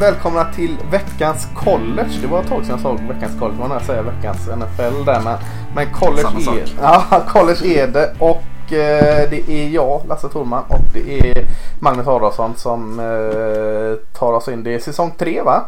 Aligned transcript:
Välkomna 0.00 0.44
till 0.44 0.76
veckans 0.90 1.48
college. 1.54 2.18
Det 2.20 2.26
var 2.26 2.40
ett 2.40 2.48
tag 2.48 2.64
sedan 2.64 2.70
jag 2.70 2.80
såg 2.80 3.00
veckans 3.00 3.38
college. 3.38 3.58
Man 3.68 3.80
säger 3.80 4.02
veckans 4.02 4.46
NFL 4.46 5.04
där. 5.04 5.20
Men, 5.24 5.38
men 5.74 5.92
college, 5.92 6.22
Samma 6.22 6.40
sak. 6.40 6.54
är, 6.56 6.68
ja, 6.82 7.24
college 7.28 7.66
är 7.66 7.86
det. 7.86 8.14
Och 8.18 8.72
eh, 8.72 9.30
det 9.30 9.50
är 9.50 9.68
jag, 9.68 10.02
Lasse 10.08 10.28
Thorman. 10.28 10.62
Och 10.68 10.80
det 10.92 11.30
är 11.30 11.48
Magnus 11.80 12.06
Adolfsson 12.06 12.54
som 12.56 13.00
eh, 13.00 14.18
tar 14.18 14.32
oss 14.32 14.48
in. 14.48 14.62
Det 14.64 14.74
är 14.74 14.78
säsong 14.78 15.14
tre 15.18 15.42
va? 15.42 15.64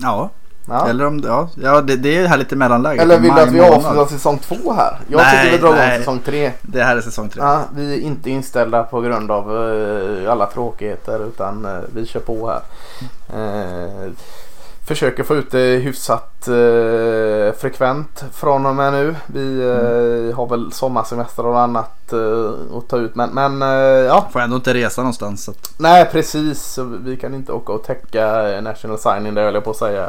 Ja, 0.00 0.30
Ja. 0.68 0.88
eller 0.88 1.06
om 1.06 1.22
ja, 1.24 1.48
ja 1.54 1.80
det, 1.80 1.96
det 1.96 2.16
är 2.16 2.26
här 2.26 2.36
lite 2.36 2.56
mellanläget. 2.56 3.02
Eller 3.02 3.18
vill 3.18 3.34
du 3.34 3.40
att 3.40 3.52
vi 3.52 3.60
avslutar 3.60 4.06
säsong 4.06 4.38
två 4.38 4.72
här? 4.72 4.98
Jag 5.08 5.18
Nej, 5.18 5.44
tycker 5.44 5.56
vi 5.56 5.62
drar 5.62 5.86
igång 5.86 5.98
säsong 5.98 6.20
tre. 6.24 6.52
Det 6.62 6.82
här 6.82 6.96
är 6.96 7.00
säsong 7.00 7.28
tre. 7.28 7.42
Ja, 7.42 7.62
vi 7.74 7.94
är 7.94 8.00
inte 8.00 8.30
inställda 8.30 8.82
på 8.82 9.00
grund 9.00 9.30
av 9.30 9.70
eh, 9.72 10.32
alla 10.32 10.46
tråkigheter 10.46 11.26
utan 11.28 11.64
eh, 11.64 11.78
vi 11.94 12.06
kör 12.06 12.20
på 12.20 12.50
här. 12.50 12.60
Eh, 13.34 14.10
försöker 14.86 15.22
få 15.24 15.34
ut 15.34 15.50
det 15.50 15.76
hyfsat 15.76 16.48
eh, 16.48 17.58
frekvent 17.58 18.24
från 18.32 18.66
och 18.66 18.74
med 18.74 18.92
nu. 18.92 19.14
Vi 19.26 19.58
eh, 19.60 20.36
har 20.36 20.46
väl 20.46 20.72
sommarsemester 20.72 21.46
och 21.46 21.60
annat 21.60 22.12
eh, 22.12 22.78
att 22.78 22.88
ta 22.88 22.96
ut 22.96 23.14
men, 23.14 23.30
men 23.30 23.60
ja. 24.04 24.28
Får 24.32 24.40
ändå 24.40 24.56
inte 24.56 24.74
resa 24.74 25.02
någonstans. 25.02 25.44
Så 25.44 25.52
Nej 25.78 26.08
precis, 26.12 26.78
vi 27.04 27.16
kan 27.16 27.34
inte 27.34 27.52
åka 27.52 27.72
och 27.72 27.84
täcka 27.84 28.26
National 28.60 28.98
Signing 28.98 29.36
höll 29.36 29.54
jag 29.54 29.64
på 29.64 29.70
att 29.70 29.76
säga. 29.76 30.08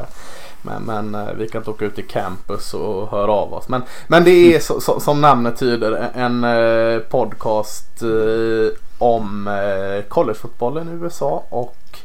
Men, 0.68 0.84
men 0.84 1.28
eh, 1.28 1.34
vi 1.34 1.48
kan 1.48 1.62
inte 1.62 1.72
åka 1.72 1.86
ut 1.86 1.96
till 1.96 2.08
campus 2.08 2.74
och 2.74 3.12
höra 3.12 3.32
av 3.32 3.54
oss. 3.54 3.70
Men, 3.70 3.82
men 4.08 4.24
det 4.24 4.56
är 4.56 4.60
så, 4.60 4.82
så, 4.82 5.00
som 5.00 5.22
namnet 5.22 5.60
tyder 5.60 6.12
en 6.16 6.44
eh, 6.44 7.00
podcast 7.00 8.02
eh, 8.02 8.78
om 8.98 9.48
eh, 9.48 10.10
collegefotbollen 10.10 10.90
i 10.90 11.04
USA 11.04 11.44
och 11.50 12.00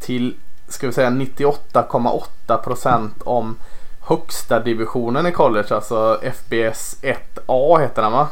till 0.00 0.34
ska 0.68 0.86
vi 0.86 0.92
säga 0.92 1.10
98,8 1.10 2.62
procent 2.62 3.22
om 3.24 3.56
högsta 4.00 4.60
divisionen 4.60 5.26
i 5.26 5.32
college. 5.32 5.74
Alltså 5.74 6.20
FBS 6.22 6.96
1A 7.02 7.80
heter 7.80 8.02
den 8.02 8.12
va? 8.12 8.28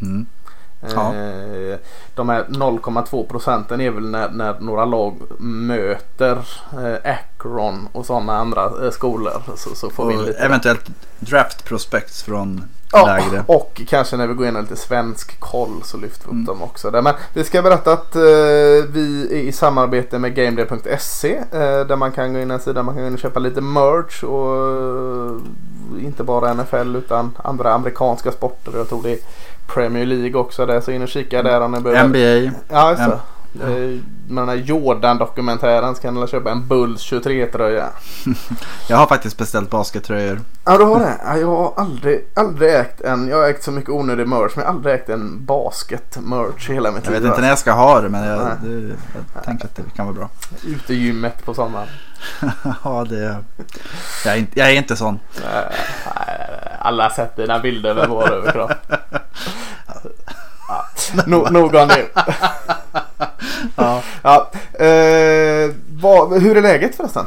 mm. 0.00 0.26
Ja. 0.94 1.14
Eh, 1.14 1.78
De 2.14 2.28
här 2.28 2.44
0,2 2.48 3.26
procenten 3.28 3.80
är 3.80 3.90
väl 3.90 4.10
när, 4.10 4.28
när 4.28 4.60
några 4.60 4.84
lag 4.84 5.14
möter 5.38 6.38
eh, 6.72 7.12
Akron 7.14 7.88
och 7.92 8.06
sådana 8.06 8.36
andra 8.36 8.64
eh, 8.84 8.90
skolor. 8.90 9.42
Så, 9.56 9.74
så 9.74 9.90
får 9.90 10.06
vi 10.06 10.14
in 10.14 10.20
Och 10.20 10.26
lite. 10.26 10.38
eventuellt 10.38 10.90
draft 11.18 11.64
prospects 11.64 12.22
från 12.22 12.64
Ja, 12.92 13.06
lägre. 13.06 13.44
och 13.46 13.80
kanske 13.88 14.16
när 14.16 14.26
vi 14.26 14.34
går 14.34 14.44
igenom 14.44 14.62
lite 14.62 14.76
svensk 14.76 15.40
koll 15.40 15.80
så 15.84 15.96
lyfter 15.96 16.24
vi 16.24 16.28
upp 16.28 16.32
Mm. 16.32 16.44
dem 16.44 16.62
också. 16.62 16.90
Där. 16.90 17.02
Men 17.02 17.14
vi 17.32 17.44
ska 17.44 17.62
berätta 17.62 17.92
att 17.92 18.16
vi 18.92 19.28
är 19.30 19.36
i 19.36 19.52
samarbete 19.52 20.18
med 20.18 20.34
GameDay.se 20.34 21.42
där 21.88 21.96
man 21.96 22.12
kan 22.12 22.32
gå 22.32 22.38
in 22.40 22.50
en 22.50 22.60
sida 22.60 22.82
man 22.82 22.94
kan 22.94 23.02
gå 23.02 23.06
in 23.08 23.14
och 23.14 23.20
köpa 23.20 23.40
lite 23.40 23.60
merch 23.60 24.24
och 24.24 25.40
inte 26.00 26.24
bara 26.24 26.54
NFL 26.54 26.96
utan 26.96 27.36
andra 27.44 27.72
amerikanska 27.72 28.32
sporter. 28.32 28.72
Jag 28.76 28.88
tror 28.88 29.02
det 29.02 29.10
är 29.12 29.18
Premier 29.74 30.06
League 30.06 30.34
också 30.40 30.66
där 30.66 30.80
så 30.80 30.90
in 30.90 31.02
och 31.02 31.08
kika 31.08 31.42
där 31.42 31.60
om 31.60 31.72
ni 31.72 31.80
behöver. 31.80 32.08
NBA. 32.08 32.56
Ja, 32.68 32.90
just 32.90 33.02
det. 33.02 33.18
Eh, 33.62 34.00
Med 34.28 34.42
den 34.42 34.48
här 34.48 34.56
Jordan-dokumentären 34.56 35.94
så 35.94 36.02
kan 36.02 36.14
ni 36.14 36.26
köpa 36.26 36.50
en 36.50 36.66
Bulls 36.68 37.12
23-tröja. 37.12 37.86
Jag 38.88 38.96
har 38.96 39.06
faktiskt 39.06 39.38
beställt 39.38 39.70
baskettröjor. 39.70 40.40
Ja, 40.64 40.78
du 40.78 40.84
har 40.84 40.98
det? 41.00 41.14
Ja, 41.24 41.36
jag 41.36 41.46
har 41.46 41.72
aldrig, 41.76 42.24
aldrig 42.36 42.74
ägt 42.74 43.00
en, 43.00 43.28
jag 43.28 43.36
har 43.36 43.48
ägt 43.48 43.62
så 43.64 43.70
mycket 43.70 43.90
onödig 43.90 44.28
merch 44.28 44.52
men 44.56 44.62
jag 44.64 44.70
har 44.70 44.76
aldrig 44.76 44.94
ägt 44.94 45.08
en 45.08 45.44
basket-merch 45.44 46.70
i 46.70 46.74
hela 46.74 46.90
mitt 46.92 47.04
Jag 47.04 47.12
vet 47.12 47.22
liv. 47.22 47.28
inte 47.30 47.40
när 47.40 47.48
jag 47.48 47.58
ska 47.58 47.72
ha 47.72 48.00
det 48.00 48.08
men 48.08 48.24
jag, 48.24 48.38
det, 48.62 48.94
jag 49.34 49.44
tänker 49.44 49.64
att 49.64 49.76
det 49.76 49.82
kan 49.96 50.06
vara 50.06 50.16
bra. 50.16 50.28
Utegymmet 50.66 51.44
på 51.44 51.54
sommaren. 51.54 51.88
ja, 52.84 53.06
det, 53.10 53.36
jag, 54.24 54.34
är 54.34 54.38
inte, 54.38 54.58
jag 54.58 54.70
är 54.70 54.74
inte 54.76 54.96
sån. 54.96 55.18
Alla 56.78 57.02
har 57.02 57.10
sett 57.10 57.36
dina 57.36 57.58
bilder 57.58 57.94
med 57.94 58.08
vår 58.08 58.32
överkropp. 58.32 58.72
No, 61.26 61.50
nog 61.50 61.74
om 61.74 61.88
det. 61.88 62.06
Ja. 63.76 64.02
Ja, 64.22 64.50
eh, 64.84 65.70
vad, 66.00 66.42
hur 66.42 66.56
är 66.56 66.62
läget 66.62 66.94
förresten? 66.96 67.26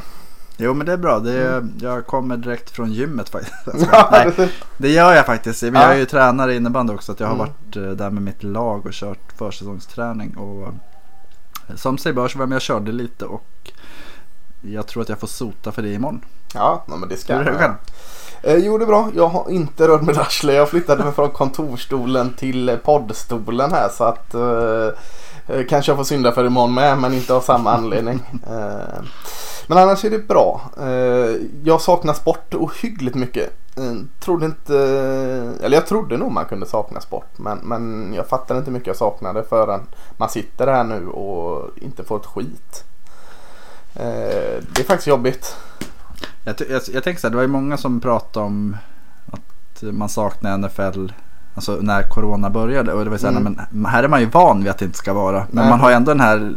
Jo 0.58 0.74
men 0.74 0.86
det 0.86 0.94
är 0.94 0.98
bra. 0.98 1.20
Det, 1.20 1.48
Mm. 1.48 1.74
Jag 1.82 2.08
kommer 2.08 2.38
direkt 2.38 2.70
från 2.70 2.92
gymmet 2.92 3.30
faktiskt. 3.30 3.54
Nej, 4.12 4.50
det 4.78 4.90
gör 4.90 5.14
jag 5.14 5.26
faktiskt. 5.26 5.62
Men 5.64 5.74
jag 5.74 5.92
är 5.92 5.96
ju 5.98 6.06
tränare 6.06 6.54
i 6.54 6.56
innebandy 6.56 6.94
också. 6.94 7.16
Jag 7.18 7.28
har 7.28 7.34
Mm. 7.36 7.48
varit 7.48 7.76
eh, 7.76 7.84
där 7.84 8.10
med 8.10 8.24
mitt 8.24 8.44
lag 8.44 8.86
och 8.86 8.92
kört 8.94 9.32
försäsongsträning. 9.38 10.38
Och 10.38 10.68
eh, 10.68 11.76
som 11.76 11.98
sig 11.98 12.14
bör 12.14 12.28
så 12.28 12.38
var 12.38 12.44
jag 12.44 12.50
med 12.50 12.56
och 12.56 12.62
körde 12.62 12.92
lite 12.92 13.26
och 13.26 13.72
jag 14.62 14.88
tror 14.88 15.04
att 15.04 15.10
jag 15.10 15.20
får 15.20 15.28
sota 15.28 15.72
för 15.72 15.82
det 15.82 15.94
imorgon. 15.94 16.22
Ja, 16.54 16.84
men 16.88 17.10
det 17.10 17.18
ska 17.18 17.34
är 17.34 17.62
jag. 17.62 17.76
Eh, 18.44 18.58
jo, 18.58 18.78
det 18.78 18.84
är 18.84 18.88
bra. 18.88 19.10
Jag 19.16 19.28
har 19.28 19.50
inte 19.50 19.88
rört 19.88 20.02
mig 20.02 20.16
arslet. 20.18 20.56
Jag 20.56 20.70
flyttade 20.70 21.04
mig 21.04 21.14
från 21.14 21.30
kontorstolen 21.30 22.34
till 22.34 22.70
eh, 22.70 22.76
poddstolen 22.76 23.72
här 23.72 23.90
så 23.90 24.04
att 24.04 24.34
eh, 24.34 24.88
eh, 25.48 25.66
kanske 25.70 25.92
jag 25.92 25.98
får 25.98 26.04
synda 26.04 26.32
för 26.32 26.46
imorgon 26.46 26.74
med 26.74 26.98
men 26.98 27.14
inte 27.14 27.34
av 27.34 27.42
samma 27.42 27.72
anledning. 27.72 28.24
Eh, 28.48 29.04
men 29.68 29.78
annars 29.78 30.06
är 30.06 30.10
det 30.10 30.28
bra. 30.28 30.62
Eh, 30.80 31.36
jag 31.64 31.82
saknar 31.82 32.14
sport 32.14 32.54
ohyggligt 32.54 33.16
mycket. 33.16 33.50
Eh, 33.78 33.94
trodde 34.20 34.46
inte, 34.46 34.78
eller 35.64 35.78
jag 35.78 35.88
trodde 35.88 36.18
nog 36.18 36.32
man 36.32 36.46
kunde 36.46 36.66
sakna 36.66 37.02
sport 37.02 37.38
men, 37.38 37.58
men 37.58 38.14
jag 38.14 38.28
fattade 38.28 38.60
inte 38.60 38.72
mycket 38.72 38.88
jag 38.88 38.96
saknade 38.96 39.44
förrän 39.44 39.82
man 40.18 40.30
sitter 40.30 40.68
här 40.68 40.84
nu 40.84 41.08
och 41.08 41.70
inte 41.76 42.04
får 42.04 42.20
ett 42.20 42.26
skit. 42.26 42.84
Det 43.94 44.80
är 44.80 44.84
faktiskt 44.84 45.08
jobbigt. 45.08 45.56
Jag, 46.44 46.56
jag, 46.70 46.82
jag 46.94 47.04
tänker 47.04 47.22
så 47.22 47.28
här, 47.28 47.30
det 47.32 47.36
var 47.36 47.42
ju 47.44 47.48
många 47.48 47.78
som 47.78 48.00
pratade 48.02 48.46
om 48.46 48.78
att 49.32 49.82
man 49.82 50.10
saknar 50.10 50.58
NFL. 50.58 51.12
Alltså 51.56 51.78
när 51.82 52.04
corona 52.04 52.50
började. 52.50 52.94
Och 52.94 53.04
det 53.06 53.10
var 53.12 53.18
så 53.18 53.28
här, 53.28 53.38
Mm. 53.38 53.60
men 53.72 53.86
här 53.86 54.04
är 54.04 54.08
man 54.08 54.20
ju 54.20 54.26
van 54.26 54.64
vid 54.64 54.72
att 54.72 54.78
det 54.78 54.86
inte 54.86 54.98
ska 54.98 55.14
vara. 55.14 55.38
Men 55.38 55.48
Nej. 55.64 55.70
man 55.70 55.80
har 55.80 55.90
ju 55.90 55.96
ändå 55.96 56.12
den 56.12 56.20
här 56.22 56.56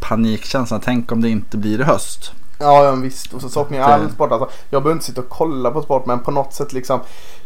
panikkänslan. 0.00 0.80
Tänk 0.84 1.12
om 1.12 1.20
det 1.22 1.28
inte 1.28 1.56
blir 1.56 1.80
i 1.80 1.82
höst. 1.82 2.32
Ja, 2.58 2.84
ja 2.84 2.92
visst. 2.92 3.32
Och 3.34 3.40
så 3.40 3.48
saknar 3.48 3.78
jag 3.78 3.90
all 3.90 4.10
sport. 4.10 4.32
Alltså, 4.32 4.48
jag 4.70 4.82
behöver 4.82 4.92
inte 4.96 5.04
sitta 5.04 5.20
och 5.20 5.28
kolla 5.28 5.70
på 5.70 5.82
sport 5.82 6.06
men 6.06 6.18
på 6.18 6.30
något 6.30 6.54
sätt 6.54 6.72
liksom 6.72 7.00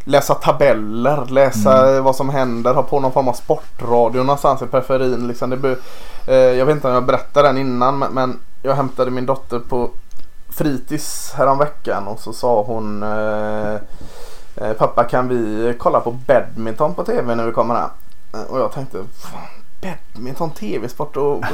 läsa 0.04 0.34
tabeller, 0.34 1.26
läsa 1.26 2.00
vad 2.00 2.16
som 2.16 2.28
händer, 2.28 2.74
ha 2.74 2.82
på 2.82 3.00
någon 3.00 3.12
form 3.12 3.28
av 3.28 3.32
sportradio 3.32 4.22
någonstans 4.22 4.62
i 4.62 4.66
periferin. 4.66 5.28
Liksom. 5.28 5.50
Det 5.50 5.56
be- 5.56 5.76
eh, 6.26 6.34
jag 6.34 6.66
vet 6.66 6.74
inte 6.76 6.88
om 6.88 6.94
jag 6.94 7.06
berättade 7.06 7.48
den 7.48 7.58
innan 7.58 7.98
men, 7.98 8.12
men 8.12 8.38
jag 8.62 8.74
hämtade 8.74 9.10
min 9.10 9.26
dotter 9.26 9.58
på 9.58 9.90
fritids 10.60 11.32
häromveckan 11.36 12.08
och 12.08 12.20
så 12.20 12.32
sa 12.32 12.62
hon 12.62 13.02
eh, 13.02 13.74
eh, 14.56 14.72
Pappa 14.78 15.04
kan 15.04 15.28
vi 15.28 15.74
kolla 15.78 16.00
på 16.00 16.10
badminton 16.10 16.94
på 16.94 17.04
tv 17.04 17.34
när 17.34 17.46
vi 17.46 17.52
kommer 17.52 17.74
här? 17.74 17.88
Eh, 18.34 18.42
och 18.42 18.60
jag 18.60 18.72
tänkte 18.72 18.98
badminton, 19.82 20.50
tv-sport 20.50 21.16
och 21.16 21.44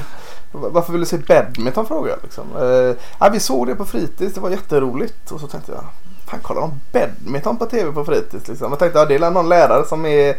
varför 0.52 0.92
vill 0.92 1.00
du 1.00 1.06
se 1.06 1.18
badminton 1.18 1.86
frågade 1.86 2.10
jag. 2.10 2.18
Liksom. 2.22 2.44
Eh, 3.20 3.32
vi 3.32 3.40
såg 3.40 3.66
det 3.66 3.74
på 3.74 3.84
fritids, 3.84 4.34
det 4.34 4.40
var 4.40 4.50
jätteroligt. 4.50 5.30
Och 5.30 5.40
så 5.40 5.46
tänkte 5.46 5.72
jag, 5.72 5.84
fan 6.26 6.40
kollar 6.40 6.60
de 6.60 6.80
badminton 6.92 7.56
på 7.56 7.66
tv 7.66 7.92
på 7.92 8.04
fritids? 8.04 8.48
Liksom. 8.48 8.70
Jag 8.70 8.78
tänkte, 8.78 8.98
ja, 8.98 9.04
det 9.04 9.14
är 9.14 9.30
någon 9.30 9.48
lärare 9.48 9.84
som 9.84 10.06
är, 10.06 10.36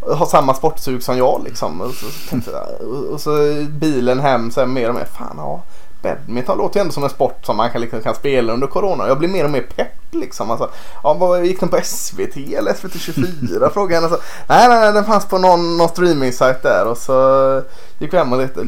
har 0.00 0.26
samma 0.26 0.54
sportsug 0.54 1.02
som 1.02 1.18
jag. 1.18 1.42
Liksom. 1.44 1.80
Och, 1.80 1.94
så, 1.94 2.06
så 2.44 2.50
jag, 2.50 2.88
och, 2.88 3.04
och 3.04 3.20
så 3.20 3.30
bilen 3.68 4.20
hem 4.20 4.50
så 4.50 4.60
här, 4.60 4.66
mer 4.66 4.88
och 4.88 4.94
mer, 4.94 5.04
fan 5.04 5.34
ja. 5.36 5.62
Badminton 6.02 6.58
låter 6.58 6.78
ju 6.78 6.80
ändå 6.80 6.92
som 6.92 7.04
en 7.04 7.10
sport 7.10 7.38
som 7.46 7.56
man 7.56 7.70
kan, 7.70 7.80
liksom, 7.80 8.00
kan 8.00 8.14
spela 8.14 8.52
under 8.52 8.66
corona. 8.66 9.08
Jag 9.08 9.18
blir 9.18 9.28
mer 9.28 9.44
och 9.44 9.50
mer 9.50 9.66
pepp 9.76 9.92
liksom. 10.10 10.50
Alltså, 10.50 10.70
ja, 11.02 11.14
vad, 11.14 11.46
gick 11.46 11.60
den 11.60 11.68
på 11.68 11.80
SVT 11.82 12.36
eller 12.36 12.74
SVT 12.74 13.00
24? 13.00 13.70
Frågade 13.74 13.94
henne. 13.94 14.08
Så, 14.08 14.20
nej, 14.46 14.68
nej, 14.68 14.80
nej, 14.80 14.92
den 14.92 15.04
fanns 15.04 15.26
på 15.26 15.38
någon, 15.38 15.76
någon 15.76 15.88
streaming-sajt 15.88 16.62
där. 16.62 16.86
Och 16.86 16.98
så 16.98 17.62
gick 17.98 18.12
vi 18.12 18.18
hem 18.18 18.32
och 18.32 18.38
lite, 18.38 18.66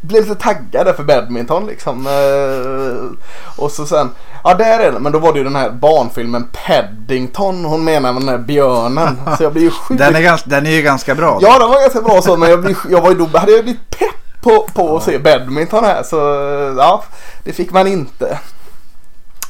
blev 0.00 0.22
lite 0.28 0.34
taggade 0.42 0.94
för 0.94 1.02
badminton 1.02 1.66
liksom. 1.66 2.06
Eh, 2.06 3.18
Och 3.56 3.70
så 3.70 3.86
sen, 3.86 4.10
ja 4.44 4.54
där 4.54 4.78
är 4.80 4.92
den. 4.92 5.02
Men 5.02 5.12
då 5.12 5.18
var 5.18 5.32
det 5.32 5.38
ju 5.38 5.44
den 5.44 5.56
här 5.56 5.70
barnfilmen 5.70 6.48
Paddington. 6.66 7.64
Hon 7.64 7.84
menar 7.84 8.12
med 8.12 8.22
den 8.22 8.28
här 8.28 8.38
björnen. 8.38 9.20
Så 9.38 9.42
jag 9.42 9.52
blir 9.52 9.62
ju 9.62 9.70
sjukt. 9.88 9.98
Den 9.98 10.16
är, 10.16 10.20
ganska, 10.20 10.50
den 10.50 10.66
är 10.66 10.70
ju 10.70 10.82
ganska 10.82 11.14
bra. 11.14 11.38
Ja 11.42 11.58
den 11.58 11.68
var 11.68 11.80
ganska 11.80 12.00
bra 12.00 12.22
så 12.22 12.36
men 12.36 12.50
jag, 12.50 12.60
blir, 12.62 12.76
jag 12.90 13.00
var 13.00 13.10
ju 13.10 13.16
då, 13.16 13.38
hade 13.38 13.52
jag 13.52 13.64
blivit 13.64 13.90
pepp 13.98 14.08
på, 14.44 14.66
på 14.74 14.96
att 14.96 15.02
se 15.02 15.18
badminton 15.18 15.84
här. 15.84 16.02
Så 16.02 16.16
ja, 16.78 17.04
det 17.44 17.52
fick 17.52 17.72
man 17.72 17.86
inte. 17.86 18.38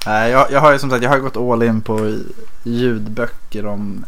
Nej, 0.06 0.30
jag, 0.30 0.52
jag 0.52 0.60
har 0.60 0.72
ju 0.72 0.78
som 0.78 0.90
sagt 0.90 1.02
jag 1.02 1.10
har 1.10 1.18
gått 1.18 1.36
all 1.36 1.62
in 1.62 1.80
på 1.80 2.18
ljudböcker 2.62 3.66
om 3.66 4.04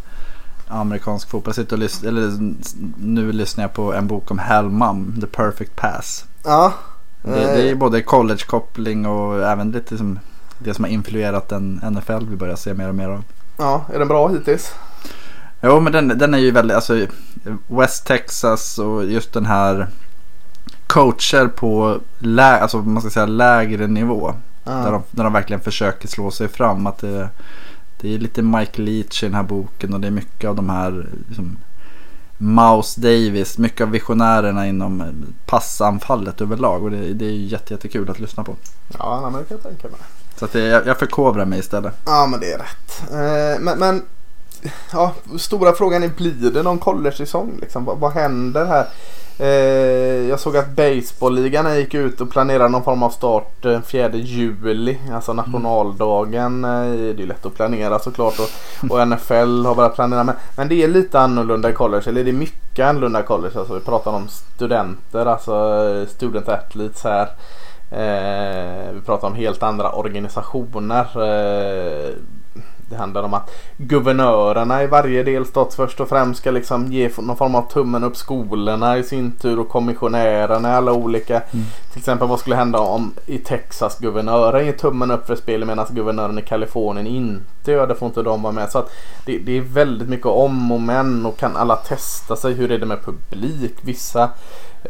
amerikansk 0.69 1.31
fotboll. 1.31 1.49
Jag 1.49 1.55
sitter 1.55 1.77
och 1.77 1.81
lyssnar, 1.81 2.09
eller 2.09 2.55
nu 2.97 3.33
lyssnar 3.33 3.65
jag 3.65 3.73
på 3.73 3.95
en 3.95 4.07
bok 4.07 4.31
om 4.31 4.39
Hellman, 4.39 5.19
The 5.21 5.27
Perfect 5.27 5.77
Pass. 5.77 6.25
Ja. 6.45 6.73
Det, 7.23 7.31
det 7.31 7.71
är 7.71 7.75
både 7.75 8.03
college-koppling 8.03 9.07
och 9.07 9.43
även 9.43 9.71
lite 9.71 9.99
som 9.99 10.19
det 10.59 10.75
som 10.75 10.85
har 10.85 10.91
influerat 10.91 11.49
den 11.49 11.81
NFL 11.93 12.27
vi 12.31 12.37
börjar 12.37 12.57
se 12.57 12.75
mer 12.75 12.89
och 12.89 12.95
mer 12.95 13.09
av. 13.09 13.25
Ja, 13.59 13.85
är 13.95 13.99
den 13.99 14.09
bra 14.09 14.29
hittills? 14.29 14.75
Jo 15.63 15.81
men 15.81 15.93
den, 15.93 16.09
den 16.09 16.35
är 16.35 16.39
ju 16.39 16.51
väldigt, 16.51 16.75
alltså 16.75 17.07
West 17.67 18.07
Texas 18.07 18.79
och 18.79 19.05
just 19.05 19.33
den 19.33 19.47
här 19.47 19.89
coacher 20.87 21.49
på 21.49 22.01
lä 22.19 22.61
alltså, 22.61 22.79
man 22.79 23.03
ska 23.03 23.11
säga, 23.11 23.27
lägre 23.27 23.87
nivå. 23.87 24.35
Ja. 24.65 24.73
Där, 24.73 24.93
de, 24.93 25.03
där 25.11 25.25
de 25.25 25.33
verkligen 25.33 25.61
försöker 25.61 26.09
slå 26.09 26.31
sig 26.31 26.49
fram. 26.49 26.87
Att 26.87 26.99
det, 26.99 27.29
det 28.01 28.15
är 28.15 28.19
lite 28.19 28.43
Mike 28.43 28.83
Leach 28.83 29.23
i 29.23 29.27
den 29.27 29.35
här 29.35 29.43
boken 29.43 29.95
och 29.95 30.01
det 30.01 30.07
är 30.07 30.11
mycket 30.11 30.51
av 30.51 30.57
de 30.57 30.71
här 30.71 31.07
liksom, 31.29 31.57
Mouse 32.39 33.01
Davis, 33.01 33.59
mycket 33.59 33.81
av 33.81 33.91
visionärerna 33.91 34.67
inom 34.67 35.25
passanfallet 35.47 36.41
överlag. 36.41 36.85
Och 36.85 36.91
det, 36.91 37.15
det 37.15 37.25
är 37.25 37.31
jätte, 37.31 37.75
jättekul 37.75 38.11
att 38.11 38.21
lyssna 38.21 38.45
på. 38.45 38.57
Ja, 38.99 39.31
men 39.33 39.33
det 39.33 39.49
kan 39.49 39.57
jag 39.57 39.63
tänka 39.63 39.89
mig. 39.89 40.01
Så 40.37 40.45
att 40.45 40.53
det, 40.53 40.61
jag, 40.61 40.87
jag 40.87 40.99
förkovrar 40.99 41.45
mig 41.45 41.59
istället. 41.59 41.95
Ja, 42.07 42.27
men 42.27 42.41
det 42.41 42.53
är 42.53 42.59
rätt. 42.59 43.03
Eh, 43.11 43.61
men, 43.61 43.79
men 43.79 44.03
ja, 44.93 45.15
stora 45.39 45.73
frågan 45.73 46.03
är, 46.03 46.09
blir 46.09 46.51
det 46.51 46.63
någon 46.63 46.79
college-säsong? 46.79 47.59
Liksom? 47.61 47.85
Vad, 47.85 47.99
vad 47.99 48.13
händer 48.13 48.67
här? 48.67 48.87
Eh, 49.39 50.29
jag 50.29 50.41
såg 50.41 50.57
att 50.57 50.77
baseballligan 50.77 51.77
gick 51.77 51.95
ut 51.95 52.21
och 52.21 52.31
planerade 52.31 52.69
någon 52.69 52.85
form 52.85 53.03
av 53.03 53.11
start 53.11 53.63
den 53.63 53.83
4 53.83 54.11
juli. 54.13 54.99
Alltså 55.13 55.33
nationaldagen 55.33 56.65
eh, 56.65 57.15
det 57.15 57.23
är 57.23 57.27
lätt 57.27 57.47
att 57.47 57.55
planera 57.55 57.99
såklart. 57.99 58.35
Och, 58.39 58.91
och 58.91 59.09
NFL 59.09 59.65
har 59.67 59.75
börjat 59.75 59.95
planera. 59.95 60.25
Men, 60.25 60.35
men 60.57 60.69
det 60.69 60.83
är 60.83 60.89
lite 60.89 61.21
annorlunda 61.21 61.71
i 61.71 61.73
college. 61.73 62.03
Eller 62.07 62.25
det 62.25 62.31
är 62.31 62.33
mycket 62.33 62.87
annorlunda 62.87 63.21
i 63.21 63.23
college. 63.23 63.59
Alltså, 63.59 63.75
vi 63.75 63.81
pratar 63.81 64.11
om 64.11 64.29
studenter, 64.29 65.27
alltså 65.27 65.55
eh, 65.55 66.09
student 66.09 66.49
athletes 66.49 67.05
här. 67.05 67.29
Eh, 67.91 68.93
vi 68.93 69.01
pratar 69.01 69.29
om 69.29 69.35
helt 69.35 69.63
andra 69.63 69.93
organisationer. 69.93 71.07
Eh, 71.15 72.15
det 72.89 72.97
handlar 72.97 73.23
om 73.23 73.35
att 73.35 73.51
guvernörerna 73.77 74.83
i 74.83 74.87
varje 74.87 75.23
delstat 75.23 75.75
först 75.75 76.01
och 76.01 76.09
främst 76.09 76.41
ska 76.41 76.51
liksom 76.51 76.93
ge 76.93 77.11
någon 77.19 77.37
form 77.37 77.55
av 77.55 77.71
tummen 77.73 78.05
upp 78.05 78.17
skolorna 78.17 78.99
i 78.99 79.03
sin 79.03 79.33
tur 79.33 79.59
och 79.59 79.69
kommissionärerna 79.69 80.73
i 80.73 80.73
alla 80.73 80.93
olika. 80.93 81.35
Mm. 81.35 81.67
Till 81.93 81.99
exempel 81.99 82.29
vad 82.29 82.41
skulle 82.41 82.57
hända 82.57 82.79
om 82.79 83.15
i 83.27 83.39
Texas 83.39 83.99
guvernören 83.99 84.67
ger 84.67 84.73
tummen 84.73 85.11
upp 85.11 85.27
för 85.27 85.37
spel 85.37 85.65
medan 85.65 85.87
guvernören 85.91 86.39
i 86.39 86.43
Kalifornien 86.43 87.07
inte 87.07 87.73
gör 87.73 87.87
det 87.87 87.95
får 87.95 88.07
inte 88.07 88.23
de 88.23 88.43
vara 88.43 88.53
med. 88.53 88.71
Så 88.71 88.79
att 88.79 88.91
det, 89.25 89.39
det 89.39 89.57
är 89.57 89.61
väldigt 89.61 90.09
mycket 90.09 90.27
om 90.27 90.73
och 90.73 90.81
men 90.81 91.27
och 91.27 91.37
kan 91.37 91.57
alla 91.57 91.77
testa 91.77 92.37
sig. 92.37 92.55
Hur 92.55 92.73
är 92.73 92.79
det 92.79 92.87
med 92.87 93.05
publik? 93.05 93.75
Vissa 93.83 94.31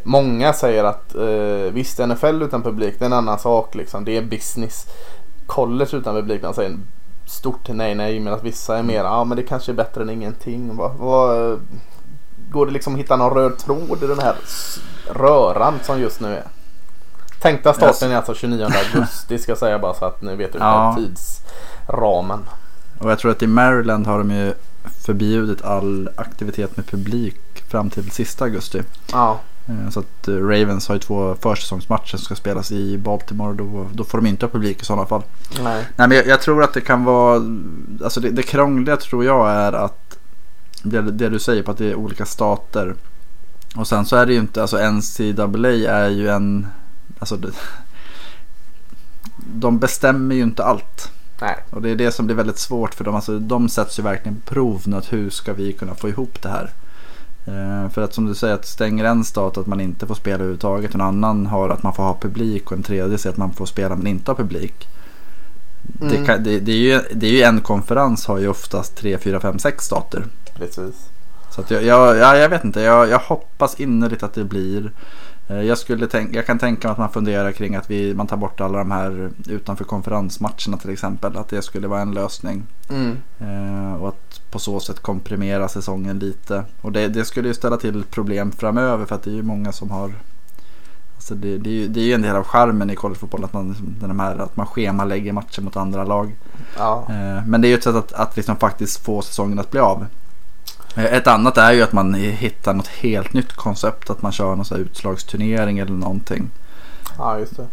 Många 0.02 0.52
säger 0.52 0.84
att 0.84 1.14
eh, 1.14 1.72
visst 1.72 1.98
NFL 1.98 2.42
utan 2.42 2.62
publik 2.62 2.94
det 2.98 3.04
är 3.04 3.06
en 3.06 3.12
annan 3.12 3.38
sak 3.38 3.74
liksom. 3.74 4.04
Det 4.04 4.16
är 4.16 4.22
business. 4.22 4.86
College 5.46 5.96
utan 5.96 6.14
publik 6.14 6.42
de 6.42 6.54
säger 6.54 6.78
stort 7.26 7.68
nej 7.68 7.94
nej 7.94 8.20
medan 8.20 8.40
vissa 8.42 8.78
är 8.78 8.82
mer 8.82 9.04
ja 9.04 9.24
men 9.24 9.36
det 9.36 9.42
kanske 9.42 9.72
är 9.72 9.76
bättre 9.76 10.02
än 10.02 10.10
ingenting. 10.10 10.76
Vad, 10.76 10.94
vad, 10.94 11.60
går 12.50 12.66
det 12.66 12.72
liksom 12.72 12.94
att 12.94 13.00
hitta 13.00 13.16
någon 13.16 13.34
röd 13.34 13.58
tråd 13.58 14.02
i 14.02 14.06
den 14.06 14.18
här 14.18 14.36
röran 15.10 15.74
som 15.82 16.00
just 16.00 16.20
nu 16.20 16.34
är? 16.34 16.44
Tänkta 17.42 17.72
starten 17.74 18.10
är 18.10 18.16
alltså 18.16 18.34
29 18.34 18.64
augusti 18.94 19.38
ska 19.38 19.50
jag 19.50 19.58
säga 19.58 19.78
bara 19.78 19.94
så 19.94 20.04
att 20.04 20.22
ni 20.22 20.36
vet 20.36 20.54
Ja. 20.54 20.96
tidsramen. 20.98 22.40
Och 22.98 23.10
jag 23.10 23.18
tror 23.18 23.30
att 23.30 23.42
i 23.42 23.46
Maryland 23.46 24.06
har 24.06 24.18
de 24.18 24.30
ju 24.30 24.54
förbjudit 25.06 25.64
all 25.64 26.08
aktivitet 26.16 26.76
med 26.76 26.86
publik 26.86 27.62
fram 27.70 27.90
till 27.90 28.10
sista 28.10 28.44
augusti. 28.44 28.82
Ja, 29.12 29.40
Så 29.90 30.00
att 30.00 30.28
eh, 30.28 30.34
Ravens 30.34 30.88
har 30.88 30.94
ju 30.94 30.98
två 30.98 31.36
försäsongsmatcher 31.40 32.16
som 32.16 32.18
ska 32.18 32.34
spelas 32.34 32.72
i 32.72 32.98
Baltimore. 32.98 33.54
Då, 33.54 33.86
då 33.92 34.04
får 34.04 34.18
de 34.18 34.26
inte 34.26 34.46
ha 34.46 34.50
publik 34.50 34.82
i 34.82 34.84
sådana 34.84 35.06
fall. 35.06 35.22
nej. 35.62 35.86
Nej 35.96 36.08
men 36.08 36.16
jag, 36.16 36.26
jag 36.26 36.40
tror 36.42 36.62
att 36.62 36.74
det 36.74 36.80
kan 36.80 37.04
vara, 37.04 37.42
alltså 38.04 38.20
det, 38.20 38.30
det 38.30 38.42
krångliga 38.42 38.96
tror 38.96 39.24
jag 39.24 39.50
är 39.50 39.72
att 39.72 40.18
det, 40.82 41.00
det 41.00 41.28
du 41.28 41.38
säger 41.38 41.62
på 41.62 41.70
att 41.70 41.78
det 41.78 41.90
är 41.90 41.94
olika 41.94 42.26
stater. 42.26 42.94
Och 43.76 43.88
sen 43.88 44.06
så 44.06 44.16
är 44.16 44.26
det 44.26 44.32
ju 44.32 44.38
inte, 44.38 44.62
alltså 44.62 44.76
NCAA 44.76 45.92
är 45.92 46.08
ju 46.08 46.28
en, 46.28 46.66
alltså 47.18 47.36
det, 47.36 47.50
de 49.36 49.78
bestämmer 49.78 50.34
ju 50.34 50.42
inte 50.42 50.64
allt. 50.64 51.10
Nej. 51.40 51.56
Och 51.70 51.82
det 51.82 51.90
är 51.90 51.96
det 51.96 52.12
som 52.12 52.26
blir 52.26 52.36
väldigt 52.36 52.58
svårt 52.58 52.94
för 52.94 53.04
dem. 53.04 53.14
Alltså, 53.14 53.38
de 53.38 53.68
sätts 53.68 53.98
ju 53.98 54.02
verkligen 54.02 54.40
på 54.40 54.54
prov 54.54 54.82
nu. 54.86 54.96
Att 54.96 55.12
hur 55.12 55.30
ska 55.30 55.52
vi 55.52 55.72
kunna 55.72 55.94
få 55.94 56.08
ihop 56.08 56.42
det 56.42 56.48
här? 56.48 56.70
Eh, 57.46 57.88
för 57.90 58.02
att 58.02 58.14
som 58.14 58.26
du 58.26 58.34
säger, 58.34 58.54
att 58.54 58.66
stänger 58.66 59.04
en 59.04 59.24
stat 59.24 59.58
att 59.58 59.66
man 59.66 59.80
inte 59.80 60.06
får 60.06 60.14
spela 60.14 60.34
överhuvudtaget. 60.34 60.94
En 60.94 61.00
annan 61.00 61.46
har 61.46 61.68
att 61.68 61.82
man 61.82 61.94
får 61.94 62.02
ha 62.02 62.18
publik 62.20 62.66
och 62.70 62.76
en 62.76 62.82
tredje 62.82 63.18
säger 63.18 63.32
att 63.32 63.38
man 63.38 63.52
får 63.52 63.66
spela 63.66 63.96
men 63.96 64.06
inte 64.06 64.30
ha 64.30 64.36
publik. 64.36 64.88
Det, 65.82 66.06
Mm. 66.06 66.26
kan, 66.26 66.44
det, 66.44 66.60
det, 66.60 66.72
är 66.72 66.76
ju, 66.76 67.00
det 67.14 67.26
är 67.26 67.30
ju 67.30 67.42
en 67.42 67.60
konferens 67.60 68.26
har 68.26 68.38
ju 68.38 68.48
oftast 68.48 68.96
3, 68.96 69.18
4, 69.18 69.40
5, 69.40 69.58
6 69.58 69.84
stater. 69.84 70.24
Precis. 70.54 70.94
Så 71.54 71.60
att 71.60 71.70
jag, 71.70 71.82
jag, 71.84 72.16
ja, 72.16 72.36
jag 72.36 72.48
vet 72.48 72.64
inte, 72.64 72.80
jag, 72.80 73.08
jag 73.08 73.18
hoppas 73.18 73.80
innerligt 73.80 74.22
att 74.22 74.34
det 74.34 74.44
blir. 74.44 74.90
Eh, 75.48 75.62
Jag, 75.62 75.78
skulle 75.78 76.06
tänk, 76.06 76.34
jag 76.36 76.46
kan 76.46 76.58
tänka 76.58 76.88
mig 76.88 76.92
att 76.92 76.98
man 76.98 77.10
funderar 77.12 77.52
kring 77.52 77.74
att 77.76 77.90
vi, 77.90 78.14
man 78.14 78.26
tar 78.26 78.36
bort 78.36 78.60
alla 78.60 78.78
de 78.78 78.90
här 78.90 79.30
utanför 79.48 79.84
konferensmatcherna 79.84 80.76
till 80.80 80.90
exempel. 80.90 81.36
Att 81.36 81.48
det 81.48 81.62
skulle 81.62 81.88
vara 81.88 82.00
en 82.00 82.14
lösning. 82.14 82.62
Mm. 82.90 83.16
Eh, 83.40 83.94
och 84.02 84.08
att 84.08 84.40
på 84.50 84.58
så 84.58 84.80
sätt 84.80 85.00
komprimera 85.00 85.68
säsongen 85.68 86.18
lite. 86.18 86.64
Och 86.80 86.92
det, 86.92 87.08
det 87.08 87.24
skulle 87.24 87.48
ju 87.48 87.54
ställa 87.54 87.76
till 87.76 88.04
problem 88.04 88.52
framöver 88.52 89.06
för 89.06 89.14
att 89.14 89.22
det 89.22 89.30
är 89.30 89.34
ju 89.34 89.42
många 89.42 89.72
som 89.72 89.90
har 89.90 90.12
Alltså 91.16 91.34
det, 91.34 91.58
det, 91.58 91.70
är 91.70 91.74
ju, 91.74 91.88
det 91.88 92.00
är 92.00 92.04
ju 92.04 92.12
en 92.12 92.22
del 92.22 92.36
av 92.36 92.44
charmen 92.44 92.90
i 92.90 92.94
collegefotboll 92.96 93.44
att 93.44 93.52
man, 93.52 93.76
den 94.00 94.20
här, 94.20 94.36
att 94.36 94.56
man 94.56 94.66
schemalägger 94.66 95.32
matcher 95.32 95.62
mot 95.62 95.76
andra 95.76 96.04
lag. 96.04 96.36
Ja. 96.78 97.06
Eh, 97.08 97.46
Men 97.46 97.60
det 97.60 97.66
är 97.66 97.70
ju 97.70 97.74
ett 97.74 97.84
sätt 97.84 97.94
att, 97.94 98.12
att 98.12 98.36
liksom 98.36 98.56
faktiskt 98.56 99.04
få 99.04 99.22
säsongen 99.22 99.58
att 99.58 99.70
bli 99.70 99.80
av. 99.80 100.06
Ett 100.96 101.26
annat 101.26 101.58
är 101.58 101.72
ju 101.72 101.82
att 101.82 101.92
man 101.92 102.14
hittar 102.14 102.74
något 102.74 102.86
helt 102.86 103.32
nytt 103.32 103.52
koncept. 103.52 104.10
Att 104.10 104.22
man 104.22 104.32
kör 104.32 104.56
någon 104.56 104.64
här 104.70 104.78
utslagsturnering 104.78 105.78
eller 105.78 105.92
någonting. 105.92 106.50
ja, 107.18 107.38
just 107.38 107.56
det. 107.56 107.66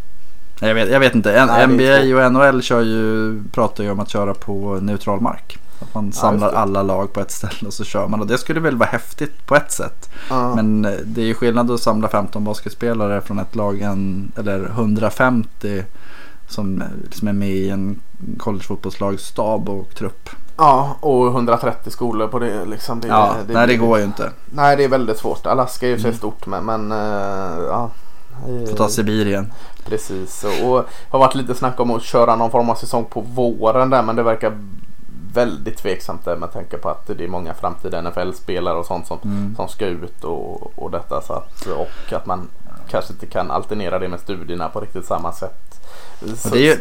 Jag 0.59 0.75
vet, 0.75 0.91
jag 0.91 0.99
vet 0.99 1.15
inte. 1.15 1.45
Nej, 1.45 1.67
NBA 1.67 2.25
och 2.25 2.33
NHL 2.33 2.61
kör 2.61 2.81
ju, 2.81 3.43
pratar 3.51 3.83
ju 3.83 3.91
om 3.91 3.99
att 3.99 4.09
köra 4.09 4.33
på 4.33 4.79
neutral 4.81 5.21
mark. 5.21 5.57
Att 5.79 5.93
man 5.93 6.11
samlar 6.11 6.51
det. 6.51 6.57
alla 6.57 6.83
lag 6.83 7.13
på 7.13 7.19
ett 7.19 7.31
ställe 7.31 7.67
och 7.67 7.73
så 7.73 7.83
kör 7.83 8.07
man. 8.07 8.21
Och 8.21 8.27
det 8.27 8.37
skulle 8.37 8.59
väl 8.59 8.77
vara 8.77 8.89
häftigt 8.89 9.45
på 9.45 9.55
ett 9.55 9.71
sätt. 9.71 10.09
Ja. 10.29 10.55
Men 10.55 10.85
eh, 10.85 10.91
det 11.05 11.21
är 11.21 11.25
ju 11.25 11.33
skillnad 11.33 11.71
att 11.71 11.79
samla 11.79 12.07
15 12.07 12.43
basketspelare 12.43 13.21
från 13.21 13.39
ett 13.39 13.55
lag 13.55 13.81
än, 13.81 14.31
eller 14.37 14.65
150 14.65 15.83
som 16.47 16.81
eh, 16.81 16.87
liksom 17.03 17.27
är 17.27 17.33
med 17.33 17.49
i 17.49 17.69
en 17.69 17.99
collegefotbollslags 18.37 19.23
stab 19.23 19.69
och 19.69 19.95
trupp. 19.95 20.29
Ja, 20.57 20.95
och 20.99 21.27
130 21.27 21.91
skolor 21.91 22.27
på 22.27 22.39
det 22.39 22.65
liksom. 22.65 22.99
Det, 23.01 23.07
Ja, 23.07 23.35
nej 23.47 23.67
det 23.67 23.75
går 23.77 23.97
ju 23.97 24.03
inte. 24.03 24.31
Nej, 24.51 24.77
det 24.77 24.83
är 24.83 24.87
väldigt 24.89 25.17
svårt. 25.17 25.45
Alaska 25.45 25.85
är 25.85 25.89
ju 25.89 25.97
sig 25.99 26.05
Mm. 26.07 26.17
stort 26.17 26.45
men, 26.45 26.65
men 26.65 26.91
eh, 26.91 27.63
ja. 27.69 27.89
Eh, 28.47 28.69
Får 28.69 28.77
ta 28.77 28.87
Sibirien. 28.89 29.53
Precis. 29.85 30.43
Och, 30.63 30.75
och 30.77 30.85
har 31.09 31.19
varit 31.19 31.35
lite 31.35 31.55
snack 31.55 31.79
om 31.79 31.91
att 31.91 32.03
köra 32.03 32.35
någon 32.35 32.51
form 32.51 32.69
av 32.69 32.75
säsong 32.75 33.05
på 33.05 33.21
våren 33.21 33.89
där 33.89 34.03
men 34.03 34.15
det 34.15 34.23
verkar 34.23 34.57
väldigt 35.33 35.77
tveksamt 35.77 36.25
där 36.25 36.35
med 36.35 36.53
tanke 36.53 36.77
på 36.77 36.89
att 36.89 37.07
det 37.07 37.23
är 37.23 37.27
många 37.27 37.53
framtida 37.53 38.01
NFL-spelare 38.01 38.75
och 38.77 38.85
sånt 38.85 39.07
som, 39.07 39.17
Mm. 39.23 39.55
som 39.55 39.67
ska 39.67 39.85
ut 39.85 40.23
och, 40.23 40.79
och 40.79 40.91
detta. 40.91 41.21
Så 41.21 41.33
att, 41.33 41.65
och 41.65 42.13
att 42.13 42.25
man 42.25 42.47
kanske 42.89 43.13
inte 43.13 43.25
kan 43.25 43.51
alternera 43.51 43.99
det 43.99 44.07
med 44.07 44.19
studierna 44.19 44.69
på 44.69 44.79
riktigt 44.79 45.05
samma 45.05 45.31
sätt. 45.31 45.81
Så, 46.37 46.49
det 46.49 46.57
är 46.57 46.61
ju 46.61 46.77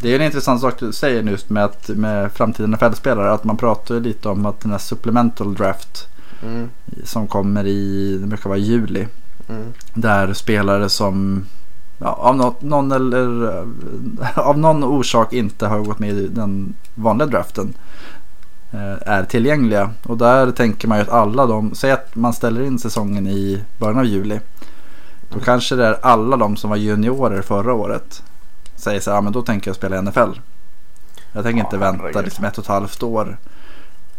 det 0.00 0.08
är 0.12 0.16
en 0.20 0.26
intressant 0.26 0.60
sak 0.60 0.74
du 0.80 0.92
säger 0.92 1.22
just 1.22 1.50
med, 1.50 1.64
att, 1.64 1.88
med 1.88 2.32
framtida 2.32 2.66
NFL-spelare. 2.68 3.32
Att 3.32 3.44
man 3.44 3.56
pratar 3.56 4.00
lite 4.00 4.28
om 4.28 4.46
att 4.46 4.60
den 4.60 4.70
här 4.70 4.78
supplemental 4.78 5.54
draft 5.54 6.06
mm, 6.42 6.68
som 7.04 7.26
kommer 7.26 7.66
i, 7.66 8.18
det 8.20 8.26
brukar 8.26 8.48
vara 8.50 8.58
juli. 8.58 9.06
mm, 9.48 9.72
Där 9.94 10.32
spelare 10.34 10.88
som 10.88 11.44
ja, 11.98 12.06
av, 12.12 12.36
något, 12.36 12.62
någon 12.62 12.92
eller, 12.92 13.48
av 14.40 14.58
någon 14.58 14.84
orsak 14.84 15.32
inte 15.32 15.66
har 15.66 15.78
gått 15.78 15.98
med 15.98 16.10
i 16.10 16.28
den 16.28 16.74
vanliga 16.94 17.26
draften. 17.26 17.74
eh, 18.72 19.08
Är 19.12 19.24
tillgängliga. 19.24 19.90
Och 20.02 20.18
där 20.18 20.50
tänker 20.50 20.88
man 20.88 20.98
ju 20.98 21.02
att 21.02 21.08
alla 21.10 21.46
de, 21.46 21.74
säg 21.74 21.90
att 21.90 22.14
man 22.16 22.32
ställer 22.32 22.62
in 22.62 22.78
säsongen 22.78 23.26
i 23.26 23.62
början 23.78 23.98
av 23.98 24.04
juli. 24.06 24.40
Då 25.30 25.34
Mm. 25.34 25.44
kanske 25.44 25.74
det 25.76 25.86
är 25.86 25.98
alla 26.02 26.36
de 26.36 26.56
som 26.56 26.70
var 26.70 26.76
juniorer 26.76 27.42
förra 27.42 27.74
året. 27.74 28.22
Säger 28.78 29.00
så 29.00 29.10
här, 29.10 29.16
ja 29.16 29.20
men 29.20 29.32
då 29.32 29.42
tänker 29.42 29.68
jag 29.68 29.76
spela 29.76 29.96
i 29.96 30.02
NFL. 30.02 30.30
Jag 31.32 31.44
tänker 31.44 31.58
Ja, 31.60 31.64
inte 31.64 31.76
vänta 31.76 32.20
liksom 32.20 32.44
ett 32.44 32.58
och 32.58 32.64
ett 32.64 32.68
halvt 32.68 33.02
år 33.02 33.38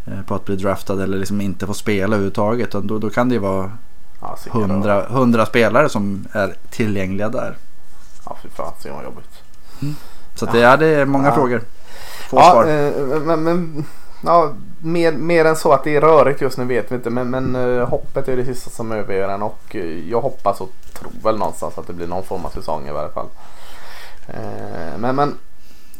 eh, 0.05 0.21
på 0.27 0.35
att 0.35 0.45
bli 0.45 0.55
draftad 0.55 1.03
eller 1.03 1.17
liksom 1.17 1.41
inte 1.41 1.67
få 1.67 1.73
spela 1.73 2.05
överhuvudtaget. 2.15 2.71
Då, 2.71 2.97
då 2.97 3.09
kan 3.09 3.29
det 3.29 3.33
ju 3.35 3.39
vara 3.41 3.71
ja, 4.21 4.37
då. 4.53 4.59
100, 4.59 5.05
100 5.05 5.45
spelare 5.45 5.89
som 5.89 6.27
är 6.31 6.55
tillgängliga 6.69 7.29
där. 7.29 7.57
Ja, 8.25 8.37
fy 8.43 8.49
fan 8.49 8.73
se 8.79 8.91
vad 8.91 9.03
jobbigt. 9.03 9.29
Så 10.35 10.45
att 10.45 10.51
det, 10.51 10.61
är, 10.63 10.77
det 10.77 10.87
är 10.87 11.05
många 11.05 11.27
Ja. 11.27 11.35
frågor. 11.35 11.61
Få 12.29 12.37
Ja, 12.37 12.51
svar. 12.51 12.65
eh, 12.67 13.19
men, 13.21 13.43
men 13.43 13.85
ja, 14.23 14.51
mer, 14.79 15.11
mer 15.11 15.45
än 15.45 15.55
så 15.55 15.71
att 15.73 15.83
det 15.83 15.95
är 15.95 16.01
rörigt 16.01 16.41
just 16.41 16.57
nu 16.57 16.65
vet 16.65 16.91
vi 16.91 16.95
inte. 16.95 17.09
Men, 17.09 17.29
men 17.29 17.55
eh, 17.55 17.87
hoppet 17.89 18.27
är 18.27 18.37
det 18.37 18.45
sista 18.45 18.69
som 18.69 18.91
överger 18.91 19.29
en 19.29 19.41
och 19.43 19.75
jag 20.09 20.21
hoppas 20.21 20.61
och 20.61 20.69
tror 20.93 21.11
väl 21.23 21.37
någonstans 21.37 21.77
att 21.77 21.87
det 21.87 21.93
blir 21.93 22.07
någon 22.07 22.23
form 22.23 22.45
av 22.45 22.49
säsong 22.49 22.87
i 22.87 22.91
varje 22.91 23.11
fall. 23.11 23.27
Eh, 24.33 24.99
men, 24.99 25.15
men 25.15 25.35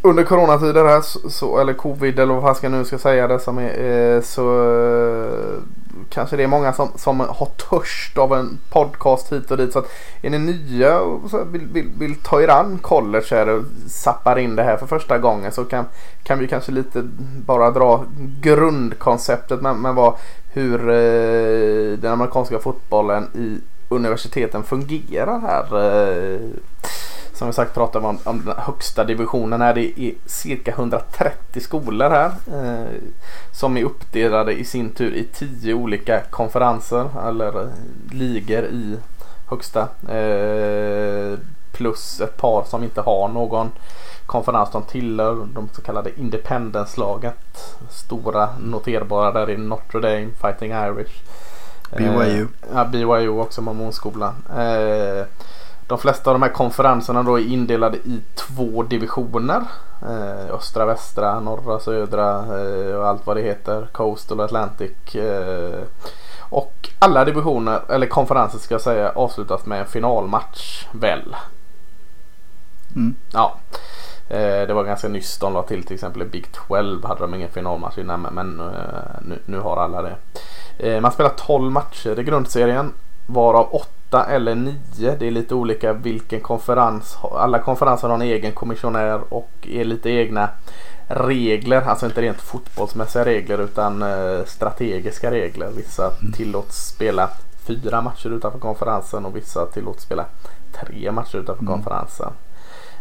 under 0.02 0.24
coronatider 0.24 0.86
här, 0.86 1.02
så, 1.02 1.30
så, 1.30 1.60
eller 1.60 1.74
covid 1.74 2.20
eller 2.20 2.34
vad 2.34 2.44
fan 2.44 2.56
ska 2.56 2.68
jag 2.68 2.72
nu 2.72 2.86
ska 2.86 2.98
säga 2.98 3.28
det 3.28 3.40
som 3.40 3.58
är, 3.58 4.16
eh, 4.16 4.22
så 4.22 4.72
eh, 4.72 5.64
kanske 6.10 6.36
det 6.36 6.44
är 6.44 6.48
många 6.48 6.74
som, 6.74 6.90
som 6.96 7.20
har 7.20 7.46
törst 7.70 8.18
av 8.18 8.34
en 8.34 8.58
podcast 8.70 9.32
hit 9.32 9.52
och 9.52 9.58
dit. 9.58 9.74
Så 9.74 9.80
att 9.80 9.92
är 10.22 10.30
ni 10.30 10.40
nya 10.40 11.00
och 11.00 11.30
så 11.30 11.44
vill, 11.44 11.68
vill, 11.68 11.90
vill 12.00 12.16
ta 12.16 12.42
er 12.42 12.48
an 12.48 12.80
college 12.82 13.28
här 13.32 13.50
och 13.50 13.64
zappar 13.88 14.40
in 14.40 14.56
det 14.56 14.64
här 14.64 14.78
för 14.78 14.88
första 14.88 15.18
gången 15.18 15.52
så 15.52 15.64
kan, 15.64 15.86
kan 16.24 16.40
vi 16.40 16.48
kanske 16.48 16.72
lite 16.72 17.02
bara 17.46 17.72
dra 17.72 18.06
grundkonceptet 18.42 19.62
med, 19.62 19.76
med 19.76 19.96
vad, 19.96 20.14
hur 20.54 20.90
eh, 20.90 21.98
den 21.98 22.12
amerikanska 22.12 22.60
fotbollen 22.60 23.28
i 23.34 23.58
universiteten 23.90 24.64
fungerar 24.64 25.40
här. 25.40 25.66
Eh, 25.96 26.40
som 27.40 27.48
vi 27.48 27.54
sagt 27.54 27.74
pratar 27.74 28.00
vi 28.00 28.06
om, 28.06 28.20
om 28.24 28.46
den 28.46 28.58
högsta 28.58 29.04
divisionen 29.04 29.62
är 29.62 29.74
det 29.74 30.00
är 30.00 30.14
cirka 30.26 30.72
130 30.72 31.62
skolor 31.62 32.10
här. 32.10 32.32
Eh, 32.48 33.02
som 33.52 33.78
är 33.78 33.84
uppdelade 33.84 34.54
i 34.54 34.66
sin 34.66 34.90
tur 34.90 35.14
i 35.14 35.24
10 35.34 35.74
olika 35.74 36.22
konferenser 36.22 37.10
eller 37.28 37.70
ligor 38.12 38.64
i 38.64 38.98
högsta. 39.46 39.82
Eh, 40.10 41.40
plus 41.72 42.22
ett 42.22 42.38
par 42.38 42.64
som 42.64 42.84
inte 42.84 43.02
har 43.02 43.28
någon 43.28 43.72
konferens. 44.26 44.70
De 44.72 44.84
tillhör 44.84 45.48
de 45.54 45.70
så 45.74 45.82
kallade 45.82 46.20
Independence-laget. 46.20 47.76
Stora 47.90 48.50
noterbara 48.60 49.32
där 49.32 49.50
i 49.50 49.58
Notre 49.58 50.00
Dame, 50.00 50.30
Fighting 50.42 50.72
Irish. 50.72 51.22
BYU. 51.98 52.42
Eh, 52.42 52.48
ja, 52.74 52.86
BYU 52.86 53.30
också, 53.30 53.62
mormonskolan. 53.62 54.34
Eh, 54.50 55.26
de 55.90 55.98
flesta 55.98 56.30
av 56.30 56.34
de 56.34 56.42
här 56.42 56.54
konferenserna 56.54 57.24
då 57.24 57.40
är 57.40 57.44
indelade 57.44 57.98
i 57.98 58.22
två 58.36 58.84
divisioner. 58.84 59.62
Eh, 60.02 60.56
östra, 60.56 60.86
västra, 60.86 61.40
norra, 61.40 61.80
södra 61.80 62.38
eh, 62.38 62.96
och 62.96 63.08
allt 63.08 63.28
vad 63.28 63.38
det 63.38 63.42
heter. 63.42 63.88
Coastal 63.92 64.40
och 64.40 64.46
Atlantic. 64.46 65.16
Eh, 65.16 65.82
och 66.40 66.90
alla 67.00 67.26
divisioner, 67.26 67.82
eller 67.90 68.08
konferenser 68.08 68.60
ska 68.60 68.74
jag 68.74 68.82
säga, 68.82 69.10
avslutas 69.10 69.66
med 69.66 69.80
en 69.80 69.88
finalmatch 69.88 70.88
väl. 70.92 71.36
Mm. 72.96 73.16
Ja. 73.34 73.56
Eh, 74.28 74.68
det 74.68 74.74
var 74.74 74.84
ganska 74.84 75.08
nyss 75.08 75.38
de 75.38 75.54
la 75.54 75.64
till 75.64 75.84
till 75.84 75.94
exempel 75.94 76.22
i 76.22 76.26
Big 76.26 76.52
12 76.68 77.06
hade 77.06 77.22
de 77.22 77.34
ingen 77.34 77.50
finalmatch 77.50 77.98
innan 77.98 78.22
men 78.22 78.60
eh, 78.60 79.22
nu, 79.22 79.40
nu 79.46 79.60
har 79.60 79.78
alla 79.78 80.02
det. 80.02 80.16
Eh, 80.78 81.02
man 81.02 81.12
spelar 81.12 81.30
12 81.30 81.72
matcher 81.72 82.20
i 82.20 82.24
grundserien 82.24 82.94
varav 83.30 83.68
8 83.72 84.26
eller 84.26 84.56
9. 84.56 84.76
Det 84.98 85.28
är 85.28 85.32
lite 85.32 85.56
olika 85.56 85.94
vilken 85.94 86.42
konferens. 86.42 87.18
Alla 87.32 87.60
konferenser 87.60 88.08
har 88.08 88.16
en 88.16 88.22
egen 88.22 88.52
kommissionär 88.52 89.22
och 89.30 89.52
är 89.62 89.86
lite 89.86 90.10
egna 90.10 90.50
regler. 91.08 91.82
Alltså 91.82 92.06
inte 92.06 92.22
rent 92.22 92.42
fotbollsmässiga 92.42 93.26
regler 93.26 93.58
utan 93.58 94.04
strategiska 94.46 95.32
regler. 95.32 95.70
Vissa 95.76 96.12
tillåts 96.34 96.88
spela 96.88 97.30
fyra 97.68 98.02
matcher 98.02 98.30
utanför 98.30 98.60
konferensen 98.60 99.26
och 99.26 99.36
vissa 99.36 99.66
tillåts 99.66 100.04
spela 100.04 100.26
tre 100.72 101.12
matcher 101.12 101.38
utanför 101.38 101.64
mm. 101.64 101.74
konferensen. 101.74 102.34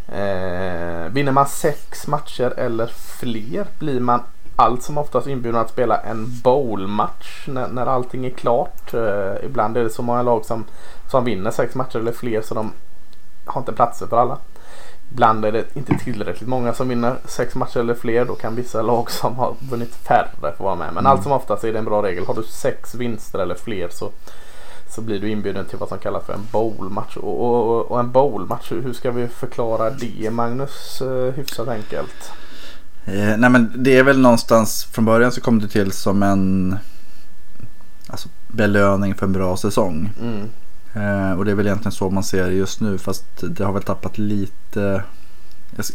Eh, 0.09 1.13
vinner 1.13 1.33
man 1.33 1.47
sex 1.47 2.07
matcher 2.07 2.55
eller 2.57 2.87
fler 2.87 3.67
blir 3.79 4.01
man 4.01 4.21
allt 4.59 4.83
som 4.83 4.99
oftast 4.99 5.27
inbjuden 5.27 5.61
att 5.61 5.71
spela 5.71 6.01
en 6.01 6.41
bowlmatch 6.43 7.49
när, 7.49 7.69
när 7.69 7.87
allting 7.87 8.27
är 8.27 8.31
klart. 8.31 8.95
Eh, 8.95 9.45
ibland 9.45 9.77
är 9.77 9.83
det 9.83 9.91
så 9.91 10.03
många 10.03 10.23
lag 10.23 10.45
som, 10.45 10.65
som 11.11 11.25
vinner 11.25 11.51
sex 11.51 11.75
matcher 11.75 11.99
eller 11.99 12.13
fler 12.13 12.43
så 12.43 12.55
de 12.55 12.73
har 13.45 13.61
inte 13.61 13.73
platser 13.73 14.07
för 14.07 14.17
alla. 14.17 14.39
Ibland 15.13 15.45
är 15.45 15.53
det 15.53 15.77
inte 15.77 15.95
tillräckligt 16.05 16.49
många 16.49 16.75
som 16.75 16.89
vinner 16.89 17.17
sex 17.25 17.55
matcher 17.55 17.81
eller 17.81 17.95
fler. 17.95 18.25
Då 18.25 18.35
kan 18.35 18.55
vissa 18.55 18.83
lag 18.83 19.11
som 19.21 19.37
har 19.37 19.55
vunnit 19.71 19.95
färre 19.95 20.53
få 20.57 20.65
vara 20.65 20.75
med. 20.75 20.87
Men 20.87 20.99
mm. 20.99 21.07
allt 21.07 21.23
som 21.23 21.33
oftast 21.33 21.65
är 21.65 21.73
det 21.73 21.79
en 21.79 21.85
bra 21.85 22.03
regel. 22.03 22.27
Har 22.27 22.35
du 22.35 22.43
sex 22.43 22.95
vinster 22.95 23.39
eller 23.39 23.55
fler 23.55 23.89
så 23.89 24.11
så 24.91 25.01
blir 25.01 25.21
du 25.21 25.31
inbjuden 25.31 25.67
till 25.67 25.79
vad 25.79 25.89
som 25.89 25.99
kallas 25.99 26.25
för 26.25 26.33
en 26.33 26.47
bowlmatch. 26.53 27.17
Och, 27.17 27.41
och, 27.45 27.91
och 27.91 28.01
en 28.01 28.13
bowlmatch, 28.13 28.73
hur 28.73 28.93
ska 28.93 29.11
vi 29.11 29.29
förklara 29.29 29.91
det 29.91 30.31
Magnus? 30.31 31.03
Eh, 31.03 31.35
hyfsat 31.35 31.69
enkelt. 31.69 32.33
Eh, 33.09 33.37
nej 33.39 33.51
men 33.51 33.73
det 33.77 33.99
är 33.99 34.03
väl 34.03 34.21
någonstans 34.21 34.85
från 34.85 35.05
början 35.05 35.33
så 35.33 35.41
kom 35.41 35.59
det 35.59 35.69
till 35.69 35.93
som 35.93 36.23
en 36.23 36.77
alltså, 38.07 38.29
belöning 38.49 39.15
för 39.15 39.27
en 39.27 39.33
bra 39.33 39.57
säsong. 39.57 40.11
Mm. 40.21 40.49
Eh, 40.95 41.39
och 41.39 41.45
det 41.45 41.51
är 41.51 41.55
väl 41.55 41.67
egentligen 41.67 41.93
så 41.93 42.11
man 42.11 42.25
ser 42.25 42.47
det 42.47 42.53
just 42.53 42.81
nu 42.81 42.99
fast 42.99 43.25
det 43.41 43.65
har 43.65 43.73
väl 43.73 43.83
tappat 43.83 44.19
lite. 44.19 45.03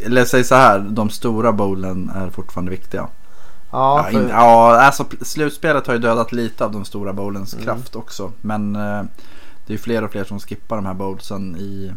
Eller 0.04 0.24
säg 0.24 0.44
så 0.44 0.54
här, 0.54 0.78
de 0.78 1.10
stora 1.10 1.52
bowlen 1.52 2.10
är 2.14 2.30
fortfarande 2.30 2.70
viktiga. 2.70 3.08
Ja, 3.70 4.08
ja, 4.12 4.20
in, 4.20 4.28
ja, 4.28 4.80
alltså 4.80 5.06
slutspelet 5.22 5.86
har 5.86 5.94
ju 5.94 6.00
dödat 6.00 6.32
lite 6.32 6.64
av 6.64 6.72
de 6.72 6.84
stora 6.84 7.12
bowlens 7.12 7.54
mm. 7.54 7.64
kraft 7.64 7.96
också. 7.96 8.32
Men 8.40 8.76
eh, 8.76 9.02
det 9.66 9.74
är 9.74 9.78
fler 9.78 10.04
och 10.04 10.10
fler 10.10 10.24
som 10.24 10.40
skippar 10.40 10.76
de 10.76 10.86
här 10.86 10.94
bowlsen 10.94 11.56
i, 11.56 11.92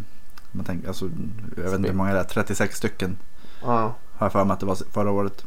man 0.52 0.66
tänker, 0.66 0.88
alltså, 0.88 1.10
jag 1.56 1.64
vet 1.64 1.74
inte 1.74 1.90
hur 1.90 1.98
många 1.98 2.14
det 2.14 2.20
är, 2.20 2.24
36 2.24 2.78
stycken. 2.78 3.18
Ja. 3.62 3.96
Har 4.18 4.26
jag 4.26 4.32
för 4.32 4.46
mig 4.46 4.54
att 4.54 4.60
det 4.60 4.66
var 4.66 4.78
förra 4.92 5.12
året. 5.12 5.46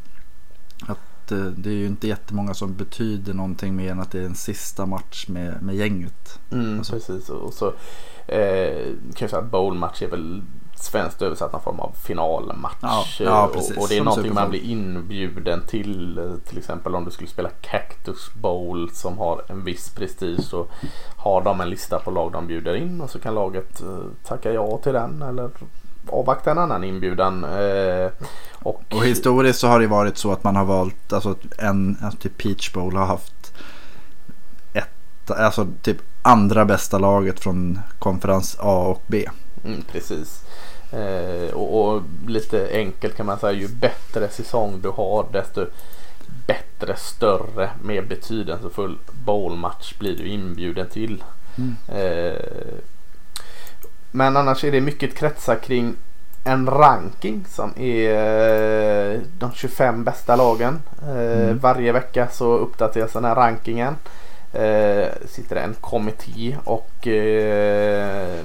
Att 0.87 1.33
eh, 1.33 1.39
det 1.39 1.71
är 1.71 1.75
ju 1.75 1.87
inte 1.87 2.09
jättemånga 2.09 2.55
som 2.55 2.75
betyder 2.75 3.35
någonting 3.35 3.77
mer 3.77 3.91
än 3.91 4.01
att 4.01 4.11
det 4.11 4.21
är 4.21 4.27
en 4.27 4.35
sista 4.35 4.87
match 4.87 5.29
med, 5.29 5.63
med 5.63 5.75
gänget. 5.75 6.39
Mm, 6.53 6.79
alltså. 6.79 6.93
Precis, 6.93 7.29
och 7.29 7.53
så 7.53 7.67
eh, 8.27 8.85
kan 8.85 9.19
jag 9.19 9.31
säga 9.31 9.43
att 9.43 9.51
bowlmatch 9.51 10.03
är 10.03 10.09
väl 10.09 10.43
svenskt 10.75 11.23
översatt 11.23 11.53
någon 11.53 11.63
form 11.63 11.81
av 11.81 11.93
finalmatch. 12.03 12.77
Ja, 12.83 13.05
ja, 13.19 13.47
och, 13.47 13.57
och, 13.57 13.89
det 13.89 13.95
är 13.95 13.97
som 13.97 14.05
någonting 14.05 14.35
man 14.35 14.51
blir 14.51 14.65
inbjuden 14.65 15.63
till. 15.67 16.21
Till 16.47 16.59
exempel 16.59 16.95
om 16.95 17.05
du 17.05 17.11
skulle 17.11 17.29
spela 17.29 17.51
Cactus 17.61 18.35
Bowl 18.35 18.91
som 18.91 19.19
har 19.19 19.43
en 19.49 19.65
viss 19.65 19.91
prestige. 19.91 20.43
Så 20.43 20.67
har 21.17 21.43
de 21.43 21.61
en 21.61 21.71
lista 21.71 21.99
på 21.99 22.11
lag 22.11 22.33
de 22.33 22.47
bjuder 22.47 22.75
in 22.75 23.01
och 23.01 23.11
så 23.11 23.19
kan 23.19 23.35
laget 23.35 23.83
uh, 23.83 23.99
tacka 24.25 24.53
ja 24.53 24.79
till 24.79 24.93
den 24.93 25.23
eller 25.23 25.51
avvakta 26.13 26.51
en 26.51 26.59
annan 26.59 26.85
inbjudan. 26.85 27.45
Uh, 27.45 28.11
och, 28.59 28.83
och 28.91 29.05
historiskt 29.05 29.59
så 29.59 29.69
har 29.69 29.81
det 29.81 29.87
varit 29.87 30.19
så 30.19 30.33
att 30.33 30.45
man 30.45 30.57
har 30.57 30.65
valt, 30.65 31.13
alltså 31.13 31.35
en, 31.59 31.97
alltså 32.03 32.19
typ 32.19 32.39
Peach 32.39 32.73
Bowl 32.73 32.97
har 32.97 33.07
haft 33.07 33.53
ett, 34.73 35.31
alltså 35.31 35.67
typ 35.83 35.99
andra 36.23 36.65
bästa 36.65 36.99
laget 36.99 37.41
från 37.41 37.79
konferens 37.99 38.57
A 38.61 38.87
och 38.87 39.03
B. 39.07 39.29
Mm, 39.65 39.83
precis. 39.93 40.43
Eh, 40.93 41.55
och, 41.55 41.95
och, 41.95 42.03
lite 42.27 42.69
enkelt 42.73 43.17
kan 43.17 43.27
man 43.27 43.39
säga 43.39 43.53
ju 43.53 43.69
bättre 43.69 44.29
säsong 44.29 44.81
du 44.83 44.89
har 44.89 45.27
desto 45.33 45.67
bättre, 46.47 46.97
större, 46.97 47.71
mer 47.83 48.03
betydelsefull 48.03 48.99
bowlmatch 49.25 49.99
blir 49.99 50.17
du 50.17 50.27
inbjuden 50.27 50.89
till. 50.89 51.25
Mm. 51.57 51.77
Eh, 51.89 52.43
men 54.11 54.37
annars 54.37 54.65
är 54.65 54.73
det 54.73 54.81
mycket 54.81 55.15
kretsar 55.15 55.57
kring 55.57 55.97
en 56.45 56.67
ranking 56.67 57.45
som 57.49 57.73
är 57.77 59.15
eh, 59.15 59.21
de 59.39 59.53
25 59.53 60.05
bästa 60.05 60.37
lagen. 60.37 60.83
Eh, 61.03 61.43
mm. 61.43 61.59
Varje 61.59 61.93
vecka 61.93 62.29
så 62.33 62.57
uppdateras 62.57 63.13
den 63.13 63.25
här 63.25 63.35
rankingen. 63.35 63.97
Eh, 64.53 65.09
sitter 65.27 65.57
en 65.57 65.75
kommitté 65.75 66.57
och 66.65 67.09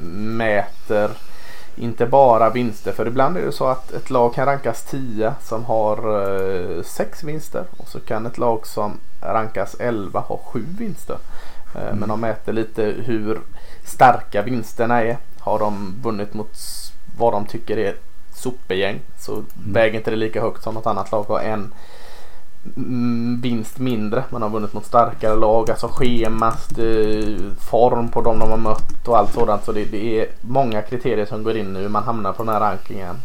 mäter 0.02 1.12
inte 1.76 2.06
bara 2.06 2.50
vinster. 2.50 2.92
För 2.92 3.08
ibland 3.08 3.38
är 3.38 3.42
det 3.42 3.52
så 3.52 3.68
att 3.68 3.92
ett 3.92 4.10
lag 4.10 4.34
kan 4.34 4.46
rankas 4.46 4.84
10 4.84 5.34
som 5.42 5.66
har 5.66 6.84
6 6.84 7.24
eh, 7.24 7.28
vinster. 7.28 7.64
Och 7.78 7.88
så 7.88 8.00
kan 8.00 8.26
ett 8.26 8.38
lag 8.38 8.68
som 8.68 8.98
rankas 9.22 9.76
11 9.80 10.20
ha 10.20 10.38
7 10.38 10.66
vinster. 10.78 11.18
Eh, 11.76 11.82
mm. 11.82 11.98
Men 11.98 12.10
de 12.10 12.22
mäter 12.22 12.54
lite 12.54 12.84
hur 12.84 13.40
starka 13.86 14.42
vinsterna 14.42 15.04
är. 15.04 15.18
Har 15.46 15.60
de 15.60 15.96
vunnit 16.04 16.34
mot 16.34 16.58
vad 17.18 17.34
de 17.34 17.46
tycker 17.46 17.78
är 17.78 17.96
supergäng 18.34 19.00
så 19.20 19.34
mm. 19.34 19.46
väger 19.66 19.98
inte 19.98 20.12
det 20.12 20.18
lika 20.18 20.42
högt 20.42 20.64
som 20.64 20.74
något 20.74 20.88
annat 20.88 21.12
lag 21.12 21.24
har 21.24 21.40
en 21.40 21.74
vinst 23.42 23.80
mindre. 23.80 24.24
Man 24.30 24.42
har 24.42 24.50
vunnit 24.50 24.74
mot 24.74 24.86
starkare 24.86 25.36
lag. 25.36 25.70
Alltså 25.70 25.88
schemat, 25.88 26.70
form 27.60 28.10
på 28.10 28.22
de 28.22 28.40
de 28.40 28.52
har 28.52 28.58
mött 28.58 29.08
och 29.08 29.18
allt 29.18 29.34
sådant. 29.34 29.66
Så 29.66 29.72
det, 29.72 29.86
det 29.86 30.20
är 30.20 30.28
många 30.42 30.82
kriterier 30.82 31.26
som 31.26 31.44
går 31.44 31.58
in 31.58 31.74
nu. 31.74 31.90
Man 31.90 32.04
hamnar 32.04 32.34
på 32.34 32.44
den 32.44 32.54
här 32.54 32.60
rankingen. 32.60 33.16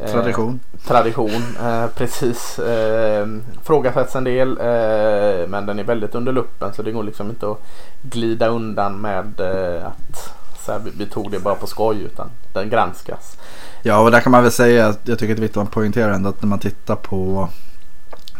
Eh, 0.00 0.12
tradition. 0.12 0.60
Eh, 0.72 0.88
tradition, 0.88 1.42
eh, 1.62 1.86
precis. 1.86 2.58
Eh, 2.58 3.26
frågasätts 3.62 4.16
en 4.16 4.24
del 4.24 4.58
eh, 4.58 5.48
men 5.48 5.66
den 5.66 5.78
är 5.78 5.84
väldigt 5.84 6.14
under 6.14 6.32
luppen 6.32 6.72
så 6.72 6.82
det 6.82 6.92
går 6.92 7.02
liksom 7.02 7.30
inte 7.30 7.50
att 7.50 7.58
glida 8.02 8.46
undan 8.46 9.00
med 9.00 9.40
eh, 9.40 9.86
att 9.86 10.41
så 10.66 10.72
här, 10.72 10.80
vi 10.98 11.06
tog 11.06 11.30
det 11.30 11.40
bara 11.40 11.54
på 11.54 11.66
skoj 11.66 12.02
utan 12.02 12.30
den 12.52 12.70
granskas. 12.70 13.36
Ja 13.82 14.00
och 14.00 14.10
där 14.10 14.20
kan 14.20 14.32
man 14.32 14.42
väl 14.42 14.52
säga 14.52 14.86
att 14.86 15.00
jag 15.04 15.18
tycker 15.18 15.32
att 15.32 15.36
det 15.36 15.40
är 15.40 15.42
viktigt 15.42 15.62
att 15.62 15.70
poängtera 15.70 16.14
ändå 16.14 16.28
att 16.28 16.42
när 16.42 16.48
man 16.48 16.58
tittar 16.58 16.96
på 16.96 17.48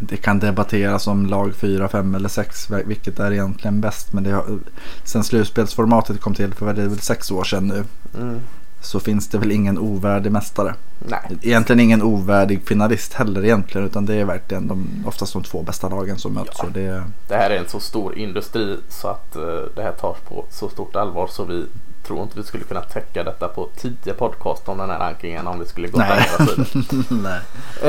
det 0.08 0.16
kan 0.16 0.38
debatteras 0.38 1.06
om 1.06 1.26
lag 1.26 1.54
4, 1.54 1.88
5 1.88 2.14
eller 2.14 2.28
6 2.28 2.70
vilket 2.70 3.18
är 3.18 3.32
egentligen 3.32 3.80
bäst. 3.80 4.12
Men 4.12 4.24
det 4.24 4.30
har, 4.30 4.58
sen 5.04 5.24
slutspelsformatet 5.24 6.20
kom 6.20 6.34
till 6.34 6.54
för 6.54 6.74
det 6.74 6.82
är 6.82 6.86
väl 6.86 7.00
sex 7.00 7.30
år 7.30 7.44
sedan 7.44 7.66
nu. 7.66 7.84
Mm. 8.18 8.40
så 8.80 9.00
finns 9.00 9.28
det 9.28 9.38
väl 9.38 9.52
ingen 9.52 9.78
ovärdig 9.78 10.32
mästare. 10.32 10.74
Nej. 10.98 11.38
Egentligen 11.42 11.80
ingen 11.80 12.02
ovärdig 12.02 12.66
finalist 12.68 13.14
heller 13.14 13.44
egentligen 13.44 13.86
utan 13.86 14.06
det 14.06 14.14
är 14.14 14.24
verkligen 14.24 14.68
de, 14.68 15.04
oftast 15.06 15.32
de 15.32 15.42
två 15.42 15.62
bästa 15.62 15.88
lagen 15.88 16.18
som 16.18 16.34
möts. 16.34 16.58
Ja. 16.58 16.68
Det, 16.74 17.02
Det 17.28 17.34
här 17.36 17.50
är 17.50 17.58
en 17.58 17.68
så 17.68 17.80
stor 17.80 18.18
industri 18.18 18.76
så 18.88 19.08
att 19.08 19.36
eh, 19.36 19.42
det 19.76 19.82
här 19.82 19.92
tas 19.92 20.16
på 20.28 20.44
så 20.50 20.68
stort 20.68 20.96
allvar 20.96 21.26
så 21.26 21.44
vi 21.44 21.64
tror 22.06 22.22
inte 22.22 22.36
vi 22.38 22.42
skulle 22.44 22.64
kunna 22.64 22.80
täcka 22.80 23.24
detta 23.24 23.48
på 23.48 23.68
tio 23.76 24.14
podcast 24.14 24.68
om 24.68 24.78
den 24.78 24.90
här 24.90 24.98
rankingen 24.98 25.46
om 25.46 25.58
vi 25.58 25.66
skulle 25.66 25.88
gå 25.88 25.98
på 25.98 26.04
andra 26.04 26.46
sidan. 26.46 27.04
nej. 27.22 27.40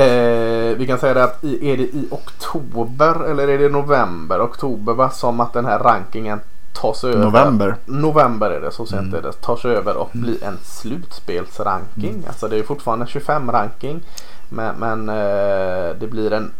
Eh, 0.03 0.77
vi 0.77 0.87
kan 0.87 0.99
säga 0.99 1.13
det 1.13 1.23
att 1.23 1.43
i, 1.43 1.71
är 1.71 1.77
det 1.77 1.83
i 1.83 2.07
oktober 2.11 3.29
eller 3.31 3.47
är 3.47 3.57
det 3.57 3.69
november? 3.69 4.41
Oktober 4.45 4.93
va? 4.93 5.09
Som 5.09 5.39
att 5.39 5.53
den 5.53 5.65
här 5.65 5.79
rankingen 5.79 6.39
tas 6.73 7.03
över. 7.03 7.23
November. 7.25 7.75
November 7.85 8.49
är 8.51 8.61
det, 8.61 8.71
så 8.71 8.85
sent 8.85 9.01
Mm. 9.01 9.15
är 9.15 9.21
det. 9.21 9.31
Tas 9.33 9.65
över 9.65 9.97
och 9.97 10.09
blir 10.13 10.43
en 10.43 10.57
slutspelsranking. 10.63 12.23
Alltså 12.27 12.47
det 12.47 12.57
är 12.57 12.63
fortfarande 12.63 13.07
25 13.07 13.51
ranking. 13.51 14.01
Men, 14.49 14.75
men 14.75 15.09
eh, 15.09 15.95
det 15.99 16.07
blir 16.11 16.33
en 16.33 16.51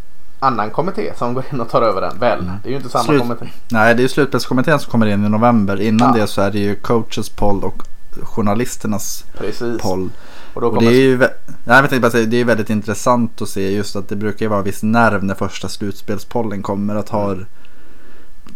annan 0.43 0.69
kommitté 0.69 1.11
som 1.17 1.33
går 1.33 1.43
in 1.53 1.61
och 1.61 1.69
tar 1.69 1.81
över 1.81 2.01
den. 2.01 2.19
Väl, 2.19 2.39
Mm. 2.39 2.53
det 2.63 2.69
är 2.69 2.71
ju 2.71 2.77
inte 2.77 2.89
samma 2.89 3.03
Slut- 3.03 3.21
kommitté. 3.21 3.45
Nej, 3.71 3.95
det 3.95 3.99
är 3.99 4.03
ju 4.03 4.09
slutspelskommittén 4.09 4.79
som 4.79 4.91
kommer 4.91 5.05
in 5.07 5.25
i 5.25 5.29
november. 5.29 5.81
Innan 5.81 6.13
Ja. 6.15 6.21
det 6.21 6.27
så 6.27 6.41
är 6.41 6.51
det 6.51 6.59
ju 6.59 6.75
coaches 6.75 7.29
poll 7.29 7.63
och 7.63 7.83
journalisternas 8.23 9.25
Precis. 9.37 9.81
poll. 9.81 10.09
Och 10.53 10.61
då 10.61 10.67
Och 10.67 10.73
kommer 10.75 10.91
det 10.91 10.97
är 10.97 11.01
ju 11.01 11.17
vä- 11.17 11.29
Nej, 11.47 11.57
jag 11.65 11.79
tänkte 11.79 11.99
bara 11.99 12.11
säga, 12.11 12.25
det 12.25 12.37
är 12.41 12.45
väldigt 12.45 12.69
intressant 12.69 13.41
att 13.41 13.49
se 13.49 13.71
just 13.71 13.95
att 13.95 14.09
det 14.09 14.15
brukar 14.15 14.45
ju 14.45 14.49
vara 14.49 14.61
viss 14.61 14.83
nerv 14.83 15.23
när 15.23 15.35
första 15.35 15.69
slutspelspollen 15.69 16.61
kommer. 16.61 16.95
Att 16.95 17.09
ha, 17.09 17.35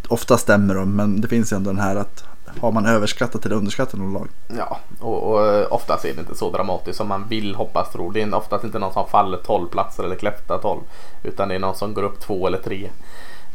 ofta 0.07 0.37
stämmer 0.37 0.75
de 0.75 0.95
men 0.95 1.21
det 1.21 1.27
finns 1.27 1.51
ju 1.53 1.55
ändå 1.57 1.69
den 1.69 1.79
här 1.79 1.95
att 1.95 2.23
har 2.61 2.71
man 2.71 2.85
överskattat 2.85 3.45
eller 3.45 3.55
underskattat 3.55 3.99
någon 3.99 4.13
lag. 4.13 4.27
Ja, 4.57 4.79
och, 4.99 5.23
och 5.23 5.45
eh, 5.47 5.67
oftast 5.73 6.05
är 6.05 6.13
det 6.13 6.19
inte 6.19 6.35
så 6.35 6.51
dramatiskt 6.51 6.97
som 6.97 7.07
man 7.07 7.27
vill 7.27 7.55
hoppas 7.55 7.91
tro. 7.91 8.11
Det 8.11 8.21
är 8.21 8.35
oftast 8.35 8.63
inte 8.63 8.79
någon 8.79 8.93
som 8.93 9.07
faller 9.07 9.37
12 9.37 9.67
platser 9.67 10.03
eller 10.03 10.15
klättrar 10.15 10.57
12. 10.57 10.81
Utan 11.23 11.47
det 11.47 11.55
är 11.55 11.59
någon 11.59 11.75
som 11.75 11.93
går 11.93 12.03
upp 12.03 12.19
två 12.19 12.47
eller 12.47 12.57
tre. 12.57 12.89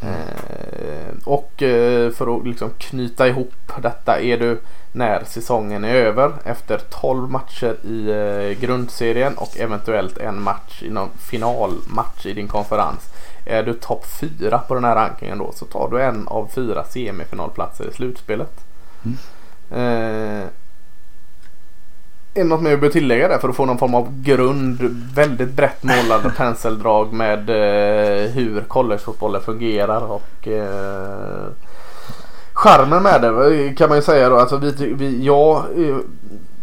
Eh, 0.03 1.15
och 1.25 1.63
eh, 1.63 2.11
för 2.11 2.37
att 2.37 2.47
liksom 2.47 2.71
knyta 2.79 3.29
ihop 3.29 3.73
detta 3.83 4.21
är 4.21 4.39
du 4.39 4.61
när 4.93 5.25
säsongen 5.25 5.85
är 5.85 5.95
över 5.95 6.33
efter 6.45 6.79
12 6.79 7.31
matcher 7.31 7.77
i 7.87 8.11
eh, 8.11 8.61
grundserien 8.61 9.35
och 9.35 9.59
eventuellt 9.59 10.19
en 10.19 10.43
match 10.43 10.83
i 10.83 10.91
någon 10.91 11.11
finalmatch 11.19 12.27
i 12.27 12.33
din 12.33 12.49
konferens. 12.49 13.09
Är 13.47 13.63
du 13.63 13.75
topp 13.75 14.07
4 14.21 14.59
på 14.59 14.75
den 14.75 14.85
här 14.85 14.95
rankingen 14.95 15.39
då 15.39 15.53
så 15.55 15.65
tar 15.65 15.89
du 15.91 16.03
en 16.03 16.29
av 16.29 16.49
fyra 16.55 16.85
semifinalplatser 16.85 17.89
i 17.91 17.93
slutspelet. 17.93 18.72
Eh, 19.71 20.47
är 22.35 22.43
det 22.43 22.45
något 22.45 22.63
mer 22.63 22.71
du 22.71 22.77
bör 22.77 22.89
tillägga 22.89 23.29
där 23.29 23.39
för 23.39 23.49
att 23.49 23.57
få 23.57 23.65
någon 23.65 23.79
form 23.79 23.95
av 23.95 24.23
grund? 24.23 24.79
Väldigt 25.15 25.53
brett 25.53 25.83
målade 25.83 26.31
penseldrag 26.37 27.13
med 27.13 27.51
eh, 27.51 28.31
hur 28.31 28.61
collegefotbollen 28.61 29.43
fungerar 29.43 30.01
och 30.01 30.49
eh, 30.49 31.47
charmen 32.53 33.03
med 33.03 33.23
det 33.23 33.75
kan 33.75 33.89
man 33.89 33.99
ju 33.99 34.03
säga 34.03 34.29
då. 34.29 34.39
Alltså 34.39 34.57
vi, 34.57 34.93
vi, 34.95 35.25
jag 35.25 35.57
eh, 35.57 35.97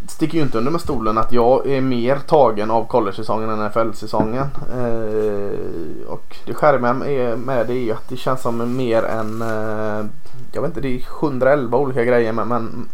sticker 0.08 0.38
ju 0.38 0.43
inte 0.43 0.58
under 0.58 0.72
med 0.72 0.81
stolen 0.81 1.17
att 1.17 1.31
jag 1.31 1.67
är 1.67 1.81
mer 1.81 2.15
tagen 2.15 2.72
av 2.72 2.88
college-säsongen 2.88 3.50
än 3.50 3.65
NFL-säsongen. 3.65 4.48
Eh, 4.74 6.08
och 6.08 6.38
det 6.46 6.53
charmiga 6.53 6.93
med 7.36 7.67
det 7.67 7.74
är 7.74 7.84
ju 7.84 7.91
att 7.91 8.10
det 8.10 8.17
känns 8.17 8.41
som 8.41 8.77
mer 8.77 9.03
än 9.03 9.41
eh, 9.41 10.05
jag 10.51 10.62
vet 10.62 10.70
inte, 10.70 10.82
det 10.82 10.96
är 10.96 11.01
111 11.20 11.77
olika 11.77 12.03
grejer 12.03 12.34
men, 12.34 12.48
men 12.48 12.89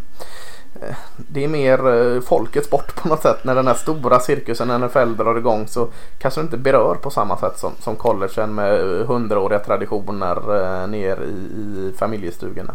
eh, 0.82 0.96
det 1.18 1.44
är 1.44 1.48
mer 1.48 1.88
eh, 2.16 2.22
folkets 2.22 2.68
sport 2.68 2.96
på 2.96 3.08
något 3.08 3.22
sätt. 3.22 3.44
När 3.44 3.56
den 3.56 3.68
här 3.68 3.74
stora 3.74 4.20
cirkusen 4.20 4.68
NFL 4.82 5.16
drar 5.18 5.38
igång 5.38 5.68
så 5.68 5.88
kanske 6.18 6.42
det 6.42 6.44
inte 6.46 6.58
berör 6.58 6.96
på 6.96 7.10
samma 7.10 7.38
sätt 7.38 7.60
som, 7.60 7.72
som 7.80 7.96
collegen 7.96 8.56
med 8.56 9.00
eh, 9.02 9.08
hundraåriga 9.08 9.60
traditioner 9.60 10.88
ner 10.88 11.18
i, 11.24 11.30
i 11.30 11.94
familjestugorna. 12.00 12.74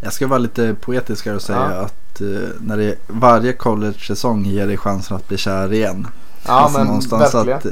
Jag 0.00 0.12
ska 0.12 0.26
vara 0.26 0.38
lite 0.38 0.74
poetisk 0.80 1.26
här 1.26 1.34
och 1.34 1.42
säga 1.42 1.70
Ja. 1.74 1.80
att 1.80 2.20
när 2.60 2.76
det, 2.76 2.94
varje 3.06 3.52
college-säsong 3.52 4.44
ger 4.44 4.66
dig 4.66 4.76
chansen 4.76 5.16
att 5.16 5.28
bli 5.28 5.36
kär 5.36 5.72
igen. 5.72 6.06
Ja 6.46 6.52
Alltså 6.52 6.78
men 6.78 6.86
någonstans 6.86 7.34
verkligen. 7.34 7.58
att 7.58 7.66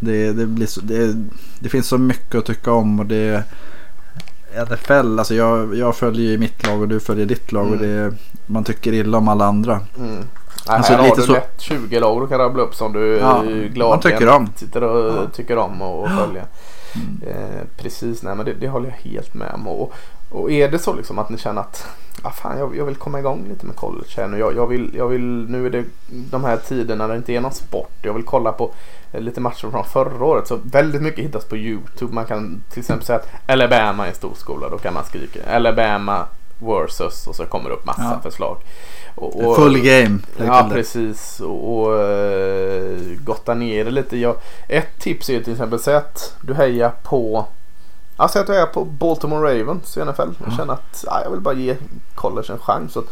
det, 0.00 0.32
det, 0.32 0.46
blir 0.46 0.66
så, 0.66 0.80
det, 0.80 1.14
det 1.58 1.68
finns 1.68 1.86
så 1.88 1.98
mycket 1.98 2.34
att 2.34 2.44
tycka 2.46 2.72
om 2.72 3.00
och 3.00 3.06
det 3.06 3.44
NFL, 4.54 5.18
alltså 5.18 5.34
jag, 5.34 5.74
jag 5.74 5.96
följer 5.96 6.30
ju 6.30 6.38
mitt 6.38 6.66
lag 6.66 6.80
och 6.80 6.88
du 6.88 7.00
följer 7.00 7.26
ditt 7.26 7.52
lag 7.52 7.66
och 7.66 7.74
Mm. 7.76 7.88
det, 7.88 8.14
man 8.46 8.64
tycker 8.64 8.92
illa 8.92 9.18
om 9.18 9.28
alla 9.28 9.44
andra. 9.44 9.80
Mm. 9.98 10.14
Nej, 10.16 10.76
Alltså, 10.76 10.92
här 10.92 10.98
har 10.98 11.04
lite 11.08 11.20
du 11.20 11.26
så- 11.26 11.32
lätt 11.32 11.60
20 11.60 12.00
lag 12.00 12.20
du 12.22 12.26
kan 12.28 12.38
rabbla 12.38 12.62
upp 12.62 12.74
som 12.74 12.92
du 12.92 13.16
Ja, 13.18 13.42
glad 13.72 14.02
tycker 14.02 14.28
om. 14.28 14.48
sitter 14.56 14.82
och 14.84 15.14
Ja. 15.16 15.26
tycker 15.34 15.56
om 15.58 15.82
och, 15.82 16.02
och 16.02 16.08
följer. 16.10 16.44
Mm. 16.94 17.22
Eh, 17.36 17.60
precis, 17.76 18.22
nej 18.22 18.34
men 18.36 18.46
det, 18.46 18.52
det 18.60 18.68
håller 18.68 18.88
jag 18.88 19.10
helt 19.10 19.34
med 19.34 19.52
om. 19.54 19.66
Och, 19.68 19.92
och 20.30 20.50
är 20.50 20.68
det 20.70 20.78
så 20.78 20.94
liksom 20.94 21.18
att 21.18 21.28
ni 21.30 21.38
känner 21.38 21.60
att 21.60 21.86
ah, 22.22 22.30
fan, 22.30 22.58
jag, 22.58 22.76
jag 22.76 22.84
vill 22.84 22.96
komma 22.96 23.18
igång 23.18 23.46
lite 23.48 23.66
med 23.66 23.76
college 23.76 24.08
här 24.16 24.28
nu. 24.28 24.38
Jag, 24.38 24.56
jag, 24.56 24.66
vill, 24.66 24.90
jag 24.96 25.08
vill, 25.08 25.46
nu 25.48 25.66
är 25.66 25.70
det 25.70 25.84
de 26.08 26.44
här 26.44 26.56
tiderna 26.56 27.06
när 27.06 27.14
det 27.14 27.18
inte 27.18 27.32
är 27.32 27.40
någon 27.40 27.52
sport. 27.52 27.90
Jag 28.02 28.12
vill 28.14 28.24
kolla 28.24 28.52
på 28.52 28.70
eh, 29.12 29.20
lite 29.20 29.40
matcher 29.40 29.70
från 29.70 29.84
förra 29.84 30.24
året. 30.24 30.46
Så 30.46 30.58
väldigt 30.62 31.02
mycket 31.02 31.24
hittas 31.24 31.44
på 31.44 31.56
YouTube. 31.56 32.14
Man 32.14 32.24
kan 32.26 32.62
till 32.70 32.80
exempel 32.80 33.06
säga 33.06 33.18
att 33.18 33.28
Alabama 33.50 34.04
är 34.04 34.08
en 34.08 34.14
stor 34.14 34.34
skola. 34.34 34.68
Då 34.68 34.78
kan 34.78 34.94
man 34.94 35.04
skrika 35.04 35.40
Alabama 35.54 36.26
versus 36.58 37.26
och 37.26 37.36
så 37.36 37.44
kommer 37.44 37.68
det 37.70 37.74
upp 37.76 37.86
massa 37.86 38.02
Ja. 38.02 38.20
förslag. 38.30 38.56
Och, 39.14 39.44
och- 39.44 39.56
Full 39.56 39.78
game. 39.80 40.18
Ja 40.38 40.68
precis 40.72 41.40
och, 41.40 41.80
och 41.80 42.02
eh, 42.02 42.98
gotta 43.24 43.54
ner 43.54 43.84
det 43.84 43.90
lite. 43.90 44.16
Jag, 44.16 44.36
ett 44.68 44.98
tips 44.98 45.30
är 45.30 45.40
till 45.40 45.52
exempel 45.52 45.94
att 45.94 46.36
du 46.42 46.54
hejar 46.54 46.92
på 47.02 47.46
Ja, 48.20 48.28
säg 48.28 48.40
att 48.40 48.46
du 48.46 48.52
hejar 48.52 48.66
på 48.66 48.84
Baltimore 48.84 49.60
Ravens 49.60 49.96
i 49.96 50.00
NFL. 50.04 50.20
Jag 50.20 50.34
Ja. 50.52 50.56
känner 50.56 50.72
att 50.74 51.04
ja, 51.06 51.20
jag 51.24 51.30
vill 51.30 51.40
bara 51.40 51.54
ge 51.54 51.76
college 52.14 52.52
en 52.52 52.58
chans. 52.58 52.92
Så, 52.92 52.98
att- 52.98 53.06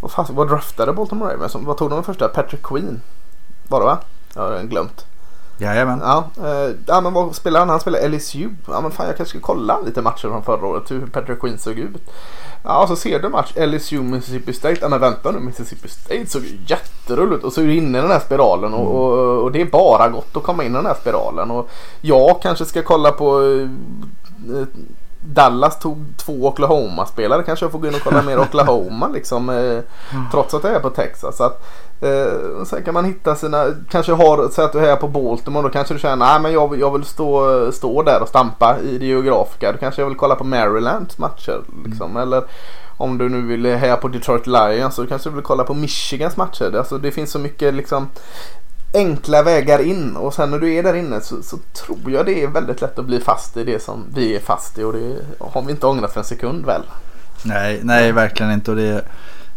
vad, 0.00 0.10
fan, 0.10 0.26
vad 0.30 0.48
draftade 0.48 0.92
Baltimore 0.92 1.34
Ravens? 1.34 1.54
Vad 1.54 1.76
tog 1.76 1.90
de 1.90 1.94
den 1.94 2.04
första? 2.04 2.28
Patrick 2.28 2.62
Queen? 2.62 3.00
Var 3.68 3.80
det 3.80 3.86
va? 3.86 3.98
Jag 4.34 4.42
har 4.42 4.62
glömt. 4.62 5.04
Jajamän. 5.60 6.00
Ja, 6.04 6.24
eh, 6.46 6.74
ja 6.86 7.00
men 7.00 7.12
vad 7.12 7.34
spelar 7.34 7.60
han? 7.60 7.68
Han 7.68 7.80
spelar 7.80 8.08
LSU. 8.08 8.48
Ja 8.68 8.80
men 8.80 8.90
fan 8.90 9.06
jag 9.06 9.16
kanske 9.16 9.38
ska 9.38 9.46
kolla 9.46 9.80
lite 9.80 10.02
matcher 10.02 10.28
från 10.28 10.42
förra 10.42 10.66
året. 10.66 10.90
Hur 10.90 11.06
Patrick 11.06 11.40
Queen 11.40 11.58
såg 11.58 11.78
ut. 11.78 12.10
Ja 12.64 12.86
så 12.88 12.96
ser 12.96 13.18
du 13.18 13.28
match 13.28 13.52
LSU 13.56 14.02
Mississippi 14.02 14.52
State. 14.52 14.78
Ja 14.80 14.88
men 14.88 15.00
vänta 15.00 15.30
nu 15.30 15.38
Mississippi 15.40 15.88
State 15.88 16.26
såg 16.26 16.42
jätteroligt. 16.66 17.44
Och 17.44 17.52
så 17.52 17.60
är 17.60 17.64
du 17.64 17.74
inne 17.76 17.98
i 17.98 18.00
den 18.00 18.10
här 18.10 18.20
spiralen. 18.20 18.74
Och, 18.74 18.94
och, 18.94 19.42
och 19.42 19.52
det 19.52 19.60
är 19.60 19.64
bara 19.66 20.08
gott 20.08 20.36
att 20.36 20.42
komma 20.42 20.64
in 20.64 20.72
i 20.72 20.74
den 20.74 20.86
här 20.86 20.96
spiralen. 21.00 21.50
Och 21.50 21.68
jag 22.00 22.42
kanske 22.42 22.64
ska 22.64 22.82
kolla 22.82 23.12
på 23.12 23.42
eh, 23.42 23.68
Dallas 25.20 25.78
tog 25.78 26.04
två 26.16 26.32
Oklahoma-spelare. 26.32 27.42
Kanske 27.42 27.64
jag 27.64 27.72
får 27.72 27.78
gå 27.78 27.86
in 27.86 27.94
och 27.94 28.00
kolla 28.00 28.22
mer 28.22 28.38
Oklahoma 28.40 29.08
liksom. 29.08 29.48
Eh, 29.50 29.78
trots 30.30 30.54
att 30.54 30.64
jag 30.64 30.72
är 30.72 30.80
på 30.80 30.90
Texas. 30.90 31.36
Så 31.36 31.44
att, 31.44 31.66
eh, 32.00 32.64
sen 32.64 32.82
kan 32.82 32.94
man 32.94 33.04
hitta 33.04 33.34
sina, 33.34 33.64
kanske 33.90 34.12
har, 34.12 34.48
säg 34.48 34.64
att 34.64 34.72
du 34.72 34.86
är 34.86 34.96
på 34.96 35.08
Baltimore. 35.08 35.62
Då 35.62 35.68
kanske 35.68 35.94
du 35.94 36.00
känner, 36.00 36.16
nej 36.16 36.40
men 36.40 36.52
jag, 36.52 36.78
jag 36.78 36.90
vill 36.92 37.04
stå, 37.04 37.72
stå 37.72 38.02
där 38.02 38.22
och 38.22 38.28
stampa 38.28 38.78
i 38.78 38.98
det 38.98 39.06
geografiska. 39.06 39.72
Då 39.72 39.78
kanske 39.78 40.02
jag 40.02 40.08
vill 40.08 40.18
kolla 40.18 40.34
på 40.34 40.44
Marylands 40.44 41.18
matcher. 41.18 41.60
Liksom. 41.84 42.16
Eller 42.16 42.44
om 42.96 43.18
du 43.18 43.28
nu 43.28 43.42
vill 43.42 43.66
heja 43.66 43.96
på 43.96 44.08
Detroit 44.08 44.46
Lions 44.46 44.94
så 44.94 45.06
kanske 45.06 45.30
du 45.30 45.34
vill 45.34 45.44
kolla 45.44 45.64
på 45.64 45.74
Michigans 45.74 46.36
matcher. 46.36 46.76
Alltså 46.76 46.98
det 46.98 47.10
finns 47.10 47.30
så 47.30 47.38
mycket 47.38 47.74
liksom 47.74 48.08
enkla 48.94 49.42
vägar 49.42 49.78
in 49.82 50.16
och 50.16 50.34
sen 50.34 50.50
när 50.50 50.58
du 50.58 50.74
är 50.74 50.82
där 50.82 50.94
inne 50.94 51.20
så, 51.20 51.42
så 51.42 51.56
tror 51.72 52.10
jag 52.10 52.26
det 52.26 52.42
är 52.42 52.48
väldigt 52.48 52.80
lätt 52.80 52.98
att 52.98 53.04
bli 53.06 53.20
fast 53.20 53.56
i 53.56 53.64
det 53.64 53.82
som 53.82 54.04
vi 54.14 54.36
är 54.36 54.40
fast 54.40 54.78
i 54.78 54.82
och 54.82 54.92
det 54.92 55.16
har 55.40 55.62
vi 55.62 55.70
inte 55.72 55.86
ångrat 55.86 56.12
för 56.12 56.20
en 56.20 56.26
sekund 56.26 56.66
väl. 56.66 56.82
Nej, 57.42 57.80
nej 57.82 58.12
verkligen 58.12 58.52
inte. 58.52 58.70
Och 58.70 58.76
det 58.76 58.82
är 58.88 59.02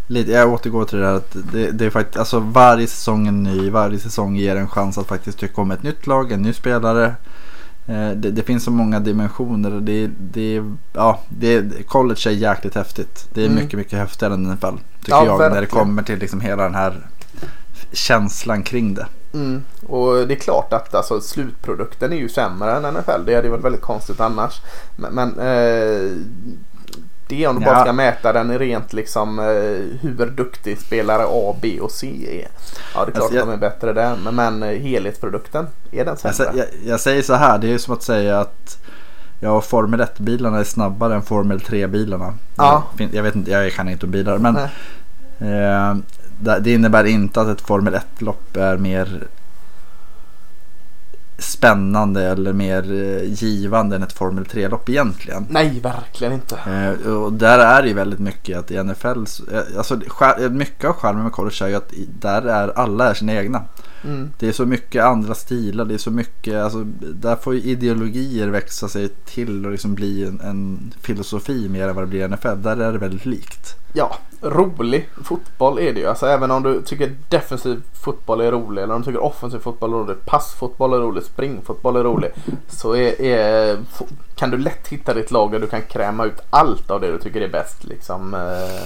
lite, 0.08 0.32
jag 0.32 0.54
återgår 0.54 0.86
till 0.86 0.98
det 0.98 1.06
där 1.06 1.14
att 1.16 1.36
det, 1.52 1.72
det 1.72 1.86
är 1.86 1.90
faktiskt, 1.90 2.18
alltså 2.18 2.40
varje 2.40 2.88
säsong 2.88 3.28
är 3.28 3.32
ny. 3.32 3.70
Varje 3.70 4.00
säsong 4.00 4.36
ger 4.36 4.56
en 4.56 4.70
chans 4.70 4.98
att 4.98 5.08
faktiskt 5.08 5.38
tycka 5.40 5.62
om 5.62 5.72
ett 5.72 5.84
nytt 5.84 6.08
lag, 6.08 6.32
en 6.32 6.42
ny 6.42 6.54
spelare. 6.54 7.06
Eh, 7.88 8.10
Det, 8.16 8.32
det 8.32 8.44
finns 8.44 8.64
så 8.64 8.72
många 8.72 9.00
dimensioner 9.00 9.74
och 9.74 9.82
det, 9.82 10.10
det, 10.20 10.64
ja, 10.94 11.20
det, 11.30 11.88
college 11.88 12.22
är 12.30 12.32
jäkligt 12.32 12.76
häftigt. 12.76 13.28
Det 13.34 13.42
är 13.42 13.46
Mm. 13.46 13.64
mycket, 13.64 13.80
mycket 13.80 14.00
häftigare 14.00 14.34
än 14.34 14.44
NFL. 14.52 14.66
Tycker 15.00 15.12
Ja, 15.12 15.26
jag 15.26 15.52
när 15.52 15.62
det 15.62 15.68
kommer 15.68 16.04
till 16.04 16.20
liksom 16.20 16.42
hela 16.42 16.64
den 16.64 16.76
här 16.76 17.08
känslan 17.92 18.64
kring 18.64 18.94
det. 18.94 19.06
Mm. 19.34 19.64
Och 19.88 20.28
det 20.28 20.34
är 20.34 20.40
klart 20.40 20.74
att 20.74 20.96
alltså, 20.96 21.22
slutprodukten 21.22 22.14
är 22.14 22.18
ju 22.18 22.30
sämre 22.30 22.72
än 22.76 22.94
NFL. 22.94 23.26
Det 23.26 23.36
hade 23.36 23.50
varit 23.50 23.64
väldigt 23.66 23.82
konstigt 23.82 24.20
annars. 24.20 24.62
Men, 24.96 25.14
men 25.14 25.30
eh, 25.30 26.12
det 27.28 27.44
är 27.44 27.48
om 27.48 27.60
du 27.60 27.66
bara 27.66 27.76
Ja. 27.78 27.82
ska 27.84 27.94
mäta 27.94 28.34
den 28.34 28.60
rent 28.60 28.94
liksom 28.94 29.40
eh, 29.40 29.46
hur 30.02 30.32
duktig 30.36 30.80
spelare 30.80 31.24
A, 31.28 31.56
B 31.62 31.80
och 31.82 31.92
C 31.92 32.08
är. 32.42 32.48
Ja 32.96 33.06
det 33.06 33.12
är 33.12 33.12
klart 33.12 33.16
Alltså, 33.16 33.34
jag- 33.36 33.42
att 33.42 33.48
de 33.48 33.54
är 33.54 33.70
bättre 33.70 33.94
där. 33.94 34.16
Men, 34.24 34.36
men 34.36 34.64
eh, 34.64 34.80
helhetsprodukten, 34.82 35.68
är 35.92 36.06
den 36.06 36.18
Jag, 36.24 36.36
sämre? 36.36 36.52
sä- 36.52 36.58
jag, 36.58 36.68
jag 36.86 37.00
säger 37.00 37.22
så 37.22 37.34
här, 37.34 37.58
det 37.58 37.68
är 37.68 37.72
ju 37.72 37.80
som 37.80 37.94
att 37.94 38.04
säga 38.04 38.40
att 38.40 38.78
ja, 39.40 39.62
Formel 39.62 40.02
1-bilarna 40.02 40.60
är 40.60 40.64
snabbare 40.64 41.16
än 41.16 41.22
Formel 41.22 41.60
3-bilarna. 41.60 42.34
Ja. 42.58 42.84
Jag, 42.98 43.10
jag 43.14 43.24
vet 43.24 43.36
inte, 43.36 43.52
jag 43.52 43.72
kan 43.74 43.90
inte 43.90 44.06
om 44.06 44.12
bilar 44.12 44.38
men 44.38 44.56
eh, 45.40 45.96
det 46.42 46.74
innebär 46.74 47.04
inte 47.04 47.42
att 47.42 47.48
ett 47.48 47.62
Formel 47.62 47.96
1-lopp 47.96 48.58
är 48.58 48.78
mer 48.78 49.28
spännande 51.42 52.24
eller 52.24 52.54
mer 52.54 52.92
eh, 52.94 53.24
givande 53.24 53.96
än 53.96 54.04
ett 54.04 54.14
Formel 54.14 54.44
3-lopp 54.44 54.90
egentligen. 54.90 55.46
Nej, 55.50 55.80
verkligen 55.80 56.34
inte. 56.34 56.56
Eh, 56.56 57.12
och 57.12 57.34
där 57.34 57.60
är 57.60 57.82
det 57.82 57.88
ju 57.88 57.94
väldigt 57.94 58.20
mycket 58.20 58.58
att 58.58 58.72
i 58.72 58.84
NFL, 58.84 59.26
eh, 59.54 59.78
alltså 59.78 60.00
mycket 60.52 60.90
av 60.90 60.94
charmen 60.94 61.24
med 61.24 61.32
college 61.32 61.66
är 61.66 61.68
ju 61.68 61.76
att 61.76 61.94
där 62.20 62.42
är 62.42 62.80
alla 62.80 63.10
är 63.10 63.14
sina 63.14 63.34
egna. 63.34 63.64
Mm. 64.04 64.34
Det 64.40 64.48
är 64.48 64.52
så 64.52 64.66
mycket 64.66 65.04
andra 65.04 65.36
stilar, 65.36 65.86
det 65.86 65.94
är 65.94 65.98
så 65.98 66.12
mycket, 66.12 66.56
alltså, 66.56 66.84
där 67.00 67.36
får 67.36 67.54
ju 67.56 67.62
ideologier 67.62 68.48
växa 68.48 68.88
sig 68.88 69.10
till 69.10 69.66
och 69.66 69.72
liksom 69.72 69.96
bli 69.96 70.26
en, 70.26 70.40
en 70.40 70.94
filosofi 71.02 71.70
mer 71.70 71.88
än 71.88 71.96
vad 71.96 72.04
det 72.04 72.08
blir 72.08 72.26
i 72.26 72.28
NFL. 72.28 72.62
Där 72.62 72.78
är 72.78 72.92
det 72.92 72.98
väldigt 72.98 73.26
likt. 73.26 73.76
Ja, 73.94 74.16
rolig 74.42 75.10
fotboll 75.24 75.80
är 75.80 75.94
det 75.94 76.00
ju. 76.00 76.08
Alltså 76.08 76.26
även 76.26 76.52
om 76.52 76.64
du 76.64 76.82
tycker 76.82 77.16
defensiv 77.30 77.82
fotboll 77.94 78.42
är 78.42 78.52
rolig 78.52 78.84
eller 78.84 78.94
om 78.94 79.02
du 79.02 79.06
tycker 79.06 79.24
offensiv 79.24 79.60
fotboll 79.60 79.94
är 79.94 79.98
rolig, 79.98 80.26
passfotboll 80.26 80.94
är 80.94 80.98
rolig, 80.98 81.24
springfotboll 81.24 81.96
är 81.96 82.04
rolig. 82.04 82.32
Så 82.68 82.96
är, 82.96 83.22
är, 83.22 83.78
kan 84.36 84.50
du 84.50 84.58
lätt 84.58 84.88
hitta 84.88 85.14
ditt 85.14 85.32
lag 85.32 85.52
där 85.52 85.60
du 85.60 85.68
kan 85.68 85.82
kräma 85.82 86.26
ut 86.26 86.40
allt 86.50 86.92
av 86.92 87.02
det 87.02 87.12
du 87.12 87.18
tycker 87.18 87.42
är 87.42 87.50
bäst. 87.50 87.84
Liksom. 87.84 88.34
Eh, 88.34 88.86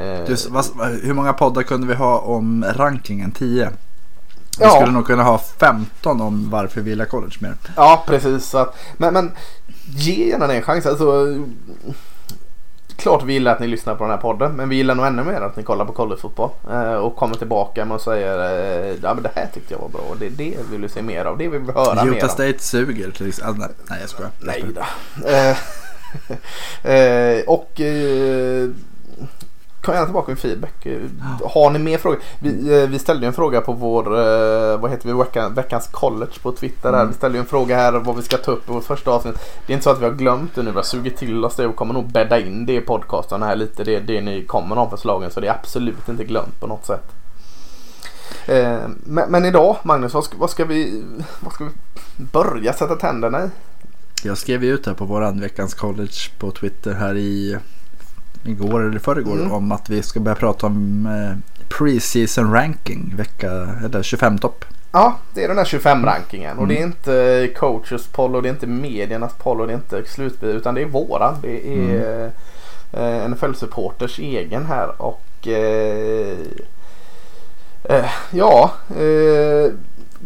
eh. 0.00 0.24
Du, 0.26 0.36
vad, 0.48 0.64
hur 1.02 1.14
många 1.14 1.32
poddar 1.32 1.62
kunde 1.62 1.86
vi 1.86 1.94
ha 1.94 2.18
om 2.18 2.64
rankingen? 2.76 3.32
10? 3.32 3.70
Vi 4.58 4.64
ja. 4.64 4.70
skulle 4.70 4.92
nog 4.92 5.06
kunna 5.06 5.22
ha 5.22 5.38
15 5.38 6.20
om 6.20 6.50
varför 6.50 6.80
vi 6.80 6.90
gillar 6.90 7.04
college 7.04 7.36
mer. 7.38 7.54
Ja, 7.76 8.04
precis. 8.06 8.54
Men, 8.96 9.14
men 9.14 9.32
ge 9.86 10.28
gärna 10.28 10.46
det 10.46 10.54
en 10.54 10.62
chans. 10.62 10.86
Alltså, 10.86 11.38
klart 12.96 13.22
vi 13.24 13.32
gillar 13.32 13.52
att 13.52 13.60
ni 13.60 13.66
lyssnar 13.66 13.94
på 13.94 14.04
den 14.04 14.10
här 14.10 14.18
podden. 14.18 14.52
Men 14.52 14.68
vi 14.68 14.76
gillar 14.76 14.94
nog 14.94 15.06
ännu 15.06 15.24
mer 15.24 15.40
att 15.40 15.56
ni 15.56 15.62
kollar 15.62 15.84
på 15.84 15.92
collegefotboll. 15.92 16.50
Eh, 16.70 16.94
och 16.94 17.16
kommer 17.16 17.34
tillbaka 17.34 17.84
med 17.84 17.94
och 17.94 18.00
säger 18.00 18.38
eh, 18.38 18.96
ja 19.02 19.14
men 19.14 19.22
det 19.22 19.30
här 19.34 19.48
tyckte 19.54 19.74
jag 19.74 19.80
var 19.80 19.88
bra. 19.88 20.00
Och 20.00 20.16
det, 20.16 20.28
det 20.28 20.56
vill 20.70 20.80
vi 20.80 20.88
se 20.88 21.02
mer 21.02 21.24
av. 21.24 21.38
Det 21.38 21.48
vill 21.48 21.60
vi 21.60 21.72
höra 21.72 21.92
Utah 21.92 22.04
mer 22.04 22.16
Utah 22.16 22.30
State 22.30 22.58
suger 22.58 23.10
till 23.10 23.28
exempel. 23.28 23.62
Alltså, 23.62 23.82
nej 23.90 23.98
jag 24.00 24.10
skojar. 24.10 24.30
Nej 24.40 24.64
då. 24.74 24.84
Eh, 26.82 27.40
och 27.46 27.80
kom 29.84 29.94
gärna 29.94 30.06
tillbaka 30.06 30.30
med 30.30 30.38
feedback. 30.38 30.86
Har 31.44 31.70
ni 31.70 31.78
mer 31.78 31.98
frågor? 31.98 32.18
Vi, 32.38 32.82
eh, 32.82 32.88
vi 32.88 32.98
ställde 32.98 33.26
en 33.26 33.32
fråga 33.32 33.60
på 33.60 33.72
vår, 33.72 34.06
eh, 34.06 34.80
vad 34.80 34.90
heter 34.90 35.08
vi, 35.08 35.12
Veckan, 35.12 35.54
veckans 35.54 35.86
college 35.86 36.32
på 36.42 36.52
Twitter. 36.52 36.92
Här. 36.92 37.00
Mm. 37.00 37.08
Vi 37.08 37.14
ställde 37.14 37.38
en 37.38 37.46
fråga 37.46 37.76
här 37.76 37.92
vad 37.92 38.16
vi 38.16 38.22
ska 38.22 38.36
ta 38.36 38.50
upp 38.50 38.68
i 38.68 38.72
vårt 38.72 38.84
första 38.84 39.10
avsnitt. 39.10 39.34
Det 39.66 39.72
är 39.72 39.74
inte 39.74 39.84
så 39.84 39.90
att 39.90 40.00
vi 40.00 40.04
har 40.04 40.12
glömt 40.12 40.54
det 40.54 40.62
nu. 40.62 40.70
Vi 40.70 40.76
har 40.76 40.82
sugit 40.82 41.16
till 41.16 41.44
oss 41.44 41.56
det 41.56 41.66
och 41.66 41.76
kommer 41.76 41.94
nog 41.94 42.12
bädda 42.12 42.40
in 42.40 42.66
det 42.66 42.72
i 42.72 42.80
podcasten 42.80 43.42
här 43.42 43.56
lite. 43.56 43.84
Det, 43.84 44.00
det 44.00 44.20
ni 44.20 44.44
kommer 44.44 44.76
de 44.76 44.90
förslagen. 44.90 45.30
Så 45.30 45.40
det 45.40 45.46
är 45.46 45.54
absolut 45.54 46.08
inte 46.08 46.24
glömt 46.24 46.60
på 46.60 46.66
något 46.66 46.86
sätt. 46.86 47.12
Eh, 48.46 48.78
men, 49.04 49.30
men, 49.30 49.44
idag 49.44 49.76
Magnus, 49.82 50.14
vad 50.14 50.24
ska, 50.24 50.36
vad 50.38 50.50
ska, 50.50 50.64
vi, 50.64 51.02
vad 51.40 51.52
ska 51.52 51.64
vi 51.64 51.70
börja 52.16 52.72
sätta 52.72 52.96
tänderna 52.96 53.44
i? 53.44 53.48
Jag 54.22 54.38
skrev 54.38 54.64
ut 54.64 54.86
här 54.86 54.94
på 54.94 55.04
våran 55.04 55.40
veckans 55.40 55.74
college 55.74 56.30
på 56.38 56.50
Twitter 56.50 56.94
här 56.94 57.16
i 57.16 57.58
igår 58.44 58.82
eller 58.82 58.98
förrgår 58.98 59.36
mm. 59.36 59.52
om 59.52 59.72
att 59.72 59.90
vi 59.90 60.02
ska 60.02 60.20
börja 60.20 60.34
prata 60.34 60.66
om 60.66 61.06
eh, 61.06 61.38
pre-season 61.68 62.52
ranking 62.52 63.14
vecka 63.16 63.50
eller 63.84 64.02
25 64.02 64.38
topp. 64.38 64.64
Ja, 64.92 65.16
det 65.34 65.44
är 65.44 65.48
den 65.48 65.56
där 65.56 65.64
25-rankingen 65.64 66.50
mm. 66.50 66.62
och 66.62 66.68
det 66.68 66.74
är 66.74 66.82
mm. 66.82 66.88
inte 66.88 67.48
coaches 67.56 68.06
poll 68.06 68.36
och 68.36 68.42
det 68.42 68.48
är 68.48 68.52
inte 68.52 68.66
mediernas 68.66 69.34
poll 69.34 69.60
och 69.60 69.66
det 69.66 69.72
är 69.72 69.76
inte 69.76 70.04
slutbil 70.04 70.48
utan 70.48 70.74
det 70.74 70.82
är 70.82 70.86
våran. 70.86 71.34
Det 71.42 71.68
är 71.68 72.30
mm. 72.92 73.24
eh, 73.24 73.28
NFL-supporters 73.28 74.18
egen 74.20 74.66
här 74.66 75.02
och 75.02 75.48
eh, 75.48 76.38
eh, 77.84 78.10
ja 78.30 78.72
eh, 78.90 79.72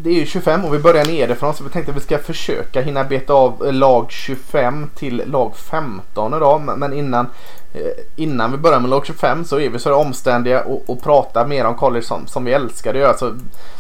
det 0.02 0.11
är 0.11 0.14
ju 0.14 0.26
25 0.26 0.64
och 0.64 0.74
vi 0.74 0.78
börjar 0.78 1.04
nerifrån 1.04 1.54
så 1.54 1.64
vi 1.64 1.70
tänkte 1.70 1.90
att 1.90 1.96
vi 1.96 2.00
ska 2.00 2.18
försöka 2.18 2.80
hinna 2.80 3.04
beta 3.04 3.32
av 3.32 3.72
lag 3.72 4.06
25 4.11 4.90
till 4.94 5.22
lag 5.26 5.56
15 5.56 6.34
idag. 6.34 6.61
Men 6.76 6.92
innan, 6.92 7.26
eh, 7.74 8.04
innan 8.16 8.52
vi 8.52 8.58
börjar 8.58 8.80
med 8.80 8.90
lag 8.90 9.06
25 9.06 9.44
så 9.44 9.58
är 9.58 9.70
vi 9.70 9.78
så 9.78 9.94
omständiga 9.94 10.64
och, 10.64 10.90
och 10.90 11.02
pratar 11.02 11.46
mer 11.46 11.64
om 11.64 11.74
college 11.74 12.06
som, 12.06 12.26
som 12.26 12.44
vi 12.44 12.52
älskar 12.52 12.90
att 12.90 13.00
göra. 13.00 13.16
Så 13.16 13.32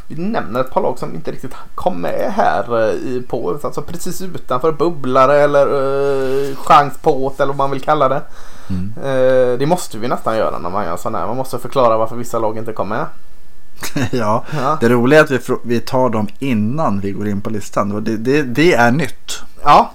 vi 0.06 0.22
nämner 0.22 0.60
ett 0.60 0.70
par 0.70 0.82
lag 0.82 0.98
som 0.98 1.14
inte 1.14 1.30
riktigt 1.30 1.54
kom 1.74 2.00
med 2.00 2.32
här 2.36 2.88
eh, 2.88 2.94
i, 2.94 3.22
på. 3.28 3.58
Alltså 3.62 3.82
precis 3.82 4.22
utanför 4.22 4.72
bubblare 4.72 5.40
eller 5.40 5.66
uh, 5.74 6.56
chans 6.56 6.98
på 7.02 7.32
eller 7.36 7.46
vad 7.46 7.56
man 7.56 7.70
vill 7.70 7.80
kalla 7.80 8.08
det. 8.08 8.22
Mm. 8.70 8.92
Uh, 9.04 9.58
det 9.58 9.66
måste 9.66 9.98
vi 9.98 10.08
nästan 10.08 10.36
göra 10.36 10.58
när 10.58 10.70
man 10.70 10.84
gör 10.84 10.96
sådana 10.96 11.18
här. 11.18 11.26
Man 11.26 11.36
måste 11.36 11.58
förklara 11.58 11.98
varför 11.98 12.16
vissa 12.16 12.38
lag 12.38 12.58
inte 12.58 12.72
kom 12.72 12.88
med. 12.88 13.06
ja, 14.10 14.44
ja, 14.56 14.78
det 14.80 14.88
roliga 14.88 15.20
är 15.20 15.24
att 15.24 15.30
vi, 15.30 15.40
vi 15.64 15.80
tar 15.80 16.10
dem 16.10 16.28
innan 16.38 17.00
vi 17.00 17.12
går 17.12 17.28
in 17.28 17.40
på 17.40 17.50
listan. 17.50 18.04
Det, 18.04 18.16
det, 18.16 18.42
det 18.42 18.74
är 18.74 18.90
nytt. 18.90 19.42
Ja, 19.64 19.90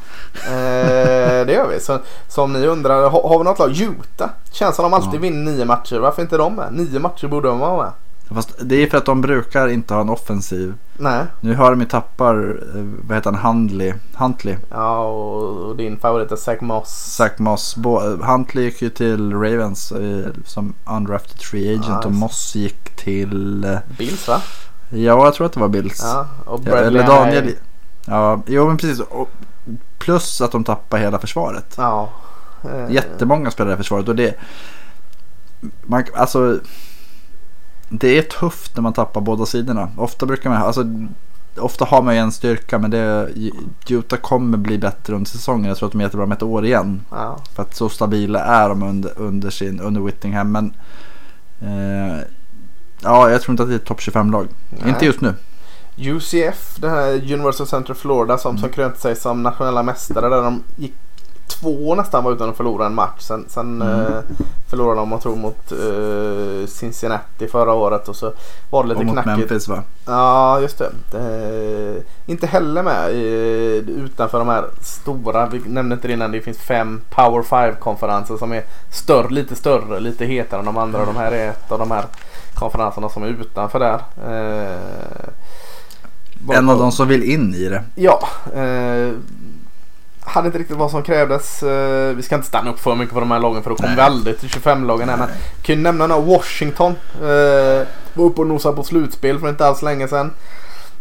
eh, 0.45 1.45
det 1.45 1.53
gör 1.53 1.67
vi. 1.67 1.79
Så, 1.79 1.99
så 2.27 2.43
om 2.43 2.53
ni 2.53 2.67
undrar, 2.67 3.09
har, 3.09 3.29
har 3.29 3.37
vi 3.37 3.43
något 3.43 3.59
lag? 3.59 3.81
Utah. 3.81 4.29
Känns 4.51 4.75
som 4.75 4.83
de 4.83 4.93
alltid 4.93 5.13
ja. 5.13 5.19
vinner 5.19 5.51
nio 5.51 5.65
matcher. 5.65 5.99
Varför 5.99 6.21
inte 6.21 6.37
de 6.37 6.55
med? 6.55 6.73
Nio 6.73 6.99
matcher 6.99 7.27
borde 7.27 7.47
de 7.47 7.59
vara 7.59 7.83
med. 7.83 7.91
Fast 8.29 8.55
det 8.61 8.75
är 8.75 8.87
för 8.87 8.97
att 8.97 9.05
de 9.05 9.21
brukar 9.21 9.67
inte 9.67 9.93
ha 9.93 10.01
en 10.01 10.09
offensiv. 10.09 10.73
Nej. 10.97 11.25
Nu 11.41 11.55
har 11.55 11.69
de 11.69 11.79
ju 11.79 11.85
tappar, 11.85 12.61
eh, 12.75 12.83
vad 13.07 13.17
heter 13.17 13.31
han, 13.31 13.55
Huntley. 13.55 13.93
Huntley. 14.15 14.55
Ja 14.69 15.05
och 15.05 15.75
din 15.75 15.99
favorit 15.99 16.31
är 16.31 16.35
Zach 16.35 16.61
Moss. 16.61 16.89
Zach 16.89 17.31
Moss. 17.37 17.77
Huntley 18.21 18.65
gick 18.65 18.81
ju 18.81 18.89
till 18.89 19.33
Ravens 19.33 19.91
eh, 19.91 20.25
som 20.45 20.73
undrafted 20.85 21.41
free 21.41 21.69
agent 21.69 21.87
nice. 21.87 22.07
och 22.07 22.11
Moss 22.11 22.55
gick 22.55 22.95
till... 22.95 23.63
Eh, 23.63 23.77
Bills 23.97 24.27
va? 24.27 24.41
Ja 24.89 25.25
jag 25.25 25.33
tror 25.33 25.45
att 25.45 25.53
det 25.53 25.59
var 25.59 25.67
Bills. 25.67 25.99
Ja, 26.03 26.27
och 26.45 26.61
ja, 26.65 26.77
eller 26.77 27.07
Daniel. 27.07 27.47
Är... 27.47 27.53
Ja, 28.05 28.41
jo 28.47 28.67
men 28.67 28.77
precis. 28.77 29.05
plus 29.97 30.41
att 30.41 30.51
de 30.51 30.63
tappar 30.63 30.97
hela 30.97 31.19
försvaret. 31.19 31.75
Ja. 31.77 32.09
Jättemånga 32.89 33.51
spelare 33.51 33.73
i 33.73 33.77
försvaret 33.77 34.07
och 34.07 34.15
det... 34.15 34.35
Man, 35.81 36.03
alltså 36.15 36.59
det 37.99 38.17
är 38.17 38.21
tufft 38.21 38.75
när 38.75 38.81
man 38.81 38.93
tappar 38.93 39.21
båda 39.21 39.45
sidorna. 39.45 39.89
Ofta 39.97 40.25
brukar 40.25 40.49
man, 40.49 40.61
alltså, 40.61 40.85
ofta 41.57 41.85
har 41.85 42.01
man 42.01 42.15
ju 42.15 42.19
en 42.19 42.31
styrka 42.31 42.79
men 42.79 42.91
det, 42.91 43.29
Utah 43.89 44.19
kommer 44.19 44.57
bli 44.57 44.77
bättre 44.77 45.15
under 45.15 45.29
säsongen. 45.29 45.65
Jag 45.65 45.77
tror 45.77 45.87
att 45.87 45.91
de 45.91 45.99
är 45.99 46.05
jättebra 46.05 46.25
med 46.25 46.35
ett 46.35 46.43
år 46.43 46.65
igen. 46.65 47.01
Ja. 47.11 47.37
För 47.55 47.63
att 47.63 47.75
så 47.75 47.89
stabila 47.89 48.39
är 48.39 48.69
de 48.69 48.83
under, 48.83 49.19
under, 49.19 49.49
sin, 49.49 49.79
under 49.79 50.01
Whittingham. 50.01 50.51
Men 50.51 50.73
eh, 51.61 52.17
ja, 53.01 53.29
jag 53.29 53.41
tror 53.41 53.53
inte 53.53 53.63
att 53.63 53.69
det 53.69 53.75
är 53.75 53.79
ett 53.79 53.85
topp 53.85 53.99
25-lag. 53.99 54.47
Inte 54.85 55.05
just 55.05 55.21
nu. 55.21 55.33
UCF, 55.97 56.75
det 56.75 56.89
här 56.89 57.33
Universal 57.33 57.67
Center 57.67 57.93
Florida 57.93 58.37
som, 58.37 58.49
mm. 58.49 58.61
som 58.61 58.69
krönte 58.69 58.99
sig 58.99 59.15
som 59.15 59.43
nationella 59.43 59.83
mästare 59.83 60.29
där 60.29 60.43
de 60.43 60.63
gick 60.75 60.93
två 61.47 61.95
nästan 61.95 62.23
var 62.23 62.31
utan 62.31 62.49
att 62.49 62.57
förlora 62.57 62.85
en 62.85 62.95
match. 62.95 63.19
Sen, 63.19 63.45
sen 63.49 63.81
mm. 63.81 64.01
eh, 64.01 64.19
förlorade 64.69 64.99
de, 64.99 65.09
man 65.09 65.19
tror, 65.19 65.35
mot 65.35 65.71
eh, 65.71 66.67
Cincinnati 66.67 67.47
förra 67.47 67.73
året. 67.73 68.07
Och 68.07 68.15
så 68.15 68.33
var 68.69 68.83
det 68.83 68.89
lite 68.89 68.99
och 68.99 69.05
mot 69.05 69.13
knackigt. 69.13 69.37
Memphis 69.37 69.67
va? 69.67 69.83
Ja, 70.05 70.59
just 70.59 70.77
det. 70.77 70.91
Eh, 71.13 72.03
inte 72.25 72.47
heller 72.47 72.83
med 72.83 73.11
utanför 73.89 74.39
de 74.39 74.47
här 74.47 74.65
stora. 74.81 75.45
Vi 75.45 75.61
nämnde 75.65 75.95
inte 75.95 76.07
det 76.07 76.13
innan. 76.13 76.31
Det 76.31 76.41
finns 76.41 76.57
fem 76.57 77.01
Power 77.09 77.41
5-konferenser 77.41 78.37
som 78.37 78.53
är 78.53 78.63
större, 78.91 79.29
lite 79.29 79.55
större, 79.55 79.99
lite 79.99 80.25
hetare 80.25 80.59
än 80.59 80.65
de 80.65 80.77
andra. 80.77 81.01
Mm. 81.01 81.13
De 81.13 81.19
här 81.19 81.31
är 81.31 81.49
ett 81.49 81.71
av 81.71 81.79
de 81.79 81.91
här 81.91 82.05
konferenserna 82.53 83.09
som 83.09 83.23
är 83.23 83.27
utanför 83.27 83.79
där. 83.79 84.01
Eh, 84.27 84.77
en 86.57 86.69
av 86.69 86.79
de 86.79 86.91
som 86.91 87.07
vill 87.07 87.23
in 87.23 87.53
i 87.53 87.69
det. 87.69 87.83
Ja. 87.95 88.27
Eh, 90.25 90.31
hade 90.31 90.47
inte 90.47 90.59
riktigt 90.59 90.77
vad 90.77 90.91
som 90.91 91.03
krävdes. 91.03 91.63
Uh, 91.63 92.15
vi 92.15 92.21
ska 92.21 92.35
inte 92.35 92.47
stanna 92.47 92.71
upp 92.71 92.79
för 92.79 92.95
mycket 92.95 93.13
på 93.13 93.19
de 93.19 93.31
här 93.31 93.39
lagen 93.39 93.63
för 93.63 93.69
då 93.69 93.75
kommer 93.75 93.95
vi 93.95 94.01
aldrig 94.01 94.39
till 94.39 94.49
25-lagen 94.49 95.09
än. 95.09 95.19
Kan 95.61 95.75
ju 95.75 95.81
nämna 95.81 96.07
några 96.07 96.21
Washington. 96.21 96.91
Uh, 97.21 97.87
var 98.13 98.25
uppe 98.25 98.41
och 98.41 98.47
nosade 98.47 98.75
på 98.75 98.83
slutspel 98.83 99.39
för 99.39 99.49
inte 99.49 99.67
alls 99.67 99.81
länge 99.81 100.07
sedan. 100.07 100.31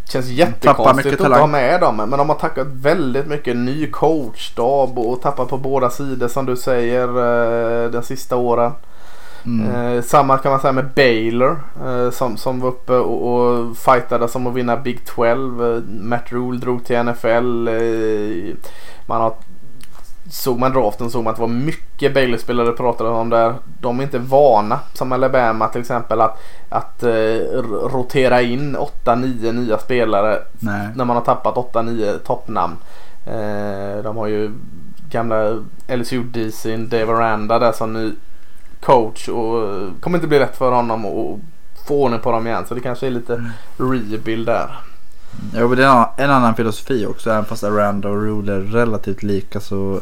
Känns 0.08 0.28
jättekonstigt 0.28 1.20
att 1.20 1.26
inte 1.26 1.38
ha 1.38 1.46
med 1.46 1.80
dem. 1.80 1.96
Men 1.96 2.10
de 2.10 2.28
har 2.28 2.36
tackat 2.36 2.66
väldigt 2.66 3.26
mycket 3.26 3.56
ny 3.56 3.90
coachstab 3.90 4.98
och 4.98 5.22
tappat 5.22 5.48
på 5.48 5.58
båda 5.58 5.90
sidor 5.90 6.28
som 6.28 6.46
du 6.46 6.56
säger 6.56 7.08
uh, 7.18 7.90
de 7.90 8.02
sista 8.02 8.36
åren. 8.36 8.72
Mm. 9.44 9.96
Eh, 9.96 10.02
samma 10.02 10.38
kan 10.38 10.52
man 10.52 10.60
säga 10.60 10.72
med 10.72 10.90
Baylor 10.94 11.60
eh, 11.84 12.10
som, 12.10 12.36
som 12.36 12.60
var 12.60 12.68
uppe 12.68 12.92
och, 12.92 13.32
och 13.32 13.76
fightade 13.76 14.28
som 14.28 14.46
att 14.46 14.54
vinna 14.54 14.76
Big 14.76 15.04
12. 15.06 15.64
Eh, 15.64 15.82
Matt 16.00 16.32
Rule 16.32 16.58
drog 16.58 16.84
till 16.84 17.02
NFL. 17.02 17.68
Eh, 17.68 18.54
man 19.06 19.20
har, 19.20 19.34
såg 20.30 20.58
man 20.58 20.72
draften 20.72 21.10
såg 21.10 21.24
man 21.24 21.30
att 21.30 21.36
det 21.36 21.42
var 21.42 21.48
mycket 21.48 22.14
Baylor-spelare 22.14 22.72
pratade 22.72 23.10
om 23.10 23.30
där. 23.30 23.54
De 23.80 23.98
är 23.98 24.02
inte 24.02 24.18
vana 24.18 24.80
som 24.94 25.12
Alabama 25.12 25.68
till 25.68 25.80
exempel 25.80 26.20
att, 26.20 26.42
att 26.68 27.02
eh, 27.02 27.36
rotera 27.92 28.42
in 28.42 28.76
8-9 29.04 29.52
nya 29.52 29.78
spelare 29.78 30.38
Nej. 30.58 30.88
när 30.94 31.04
man 31.04 31.16
har 31.16 31.24
tappat 31.24 31.54
8-9 31.54 32.18
toppnamn. 32.18 32.76
Eh, 33.26 34.02
de 34.02 34.16
har 34.16 34.26
ju 34.26 34.50
gamla 35.10 35.58
LSU 35.88 36.22
DC, 36.22 36.76
Dave 36.76 37.12
Aranda 37.12 37.58
där 37.58 37.72
som 37.72 37.92
nu 37.92 38.14
coach 38.82 39.28
och 39.28 39.68
eh, 39.74 39.88
kommer 40.00 40.18
inte 40.18 40.28
bli 40.28 40.38
lätt 40.38 40.56
för 40.56 40.72
honom 40.72 41.04
att 41.06 41.40
få 41.88 42.02
ordning 42.02 42.20
på 42.20 42.32
dem 42.32 42.46
igen. 42.46 42.64
Så 42.68 42.74
det 42.74 42.80
kanske 42.80 43.06
är 43.06 43.10
lite 43.10 43.34
Mm. 43.34 43.50
rebuild 44.10 44.46
där. 44.46 44.80
Jo, 45.56 45.68
men 45.68 45.78
det 45.78 45.84
är 45.84 46.06
en 46.16 46.30
annan- 46.30 46.54
filosofi 46.54 47.06
också. 47.06 47.30
Även 47.30 47.44
fast 47.44 47.64
Aranda 47.64 48.08
och 48.08 48.22
Rule 48.22 48.52
är 48.52 48.60
relativt 48.60 49.22
lika 49.22 49.60
så... 49.60 50.00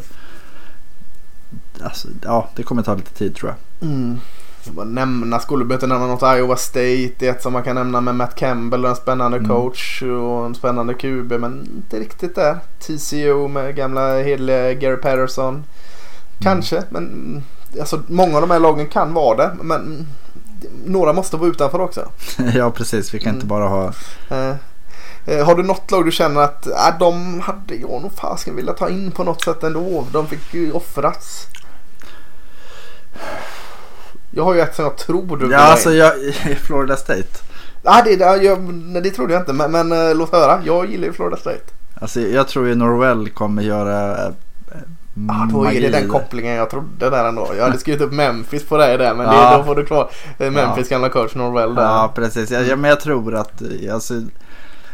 Alltså, 1.82 2.08
ja, 2.22 2.48
det 2.56 2.62
kommer 2.62 2.82
ta 2.82 2.94
lite 2.94 3.14
tid 3.14 3.36
tror 3.36 3.54
jag. 3.80 3.88
Mm. 3.90 4.18
Jag 4.64 4.74
bara 4.74 4.86
nämna, 4.86 5.38
skulle 5.38 5.64
behöva 5.64 5.86
nämna 5.86 6.06
något 6.06 6.36
Iowa 6.36 6.56
State. 6.56 7.10
Det 7.18 7.22
är 7.26 7.30
ett 7.30 7.42
som 7.42 7.52
man 7.52 7.62
kan 7.62 7.74
nämna 7.74 8.00
med 8.00 8.14
Matt 8.14 8.34
Campbell, 8.34 8.84
en 8.84 8.96
spännande 8.96 9.36
Mm. 9.36 9.48
coach 9.50 10.02
och 10.02 10.46
en 10.46 10.54
spännande 10.54 10.94
QB. 10.94 11.32
Men 11.38 11.68
inte 11.76 11.98
riktigt 12.00 12.34
där. 12.34 12.58
TCO 12.78 13.48
med 13.48 13.76
gamla 13.76 14.22
hederliga 14.22 14.74
Gary 14.74 14.96
Patterson. 14.96 15.64
Kanske, 16.42 16.82
men 16.90 17.42
alltså, 17.80 18.02
många 18.06 18.34
av 18.34 18.40
de 18.40 18.50
här 18.50 18.58
lagen 18.58 18.86
kan 18.86 19.14
vara 19.14 19.36
det. 19.36 19.56
Men 19.62 20.06
några 20.84 21.12
måste 21.12 21.36
vara 21.36 21.50
utanför 21.50 21.80
också. 21.80 22.08
ja, 22.54 22.70
precis. 22.70 23.14
Vi 23.14 23.18
kan 23.18 23.34
inte 23.34 23.46
Mm. 23.46 23.48
bara 23.48 23.68
ha... 23.68 23.92
Eh, 24.30 24.54
eh, 25.26 25.46
har 25.46 25.54
du 25.54 25.62
något 25.62 25.90
lag 25.90 26.04
du 26.04 26.10
känner 26.10 26.40
att 26.40 26.66
äh, 26.66 26.98
de 26.98 27.40
hade 27.40 27.74
jag 27.74 28.02
nog 28.02 28.12
fasken 28.16 28.56
vilja 28.56 28.72
ta 28.72 28.88
in 28.88 29.10
på 29.10 29.24
något 29.24 29.44
sätt 29.44 29.62
ändå. 29.62 30.06
De 30.12 30.26
fick 30.26 30.54
ju 30.54 30.72
offras. 30.72 31.46
Jag 34.30 34.44
har 34.44 34.54
ju 34.54 34.60
ett 34.60 34.74
som 34.74 34.84
jag 34.84 34.96
tror 34.96 35.36
du 35.36 35.50
Ja, 35.52 35.58
alltså 35.58 35.92
jag... 35.92 36.12
Florida 36.62 36.96
State. 36.96 37.28
Ah, 37.84 38.02
det, 38.02 38.16
det, 38.16 38.36
jag, 38.36 38.62
nej, 38.62 39.02
det 39.02 39.10
trodde 39.10 39.32
jag 39.32 39.42
inte 39.42 39.52
men, 39.52 39.70
men 39.72 39.92
eh, 39.92 40.14
låt 40.14 40.32
höra. 40.32 40.60
Jag 40.64 40.90
gillar 40.90 41.06
ju 41.06 41.12
Florida 41.12 41.36
State. 41.36 41.64
Alltså 42.00 42.20
jag 42.20 42.48
tror 42.48 42.68
ju 42.68 42.74
Norwell 42.74 43.28
kommer 43.30 43.62
göra... 43.62 44.32
Ah, 45.28 45.46
då 45.52 45.64
är 45.64 45.80
det 45.80 45.88
den 45.88 46.08
kopplingen 46.08 46.54
jag 46.54 46.70
trodde 46.70 47.10
där 47.10 47.24
ändå. 47.28 47.50
Jag 47.56 47.64
hade 47.64 47.78
skrivit 47.78 48.00
upp 48.00 48.12
Memphis 48.12 48.64
på 48.68 48.76
dig 48.76 48.98
där 48.98 49.14
men 49.14 49.26
Ja. 49.26 49.50
det, 49.50 49.56
då 49.56 49.64
får 49.64 49.74
du 49.74 49.84
klar. 49.86 50.10
eh, 50.38 50.50
Memphis 50.50 50.88
gamla 50.88 51.08
coach 51.08 51.34
Norwell 51.34 51.74
där. 51.74 51.82
Ja, 51.82 52.12
precis. 52.14 52.50
Jag, 52.50 52.78
men 52.78 52.88
jag 52.90 53.00
tror 53.00 53.34
att 53.34 53.62
eh, 53.62 53.94
alltså, 53.94 54.14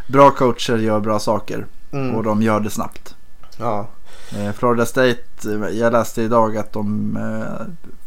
bra 0.08 0.30
coacher 0.30 0.76
gör 0.76 1.00
bra 1.00 1.18
saker. 1.18 1.66
Mm. 1.92 2.14
Och 2.14 2.22
de 2.22 2.42
gör 2.42 2.60
det 2.60 2.70
snabbt. 2.70 3.14
ja. 3.58 3.86
Eh, 4.38 4.52
Florida 4.52 4.86
State, 4.86 5.22
jag 5.72 5.92
läste 5.92 6.22
idag 6.22 6.56
att 6.56 6.72
de, 6.72 7.18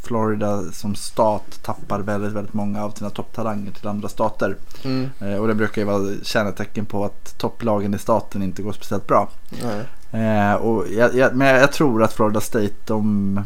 Florida 0.03 0.61
som 0.71 0.95
stat 0.95 1.59
tappar 1.63 1.99
väldigt, 1.99 2.31
väldigt 2.31 2.53
många 2.53 2.83
av 2.83 2.89
sina 2.91 3.09
topptalanger 3.09 3.71
till 3.71 3.87
andra 3.87 4.09
stater. 4.09 4.55
Mm. 4.83 5.09
Och 5.41 5.47
det 5.47 5.53
brukar 5.53 5.81
ju 5.81 5.85
vara 5.87 6.05
kännetecken 6.23 6.85
på 6.85 7.05
att 7.05 7.37
topplagen 7.37 7.93
i 7.93 7.97
staten 7.97 8.43
inte 8.43 8.61
går 8.61 8.71
speciellt 8.71 9.07
bra. 9.07 9.29
Nej. 9.63 9.83
Eh, 10.11 10.53
och 10.53 10.85
jag, 10.89 11.15
jag, 11.15 11.35
men 11.35 11.47
jag 11.47 11.71
tror 11.71 12.03
att 12.03 12.13
Florida 12.13 12.41
State, 12.41 12.73
de, 12.85 13.37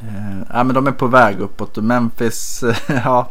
eh, 0.00 0.38
ja, 0.52 0.64
men 0.64 0.74
de 0.74 0.86
är 0.86 0.92
på 0.92 1.06
väg 1.06 1.40
uppåt. 1.40 1.78
Och 1.78 1.84
Memphis, 1.84 2.64
ja. 2.86 3.30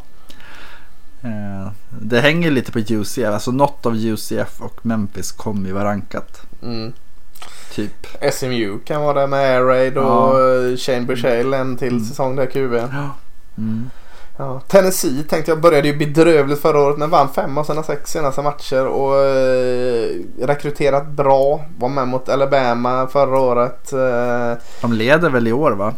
Eh, 1.21 1.71
det 2.01 2.21
hänger 2.21 2.51
lite 2.51 2.71
på 2.71 2.79
UCF. 2.79 3.27
Alltså 3.33 3.51
något 3.51 3.85
av 3.85 3.95
UCF 3.95 4.61
och 4.61 4.85
Memphis 4.85 5.31
kommer 5.31 5.67
ju 5.67 5.73
vara 5.73 5.83
rankat. 5.89 6.41
Mm. 6.63 6.93
Typ. 7.73 8.07
SMU 8.33 8.79
kan 8.85 9.01
vara 9.01 9.19
där 9.19 9.27
med 9.27 9.39
Air 9.39 9.61
Raid 9.63 9.97
och 9.97 10.03
Ja. 10.03 10.39
ja. 10.69 10.77
Shane 10.77 11.01
Bushale 11.01 11.57
en 11.57 11.77
till 11.77 11.87
Mm. 11.93 12.05
säsong 12.05 12.35
där 12.35 12.45
QB. 12.45 12.73
Mm. 13.57 13.89
Ja. 14.41 14.61
Tennessee 14.67 15.23
tänkte 15.23 15.51
jag 15.51 15.61
började 15.61 15.87
ju 15.87 15.97
bedrövligt 15.97 16.61
förra 16.61 16.79
året 16.81 16.97
men 16.97 17.09
vann 17.09 17.29
fem 17.29 17.57
av 17.57 17.63
sina 17.63 17.83
sex 17.83 18.11
senaste 18.11 18.41
matcher 18.41 18.85
och 18.87 19.15
eh, 19.25 20.15
rekryterat 20.41 21.07
bra. 21.07 21.65
Var 21.77 21.89
med 21.89 22.07
mot 22.07 22.29
Alabama 22.29 23.07
förra 23.07 23.39
året. 23.39 23.93
Eh, 23.93 24.63
De 24.81 24.93
leder 24.93 25.29
väl 25.29 25.47
i 25.47 25.51
år 25.53 25.71
va? 25.71 25.93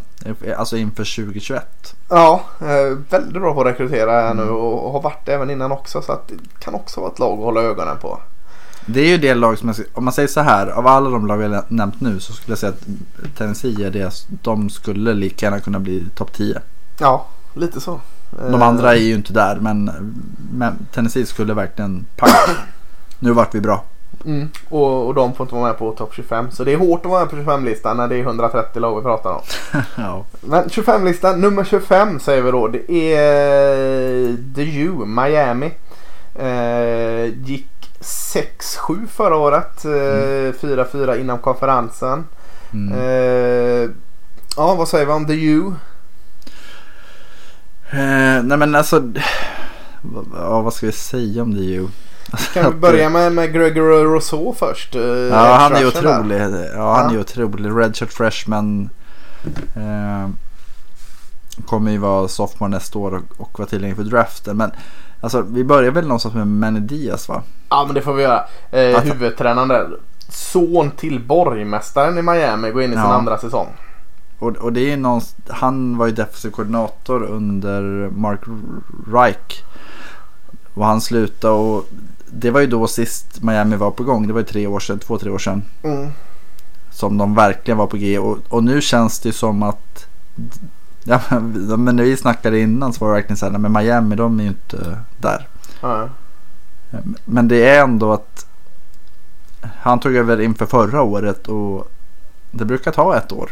Alltså 0.57 0.77
inför 0.77 1.15
2021. 1.23 1.95
ja, 2.09 2.41
eh, 2.61 2.97
väldigt 3.09 3.41
bra 3.41 3.53
på 3.53 3.61
att 3.61 3.67
rekrytera 3.67 4.11
här 4.11 4.33
nu 4.33 4.41
Mm. 4.41 4.55
och, 4.55 4.85
och 4.85 4.91
har 4.91 5.01
varit 5.01 5.25
det 5.25 5.33
även 5.33 5.49
innan 5.49 5.71
också 5.71 6.01
så 6.01 6.11
att 6.11 6.27
det 6.27 6.35
kan 6.59 6.75
också 6.75 7.01
vara 7.01 7.11
ett 7.11 7.19
lag 7.19 7.31
att 7.37 7.43
hålla 7.45 7.61
ögonen 7.61 7.97
på. 8.01 8.19
Det 8.85 9.01
är 9.01 9.07
ju 9.07 9.17
det 9.17 9.33
lag 9.33 9.57
som 9.57 9.67
jag, 9.69 9.77
om 9.93 10.03
man 10.05 10.13
säger 10.13 10.27
så 10.27 10.41
här. 10.41 10.67
Av 10.67 10.87
alla 10.87 11.09
de 11.09 11.27
lag 11.27 11.41
jag 11.41 11.63
nämnt 11.67 12.01
nu 12.01 12.19
så 12.19 12.33
skulle 12.33 12.51
jag 12.51 12.59
säga 12.59 12.71
att 12.71 13.37
Tennessee 13.37 13.85
är 13.85 13.91
det. 13.91 14.13
De 14.27 14.69
skulle 14.69 15.13
lika 15.13 15.45
gärna 15.45 15.59
kunna 15.59 15.79
bli 15.79 16.05
topp 16.15 16.33
10. 16.33 16.61
Ja, 16.99 17.25
lite 17.53 17.81
så. 17.81 17.99
De 18.39 18.61
Eh, 18.61 18.67
andra 18.67 18.93
är 18.93 18.99
ju 18.99 19.13
inte 19.15 19.33
där 19.33 19.55
men, 19.55 19.91
men 20.53 20.73
Tennessee 20.93 21.25
skulle 21.25 21.53
verkligen 21.53 22.05
pang. 22.15 22.55
Nu 23.19 23.31
vart 23.31 23.55
vi 23.55 23.61
bra. 23.61 23.83
Mm. 24.25 24.49
Och, 24.69 25.07
och 25.07 25.13
de 25.13 25.33
får 25.33 25.43
inte 25.43 25.55
vara 25.55 25.67
med 25.67 25.77
på 25.77 25.91
topp 25.91 26.13
25. 26.15 26.51
Så 26.51 26.63
det 26.63 26.73
är 26.73 26.77
hårt 26.77 27.05
att 27.05 27.11
vara 27.11 27.19
med 27.19 27.29
på 27.29 27.35
25-listan 27.35 27.97
när 27.97 28.07
det 28.07 28.15
är 28.15 28.19
130 28.19 28.79
lag 28.81 28.95
vi 28.95 29.01
pratar 29.01 29.29
om. 29.29 29.41
ja. 29.95 30.25
Men 30.41 30.63
25-listan, 30.63 31.41
nummer 31.41 31.63
25 31.63 32.19
säger 32.19 32.41
vi 32.41 32.51
då. 32.51 32.67
Det 32.67 33.15
är 33.15 34.37
The 34.55 34.79
U, 34.79 34.91
Miami. 35.05 35.71
Eh, 36.35 37.25
gick 37.45 37.67
6-7 37.99 39.07
förra 39.07 39.37
året. 39.37 39.85
Eh, 39.85 39.89
4-4 39.89 41.19
inom 41.19 41.39
konferensen. 41.39 42.25
Mm. 42.73 42.99
Eh, 42.99 43.89
ja, 44.57 44.75
vad 44.75 44.87
säger 44.87 45.05
vi 45.05 45.11
om 45.11 45.25
The 45.25 45.45
U? 45.45 45.71
Eh, 47.91 48.43
nej 48.43 48.57
men 48.57 48.75
alltså. 48.75 48.99
vad- 50.01 50.25
Ja, 50.35 50.61
vad 50.61 50.73
ska 50.73 50.85
vi 50.85 50.91
säga 50.91 51.41
om 51.41 51.53
det 51.53 51.63
ju? 51.63 51.87
Kan 52.53 52.71
vi 52.71 52.77
börja 52.77 53.09
med, 53.09 53.31
med 53.33 53.53
Gregory 53.53 54.03
Rousseau 54.03 54.53
först? 54.53 54.95
Eh, 54.95 55.01
Ja, 55.01 55.55
han 55.59 55.75
är 55.75 55.79
där. 55.79 55.87
otrolig. 55.87 56.41
Ja, 56.75 56.93
han 56.95 57.05
är 57.05 57.09
Ja. 57.09 57.11
ju 57.13 57.19
otrolig. 57.19 57.71
Redshirt 57.75 58.13
freshman. 58.13 58.89
Eh, 59.75 60.29
kommer 61.65 61.91
ju 61.91 61.97
vara 61.97 62.27
sophomore 62.27 62.69
nästa 62.71 62.99
år 62.99 63.13
och, 63.15 63.41
och 63.41 63.59
vara 63.59 63.69
tillgänglig 63.69 63.97
för 63.97 64.03
draften. 64.03 64.57
Men 64.57 64.71
alltså, 65.21 65.41
vi 65.41 65.63
börjar 65.63 65.91
väl 65.91 66.03
någonstans 66.03 66.35
med 66.35 66.47
Manny 66.47 66.79
Diaz 66.79 67.29
va? 67.29 67.41
Ja, 67.69 67.83
men 67.85 67.95
det 67.95 68.01
får 68.01 68.13
vi 68.13 68.23
göra. 68.23 68.43
Eh, 68.71 68.97
Att- 68.97 69.05
huvudtränaren 69.05 69.67
där. 69.67 69.89
Son 70.29 70.91
till 70.91 71.19
borgmästaren 71.19 72.17
i 72.17 72.21
Miami 72.21 72.71
går 72.71 72.81
in 72.83 72.89
i 72.91 72.93
sin 72.93 73.03
Ja. 73.03 73.13
andra 73.13 73.37
säsong. 73.37 73.67
Och, 74.41 74.57
och 74.57 74.73
det 74.73 74.91
är 74.91 74.97
någon, 74.97 75.21
han 75.47 75.97
var 75.97 76.05
ju 76.05 76.11
defensiv 76.11 76.49
koordinator 76.49 77.23
under 77.23 78.09
Mark 78.09 78.39
Reich. 79.07 79.63
Och 80.73 80.85
han 80.85 81.01
slutade 81.01 81.53
och 81.53 81.85
det 82.31 82.51
var 82.51 82.61
ju 82.61 82.67
då 82.67 82.87
sist 82.87 83.43
Miami 83.43 83.75
var 83.75 83.91
på 83.91 84.03
gång. 84.03 84.27
Det 84.27 84.33
var 84.33 84.39
ju 84.39 84.45
tre 84.45 84.67
år 84.67 84.79
sedan, 84.79 84.99
två, 84.99 85.17
tre 85.17 85.31
år 85.31 85.37
sedan. 85.37 85.63
Mm. 85.83 86.09
Som 86.91 87.17
de 87.17 87.35
verkligen 87.35 87.77
var 87.77 87.87
på 87.87 87.97
G. 87.97 88.19
Och, 88.19 88.37
och 88.49 88.63
nu 88.63 88.81
känns 88.81 89.19
det 89.19 89.33
som 89.33 89.63
att 89.63 90.07
Ja, 91.03 91.21
men 91.29 91.83
men 91.83 91.95
när 91.95 92.03
vi 92.03 92.17
snackade 92.17 92.59
innan 92.59 92.93
så 92.93 93.05
var 93.05 93.11
det 93.11 93.15
verkligen 93.15 93.37
så 93.37 93.45
här, 93.49 93.57
men 93.57 93.73
Miami 93.73 94.15
de 94.15 94.39
är 94.39 94.43
ju 94.43 94.49
inte 94.49 94.97
där. 95.17 95.47
Ja. 95.81 96.09
Men 97.25 97.47
det 97.47 97.69
är 97.69 97.83
ändå 97.83 98.13
att 98.13 98.45
han 99.61 99.99
tog 99.99 100.15
över 100.15 100.41
inför 100.41 100.65
förra 100.65 101.01
året 101.01 101.47
och 101.47 101.91
det 102.51 102.65
brukar 102.65 102.91
ta 102.91 103.17
ett 103.17 103.31
år. 103.31 103.51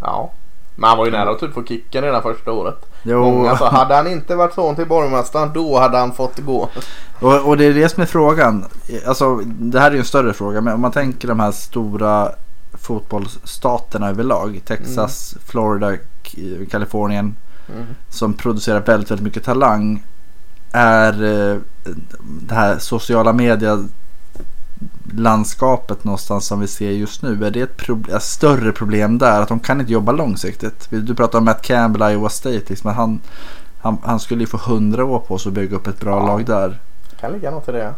Ja. 0.00 0.30
Men 0.78 0.88
han 0.88 0.98
var 0.98 1.04
ju 1.06 1.12
nära 1.12 1.30
att 1.30 1.40
typ 1.40 1.54
få 1.54 1.64
kicken 1.64 2.02
redan 2.04 2.22
första 2.22 2.52
året. 2.52 2.86
Jo, 3.02 3.22
Många 3.22 3.56
sa 3.56 3.70
hade 3.70 3.94
han 3.94 4.06
inte 4.06 4.36
varit 4.36 4.54
son 4.54 4.76
till 4.76 4.86
borgmästaren 4.86 5.50
då 5.54 5.78
hade 5.78 5.98
han 5.98 6.12
fått 6.12 6.38
gå. 6.38 6.68
och, 7.20 7.48
och 7.48 7.56
det 7.56 7.64
är 7.64 7.74
det 7.74 7.88
som 7.88 8.02
är 8.02 8.06
frågan. 8.06 8.64
Alltså, 9.06 9.36
det 9.46 9.80
här 9.80 9.86
är 9.90 9.94
ju 9.94 9.98
en 9.98 10.04
större 10.04 10.32
fråga 10.32 10.60
men 10.60 10.74
om 10.74 10.80
man 10.80 10.92
tänker 10.92 11.28
de 11.28 11.40
här 11.40 11.52
stora 11.52 12.32
fotbollsstaterna 12.72 14.08
överlag. 14.08 14.60
Texas, 14.64 15.34
Florida, 15.44 15.96
K- 15.96 16.40
Kalifornien. 16.70 17.36
Mm. 17.74 17.86
som 18.10 18.34
producerar 18.34 18.80
väldigt, 18.80 19.10
väldigt 19.10 19.24
mycket 19.24 19.44
talang 19.44 20.02
är 20.72 21.12
eh, 21.24 21.56
det 22.48 22.54
här 22.54 22.78
sociala 22.78 23.32
media 23.32 23.84
landskapet 25.20 26.04
någonstans 26.04 26.46
som 26.46 26.60
vi 26.60 26.66
ser 26.68 26.90
just 26.90 27.22
nu. 27.22 27.44
Är 27.46 27.50
det 27.50 27.60
ett, 27.60 27.76
prob- 27.76 28.16
ett 28.16 28.22
större 28.22 28.72
problem 28.72 29.18
där? 29.18 29.40
Att 29.42 29.48
de 29.48 29.60
kan 29.60 29.80
inte 29.80 29.92
jobba 29.92 30.12
långsiktigt. 30.12 30.86
Du 30.90 31.14
pratar 31.14 31.38
om 31.38 31.44
Matt 31.44 31.62
Campbell, 31.62 32.12
Iowa 32.12 32.28
State. 32.28 32.62
Liksom, 32.68 32.90
han, 32.94 33.20
han, 33.80 33.98
han 34.04 34.20
skulle 34.20 34.40
ju 34.40 34.46
få 34.46 34.56
hundra 34.56 35.04
år 35.04 35.18
på 35.18 35.38
sig 35.38 35.50
att 35.50 35.54
bygga 35.54 35.76
upp 35.76 35.86
ett 35.86 36.00
bra 36.00 36.16
Ja. 36.20 36.26
lag 36.26 36.44
där. 36.46 36.78
Kan 37.20 37.32
ligga 37.32 37.50
något 37.50 37.68
i 37.68 37.72
det. 37.72 37.94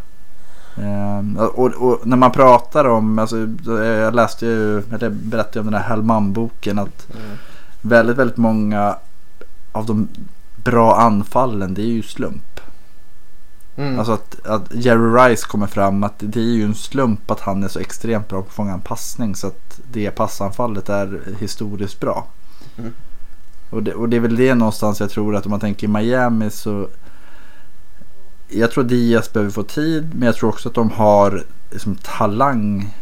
Ehm, 0.77 1.37
och, 1.37 1.65
och 1.67 2.07
när 2.07 2.17
man 2.17 2.31
pratar 2.31 2.85
om, 2.85 3.19
alltså, 3.19 3.37
jag 3.83 4.15
läste 4.15 4.45
ju, 4.45 4.77
eller 4.77 5.09
berättade 5.09 5.59
om 5.59 5.65
den 5.65 5.81
här 5.81 5.89
Hellman-boken 5.89 6.79
att 6.79 7.07
Mm. 7.15 7.37
väldigt, 7.81 8.17
väldigt 8.17 8.37
många 8.37 8.95
av 9.71 9.85
de 9.85 10.07
bra 10.55 10.95
anfallen 10.95 11.73
det 11.73 11.81
är 11.81 11.85
ju 11.85 12.03
slump. 12.03 12.43
Mm. 13.79 13.99
Alltså 13.99 14.13
att, 14.13 14.45
att 14.45 14.73
Jerry 14.73 15.29
Rice 15.29 15.47
kommer 15.47 15.67
fram 15.67 16.03
att 16.03 16.13
det 16.17 16.39
är 16.39 16.43
ju 16.43 16.63
en 16.63 16.75
slump 16.75 17.31
att 17.31 17.39
han 17.39 17.63
är 17.63 17.67
så 17.67 17.79
extremt 17.79 18.27
bra 18.27 18.41
på 18.41 18.47
att 18.47 18.53
fånga 18.53 18.73
en 18.73 18.81
passning 18.81 19.35
så 19.35 19.47
att 19.47 19.79
det 19.91 20.11
passanfallet 20.11 20.89
är 20.89 21.21
historiskt 21.39 21.99
bra. 21.99 22.27
Mm. 22.77 22.93
Och, 23.69 23.83
det, 23.83 23.93
och 23.93 24.09
det 24.09 24.15
är 24.15 24.21
väl 24.21 24.35
det 24.35 24.55
någonstans 24.55 24.99
jag 24.99 25.09
tror 25.09 25.35
att 25.35 25.45
om 25.45 25.49
man 25.49 25.59
tänker 25.59 25.87
Miami 25.87 26.49
så 26.49 26.87
jag 28.49 28.71
tror 28.71 28.83
Diaz 28.83 29.33
behöver 29.33 29.51
få 29.51 29.63
tid 29.63 30.15
men 30.15 30.25
jag 30.25 30.35
tror 30.35 30.49
också 30.49 30.69
att 30.69 30.75
de 30.75 30.91
har 30.91 31.43
liksom, 31.71 31.95
talang 31.95 32.95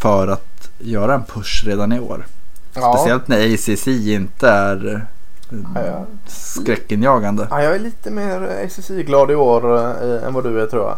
för 0.00 0.28
att 0.28 0.70
göra 0.78 1.14
en 1.14 1.24
push 1.24 1.64
redan 1.66 1.92
i 1.92 2.00
år. 2.00 2.26
ja. 2.74 2.96
Speciellt 2.96 3.28
när 3.28 3.54
ACC 3.54 3.86
inte 3.88 4.48
är 4.48 5.06
Ja, 5.74 5.86
ja. 5.86 6.04
skräckinjagande. 6.26 7.46
Ja, 7.50 7.62
jag 7.62 7.74
är 7.74 7.78
lite 7.78 8.10
mer 8.10 8.66
SSI-glad 8.68 9.30
i 9.30 9.34
år 9.34 9.76
eh, 9.76 10.26
än 10.26 10.34
vad 10.34 10.44
du 10.44 10.60
är 10.60 10.66
tror 10.66 10.82
jag. 10.82 10.96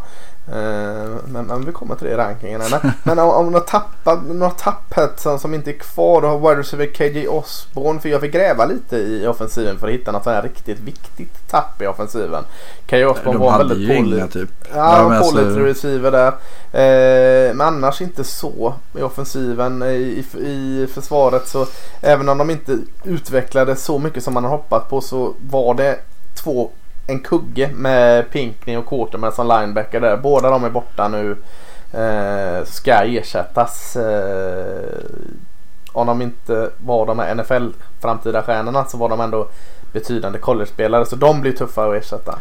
Eh, 0.52 1.10
men, 1.28 1.46
men 1.46 1.64
vi 1.64 1.72
kommer 1.72 1.94
till 1.94 2.06
det 2.06 2.12
i 2.12 2.16
rankingen. 2.16 2.60
Men, 2.70 2.92
men 3.02 3.18
om, 3.18 3.30
om 3.30 3.46
några, 3.46 3.60
tappa, 3.64 4.14
några 4.14 4.50
tapp 4.50 4.94
här 4.94 5.08
som, 5.16 5.38
som 5.38 5.54
inte 5.54 5.70
är 5.70 5.78
kvar. 5.78 6.20
Då 6.22 6.28
har 6.28 6.38
wide 6.38 6.60
receiver 6.60 6.86
KJ 6.86 7.28
Osborne. 7.28 8.00
För 8.00 8.08
jag 8.08 8.20
fick 8.20 8.32
gräva 8.32 8.64
lite 8.64 8.96
i 8.96 9.26
offensiven 9.26 9.78
för 9.78 9.86
att 9.88 9.94
hitta 9.94 10.12
något 10.12 10.24
sånt 10.24 10.36
här 10.36 10.42
riktigt 10.42 10.80
viktigt 10.80 11.48
tapp 11.50 11.82
i 11.82 11.86
offensiven. 11.86 12.44
KJ 12.86 13.04
Osborne 13.06 13.38
var 13.38 13.58
väldigt 13.58 13.88
pålitlig. 13.98 14.32
typ. 14.32 14.50
Ja, 14.74 14.76
Ja, 14.76 15.14
alltså- 15.16 15.32
pålitlig 15.36 15.64
receiver 15.64 16.10
där. 16.10 16.32
Eh, 16.72 17.54
men 17.54 17.60
annars 17.66 18.00
inte 18.02 18.24
så 18.24 18.74
i 18.98 19.02
offensiven. 19.02 19.82
I, 19.82 20.24
i, 20.34 20.46
I 20.46 20.86
försvaret 20.94 21.48
så 21.48 21.66
även 22.00 22.28
om 22.28 22.38
de 22.38 22.50
inte 22.50 22.78
utvecklade 23.04 23.76
så 23.76 23.98
mycket 23.98 24.24
som 24.24 24.34
man 24.34 24.44
har 24.44 24.50
hoppats 24.50 24.88
på 24.88 25.00
så 25.00 25.34
var 25.50 25.74
det 25.74 25.98
två 26.34 26.70
en 27.08 27.20
kugge 27.20 27.70
med 27.74 28.30
Pinkney 28.30 28.76
och 28.76 28.86
Quarterman 28.86 29.32
som 29.32 29.48
linebacker 29.48 30.00
där. 30.00 30.16
Båda 30.16 30.50
de 30.50 30.64
är 30.64 30.70
borta 30.70 31.08
nu. 31.08 31.36
Eh, 31.92 32.64
ska 32.64 32.92
ersättas. 32.92 33.96
Eh, 33.96 35.00
om 35.92 36.06
de 36.06 36.22
inte 36.22 36.70
var 36.78 37.06
de 37.06 37.18
här 37.18 37.34
NFL 37.34 37.68
framtida 38.00 38.42
stjärnorna 38.42 38.84
så 38.84 38.96
var 38.96 39.08
de 39.08 39.20
ändå 39.20 39.48
betydande 39.92 40.38
college-spelare. 40.38 41.06
Så 41.06 41.16
de 41.16 41.40
blir 41.40 41.52
tuffa 41.52 41.86
att 41.86 41.94
ersätta. 42.02 42.38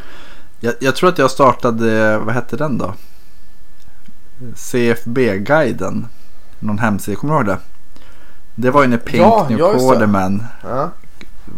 Jag, 0.60 0.74
jag 0.80 0.96
tror 0.96 1.10
att 1.10 1.18
jag 1.18 1.32
startade, 1.32 2.18
vad 2.18 2.36
hette 2.36 2.58
den 2.58 2.78
då? 2.78 2.94
CFB-guiden. 4.56 6.06
Någon 6.60 6.80
hemsida, 6.80 7.18
kommer 7.18 7.34
du 7.34 7.40
ihåg 7.40 7.46
det? 7.46 7.58
Det 8.56 8.72
var 8.72 8.82
ju 8.82 8.88
när 8.88 8.98
Pinkney 8.98 9.58
Ja, 9.60 9.66
och. 9.66 9.80
Quarterman 9.80 10.46
Ja. 10.64 10.90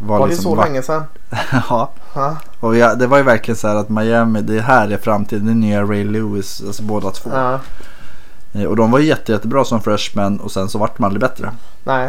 Var 0.06 0.20
Var 0.20 0.28
det 0.28 0.32
liksom 0.34 0.44
så 0.52 0.56
va- 0.56 0.64
länge 0.64 0.82
sedan? 0.82 1.04
ja, 1.70 1.90
Ja. 2.16 2.36
och 2.60 2.76
jag, 2.78 3.00
det 3.00 3.08
var 3.08 3.18
ju 3.18 3.24
verkligen 3.24 3.56
så 3.58 3.68
här 3.68 3.76
att 3.76 3.90
Miami, 3.90 4.42
det 4.42 4.62
här 4.62 4.92
är 4.92 4.98
framtiden. 4.98 5.46
Det 5.46 5.52
är 5.52 5.56
nya 5.56 5.84
Ray 5.84 6.04
Lewis, 6.04 6.64
alltså 6.68 6.84
båda 6.84 7.12
två. 7.12 7.30
Ja. 7.34 7.60
Eh, 8.54 8.64
Och 8.64 8.76
de 8.76 8.92
var 8.92 9.00
jätte, 9.00 9.32
jättebra 9.32 9.66
som 9.66 9.82
freshmen 9.82 10.40
och 10.40 10.52
sen 10.52 10.70
så 10.70 10.78
vart 10.78 10.98
de 10.98 11.04
aldrig 11.04 11.22
bättre. 11.22 11.52
Nej. 11.84 12.06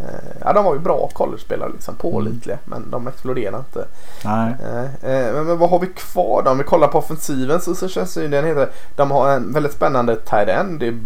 Eh, 0.00 0.06
Ja, 0.44 0.52
de 0.52 0.64
var 0.64 0.74
ju 0.74 0.80
bra 0.80 1.08
college-spelare 1.12 1.70
liksom. 1.72 1.94
Pålitliga. 1.94 2.58
Men 2.64 2.90
de 2.90 3.08
exploderade 3.08 3.56
inte. 3.58 3.84
Nej. 4.24 4.54
Eh, 5.02 5.32
Men, 5.34 5.46
men 5.46 5.58
vad 5.58 5.70
har 5.70 5.78
vi 5.78 5.86
kvar 5.86 6.42
då? 6.44 6.50
Om 6.50 6.58
vi 6.58 6.64
kollar 6.64 6.88
på 6.88 6.98
offensiven 6.98 7.60
så, 7.60 7.74
så 7.74 7.88
känns 7.88 8.14
det 8.14 8.20
ju 8.22 8.28
den 8.28 8.44
heter. 8.44 8.68
De 8.96 9.10
har 9.10 9.30
en 9.30 9.52
väldigt 9.52 9.72
spännande 9.72 10.16
tight 10.16 10.48
end. 10.48 10.80
Det 10.80 10.86
är, 10.88 10.98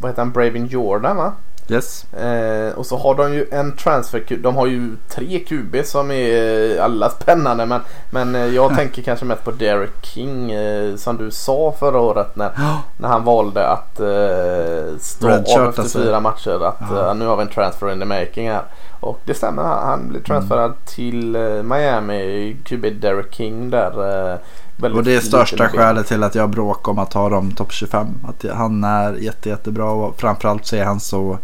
vad 0.00 0.10
heter 0.10 0.22
han? 0.22 0.32
Bravin 0.32 0.66
Jordan 0.66 1.16
va? 1.16 1.32
Yes. 1.68 2.04
Eh, 2.14 2.72
och 2.78 2.86
så 2.86 2.96
har 2.96 3.14
de 3.14 3.34
ju 3.34 3.46
en 3.52 3.76
transfer 3.76 4.38
De 4.42 4.56
har 4.56 4.66
ju 4.66 4.96
tre 5.08 5.38
QB 5.38 5.76
som 5.84 6.10
är 6.10 6.76
eh, 6.78 6.84
alla 6.84 7.10
spännande. 7.10 7.66
Men, 7.66 7.80
men 8.10 8.34
eh, 8.34 8.46
jag 8.46 8.76
tänker 8.76 9.02
kanske 9.02 9.24
mest 9.24 9.44
på 9.44 9.50
Derek 9.50 10.04
King. 10.06 10.52
Eh, 10.52 10.96
som 10.96 11.16
du 11.16 11.30
sa 11.30 11.74
förra 11.78 12.00
året 12.00 12.36
när, 12.36 12.50
när 12.96 13.08
han 13.08 13.24
valde 13.24 13.66
att 13.68 14.00
eh, 14.00 14.98
stå 15.00 15.28
av 15.28 15.34
efter 15.34 15.82
alltså. 15.82 15.98
fyra 15.98 16.20
matcher. 16.20 16.64
Att 16.64 16.76
Ja. 16.90 17.08
eh, 17.08 17.14
nu 17.14 17.26
har 17.26 17.36
vi 17.36 17.42
en 17.42 17.48
transfer 17.48 17.92
in 17.92 17.98
the 17.98 18.04
making 18.04 18.50
här. 18.50 18.62
Och 19.00 19.20
det 19.24 19.34
stämmer. 19.34 19.62
Han, 19.62 19.86
han 19.88 20.08
blev 20.08 20.22
transferad 20.22 20.64
Mm. 20.64 20.76
till 20.86 21.36
eh, 21.36 21.42
Miami. 21.62 22.56
QB 22.64 22.86
Derek 23.00 23.34
King 23.34 23.70
där. 23.70 24.38
Och 24.82 25.04
det 25.04 25.16
är 25.16 25.20
största 25.20 25.68
skälet 25.68 26.06
till 26.06 26.22
att 26.22 26.34
jag 26.34 26.50
bråkar 26.50 26.92
om 26.92 26.98
att 26.98 27.10
ta 27.10 27.28
dem 27.28 27.50
topp 27.50 27.72
25. 27.72 28.06
Att 28.28 28.44
han 28.54 28.84
är 28.84 29.12
jätte, 29.14 29.48
jättebra 29.48 29.90
och 29.90 30.20
framförallt 30.20 30.66
så 30.66 30.76
är 30.76 30.84
han 30.84 31.00
så... 31.00 31.38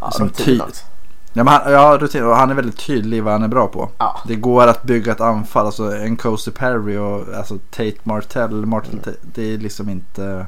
Ja, 0.00 0.10
som 0.10 0.26
rutin 0.26 0.44
ty- 0.44 0.60
också. 0.60 0.84
Ja, 1.32 1.44
men 1.44 1.54
han, 1.54 1.72
ja, 1.72 1.98
rutin, 2.00 2.24
och 2.24 2.36
han 2.36 2.50
är 2.50 2.54
väldigt 2.54 2.86
tydlig 2.86 3.16
i 3.16 3.20
vad 3.20 3.32
han 3.32 3.42
är 3.42 3.48
bra 3.48 3.66
på. 3.66 3.88
Ja. 3.98 4.20
Det 4.26 4.34
går 4.34 4.66
att 4.66 4.82
bygga 4.82 5.12
ett 5.12 5.20
anfall. 5.20 5.66
Alltså 5.66 5.96
en 5.96 6.16
Cozy 6.16 6.50
Perry 6.50 6.96
och 6.96 7.34
alltså, 7.36 7.58
Tate 7.70 7.96
Martell. 8.02 8.66
Martin, 8.66 9.00
Mm. 9.04 9.14
Det 9.22 9.54
är 9.54 9.58
liksom 9.58 9.88
inte... 9.88 10.46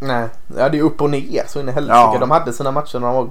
Nej, 0.00 0.28
ja, 0.58 0.68
det 0.68 0.78
är 0.78 0.82
upp 0.82 1.02
och 1.02 1.10
ner 1.10 1.44
så 1.48 1.60
in 1.60 1.68
i 1.68 1.72
helsike. 1.72 1.94
Ja. 1.96 2.16
De 2.20 2.30
hade 2.30 2.52
sina 2.52 2.70
matcher 2.70 2.98
när 2.98 3.06
de 3.06 3.16
var 3.16 3.30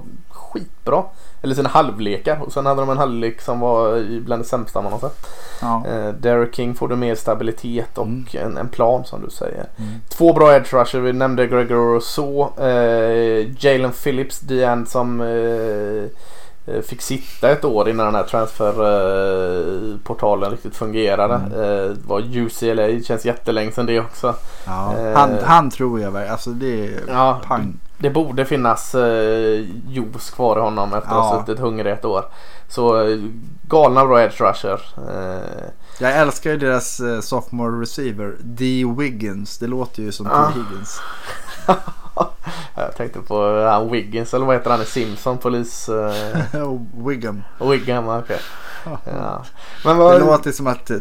skitbra. 0.52 1.02
Eller 1.42 1.54
sina 1.54 1.68
halvlekar. 1.68 2.38
Och 2.42 2.52
sen 2.52 2.66
hade 2.66 2.80
de 2.82 2.90
en 2.90 2.98
halvlek 2.98 3.40
som 3.40 3.60
var 3.60 4.04
bland 4.20 4.42
det 4.42 4.46
sämsta 4.46 4.82
man 4.82 4.92
har 4.92 4.98
sett. 4.98 5.26
Ja. 5.60 5.82
Eh, 5.86 6.08
Derek 6.08 6.54
King 6.54 6.74
får 6.74 6.88
du 6.88 6.96
mer 6.96 7.14
stabilitet 7.14 7.98
och 7.98 8.06
Mm. 8.06 8.26
en, 8.32 8.56
en 8.56 8.68
plan 8.68 9.04
som 9.04 9.22
du 9.24 9.30
säger. 9.30 9.66
Mm. 9.78 9.90
Två 10.08 10.32
bra 10.32 10.54
edge 10.56 10.74
rusher. 10.74 11.00
Vi 11.00 11.12
nämnde 11.12 11.46
Gregor 11.46 11.94
Rousseau. 11.94 12.48
Eh, 12.64 13.46
Jalen 13.64 13.92
Phillips, 13.92 14.40
DN 14.40 14.86
som 14.86 15.20
eh, 15.20 16.04
eh, 16.74 16.80
fick 16.82 17.02
sitta 17.02 17.50
ett 17.50 17.64
år 17.64 17.88
innan 17.88 18.06
den 18.06 18.14
här 18.14 18.22
transferportalen 18.24 20.50
riktigt 20.50 20.76
fungerade. 20.76 21.34
Mm. 21.34 21.52
Eh, 21.60 21.90
var 22.06 22.20
UCLA. 22.36 23.00
Känns 23.04 23.24
jättelänge 23.24 23.72
sedan 23.72 23.86
det 23.86 24.00
också. 24.00 24.34
Ja. 24.66 24.94
Eh. 24.98 25.12
Han, 25.14 25.30
han 25.44 25.70
tror 25.70 26.00
jag 26.00 26.10
verkligen. 26.10 26.32
Alltså 26.32 26.50
det 26.50 26.84
är 26.86 27.00
Ja, 27.08 27.40
pang. 27.44 27.74
Det 28.00 28.10
borde 28.10 28.44
finnas 28.44 28.94
eh, 28.94 29.64
juice 29.88 30.30
kvar 30.30 30.56
i 30.56 30.60
honom 30.60 30.88
efter 30.94 31.10
att 31.10 31.16
ha 31.24 31.34
Ja. 31.36 31.40
suttit 31.46 31.60
hungrig 31.60 31.92
ett 31.92 32.04
år. 32.04 32.24
Så 32.68 33.02
eh, 33.08 33.18
galna 33.68 34.04
bra 34.06 34.22
edge 34.22 34.40
rusher. 34.40 34.80
Eh, 34.96 35.64
Jag 36.00 36.16
älskar 36.18 36.50
ju 36.50 36.56
deras 36.56 37.00
eh, 37.00 37.20
sophomore 37.20 37.82
receiver. 37.82 38.36
D. 38.40 38.84
Wiggins. 38.98 39.58
Det 39.58 39.66
låter 39.66 40.02
ju 40.02 40.12
som 40.12 40.26
T. 40.26 40.32
Ah. 40.34 40.48
Higgins. 40.48 41.00
jag 42.80 42.96
tänkte 42.96 43.20
på 43.20 43.58
eh, 43.58 43.70
han 43.70 43.90
Wiggins 43.90 44.34
eller 44.34 44.46
vad 44.46 44.56
heter 44.56 44.70
han 44.70 44.82
i 44.82 44.84
Simpson? 44.84 45.38
Polis... 45.38 45.88
Eh, 45.88 46.14
Wiggum. 47.06 47.42
Wiggum, 47.60 48.08
okej. 48.08 48.40
Ja. 48.84 49.44
Men 49.84 49.96
Det 49.96 50.02
vad... 50.02 50.20
låter 50.20 50.52
som 50.52 50.66
att 50.66 50.90
eh, 50.90 50.98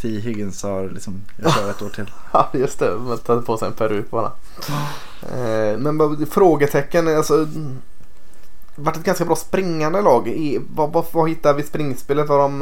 T. 0.00 0.08
Higgins 0.08 0.62
har 0.62 0.88
liksom, 0.88 1.20
jag 1.42 1.52
kör 1.52 1.70
ett 1.70 1.82
år 1.82 1.88
till. 1.88 2.10
Ja 2.32 2.48
just 2.52 2.78
det, 2.78 2.94
man 2.98 3.18
tar 3.18 3.40
på 3.40 3.56
sig 3.56 3.68
en 3.68 3.74
peruk 3.74 4.10
bara. 4.10 4.32
Men 5.78 6.26
frågetecken, 6.30 7.16
alltså. 7.16 7.46
Vart 8.76 8.96
ett 8.96 9.04
ganska 9.04 9.24
bra 9.24 9.36
springande 9.36 10.00
lag. 10.00 10.28
I, 10.28 10.60
vad, 10.74 10.92
vad, 10.92 11.04
vad 11.12 11.28
hittar 11.28 11.54
vi 11.54 11.62
springspelet? 11.62 12.28
Var 12.28 12.38
de... 12.38 12.58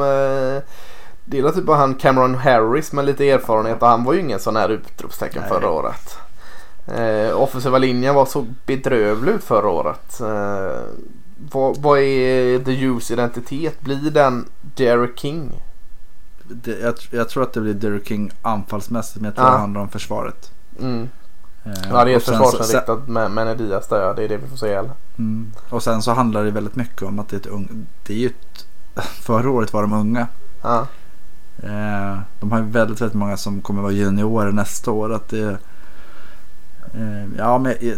Det 1.24 1.38
är 1.38 1.50
typ 1.50 1.64
bara 1.64 1.76
han 1.76 1.94
Cameron 1.94 2.34
Harris 2.34 2.92
med 2.92 3.04
lite 3.04 3.30
erfarenhet 3.30 3.82
och 3.82 3.88
han 3.88 4.04
var 4.04 4.12
ju 4.12 4.20
ingen 4.20 4.40
sån 4.40 4.56
här 4.56 4.68
utropstecken 4.68 5.42
förra 5.48 5.70
året. 5.70 6.18
Eh, 6.86 7.40
offensiva 7.40 7.78
linjen 7.78 8.14
var 8.14 8.26
så 8.26 8.46
bedrövlig 8.66 9.32
ut 9.32 9.44
förra 9.44 9.68
året. 9.68 10.20
Eh, 10.20 10.80
vad, 11.52 11.76
vad 11.76 11.98
är 11.98 12.58
The 12.64 12.86
Hughes 12.86 13.10
identitet? 13.10 13.80
Blir 13.80 14.10
den 14.10 14.48
Derek 14.60 15.18
King? 15.18 15.62
Det, 16.42 16.78
jag, 16.80 16.94
jag 17.10 17.28
tror 17.28 17.42
att 17.42 17.52
det 17.52 17.60
blir 17.60 17.74
Derek 17.74 18.08
King 18.08 18.30
anfallsmässigt 18.42 19.16
men 19.16 19.24
jag 19.24 19.34
tror 19.34 19.46
Ja. 19.46 19.52
det 19.52 19.58
handlar 19.58 19.80
om 19.80 19.88
försvaret. 19.88 20.50
Mm. 20.80 21.08
Eh, 21.64 21.72
Ja 21.90 22.04
det 22.04 22.14
är 22.14 22.18
försvarsinriktat 22.18 23.08
med, 23.08 23.30
med 23.30 23.58
Diaz 23.58 23.88
där. 23.88 24.14
Det 24.14 24.24
är 24.24 24.28
det 24.28 24.36
vi 24.36 24.46
får 24.48 24.56
se. 24.56 24.72
Eller? 24.72 24.90
Mm. 25.18 25.52
Och 25.68 25.82
sen 25.82 26.02
så 26.02 26.12
handlar 26.12 26.44
det 26.44 26.50
väldigt 26.50 26.76
mycket 26.76 27.02
om 27.02 27.18
att 27.18 27.28
det 27.28 27.36
är 27.36 27.40
ett 27.40 27.46
ung, 27.46 27.86
Det 28.06 28.12
är 28.12 28.16
ju 28.18 28.26
ett, 28.26 28.66
förra 29.22 29.50
året 29.50 29.72
var 29.72 29.82
de 29.82 29.92
unga. 29.92 30.26
Ja. 30.62 30.86
Eh, 31.62 32.18
de 32.40 32.52
har 32.52 32.58
ju 32.58 32.64
väldigt, 32.64 33.00
väldigt 33.00 33.18
många 33.18 33.36
som 33.36 33.60
kommer 33.60 33.82
vara 33.82 33.92
juniorer 33.92 34.52
nästa 34.52 34.90
år. 34.90 35.12
Att 35.14 35.28
det, 35.28 35.58
ja, 37.38 37.58
men, 37.58 37.72
eh, 37.80 37.96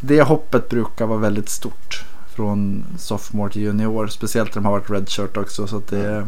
det 0.00 0.22
hoppet 0.22 0.68
brukar 0.68 1.06
vara 1.06 1.18
väldigt 1.18 1.48
stort. 1.48 2.04
Från 2.34 2.84
sophomore 2.98 3.52
till 3.52 3.62
junior. 3.62 4.06
Speciellt 4.06 4.48
när 4.48 4.54
de 4.54 4.64
har 4.64 4.72
varit 4.72 4.90
redshirt 4.90 5.36
också. 5.36 5.66
Så 5.66 5.82
det, 5.88 6.26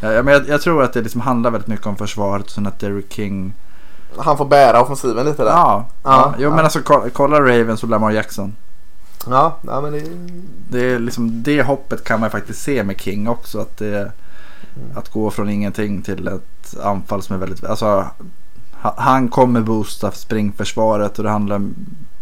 ja, 0.00 0.12
ja, 0.12 0.22
men 0.22 0.34
jag, 0.34 0.48
jag 0.48 0.60
tror 0.60 0.82
att 0.82 0.92
det 0.92 1.02
liksom 1.02 1.20
handlar 1.20 1.50
väldigt 1.50 1.68
mycket 1.68 1.86
om 1.86 1.96
försvaret. 1.96 2.44
Och 2.44 2.50
sen 2.50 2.66
att 2.66 2.78
Derek 2.78 3.12
King. 3.12 3.54
Han 4.16 4.36
får 4.36 4.44
bära 4.44 4.82
offensiven 4.82 5.26
lite 5.26 5.44
där. 5.44 5.50
Ja, 5.50 5.88
Ja, 6.02 6.10
ja, 6.10 6.34
jo, 6.38 6.42
ja. 6.42 6.56
men 6.56 6.64
alltså 6.64 6.80
kolla, 6.84 7.10
kolla 7.10 7.40
Ravens 7.40 7.82
och 7.82 7.88
Lamar 7.88 8.10
Jackson. 8.10 8.56
Ja, 9.30 9.56
ja 9.62 9.80
men 9.80 9.92
det 9.92 10.02
Det, 10.70 10.92
är 10.92 10.98
liksom, 10.98 11.42
det 11.42 11.62
hoppet 11.62 12.04
kan 12.04 12.20
man 12.20 12.30
faktiskt 12.30 12.62
se 12.62 12.84
med 12.84 13.00
King 13.00 13.28
också. 13.28 13.58
Att, 13.60 13.76
det, 13.76 14.12
att 14.94 15.08
gå 15.08 15.30
från 15.30 15.48
ingenting 15.48 16.02
till 16.02 16.28
ett 16.28 16.76
anfall 16.82 17.22
som 17.22 17.36
är 17.36 17.40
väldigt... 17.40 17.64
Alltså, 17.64 18.06
han 18.82 19.28
kommer 19.28 19.60
boosta 19.60 20.10
springförsvaret 20.10 21.18
och 21.18 21.24
det 21.24 21.30
handlar 21.30 21.60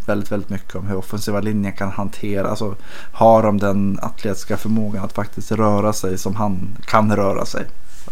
väldigt, 0.05 0.31
väldigt 0.31 0.49
mycket 0.49 0.75
om 0.75 0.87
hur 0.87 0.97
offensiva 0.97 1.39
linjen 1.39 1.73
kan 1.73 1.91
hantera. 1.91 2.49
Alltså, 2.49 2.75
har 3.13 3.43
de 3.43 3.57
den 3.57 3.99
atletiska 4.01 4.57
förmågan 4.57 5.05
att 5.05 5.13
faktiskt 5.13 5.51
röra 5.51 5.93
sig 5.93 6.17
som 6.17 6.35
han 6.35 6.77
kan 6.85 7.15
röra 7.15 7.45
sig. 7.45 7.65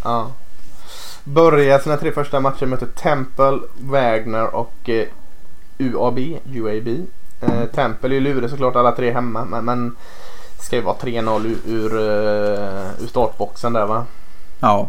Ja. 0.04 0.30
Börjar 1.24 1.78
sina 1.78 1.96
tre 1.96 2.12
första 2.12 2.40
matcher 2.40 2.66
möter 2.66 2.86
Temple, 2.86 3.58
Wagner 3.80 4.54
och 4.54 4.88
eh, 4.88 5.06
UAB. 5.78 6.18
UAB. 6.54 6.88
Eh, 7.40 7.64
Temple 7.74 8.16
är 8.16 8.20
lurig 8.20 8.50
såklart 8.50 8.76
alla 8.76 8.92
tre 8.92 9.12
hemma 9.12 9.44
men, 9.44 9.64
men 9.64 9.96
ska 10.60 10.76
ju 10.76 10.82
vara 10.82 10.96
3-0 10.96 11.46
ur, 11.46 11.58
ur, 11.66 11.94
eh, 11.96 13.02
ur 13.02 13.06
startboxen 13.06 13.72
där 13.72 13.86
va. 13.86 14.04
Ja, 14.60 14.88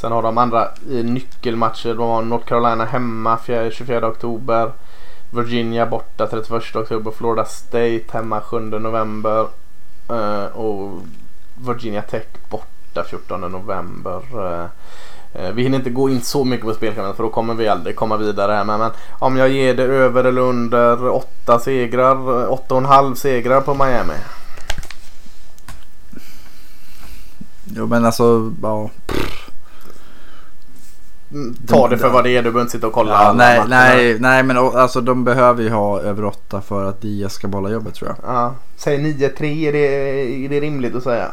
Sen 0.00 0.12
har 0.12 0.22
de 0.22 0.38
andra 0.38 0.68
nyckelmatcher. 0.86 1.94
De 1.94 2.08
har 2.08 2.22
North 2.22 2.46
Carolina 2.46 2.84
hemma 2.84 3.38
24 3.70 4.08
oktober. 4.08 4.72
Virginia 5.30 5.86
borta 5.86 6.26
31 6.26 6.76
oktober. 6.76 7.10
Florida 7.10 7.44
State 7.44 8.04
hemma 8.10 8.40
7 8.40 8.60
november. 8.60 9.46
Eh, 10.08 10.44
och 10.44 11.00
Virginia 11.66 12.02
Tech 12.02 12.26
borta 12.50 13.04
14 13.04 13.40
november. 13.40 14.20
Eh, 14.34 14.64
eh, 15.32 15.52
vi 15.52 15.62
hinner 15.62 15.78
inte 15.78 15.90
gå 15.90 16.10
in 16.10 16.20
så 16.20 16.44
mycket 16.44 16.66
på 16.66 16.74
spelkalendern 16.74 17.16
för 17.16 17.22
då 17.22 17.30
kommer 17.30 17.54
vi 17.54 17.68
aldrig 17.68 17.96
komma 17.96 18.16
vidare. 18.16 18.52
här. 18.52 18.64
Men, 18.64 18.80
men 18.80 18.90
om 19.10 19.36
jag 19.36 19.48
ger 19.48 19.74
det 19.74 19.82
över 19.82 20.24
eller 20.24 20.40
under 20.40 21.08
8 21.08 21.58
segrar, 21.58 22.42
eh, 22.42 22.50
8,5 22.50 23.14
segrar 23.14 23.60
på 23.60 23.74
Miami. 23.74 24.18
Jo 27.64 27.86
men 27.86 28.04
alltså, 28.04 28.52
ja. 28.62 28.90
Ta 31.66 31.88
det 31.88 31.98
för 31.98 32.08
vad 32.08 32.24
det 32.24 32.30
är, 32.30 32.36
du 32.36 32.42
behöver 32.42 32.60
inte 32.60 32.72
sitta 32.72 32.86
och 32.86 32.92
kolla 32.92 33.12
ja 33.12 33.32
nej, 33.32 33.58
matcherna. 33.58 33.76
nej, 33.76 34.18
nej 34.20 34.42
men 34.42 34.56
alltså 34.58 35.00
de 35.00 35.24
behöver 35.24 35.62
ju 35.62 35.70
ha 35.70 36.00
över 36.00 36.24
8 36.24 36.60
för 36.60 36.84
att 36.84 37.00
Diaz 37.00 37.32
ska 37.32 37.48
behålla 37.48 37.70
jobbet 37.70 37.94
tror 37.94 38.08
jag. 38.08 38.34
Ja, 38.34 38.54
säg 38.76 38.98
9-3, 38.98 39.68
är 39.68 39.72
det, 39.72 39.78
är 40.44 40.48
det 40.48 40.60
rimligt 40.60 40.94
att 40.94 41.02
säga? 41.02 41.32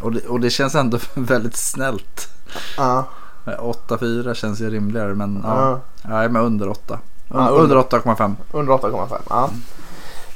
Och 0.00 0.12
det, 0.12 0.26
och 0.26 0.40
det 0.40 0.50
känns 0.50 0.74
ändå 0.74 0.98
väldigt 1.14 1.56
snällt. 1.56 2.28
Ja. 2.76 3.04
8-4 3.46 4.34
känns 4.34 4.60
ju 4.60 4.70
rimligare 4.70 5.14
men 5.14 5.40
ja. 5.44 5.70
ja. 6.02 6.08
Nej 6.08 6.28
men 6.28 6.42
under 6.42 6.68
8. 6.68 6.98
Ja, 7.28 7.48
under 7.48 7.76
8,5. 7.76 8.34
Under 8.52 8.72
8,5. 8.72 9.18
Ja. 9.28 9.50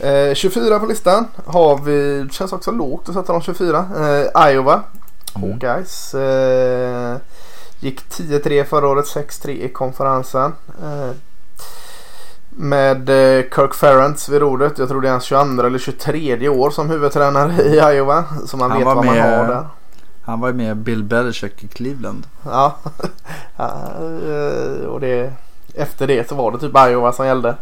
Eh, 0.07 0.35
24 0.35 0.79
på 0.79 0.87
listan 0.87 1.27
har 1.47 1.79
vi, 1.79 2.29
känns 2.31 2.53
också 2.53 2.71
lågt 2.71 3.09
att 3.09 3.15
sätta 3.15 3.33
de 3.33 3.43
24. 3.43 3.87
Eh, 3.99 4.51
Iowa, 4.53 4.83
Mm. 5.37 5.51
Hawkeyes. 5.51 6.15
Eh, 6.15 7.17
gick 7.81 8.01
10-3 8.11 8.65
förra 8.65 8.89
året, 8.89 9.05
6-3 9.07 9.49
i 9.49 9.69
konferensen. 9.69 10.53
Eh, 10.83 11.11
med 12.51 13.09
eh, 13.11 13.45
Kirk 13.55 13.75
Ferentz 13.75 14.29
vid 14.29 14.41
rodret. 14.41 14.79
Jag 14.79 14.89
tror 14.89 15.01
det 15.01 15.09
är 15.09 15.13
hans 15.13 15.25
22 15.25 15.63
eller 15.67 15.79
23 15.79 16.49
år 16.49 16.71
som 16.71 16.91
huvudtränare 16.91 17.63
i 17.63 17.77
Iowa. 17.97 18.25
Så 18.47 18.57
man 18.57 18.71
Han 18.71 18.79
vet 18.79 18.87
vad 18.87 18.97
man 18.97 19.07
med- 19.07 19.39
har 19.39 19.47
där. 19.55 19.67
Han 20.25 20.41
var 20.41 20.49
ju 20.49 20.55
med 20.55 20.77
Bill 20.77 21.05
Belichick 21.05 21.65
i 21.65 21.69
Cleveland. 21.69 22.27
Ja. 22.45 22.77
Ja, 23.57 23.73
eh, 24.29 24.85
och 24.87 25.01
det, 25.01 25.33
efter 25.75 26.07
det 26.07 26.29
så 26.29 26.35
var 26.35 26.53
det 26.53 26.59
typ 26.59 26.77
Iowa 26.89 27.13
som 27.13 27.27
gällde. 27.27 27.55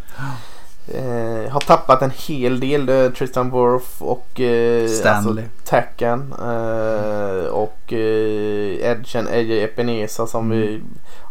Eh, 0.94 1.52
har 1.52 1.60
tappat 1.60 2.02
en 2.02 2.10
hel 2.16 2.60
del. 2.60 2.88
Eh, 2.88 3.10
Tristan 3.12 3.50
Wirth 3.50 4.02
och 4.02 4.40
eh, 4.40 4.88
Stanley. 4.88 5.44
Alltså, 5.44 5.70
Tacken. 5.70 6.34
Eh, 6.42 7.46
och 7.46 7.92
eh, 7.92 8.90
Edgen 8.90 9.28
Eje 9.28 9.64
Epinesa 9.64 10.26
som 10.26 10.46
Mm. 10.52 10.58
vi 10.58 10.82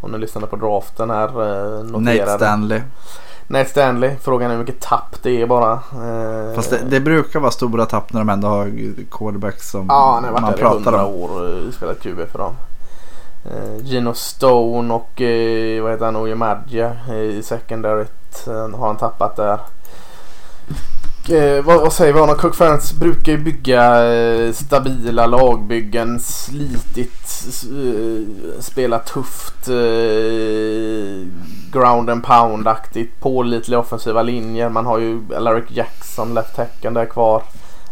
om 0.02 0.12
ni 0.12 0.18
lyssnade 0.18 0.48
på 0.48 0.56
draften 0.56 1.10
här 1.10 1.28
eh, 1.28 1.84
noterade. 1.86 2.22
Nate 2.22 2.38
Stanley. 2.38 2.82
Nate 3.48 3.70
Stanley. 3.70 4.12
Frågan 4.22 4.52
är 4.52 4.56
hur 4.56 4.62
mycket 4.64 4.80
tapp 4.82 5.16
det 5.24 5.42
är 5.42 5.46
bara. 5.48 5.80
Fast 6.56 6.70
det, 6.70 6.80
det 6.90 7.00
brukar 7.00 7.40
vara 7.40 7.52
stora 7.52 7.86
tapp 7.86 8.14
när 8.14 8.20
de 8.22 8.30
ändå 8.30 8.48
har 8.48 8.72
quarterbacks 9.12 9.70
som 9.72 9.86
Ja, 9.90 10.12
han 10.16 10.24
har 10.24 10.32
varit 10.32 10.42
man 10.42 10.52
där 10.52 10.58
i 10.58 10.62
pratar 10.62 10.76
100 10.94 11.06
om. 11.06 11.14
år 11.16 11.30
och 11.68 11.74
spelat 11.74 12.00
QB 12.00 12.20
för 12.32 12.40
dem. 12.40 12.54
Eh, 13.46 13.84
Gino 13.84 14.14
Stone 14.14 14.94
och 14.94 15.22
eh, 15.22 15.84
vad 15.84 15.92
heter 15.92 16.06
han, 16.06 16.16
Ojemadja 16.16 16.96
i 17.16 17.44
secondaryt 17.44 18.48
eh, 18.48 18.70
har 18.70 18.88
han 18.88 18.98
tappat 18.98 19.36
där. 19.36 19.60
Eh, 21.30 21.64
vad, 21.64 21.82
vad 21.82 21.94
säger 21.94 22.14
vi 22.14 22.20
om 22.20 22.36
Cook 22.36 22.56
Ferentz 22.56 22.94
brukar 22.94 23.32
ju 23.32 23.38
bygga 23.38 24.14
eh, 24.14 24.52
stabila 24.54 25.26
lagbyggen, 25.26 26.20
slitigt, 26.20 27.44
eh, 27.64 28.62
spela 28.62 29.00
tufft, 29.00 29.68
eh, 29.68 31.28
ground 31.72 32.10
and 32.10 32.24
pound-aktigt, 32.24 33.20
pålitliga 33.20 33.80
offensiva 33.80 34.22
linjer. 34.22 34.70
Man 34.70 34.86
har 34.86 35.00
ju 35.00 35.22
Alaric 35.36 35.66
Jackson, 35.70 36.34
left 36.34 36.56
tacken 36.56 36.94
där 36.94 37.06
kvar. 37.06 37.44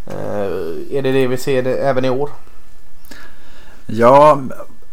Eh, 0.07 0.97
är 0.97 1.01
det 1.01 1.11
det 1.11 1.27
vi 1.27 1.37
ser 1.37 1.63
det, 1.63 1.75
även 1.75 2.05
i 2.05 2.09
år? 2.09 2.29
Ja, 3.85 4.39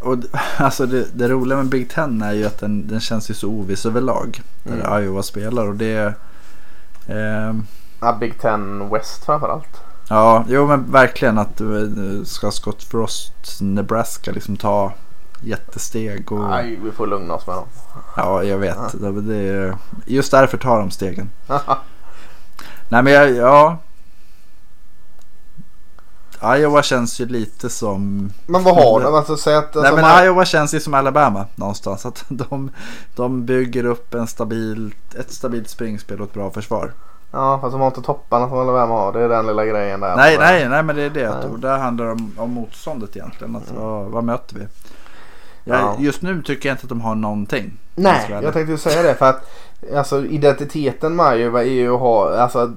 och 0.01 0.17
alltså 0.57 0.87
det, 0.87 1.07
det 1.15 1.29
roliga 1.29 1.57
med 1.59 1.67
Big 1.67 1.91
Ten 1.91 2.23
är 2.23 2.33
ju 2.33 2.47
att 2.47 2.59
den, 2.59 2.89
den 2.89 3.01
känns 3.01 3.31
ju 3.31 3.35
så 3.35 3.49
oviss 3.49 3.87
överlag. 3.87 4.43
Där 4.63 4.75
Mm. 4.87 5.03
Iowa 5.05 5.23
spelar 5.23 5.67
och 5.69 5.75
det... 5.75 6.15
ehm, 7.09 7.67
Ja, 8.01 8.17
Big 8.21 8.41
Ten 8.41 8.89
West 8.89 9.25
framförallt. 9.25 9.81
ja, 10.09 10.45
jo 10.49 10.67
men 10.67 10.93
verkligen 10.93 11.39
att 11.39 11.61
eh, 11.61 11.67
ska 12.25 12.51
Scott 12.51 12.83
Frost 12.83 13.59
Nebraska 13.61 14.31
liksom 14.33 14.57
ta 14.57 14.93
jättesteg 15.43 16.33
och... 16.33 16.51
Nej, 16.51 16.79
vi 16.85 16.91
får 16.91 17.07
lugna 17.07 17.35
oss 17.35 17.47
med 17.47 17.57
dem. 17.57 17.67
Ja, 18.17 18.43
jag 18.45 18.59
vet. 18.59 19.01
Det, 19.01 19.21
det, 19.21 19.77
just 20.07 20.31
därför 20.31 20.59
tar 20.59 20.79
de 20.79 20.91
stegen. 20.91 21.31
Nej 22.89 23.03
men 23.03 23.13
jag, 23.13 23.31
ja. 23.31 23.79
Iowa 26.45 26.83
känns 26.83 27.21
ju 27.21 27.27
lite 27.27 27.71
som... 27.71 28.31
Men 28.47 28.63
vad 28.63 28.75
har 28.75 29.01
de? 29.01 29.15
Alltså, 29.15 29.37
säg 29.37 29.55
att, 29.57 29.65
alltså, 29.65 29.81
Nej 29.81 29.93
men 29.93 30.01
man- 30.01 30.25
Iowa 30.25 30.45
känns 30.45 30.75
ju 30.75 30.81
som 30.81 30.95
Alabama 30.95 31.47
någonstans. 31.55 32.07
Att 32.07 32.25
de, 32.29 32.71
de 33.17 33.45
bygger 33.47 33.85
upp 33.85 34.15
en 34.15 34.27
stabil, 34.27 34.95
ett 35.19 35.33
stabilt 35.33 35.69
springspel 35.69 36.21
och 36.21 36.27
ett 36.27 36.35
bra 36.35 36.51
försvar. 36.51 36.93
Ja, 37.33 37.59
fast 37.61 37.73
de 37.73 37.81
har 37.81 37.89
inte 37.89 38.03
topparna 38.03 38.49
som 38.49 38.59
Alabama 38.59 38.95
har. 38.95 39.13
Det 39.13 39.21
är 39.21 39.29
den 39.29 39.47
lilla 39.47 39.65
grejen 39.65 40.01
där. 40.01 40.17
Nej, 40.17 40.39
Men- 40.39 40.47
nej, 40.47 40.69
nej 40.69 40.83
men 40.83 40.97
det 40.97 41.03
är 41.03 41.11
det. 41.11 41.31
Nej. 41.31 41.51
Och 41.51 41.59
där 41.59 41.79
handlar 41.79 42.05
det 42.07 42.13
om, 42.13 42.33
om 42.37 42.51
motståndet 42.51 43.17
egentligen. 43.17 43.57
Att, 43.57 43.73
vad, 43.77 44.05
vad 44.07 44.25
möter 44.25 44.55
vi? 44.55 44.67
Jag, 45.65 45.81
Ja. 45.81 45.97
Just 45.99 46.23
nu 46.23 46.43
tycker 46.43 46.69
jag 46.69 46.75
inte 46.75 46.85
att 46.85 46.89
de 46.89 47.01
har 47.01 47.15
någonting. 47.15 47.79
jag 47.95 48.03
Nej, 48.03 48.27
vara 48.31 48.43
jag 48.43 48.53
tänkte 48.53 48.73
ju 48.73 48.79
säga 48.79 49.03
det 49.03 49.15
för 49.15 49.27
att 49.27 49.51
alltså, 49.97 50.25
identiteten 50.25 51.17
med 51.17 51.41
Iowa 51.41 51.61
är 51.63 51.69
ju 51.69 51.95
att 51.95 52.01
ha, 52.01 52.37
alltså 52.37 52.73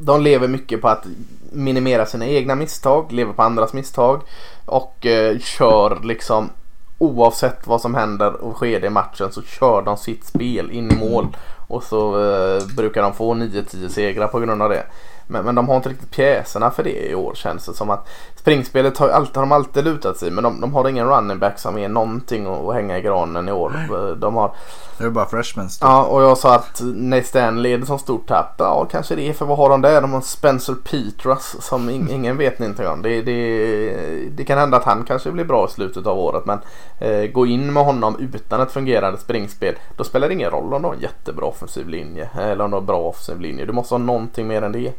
de 0.00 0.22
lever 0.22 0.48
mycket 0.48 0.80
på 0.82 0.88
att 0.88 1.04
minimera 1.52 2.06
sina 2.06 2.26
egna 2.26 2.54
misstag, 2.54 3.12
lever 3.12 3.32
på 3.32 3.42
andras 3.42 3.72
misstag 3.72 4.22
och 4.64 5.06
eh, 5.06 5.38
kör 5.38 6.00
liksom 6.02 6.50
oavsett 6.98 7.66
vad 7.66 7.80
som 7.80 7.94
händer 7.94 8.32
och 8.32 8.54
sker 8.54 8.84
i 8.84 8.90
matchen 8.90 9.32
så 9.32 9.42
kör 9.42 9.82
de 9.82 9.96
sitt 9.96 10.24
spel 10.24 10.70
in 10.70 10.90
i 10.92 10.96
mål 10.96 11.36
och 11.68 11.82
så 11.82 12.24
eh, 12.24 12.66
brukar 12.76 13.02
de 13.02 13.14
få 13.14 13.34
9-10 13.34 13.88
segrar 13.88 14.28
på 14.28 14.40
grund 14.40 14.62
av 14.62 14.70
det. 14.70 14.86
Men, 15.26 15.44
men 15.44 15.54
de 15.54 15.68
har 15.68 15.76
inte 15.76 15.88
riktigt 15.88 16.10
pjäserna 16.10 16.70
för 16.70 16.82
det 16.82 17.10
i 17.10 17.14
år 17.14 17.34
känns 17.34 17.66
det 17.66 17.74
som 17.74 17.90
att 17.90 18.08
springspelet 18.46 18.98
har, 18.98 19.08
alltid, 19.08 19.36
har 19.36 19.42
de 19.42 19.52
alltid 19.52 19.84
lutat 19.84 20.16
sig 20.16 20.30
men 20.30 20.44
de, 20.44 20.60
de 20.60 20.74
har 20.74 20.88
ingen 20.88 21.08
running 21.08 21.38
back 21.38 21.58
som 21.58 21.78
är 21.78 21.88
någonting 21.88 22.46
att, 22.46 22.74
hänga 22.74 22.98
i 22.98 23.02
granen 23.02 23.48
i 23.48 23.52
år. 23.52 23.72
De 24.14 24.34
har 24.34 24.50
Det 24.98 25.04
är 25.04 25.10
bara 25.10 25.26
freshmans. 25.26 25.78
Ja, 25.82 26.04
och 26.04 26.22
jag 26.22 26.38
sa 26.38 26.54
att 26.54 26.80
Nate 26.84 27.22
Stanley 27.22 27.72
är 27.72 27.78
det 27.78 27.86
som 27.86 27.98
stort 27.98 28.26
tapp. 28.26 28.54
Ja, 28.58 28.86
kanske 28.90 29.14
det 29.14 29.28
är. 29.28 29.32
För 29.32 29.46
vad 29.46 29.58
har 29.58 29.68
de 29.68 29.82
där? 29.82 30.00
De 30.00 30.12
har 30.12 30.20
Spencer 30.20 30.74
Petras 30.74 31.56
som 31.60 31.90
in, 31.90 32.08
ingen 32.12 32.36
vet 32.36 32.60
inte 32.60 32.88
om. 32.88 33.02
Det, 33.02 33.22
det, 33.22 34.28
det 34.30 34.44
kan 34.44 34.58
hända 34.58 34.76
att 34.76 34.84
han 34.84 35.04
kanske 35.04 35.30
blir 35.30 35.44
bra 35.44 35.66
i 35.66 35.70
slutet 35.70 36.06
av 36.06 36.18
året. 36.18 36.44
Men 36.46 36.58
eh, 36.98 37.30
gå 37.30 37.46
in 37.46 37.72
med 37.72 37.84
honom 37.84 38.16
utan 38.34 38.60
ett 38.60 38.72
fungerande 38.72 39.18
springspel. 39.18 39.74
Då 39.96 40.04
spelar 40.04 40.28
det 40.28 40.34
ingen 40.34 40.50
roll 40.50 40.74
om 40.74 40.82
du 40.82 40.88
har 40.88 40.94
en 40.94 41.00
jättebra 41.00 41.46
offensiv 41.46 41.88
linje. 41.88 42.28
Eller 42.38 42.64
om 42.64 42.70
du 42.70 42.76
har 42.76 42.82
bra 42.82 42.98
offensiv 42.98 43.40
linje. 43.40 43.64
Du 43.64 43.72
måste 43.72 43.94
ha 43.94 43.98
någonting 43.98 44.46
mer 44.46 44.62
än 44.62 44.72
det. 44.72 44.92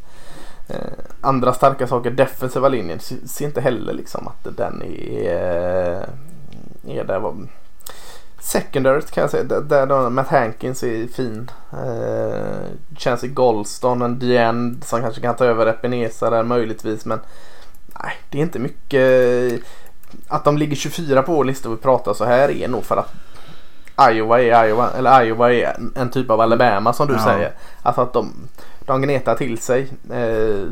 Eh, 0.70 0.76
andra 1.22 1.54
starka 1.54 1.88
saker, 1.88 2.12
defensiva 2.12 2.70
linjen, 2.70 3.00
se- 3.00 3.28
ser 3.28 3.46
inte 3.46 3.62
heller 3.62 3.94
liksom 3.94 4.28
att 4.28 4.58
den 4.58 4.82
är, 4.82 6.06
är 6.88 7.04
där. 7.04 7.20
Vad- 7.20 7.48
Secondaries 8.40 9.12
kan 9.12 9.22
jag 9.22 9.32
säga, 9.32 9.44
där, 9.44 9.86
där 9.86 10.10
Matt 10.10 10.28
Hankins 10.28 10.84
är 10.84 11.08
fin. 11.08 11.52
Eh, 11.74 12.68
Chancey 12.98 13.30
Golston, 13.30 14.02
en 14.02 14.20
DN 14.20 14.82
som 14.86 15.02
kanske 15.02 15.22
kan 15.22 15.36
ta 15.36 15.46
över 15.46 15.68
Epinesa 15.68 16.30
där 16.30 16.44
möjligtvis 16.44 17.06
men 17.06 17.20
nej, 18.04 18.14
det 18.30 18.38
är 18.38 18.42
inte 18.42 18.60
mycket. 18.60 19.62
Att 20.28 20.44
de 20.44 20.58
ligger 20.58 20.76
24 20.76 21.24
på 21.24 21.34
vår 21.34 21.44
lista 21.46 21.70
och 21.70 21.76
vi 21.78 21.82
pratar 21.82 22.14
så 22.14 22.26
här 22.26 22.50
är 22.52 22.68
nog 22.68 22.84
för 22.86 22.98
att 22.98 23.14
Iowa 24.12 24.42
är 24.42 24.66
Iowa, 24.68 24.90
eller 24.98 25.24
Iowa 25.26 25.54
är 25.54 25.74
en, 25.78 25.94
en 25.96 26.10
typ 26.10 26.30
av 26.30 26.42
Alabama 26.42 26.94
som 26.94 27.08
du 27.08 27.14
Ja. 27.14 27.24
säger. 27.24 27.52
Alltså 27.84 28.02
att 28.02 28.14
de, 28.14 28.34
de 28.88 29.02
gnetar 29.02 29.36
till 29.36 29.58
sig 29.58 29.88
eh, 30.12 30.70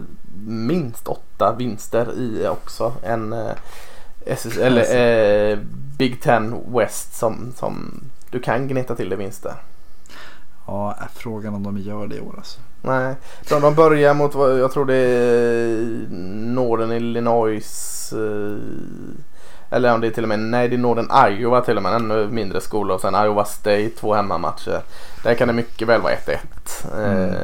minst 0.48 1.08
åtta 1.08 1.56
vinster 1.58 2.14
i 2.18 2.48
också 2.48 2.94
en 3.04 3.34
eh, 3.34 3.52
SS, 4.26 4.58
eller 4.58 4.96
eh, 5.52 5.58
Big 5.98 6.22
Ten 6.22 6.56
West 6.68 7.14
som, 7.16 7.54
som 7.56 8.04
du 8.30 8.40
kan 8.40 8.68
gneta 8.68 8.96
till 8.96 9.10
dig 9.10 9.18
vinster. 9.18 9.54
Ja, 10.68 10.96
frågan 11.14 11.56
om 11.56 11.64
de 11.64 11.78
gör 11.78 12.08
det 12.08 12.16
i 12.16 12.20
år 12.20 12.34
alltså. 12.38 12.60
Nej, 12.82 13.16
de, 13.50 13.62
de 13.62 13.76
börjar 13.76 14.14
mot 14.14 14.34
jag 14.34 14.72
tror 14.72 14.86
det 14.86 14.96
är 14.96 16.08
Northern 16.54 16.92
Illinois. 16.92 18.14
Eh, 18.14 18.58
eller 19.76 19.94
om 19.94 20.02
det 20.02 20.08
är 20.08 20.12
till 20.12 20.24
och 20.24 20.30
med, 20.30 20.40
nej 20.40 20.68
det 20.68 20.76
är 20.76 20.78
Northern 20.78 21.32
Iowa 21.32 21.62
till 21.62 21.78
och 21.78 21.84
med, 21.84 21.94
en 21.94 22.12
ännu 22.12 22.28
mindre 22.28 22.62
skola 22.62 22.94
och 22.94 23.02
sen 23.02 23.16
Iowa 23.16 23.46
State, 23.46 23.90
två 23.90 24.14
hemmamatcher. 24.14 24.82
Där 25.24 25.34
kan 25.36 25.48
det 25.48 25.54
mycket 25.54 25.88
väl 25.88 26.02
vara 26.02 26.14
1-1. 26.14 26.38
Mm. 26.94 27.30
Eh, 27.30 27.36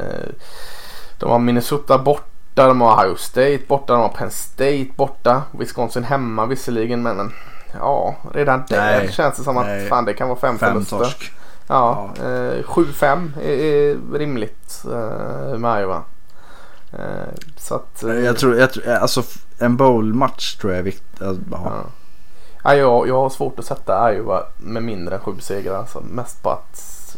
de 1.19 1.29
har 1.29 1.39
Minnesota 1.39 1.97
borta, 1.97 2.67
de 2.67 2.81
har 2.81 2.97
Ohio 3.05 3.15
State 3.15 3.59
borta, 3.67 3.93
de 3.93 4.01
har 4.01 4.09
Penn 4.09 4.31
State 4.31 4.87
borta. 4.95 5.43
Wisconsin 5.51 6.03
hemma 6.03 6.45
visserligen 6.45 7.03
men, 7.03 7.17
men 7.17 7.33
ja, 7.79 8.15
redan 8.33 8.63
där 8.69 8.97
Nej, 8.99 9.11
känns 9.11 9.37
det 9.37 9.43
som 9.43 9.57
att 9.57 9.65
nej. 9.65 9.87
fan 9.89 10.05
det 10.05 10.13
kan 10.13 10.27
vara 10.29 10.39
fem, 10.39 10.57
Fem 10.59 10.73
förluster. 10.73 10.97
torsk. 10.97 11.31
Ja, 11.67 12.09
eh, 12.17 12.63
7-5 12.63 13.29
är, 13.41 13.49
är 13.49 13.97
rimligt 14.17 14.83
eh, 14.85 15.57
med 15.57 15.81
Iowa. 15.81 16.03
Eh, 16.93 17.33
så 17.57 17.75
att, 17.75 18.03
eh, 18.03 18.15
Jag 18.15 18.37
tror, 18.37 18.55
jag 18.55 18.73
tror 18.73 18.87
alltså 18.89 19.23
en 19.59 19.77
bowl-match 19.77 20.55
tror 20.55 20.73
jag 20.73 20.79
är 20.79 20.83
viktigt. 20.83 21.21
Alltså, 21.21 21.43
ja. 21.51 21.83
Ja. 22.63 22.69
Ja, 22.73 22.75
jag, 22.75 23.07
jag 23.07 23.21
har 23.21 23.29
svårt 23.29 23.59
att 23.59 23.65
sätta 23.65 24.13
Iowa 24.13 24.43
med 24.57 24.83
mindre 24.83 25.15
än 25.15 25.21
sju 25.21 25.31
segrar. 25.39 25.77
Alltså, 25.77 26.01
mest 26.01 26.43
på 26.43 26.49
att 26.49 27.17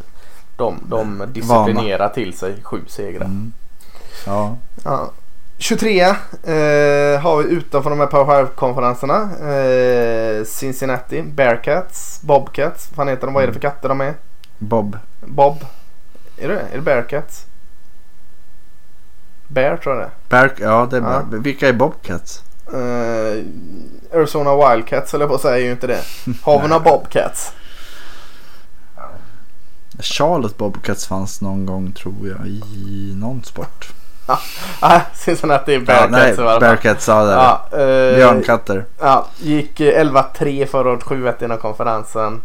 de, 0.56 0.78
de 0.88 1.24
disciplinerar 1.34 2.10
till 2.10 2.38
sig 2.38 2.64
sju 2.64 2.82
segrar. 2.88 3.26
Mm. 3.26 3.54
ja. 4.26 4.58
Ja. 4.84 5.12
23 5.58 6.02
eh, 6.02 6.14
har 7.22 7.44
vi 7.44 7.50
utanför 7.50 7.90
de 7.90 8.00
här 8.00 8.08
Power 8.08 8.46
5-konferenserna. 8.46 9.30
Eh, 9.50 10.44
Cincinnati, 10.46 11.22
Bearcats, 11.22 12.22
Bobcats. 12.22 12.90
Vad 12.90 12.96
fan 12.96 13.08
heter 13.08 13.28
de? 13.28 13.34
Vad 13.34 13.44
är 13.44 13.48
det 13.48 13.54
för 13.54 13.60
katter 13.60 13.90
de 13.90 14.02
är? 14.02 14.14
Bob. 14.58 14.98
Bob? 15.20 15.66
Är 16.38 16.48
det 16.48 16.60
Är 16.60 16.76
det 16.76 16.82
Bearcats? 16.82 17.46
Bear 19.48 19.78
tror 19.78 19.96
jag 19.96 20.04
det 20.06 20.12
Berk, 20.30 20.54
ja, 20.60 20.88
det 20.92 20.98
är 20.98 21.02
Ja. 21.02 21.24
Vilka 21.30 21.70
är 21.70 21.74
Bobcats? 21.74 22.44
Eh, 22.68 23.44
Arizona 24.18 24.70
Wildcats 24.70 25.14
eller 25.14 25.28
på 25.28 25.36
att 25.36 25.42
säga 25.42 25.56
är 25.56 25.62
ju 25.62 25.72
inte 25.72 25.88
det. 25.88 26.02
Några 26.46 26.80
Bobcats? 26.80 27.54
Charlotte 30.00 30.58
Bobcats 30.58 31.08
fanns 31.08 31.42
någon 31.42 31.66
gång 31.66 31.92
tror 31.92 32.28
jag 32.28 32.48
i 32.48 33.14
någon 33.16 33.44
sport. 33.44 33.94
Ah, 34.80 35.02
Cincinnati 35.14 35.80
Bearcats 35.80 36.12
ja, 36.12 36.18
nej, 36.18 36.34
i 36.34 36.38
alla 36.38 36.52
fall. 36.52 36.60
Bearcats, 36.60 37.08
ja 37.08 37.24
det 37.24 37.32
är 37.32 37.36
Ja, 37.36 38.12
eh, 38.12 38.16
Björnkatter. 38.16 38.86
Ja, 39.00 39.28
gick 39.38 39.80
eh, 39.80 40.04
11-3 40.04 40.66
förra 40.66 40.90
året, 40.92 41.04
7-1 41.04 41.44
inom 41.44 41.58
konferensen. 41.58 42.42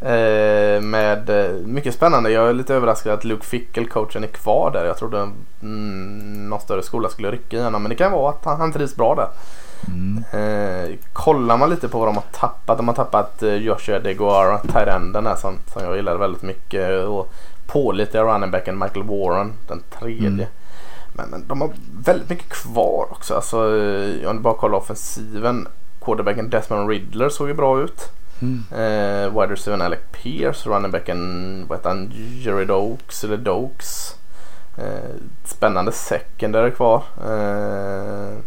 Eh, 0.00 0.80
med 0.80 1.30
eh, 1.30 1.52
mycket 1.52 1.94
spännande. 1.94 2.30
Jag 2.30 2.48
är 2.48 2.52
lite 2.52 2.74
överraskad 2.74 3.12
att 3.12 3.24
Luke 3.24 3.46
Fickle, 3.46 3.84
coachen, 3.84 4.24
är 4.24 4.28
kvar 4.28 4.70
där. 4.70 4.84
Jag 4.84 4.96
trodde 4.98 5.30
mm, 5.62 6.48
någon 6.48 6.60
större 6.60 6.82
skola 6.82 7.08
skulle 7.08 7.30
rycka 7.30 7.56
i 7.56 7.62
honom. 7.62 7.82
Men 7.82 7.90
det 7.90 7.96
kan 7.96 8.12
vara 8.12 8.30
att 8.30 8.44
han, 8.44 8.60
han 8.60 8.72
trivs 8.72 8.96
bra 8.96 9.14
där. 9.14 9.28
Mm. 9.88 10.24
Eh, 10.32 10.96
kollar 11.12 11.56
man 11.56 11.70
lite 11.70 11.88
på 11.88 11.98
vad 11.98 12.08
de 12.08 12.14
har 12.14 12.24
tappat. 12.32 12.76
De 12.76 12.88
har 12.88 12.94
tappat 12.94 13.42
eh, 13.42 13.54
Joshua 13.54 13.98
DeGuara, 13.98 14.58
Tyrenden 14.58 15.26
här 15.26 15.36
som, 15.36 15.58
som 15.72 15.82
jag 15.84 15.96
gillar 15.96 16.16
väldigt 16.16 16.42
mycket. 16.42 17.06
Och 17.06 17.32
pålitliga 17.66 18.24
running 18.24 18.50
backen 18.50 18.78
Michael 18.78 19.06
Warren, 19.06 19.52
den 19.68 19.82
tredje. 19.98 20.26
Mm. 20.26 20.46
Men, 21.12 21.28
men 21.30 21.48
de 21.48 21.60
har 21.60 21.70
väldigt 22.04 22.30
mycket 22.30 22.48
kvar 22.48 23.06
också. 23.10 23.34
Alltså, 23.34 23.56
eh, 23.56 24.30
om 24.30 24.36
du 24.36 24.42
bara 24.42 24.54
kollar 24.54 24.78
offensiven. 24.78 25.68
Quarterbacken 26.00 26.50
Desmond 26.50 26.88
Riddler 26.88 27.28
såg 27.28 27.48
ju 27.48 27.54
bra 27.54 27.80
ut. 27.80 28.10
Mm. 28.42 28.64
Eh, 28.70 29.40
wide 29.40 29.52
receiver 29.52 29.84
Alec 29.84 30.00
Pierce. 30.12 30.66
Running 30.66 30.90
backen 30.90 31.64
vad 31.68 31.78
heter 31.78 31.88
han? 31.90 32.12
Jerry 32.14 32.64
Dokes 32.64 33.24
eller 33.24 33.36
Dokes. 33.36 34.16
Eh, 34.76 35.14
spännande 35.44 35.92
secondary 35.92 36.70
kvar. 36.70 37.02
Eh, 37.24 38.38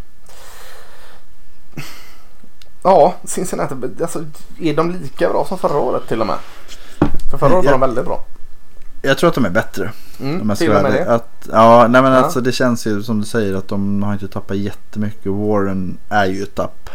ja, 2.83 3.13
Cincinnati. 3.23 3.75
Alltså, 4.01 4.23
är 4.59 4.75
de 4.75 4.91
lika 4.91 5.29
bra 5.29 5.45
som 5.45 5.57
förra 5.57 5.77
året 5.77 6.07
till 6.07 6.21
och 6.21 6.27
med? 6.27 6.35
För 7.31 7.37
förra 7.37 7.53
året 7.55 7.65
var 7.65 7.71
de 7.71 7.81
väldigt 7.81 8.05
bra. 8.05 8.23
Jag 9.01 9.17
tror 9.17 9.27
att 9.29 9.35
de 9.35 9.45
är 9.45 9.49
bättre. 9.49 9.91
Mm, 10.21 10.45
ska 10.47 10.55
till 10.55 10.75
och 10.75 10.83
med 10.83 10.91
det. 10.93 11.13
att, 11.13 11.47
ja, 11.51 11.87
nej 11.89 12.01
men 12.01 12.11
Ja. 12.11 12.17
alltså 12.17 12.41
det 12.41 12.51
känns 12.51 12.87
ju 12.87 13.03
som 13.03 13.19
du 13.19 13.25
säger 13.25 13.53
att 13.55 13.67
de 13.67 14.03
har 14.03 14.13
inte 14.13 14.27
tappat 14.27 14.57
jättemycket. 14.57 15.25
Warren 15.31 15.97
är 16.09 16.25
ju 16.25 16.43
ett 16.43 16.55
tapp. 16.55 16.89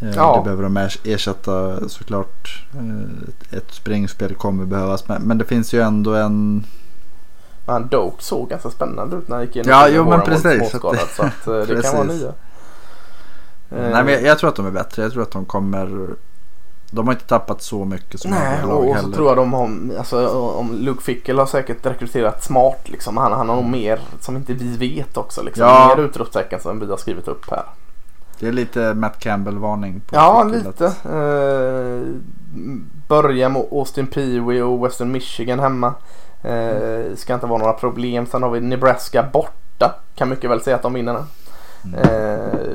Eh, 0.00 0.10
Ja. 0.16 0.36
Det 0.36 0.42
behöver 0.44 0.62
de 0.62 0.78
ers- 0.78 1.00
ersätta 1.04 1.88
såklart. 1.88 2.64
Eh, 2.74 3.56
ett- 3.58 3.74
springspel 3.74 4.34
kommer 4.34 4.64
behövas. 4.64 5.08
Men, 5.08 5.22
men 5.22 5.38
det 5.38 5.44
finns 5.44 5.72
ju 5.74 5.80
ändå 5.80 6.14
en... 6.14 6.66
Men 7.66 7.88
Doak 7.88 8.14
såg 8.22 8.48
ganska 8.50 8.70
spännande 8.70 9.16
ut 9.16 9.28
när 9.28 9.36
han 9.36 9.46
gick 9.46 9.56
in. 9.56 9.64
Ja, 9.66 9.88
jo, 9.88 10.08
men 10.10 10.20
precis. 10.20 10.70
Så 10.70 11.22
att, 11.22 11.46
eh, 11.46 11.56
det 11.76 11.82
kan 11.82 11.92
vara 11.96 12.04
nya. 12.06 12.32
Nej 13.68 14.04
men 14.04 14.08
jag, 14.08 14.22
jag 14.22 14.38
tror 14.38 14.48
att 14.50 14.56
de 14.56 14.66
är 14.66 14.70
bättre. 14.70 15.02
Jag 15.02 15.12
tror 15.12 15.22
att 15.22 15.30
de 15.30 15.44
kommer... 15.44 16.08
De 16.90 17.06
har 17.06 17.14
inte 17.14 17.26
tappat 17.26 17.62
så 17.62 17.84
mycket 17.84 18.20
som 18.20 18.30
Nej, 18.30 18.54
andra 18.62 18.74
lag 18.74 18.76
och, 18.78 18.84
och 18.90 18.96
så 18.96 19.02
heller. 19.02 19.14
tror 19.16 19.28
jag 19.28 19.36
de 19.36 19.52
har, 19.52 19.70
alltså 19.98 20.28
om 20.38 20.72
Luke 20.74 21.02
Fickle 21.02 21.34
har 21.34 21.46
säkert 21.46 21.86
rekryterat 21.86 22.44
smart 22.44 22.88
liksom. 22.88 23.16
Han, 23.16 23.32
han 23.32 23.48
har 23.48 23.56
nog 23.56 23.64
mer 23.64 24.00
som 24.20 24.36
inte 24.36 24.52
vi 24.52 24.76
vet 24.76 25.16
också 25.16 25.42
liksom. 25.42 25.64
Ja. 25.66 25.94
Mer 25.96 26.04
utropstecken 26.04 26.60
som 26.60 26.80
vi 26.80 26.86
har 26.86 26.96
skrivit 26.96 27.28
upp 27.28 27.50
här. 27.50 27.62
Det 28.38 28.48
är 28.48 28.52
lite 28.52 28.94
Matt 28.94 29.18
Campbell-varning. 29.18 30.00
på 30.00 30.16
Ja, 30.16 30.44
Fickle 30.44 30.68
lite. 30.70 30.86
att- 30.86 31.04
Eh, 31.06 32.14
börja 33.08 33.48
med 33.48 33.62
Austin 33.70 34.06
Peewee 34.06 34.62
och 34.62 34.84
Western 34.84 35.12
Michigan 35.12 35.60
hemma. 35.60 35.94
Eh, 36.42 37.14
ska 37.16 37.34
inte 37.34 37.46
vara 37.46 37.58
några 37.58 37.72
problem. 37.72 38.26
Sen 38.26 38.42
har 38.42 38.50
vi 38.50 38.60
Nebraska 38.60 39.22
borta. 39.32 39.94
Kan 40.14 40.28
mycket 40.28 40.50
väl 40.50 40.60
säga 40.60 40.76
att 40.76 40.82
de 40.82 40.92
vinner 40.92 41.12
den. 41.14 41.24
Mm. 41.84 42.00
Eh, 42.00 42.70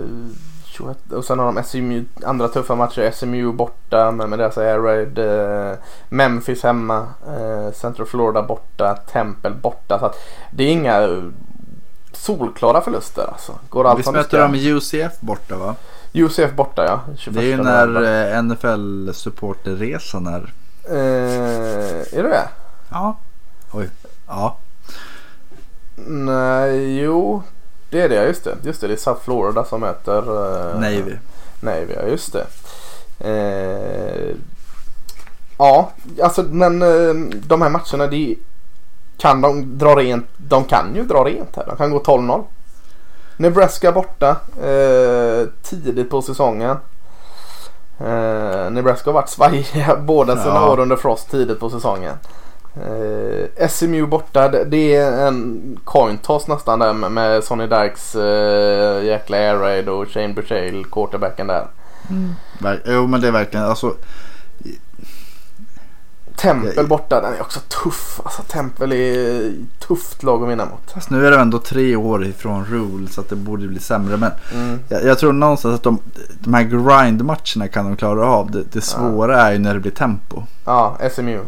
21 0.79 1.11
och 1.11 1.25
sen 1.25 1.39
har 1.39 1.53
de 1.53 1.63
SMU, 1.63 2.05
andra 2.23 2.47
tuffa 2.47 2.75
matcher. 2.75 3.11
SMU 3.11 3.51
borta 3.51 4.11
med, 4.11 4.29
med 4.29 4.39
deras 4.39 4.57
Air 4.57 4.79
Raid. 4.79 5.19
Eh, 5.19 5.77
Memphis 6.09 6.63
hemma. 6.63 7.07
Eh, 7.27 7.73
Central 7.73 8.07
Florida 8.07 8.43
borta. 8.43 8.95
Temple 9.11 9.51
borta. 9.51 9.99
Så 9.99 10.05
att 10.05 10.15
det 10.51 10.63
är 10.63 10.71
inga 10.71 11.01
eh, 11.01 11.23
solklara 12.11 12.81
förluster 12.81 13.27
alltså. 13.31 13.59
Går 13.69 13.87
allt 13.87 13.99
Visst 13.99 14.11
möter 14.11 14.39
de 14.39 14.55
UCF 14.55 15.19
borta 15.19 15.57
va? 15.57 15.75
UCF 16.13 16.53
borta 16.55 16.85
ja. 16.85 17.01
21 17.17 17.35
Det 17.35 17.41
är 17.41 17.47
ju 17.47 17.57
när 17.63 18.03
eh, 18.03 18.41
NFL-supporterresan 18.41 20.27
är. 20.27 20.53
Eh, 20.89 22.19
är 22.19 22.23
det 22.23 22.29
det? 22.29 22.49
Ja. 22.89 23.17
Oj. 23.71 23.89
Ja. 24.27 24.57
Nej, 26.07 27.01
jo. 27.01 27.43
Det 27.89 28.01
är 28.01 28.09
det, 28.09 28.23
just 28.27 28.43
det. 28.43 28.55
Just 28.63 28.81
det, 28.81 28.87
det 28.87 28.93
är 28.93 28.97
South 28.97 29.21
Florida 29.23 29.65
som 29.65 29.81
möter 29.81 30.17
eh, 30.17 30.79
Navy. 30.79 31.15
Navy, 31.59 31.93
ja 31.95 32.07
just 32.07 32.33
det. 32.33 32.45
Eh, 33.19 34.35
ja, 35.57 35.91
alltså 36.23 36.43
men 36.43 36.81
eh, 36.81 37.13
de 37.33 37.61
här 37.61 37.69
matcherna 37.69 38.07
de 38.07 38.37
kan 39.17 39.41
de 39.41 39.77
dra 39.77 39.95
rent. 39.95 40.25
De 40.37 40.63
kan 40.63 40.95
ju 40.95 41.03
dra 41.03 41.23
rent 41.23 41.55
här. 41.55 41.65
De 41.67 41.77
kan 41.77 41.91
gå 41.91 41.99
12-0. 41.99 42.43
Nebraska 43.37 43.91
borta 43.91 44.29
eh, 44.63 45.47
tidigt 45.63 46.09
på 46.09 46.21
säsongen. 46.21 46.77
Eh, 47.99 48.69
Nebraska 48.71 49.09
har 49.09 49.13
varit 49.13 49.29
svajiga 49.29 49.95
båda 50.01 50.37
sina 50.37 50.55
Ja. 50.55 50.69
år 50.71 50.79
under 50.79 50.95
Frost 50.95 51.31
tidigt 51.31 51.59
på 51.59 51.69
säsongen. 51.69 52.15
Eh, 52.75 53.67
SMU 53.69 54.05
borta, 54.07 54.47
det, 54.65 54.95
är 54.95 55.27
en 55.27 55.61
coin 55.83 56.17
toss 56.17 56.47
nästan 56.47 56.79
där 56.79 56.93
med, 56.93 57.11
med 57.11 57.43
Sonny 57.43 57.67
Dykes 57.67 58.15
eh, 58.15 59.03
jäkla 59.05 59.37
air 59.37 59.55
raid 59.55 59.89
och 59.89 60.07
Shane 60.07 60.33
Bushale, 60.33 60.83
quarterbacken 60.91 61.47
där. 61.47 61.67
Ver- 62.59 62.81
Jo 62.85 63.07
men 63.07 63.21
det 63.21 63.27
är 63.27 63.31
verkligen 63.31 63.65
alltså. 63.65 63.93
Tempel 66.35 66.73
Ja, 66.75 66.83
borta, 66.83 67.21
den 67.21 67.33
är 67.33 67.41
också 67.41 67.59
tuff. 67.59 68.21
Alltså 68.23 68.41
Tempel 68.41 68.91
är 68.91 69.51
tufft 69.79 70.23
lag 70.23 70.43
att 70.43 70.49
vinna 70.49 70.65
mot. 70.65 70.91
Fast 70.93 71.09
nu 71.09 71.27
är 71.27 71.31
det 71.31 71.37
ändå 71.39 71.59
tre 71.59 71.95
år 71.95 72.25
ifrån 72.25 72.65
rule 72.65 73.07
så 73.07 73.21
att 73.21 73.29
det 73.29 73.35
borde 73.35 73.67
bli 73.67 73.79
sämre. 73.79 74.17
Men 74.17 74.31
Mm. 74.53 74.79
jag, 74.89 75.03
jag 75.05 75.19
tror 75.19 75.33
någonstans 75.33 75.75
att 75.75 75.83
de, 75.83 75.99
de 76.39 76.53
här 76.53 76.63
grind-matcherna 76.63 77.67
kan 77.67 77.85
de 77.85 77.95
klara 77.95 78.25
av. 78.27 78.51
Det, 78.51 78.63
det 78.71 78.81
svåra 78.81 79.41
är 79.41 79.51
ju 79.51 79.57
när 79.59 79.73
det 79.73 79.79
blir 79.79 79.91
tempo. 79.91 80.43
Ja, 80.65 80.97
SMU. 81.11 81.39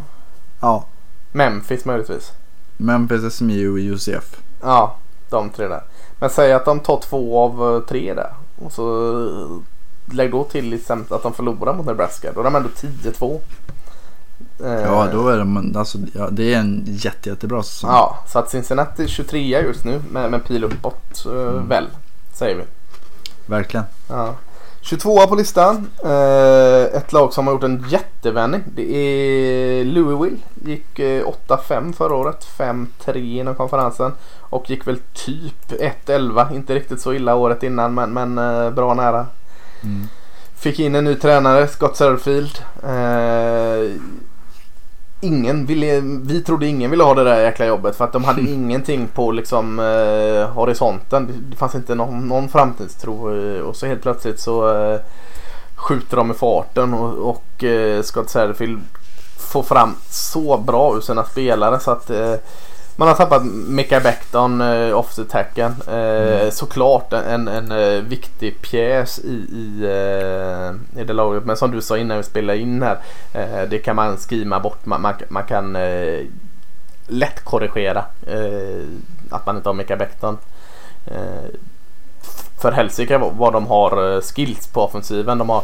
Ja. 0.62 0.86
Memphis 1.32 1.86
möjligtvis. 1.86 2.32
Memphis, 2.78 3.34
SMU, 3.34 3.78
UCF. 3.80 4.40
Ja, 4.62 4.96
de 5.30 5.50
tre 5.50 5.68
där. 5.68 5.84
Men 6.20 6.30
säg 6.30 6.54
att 6.54 6.66
de 6.66 6.80
tar 6.80 7.00
två 7.00 7.40
av 7.40 7.76
eh, 7.76 7.82
tre 7.82 8.14
där. 8.14 8.34
Och 8.60 8.72
så 8.72 9.12
eh, 9.28 10.14
lägg 10.14 10.32
då 10.32 10.44
till 10.44 10.82
att 11.10 11.24
de 11.24 11.34
förlorar 11.34 11.74
mot 11.74 11.86
Nebraska. 11.86 12.32
Då 12.34 12.40
är 12.40 12.44
de 12.44 12.56
ändå 12.56 12.70
10-2. 12.70 13.40
Eh, 14.64 14.72
Ja 14.72 15.08
då 15.12 15.28
är 15.30 15.38
de, 15.38 15.76
alltså, 15.78 15.98
ja, 16.14 16.30
det 16.30 16.54
är 16.54 16.60
en 16.60 16.84
jätte, 16.88 17.30
jättebra 17.30 17.64
säsong. 17.64 17.90
Ja, 17.90 18.20
så 18.28 18.40
att 18.40 18.50
Cincinnati 18.50 19.04
är 19.04 19.08
23 19.08 19.62
just 19.62 19.86
nu 19.86 20.02
med, 20.12 20.32
med 20.32 20.46
pil 20.46 20.64
uppåt 20.64 21.26
eh, 21.26 21.64
väl. 21.68 21.88
Säger 22.34 22.56
vi. 22.56 22.64
Verkligen. 23.46 23.86
Ja. 24.10 24.36
22 24.82 25.28
på 25.28 25.36
listan. 25.36 25.90
Eh, 26.04 26.98
ett 26.98 27.14
lag 27.14 27.34
som 27.34 27.48
har 27.48 27.54
gjort 27.54 27.64
en 27.64 27.86
jättevändning. 27.90 28.64
Det 28.76 28.96
är 28.96 29.86
Louisville. 29.86 30.38
Gick 30.66 31.00
eh, 31.00 31.26
8-5 31.48 31.94
förra 31.94 32.16
året. 32.16 32.48
5-3 32.58 33.40
inom 33.40 33.56
konferensen. 33.56 34.12
Och 34.40 34.70
gick 34.70 34.88
väl 34.88 35.00
typ 35.14 35.72
1-11. 36.06 36.56
Inte 36.56 36.76
riktigt 36.76 37.02
så 37.02 37.14
illa 37.14 37.36
året 37.36 37.64
innan 37.64 37.94
men, 37.94 38.14
men 38.14 38.38
eh, 38.38 38.70
bra 38.70 38.94
nära. 38.94 39.26
Mm. 39.84 40.08
Fick 40.56 40.80
in 40.80 40.96
en 40.96 41.04
ny 41.04 41.16
tränare, 41.16 41.68
Scott 41.68 41.98
Setterfield. 41.98 42.60
Eh, 42.84 44.02
ingen 45.22 45.66
ville, 45.66 46.00
vi 46.02 46.44
trodde 46.44 46.68
ingen 46.68 46.92
ville 46.92 47.04
ha 47.04 47.14
det 47.14 47.24
där 47.24 47.42
jäkla 47.42 47.66
jobbet 47.66 47.96
för 47.96 48.06
att 48.06 48.14
de 48.14 48.24
hade 48.24 48.42
ingenting 48.42 49.08
på 49.08 49.32
liksom 49.32 49.80
eh, 49.80 50.50
horisonten. 50.50 51.50
Det, 51.50 51.56
fanns 51.56 51.76
inte 51.76 51.96
någon, 51.96 52.28
någon 52.28 52.50
framtidstro 52.50 53.36
eh, 53.36 53.62
och 53.62 53.76
så 53.76 53.86
helt 53.86 54.02
plötsligt 54.02 54.40
så 54.40 54.76
eh, 54.76 55.00
skjuter 55.76 56.18
de 56.18 56.32
i 56.32 56.34
farten 56.34 56.94
och, 56.94 57.30
och 57.30 57.64
eh, 57.64 58.02
Scott 58.02 58.30
Setterfield 58.30 58.82
får 59.38 59.64
fram 59.64 59.96
så 60.10 60.58
bra 60.58 60.96
ur 60.96 61.02
sina 61.02 61.24
spelare 61.24 61.80
så 61.80 61.92
att 61.92 62.10
eh, 62.10 62.34
Man 63.02 63.08
har 63.08 63.16
tappat 63.16 63.46
Micah 63.68 64.04
Becton, 64.04 64.62
eh, 64.62 64.98
offset 64.98 65.30
tacken. 65.30 65.76
Eh, 65.88 66.42
Mm. 66.42 66.52
Såklart 66.52 67.14
en, 67.14 67.48
en 67.48 67.72
eh, 67.72 68.02
viktig 68.02 68.62
pjäs 68.62 69.20
i, 69.20 69.34
i, 69.34 69.84
eh, 69.84 71.02
i 71.02 71.04
det 71.04 71.14
laget. 71.14 71.46
Men 71.46 71.58
som 71.58 71.72
du 71.72 71.82
sa 71.82 71.98
innan 71.98 72.18
vi 72.18 72.24
spelade 72.24 72.60
in 72.60 72.82
här. 72.84 72.98
Eh, 73.34 73.70
det 73.70 73.80
kan 73.80 73.96
man 73.96 74.18
skrima 74.18 74.60
bort. 74.60 74.86
Man, 74.86 75.02
man, 75.02 75.14
man 75.30 75.44
kan 75.44 75.76
eh, 75.76 76.26
lätt 77.08 77.44
korrigera 77.44 78.06
eh, 78.28 78.86
att 79.30 79.46
man 79.46 79.58
inte 79.58 79.70
har 79.70 79.74
Micah 79.74 79.98
Becton. 79.98 80.38
Eh, 81.06 81.50
för 82.62 82.72
helsike 82.72 83.18
vad 83.18 83.54
de 83.54 83.68
har 83.68 84.22
skills 84.22 84.68
på 84.68 84.82
offensiven. 84.82 85.38
De 85.38 85.50
har 85.50 85.64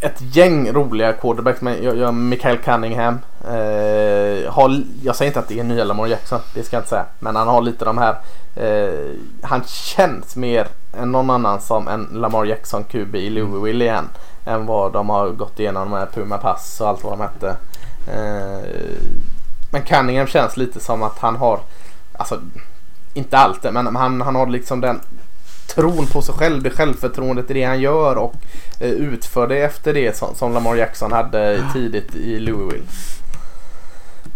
ett 0.00 0.36
gäng 0.36 0.72
roliga 0.72 1.12
quarterbacks. 1.12 1.60
Men 1.60 1.82
jag, 1.82 1.96
jag, 1.96 2.14
Michael 2.14 2.58
Cunningham. 2.58 3.18
Eh, 3.44 4.52
har, 4.52 4.82
jag 5.02 5.16
säger 5.16 5.30
inte 5.30 5.40
att 5.40 5.48
det 5.48 5.58
är 5.58 5.64
nya 5.64 5.84
Lamar 5.84 6.06
Jackson. 6.06 6.40
Det 6.54 6.62
ska 6.62 6.76
jag 6.76 6.80
inte 6.80 6.90
säga. 6.90 7.06
Men 7.18 7.36
han 7.36 7.48
har 7.48 7.62
lite 7.62 7.84
de 7.84 7.98
här. 7.98 8.16
Eh, 8.56 9.10
han 9.42 9.62
känns 9.66 10.36
mer 10.36 10.66
än 10.98 11.12
någon 11.12 11.30
annan 11.30 11.60
som 11.60 11.88
en 11.88 12.08
Lamar 12.12 12.44
Jackson 12.44 12.84
QB 12.84 13.14
i 13.14 13.30
Louisville 13.30 13.84
igen. 13.84 14.08
Än 14.44 14.66
vad 14.66 14.92
de 14.92 15.08
har 15.08 15.30
gått 15.30 15.60
igenom 15.60 15.90
med 15.90 16.12
Puma 16.12 16.38
Pass 16.38 16.80
och 16.80 16.88
allt 16.88 17.04
vad 17.04 17.12
de 17.12 17.20
hette. 17.20 17.56
Eh, 18.08 18.68
men 19.70 19.82
Cunningham 19.82 20.26
känns 20.26 20.56
lite 20.56 20.80
som 20.80 21.02
att 21.02 21.18
han 21.18 21.36
har. 21.36 21.60
Alltså 22.16 22.40
inte 23.14 23.38
allt 23.38 23.62
det, 23.62 23.72
men 23.72 23.96
han, 23.96 24.20
han 24.20 24.34
har 24.34 24.46
liksom 24.46 24.80
den 24.80 25.00
tron 25.78 26.06
på 26.06 26.22
sig 26.22 26.34
själv, 26.34 26.62
det 26.62 26.70
självförtroendet 26.70 27.50
i 27.50 27.54
det 27.54 27.64
han 27.64 27.80
gör 27.80 28.16
och 28.16 28.34
eh, 28.80 28.90
utför 28.90 29.46
det 29.46 29.58
efter 29.58 29.94
det 29.94 30.16
som, 30.16 30.34
som 30.34 30.52
Lamar 30.52 30.76
Jackson 30.76 31.12
hade 31.12 31.64
tidigt 31.72 32.14
i 32.14 32.38
Louisville. 32.38 32.84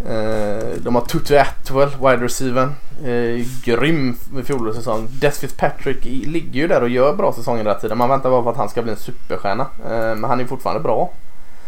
Eh, 0.08 0.68
de 0.78 0.94
har 0.94 1.02
Tutu 1.02 1.36
Atwell, 1.36 1.88
wide 1.88 2.24
receiver. 2.24 2.68
Eh, 3.04 3.46
grym 3.64 4.16
i 4.40 4.42
fjolårets 4.42 4.78
säsong. 4.78 5.08
Des 5.10 5.38
Fitzpatrick 5.38 6.04
ligger 6.04 6.60
ju 6.60 6.68
där 6.68 6.82
och 6.82 6.88
gör 6.88 7.14
bra 7.14 7.32
säsonger 7.32 7.58
hela 7.58 7.74
tiden. 7.74 7.98
Man 7.98 8.08
väntar 8.08 8.30
bara 8.30 8.42
på 8.42 8.50
att 8.50 8.56
han 8.56 8.68
ska 8.68 8.82
bli 8.82 8.92
en 8.92 8.98
superstjärna. 8.98 9.66
Eh, 9.84 10.16
men 10.16 10.24
han 10.24 10.40
är 10.40 10.44
fortfarande 10.44 10.82
bra. 10.82 11.10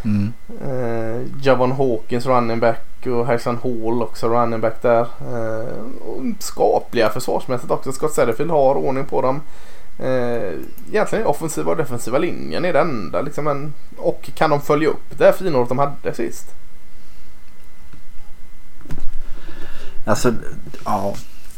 Mm. 0.05 0.33
Eh, 0.63 1.27
Javon 1.43 1.73
Hawkins 1.73 2.27
running 2.27 2.61
back 2.61 3.07
och 3.07 3.27
Harrison 3.27 3.59
Hall 3.63 4.03
också 4.03 4.29
running 4.29 4.61
back 4.61 4.83
där. 4.83 5.01
Eh, 5.01 5.69
skapliga 6.39 7.11
försvarsmässigt 7.11 7.71
också. 7.71 7.93
Scott 7.93 8.15
Satterfield 8.15 8.51
har 8.51 8.75
ordning 8.75 9.05
på 9.05 9.23
dem. 9.23 9.41
Eh, 9.99 10.53
egentligen 10.91 11.27
offensiva 11.27 11.71
och 11.71 11.77
defensiva 11.77 12.19
linjen 12.19 12.65
är 12.65 12.73
det 12.73 12.81
enda. 12.81 13.23
Liksom 13.23 13.47
en, 13.47 13.73
och 13.97 14.31
kan 14.35 14.51
de 14.51 14.61
följa 14.61 14.89
upp 14.89 15.19
det 15.19 15.25
här 15.25 15.33
finåret 15.33 15.69
de 15.69 15.79
hade 15.79 16.15
sist? 16.15 16.47
Alltså, 20.07 20.33
ja. 20.85 21.15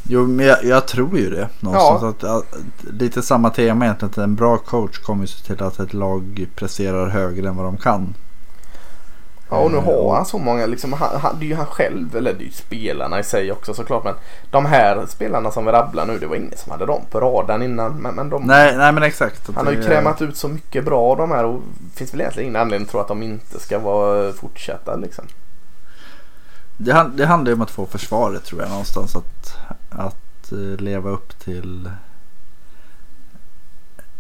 Jo, 0.09 0.27
men 0.27 0.47
jag, 0.47 0.65
jag 0.65 0.87
tror 0.87 1.19
ju 1.19 1.31
det. 1.31 1.49
Någonstans 1.61 2.03
att, 2.03 2.25
att, 2.25 2.55
lite 3.01 3.23
samma 3.23 3.51
tema 3.51 3.85
egentligen. 3.85 4.11
Att 4.11 4.19
en 4.19 4.35
bra 4.35 4.57
coach 4.57 4.99
kommer 4.99 5.23
ju 5.23 5.27
se 5.27 5.47
till 5.47 5.63
att 5.63 5.81
ett 5.81 5.95
lag 5.95 6.47
presterar 6.55 7.09
högre 7.09 7.49
än 7.49 7.57
vad 7.57 7.67
de 7.67 7.77
kan. 7.77 8.15
Ja 9.51 9.57
och 9.59 9.71
nu 9.71 9.77
Eh, 9.77 9.83
har 9.85 10.15
han 10.17 10.27
så 10.27 10.39
många, 10.39 10.67
liksom, 10.67 10.93
han, 10.93 11.21
han, 11.21 11.39
det 11.39 11.45
är 11.45 11.49
ju 11.49 11.55
han 11.55 11.67
själv, 11.67 12.17
eller 12.17 12.33
det 12.33 12.43
är 12.43 12.47
ju 12.47 12.51
spelarna 12.53 13.21
i 13.21 13.25
sig 13.25 13.53
också 13.53 13.75
såklart. 13.75 14.05
Men 14.05 14.15
de 14.51 14.67
här 14.67 15.07
spelarna 15.09 15.51
som 15.51 15.65
vi 15.67 15.73
rabblar 15.73 16.07
nu, 16.07 16.19
det 16.19 16.27
var 16.27 16.37
ingen 16.37 16.57
som 16.57 16.73
hade 16.73 16.87
dem 16.87 17.03
på 17.11 17.21
radarn 17.21 17.63
innan. 17.63 17.93
Men, 17.97 18.15
men 18.15 18.31
de, 18.31 18.43
Nej, 18.43 18.77
nej 18.77 18.93
men 18.93 19.03
exakt. 19.03 19.51
Han 19.55 19.67
har 19.67 19.73
ju 19.73 19.81
det- 19.81 19.87
krämat 19.87 20.23
ut 20.23 20.37
så 20.37 20.49
mycket 20.49 20.85
bra 20.85 21.03
av 21.03 21.17
de 21.17 21.31
här 21.31 21.45
och 21.45 21.63
finns 21.95 22.13
väl 22.15 22.21
egentligen 22.21 22.49
ingen 22.49 22.61
anledning 22.61 22.87
att 22.87 22.91
tro 22.91 23.01
att 23.01 23.09
de 23.09 23.23
inte 23.23 23.61
ska 23.61 23.79
vara 23.79 24.33
fortsätta 24.33 24.97
liksom. 24.97 25.25
Det, 26.77 27.11
det 27.15 27.27
handlar 27.27 27.51
ju 27.51 27.55
om 27.55 27.63
att 27.63 27.71
få 27.71 27.87
försvaret 27.87 28.45
tror 28.45 28.61
jag 28.61 28.71
någonstans. 28.71 29.17
Att, 29.17 29.57
att 29.91 30.53
eh, 30.53 30.59
leva 30.59 31.11
upp 31.11 31.39
till 31.39 31.91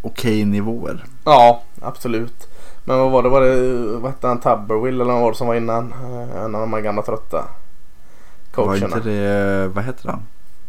okej 0.02 0.44
nivåer. 0.44 1.04
Ja, 1.24 1.62
absolut. 1.82 2.48
Men 2.88 2.98
vad 2.98 3.10
var 3.10 3.22
det? 3.22 3.28
Var 3.28 3.40
det 3.40 3.98
vad 3.98 4.10
hette 4.10 4.26
han? 4.26 4.40
Tubberwill 4.40 5.00
eller 5.00 5.12
vad 5.12 5.22
var 5.22 5.30
det 5.32 5.36
som 5.36 5.46
var 5.46 5.54
innan? 5.54 5.92
Eh, 5.92 6.42
En 6.44 6.54
av 6.54 6.60
de 6.60 6.72
här 6.72 6.80
gamla 6.80 7.02
trötta 7.02 7.36
Var 7.36 8.64
coacherna. 8.64 8.96
inte 8.96 9.00
det, 9.10 9.68
vad 9.68 9.84
heter 9.84 10.08
han? 10.08 10.22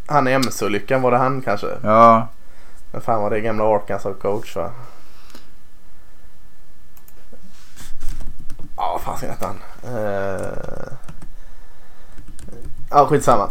Han 0.07 0.27
i 0.27 0.31
MC-olyckan, 0.31 1.01
var 1.01 1.11
det 1.11 1.17
han 1.17 1.41
kanske? 1.41 1.67
Ja, 1.83 2.27
Men 2.91 3.01
fan 3.01 3.21
var 3.21 3.29
det 3.29 3.39
gamla 3.41 3.63
Arkansas-coach 3.63 4.55
va? 4.55 4.71
Ja, 8.77 8.99
vad 9.05 9.19
fan 9.19 9.29
hette 9.29 9.45
han? 9.45 9.93
Uh... 9.95 10.93
Ja, 12.89 13.05
skitsamma. 13.07 13.49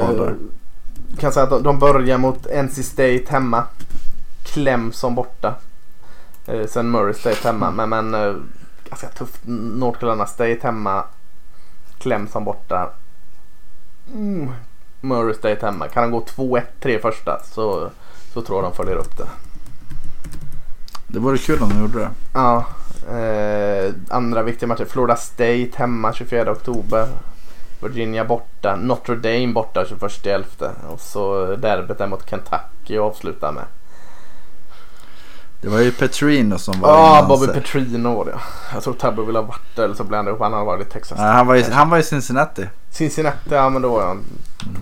Kollar. 0.00 0.34
Kan 1.18 1.32
säga 1.32 1.46
att 1.46 1.64
de, 1.64 1.78
börjar 1.78 2.18
mot 2.18 2.46
NC 2.64 2.82
State 2.82 3.24
hemma. 3.28 3.64
Clemson 4.44 5.14
borta. 5.14 5.54
Uh, 6.50 6.66
sen 6.66 6.90
Murray 6.90 7.14
State 7.14 7.48
hemma. 7.48 7.70
Men, 7.70 7.88
men 7.88 8.14
uh, 8.14 8.42
ganska 8.88 9.08
tufft. 9.08 9.40
North 9.46 10.00
Carolina 10.00 10.26
State 10.26 10.58
hemma. 10.62 11.04
Clemson 11.98 12.44
borta. 12.44 12.90
Mm. 14.14 14.52
Murray 15.00 15.34
State 15.34 15.66
hemma. 15.66 15.88
Kan 15.88 16.02
de 16.02 16.10
gå 16.10 16.20
2-1 16.20 16.62
tre 16.80 16.98
första 16.98 17.40
så, 17.44 17.90
så 18.32 18.42
tror 18.42 18.62
jag 18.62 18.72
de 18.72 18.76
följer 18.76 18.96
upp 18.96 19.16
det. 19.16 19.28
det 21.06 21.18
vore 21.18 21.38
kul 21.38 21.62
om 21.62 21.68
de 21.68 21.80
gjorde 21.80 21.98
det. 21.98 22.10
Ja. 22.32 22.64
Eh, 23.10 23.94
andra 24.08 24.42
viktiga 24.42 24.68
matcher. 24.68 24.84
Florida 24.84 25.16
State 25.16 25.70
hemma 25.74 26.12
24 26.12 26.50
oktober. 26.52 27.08
Virginia 27.82 28.24
borta. 28.24 28.76
Notre 28.76 29.16
Dame 29.16 29.52
borta 29.52 29.84
21 29.84 30.26
11. 30.26 30.72
Och 30.88 31.00
så 31.00 31.56
derbyt 31.56 31.98
där 31.98 32.06
mot 32.06 32.30
Kentucky 32.30 32.98
och 32.98 33.06
avsluta 33.06 33.52
med. 33.52 33.64
Det 35.60 35.68
var 35.68 35.80
ju 35.80 35.92
Petrino 35.92 36.58
som 36.58 36.80
var 36.80 36.88
Ja, 36.90 37.16
innan 37.18 37.28
Bobby 37.28 37.44
sig. 37.46 37.54
Petrino 37.54 38.16
var 38.16 38.24
det. 38.24 38.38
Jag 38.74 38.82
tror 38.82 38.94
Tabby 38.94 39.22
ville 39.22 39.38
ha 39.38 39.46
varit 39.46 39.76
där 39.76 39.84
eller 39.84 39.94
så 39.94 40.04
blandade 40.04 40.30
ihop. 40.30 40.42
Han 40.42 40.52
hade 40.52 40.64
varit 40.64 40.86
i 40.86 40.90
Texas. 40.90 41.18
Nej, 41.18 41.32
han, 41.32 41.46
var 41.46 41.56
i, 41.56 41.62
han 41.62 41.90
var 41.90 41.98
i 41.98 42.02
Cincinnati. 42.02 42.68
Cincinnati, 42.90 43.54
ja 43.54 43.68
men 43.70 43.82
då 43.82 43.88
var 43.88 44.06
han. 44.06 44.22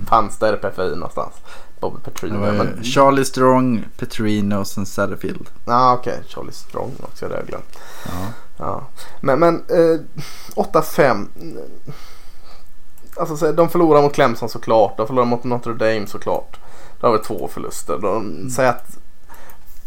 Fanns 0.09 0.39
där 0.39 0.55
i 0.55 0.57
PFI 0.57 0.97
någonstans. 0.97 1.33
Bobby 1.81 1.97
Petrino. 2.05 2.39
Men, 2.39 2.85
Charlie 2.85 3.25
Strong, 3.25 3.85
Petrino 3.99 4.57
och 4.57 4.67
sen 4.67 4.87
Satterfield. 4.87 5.51
ja 5.67 5.95
okej, 5.95 6.21
Charlie 6.29 6.53
Strong 6.53 6.93
också. 7.03 7.29
Det 7.29 7.35
har 7.35 7.39
jag 7.41 7.47
glömt. 7.49 7.79
Ja. 8.07 8.13
Ja. 8.59 8.83
Men, 9.21 9.39
men 9.39 9.55
eh, 9.69 10.01
8-5. 10.57 11.27
Alltså 13.17 13.37
så- 13.37 13.53
de 13.53 13.69
förlorar 13.69 14.03
mot 14.03 14.15
Clemson 14.15 14.49
såklart. 14.49 14.97
De 14.97 15.07
förlorar 15.07 15.27
mot 15.27 15.45
Notre 15.45 15.73
Dame 15.75 16.07
såklart. 16.07 16.61
Då 17.01 17.07
har 17.07 17.13
vi 17.19 17.25
två 17.25 17.49
förluster. 17.53 17.99
De 17.99 18.51
säger 18.51 18.71
att 18.71 18.99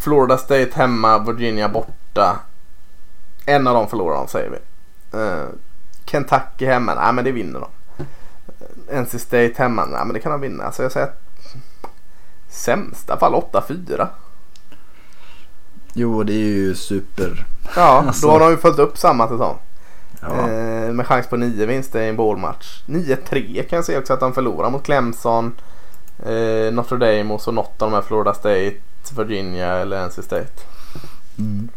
Florida 0.01 0.37
State 0.37 0.69
hemma, 0.73 1.19
Virginia 1.19 1.69
borta. 1.69 2.39
En 3.45 3.67
av 3.67 3.73
dem 3.73 3.87
förlorar 3.87 4.15
de 4.15 4.27
säger 4.27 4.49
vi. 4.49 4.57
Eh, 5.19 5.45
Kentucky 6.05 6.65
hemma, 6.65 6.95
nej 6.95 7.13
men 7.13 7.25
det 7.25 7.31
vinner 7.31 7.59
de. 7.59 7.69
Eh, 8.89 9.01
NC 9.01 9.19
State 9.19 9.53
hemma, 9.57 9.85
nej 9.85 10.05
men 10.05 10.13
det 10.13 10.19
kan 10.19 10.31
de 10.31 10.41
vinna. 10.41 10.63
Alltså 10.63 10.83
jag 10.83 10.91
säger 10.91 11.07
att 11.07 11.21
sämsta 12.49 13.17
fall 13.17 13.33
8-4. 13.33 14.07
Jo, 15.93 16.23
det 16.23 16.33
är 16.33 16.37
ju 16.37 16.75
super. 16.75 17.45
Ja, 17.75 18.03
Alltså. 18.07 18.27
då 18.27 18.31
har 18.31 18.39
de 18.39 18.49
ju 18.49 18.57
följt 18.57 18.79
upp 18.79 18.97
samma 18.97 19.27
säsong. 19.27 19.57
Ja. 20.21 20.49
Eh, 20.49 20.91
med 20.93 21.07
chans 21.07 21.27
på 21.27 21.37
nio 21.37 21.65
vinster 21.65 22.01
i 22.01 22.09
en 22.09 22.15
bowl-match. 22.17 22.83
9-3 22.85 23.63
kan 23.63 23.77
jag 23.77 23.85
se 23.85 23.97
också 23.97 24.13
att 24.13 24.19
de 24.19 24.33
förlorar 24.33 24.69
mot 24.69 24.83
Clemson, 24.83 25.55
eh, 26.25 26.73
Notre 26.73 26.97
Dame 26.97 27.33
och 27.33 27.41
så 27.41 27.51
något 27.51 27.81
av 27.81 27.89
de 27.91 27.95
här 27.95 28.01
Florida 28.01 28.33
State, 28.33 28.73
Virginia 29.17 29.67
eller 29.73 30.07
NC 30.07 30.21
State. 30.21 30.61
Mm. 31.37 31.69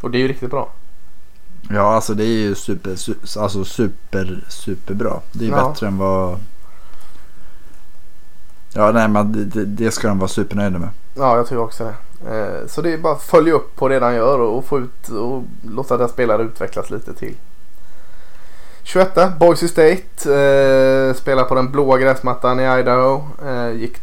Och 0.00 0.10
det 0.10 0.18
är 0.18 0.20
ju 0.20 0.28
riktigt 0.28 0.50
bra. 0.50 0.72
Ja, 1.70 1.94
alltså 1.94 2.14
det 2.14 2.24
är 2.24 2.38
ju 2.38 2.54
super, 2.54 2.96
su, 2.96 3.14
alltså 3.38 3.64
super, 3.64 4.44
superbra. 4.48 5.20
Det 5.32 5.44
är 5.46 5.50
Ja. 5.50 5.68
bättre 5.68 5.86
än 5.86 5.98
vad... 5.98 6.38
Ja, 8.74 8.92
nej 8.92 9.08
men 9.08 9.50
det, 9.50 9.64
det, 9.64 9.90
ska 9.90 10.08
de 10.08 10.18
vara 10.18 10.28
supernöjda 10.28 10.78
med. 10.78 10.88
Ja, 11.14 11.36
jag 11.36 11.46
tycker 11.46 11.62
också 11.62 11.84
det. 11.84 11.94
Eh, 12.36 12.66
så 12.66 12.82
det 12.82 12.92
är 12.92 12.98
bara 12.98 13.12
att 13.12 13.22
följa 13.22 13.52
upp 13.52 13.76
på 13.76 13.88
det 13.88 14.00
han 14.00 14.14
gör 14.14 14.38
och, 14.38 14.58
och 14.58 14.64
få 14.64 14.78
ut 14.78 15.08
och 15.08 15.42
låta 15.70 15.96
deras 15.96 16.10
spelare 16.10 16.42
utvecklas 16.42 16.90
lite 16.90 17.14
till. 17.14 17.34
21 18.82 19.18
Boise 19.38 19.68
State 19.68 20.34
eh, 20.34 21.14
spelar 21.14 21.44
på 21.44 21.54
den 21.54 21.72
blåa 21.72 21.98
gräsmattan 21.98 22.60
i 22.60 22.62
Idaho. 22.80 23.22
Eh, 23.46 23.70
gick, 23.70 23.96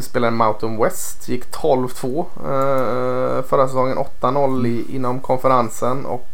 spelade 0.00 0.36
Mountain 0.36 0.82
West. 0.82 1.28
Gick 1.28 1.44
12-2 1.50 2.18
eh, 2.18 3.42
förra 3.42 3.66
säsongen. 3.66 3.98
8-0 4.20 4.66
i, 4.66 4.96
inom 4.96 5.20
konferensen. 5.20 6.06
Och 6.06 6.28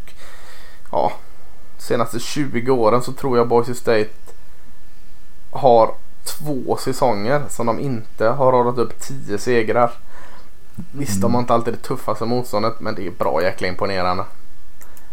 ja, 0.93 1.13
senaste 1.79 2.19
20 2.19 2.71
åren 2.71 3.03
så 3.03 3.13
tror 3.13 3.39
jag 3.39 3.49
Boise 3.49 3.75
State 3.75 4.11
har 5.51 5.95
två 6.25 6.77
säsonger 6.77 7.43
som 7.49 7.67
de 7.67 7.81
inte 7.81 8.27
har 8.27 8.53
radat 8.53 8.79
upp 8.79 9.01
10 9.01 9.39
segrar. 9.39 9.93
Visst, 10.93 11.21
de 11.21 11.35
har 11.35 11.41
inte 11.41 11.55
alltid 11.55 11.75
det 11.75 11.83
tuffaste 11.83 12.25
motståndet 12.25 12.81
men 12.81 12.95
det 12.95 13.07
är 13.07 13.11
bra 13.11 13.43
jäkla 13.43 13.69
imponerande. 13.69 14.25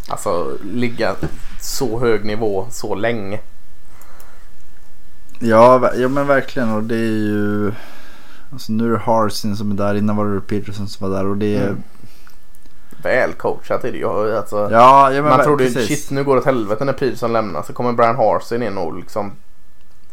Alltså 0.07 0.57
ligga 0.63 1.15
så 1.61 1.99
hög 1.99 2.25
nivå 2.25 2.67
så 2.71 2.95
länge. 2.95 3.39
Ja, 5.39 5.91
ja 5.95 6.07
men 6.07 6.27
verkligen 6.27 6.69
och 6.69 6.83
det 6.83 6.95
är 6.95 7.17
ju... 7.27 7.71
Alltså 8.51 8.71
nu 8.71 8.85
är 8.87 8.91
det 8.91 8.97
Harsin 8.97 9.55
som 9.57 9.71
är 9.71 9.75
där, 9.75 9.95
innan 9.95 10.15
var 10.15 10.25
det 10.25 10.41
Peterson 10.41 10.87
som 10.87 11.09
var 11.09 11.17
där 11.17 11.25
och 11.27 11.37
det 11.37 11.55
är... 11.57 11.67
Mm. 11.67 11.83
Väl 13.03 13.33
coachat 13.33 13.83
är 13.83 13.91
det 13.91 13.97
ju. 13.97 14.37
Alltså, 14.37 14.69
Ja, 14.71 15.11
ja 15.11 15.21
man 15.21 15.31
ver- 15.39 15.43
trodde 15.43 15.63
ju 15.63 15.73
precis. 15.73 15.87
shit 16.01 16.11
nu 16.11 16.23
går 16.23 16.35
det 16.35 16.39
åt 16.39 16.45
helvete 16.45 16.85
när 16.85 16.93
Peterson 16.93 17.33
lämnar. 17.33 17.63
Så 17.63 17.73
kommer 17.73 17.93
Brian 17.93 18.15
Harsin 18.15 18.63
in 18.63 18.77
och 18.77 18.95
liksom 18.95 19.31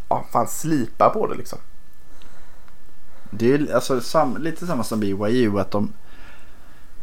ja, 0.09 0.25
fan 0.33 0.47
slipa 0.49 1.11
på 1.11 1.27
det 1.27 1.35
liksom. 1.35 1.59
Det 3.31 3.53
är 3.53 3.59
ju 3.59 3.73
alltså 3.73 4.01
sam, 4.01 4.37
lite 4.37 4.67
samma 4.67 4.85
som 4.85 5.01
BYU 5.01 5.59
att 5.59 5.71
de, 5.71 5.93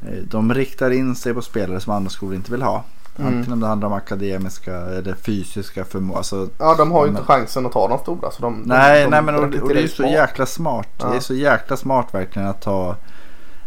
eh, 0.01 0.17
de 0.23 0.53
riktar 0.53 0.91
in 0.91 1.15
sig 1.15 1.34
på 1.34 1.41
spelare 1.41 1.79
som 1.79 1.93
andra 1.93 2.09
skolor 2.09 2.36
inte 2.36 2.51
vill 2.51 2.61
ha. 2.61 2.84
Mm. 3.20 3.28
Antingen 3.28 3.53
om 3.53 3.59
det 3.59 3.68
handlar 3.68 3.88
om 3.88 3.93
akademiska 3.93 4.74
eller 4.76 5.14
fysiska 5.16 5.84
förmågor. 5.86 6.18
Alltså, 6.18 6.47
Ja 6.57 6.76
de 6.78 6.91
har 6.91 7.05
ju 7.05 7.11
Men- 7.11 7.22
inte 7.22 7.34
chansen 7.34 7.66
att 7.66 7.72
ta 7.72 7.88
de 7.88 7.99
stora. 7.99 8.32
Så 8.32 8.41
de, 8.41 8.61
nej, 8.66 9.03
de, 9.03 9.09
nej 9.09 9.22
men 9.22 9.36
och, 9.36 9.43
och 9.43 9.49
det 9.70 9.80
är 9.80 9.82
ju 9.82 9.88
så 9.88 10.03
jäkla 10.03 10.45
smart. 10.45 10.88
Det 10.97 11.03
Ja. 11.05 11.14
är 11.16 11.20
så 11.20 11.34
jäkla 11.34 11.78
smart 11.78 12.07
verkligen 12.14 12.47
att 12.47 12.61
ta 12.61 12.95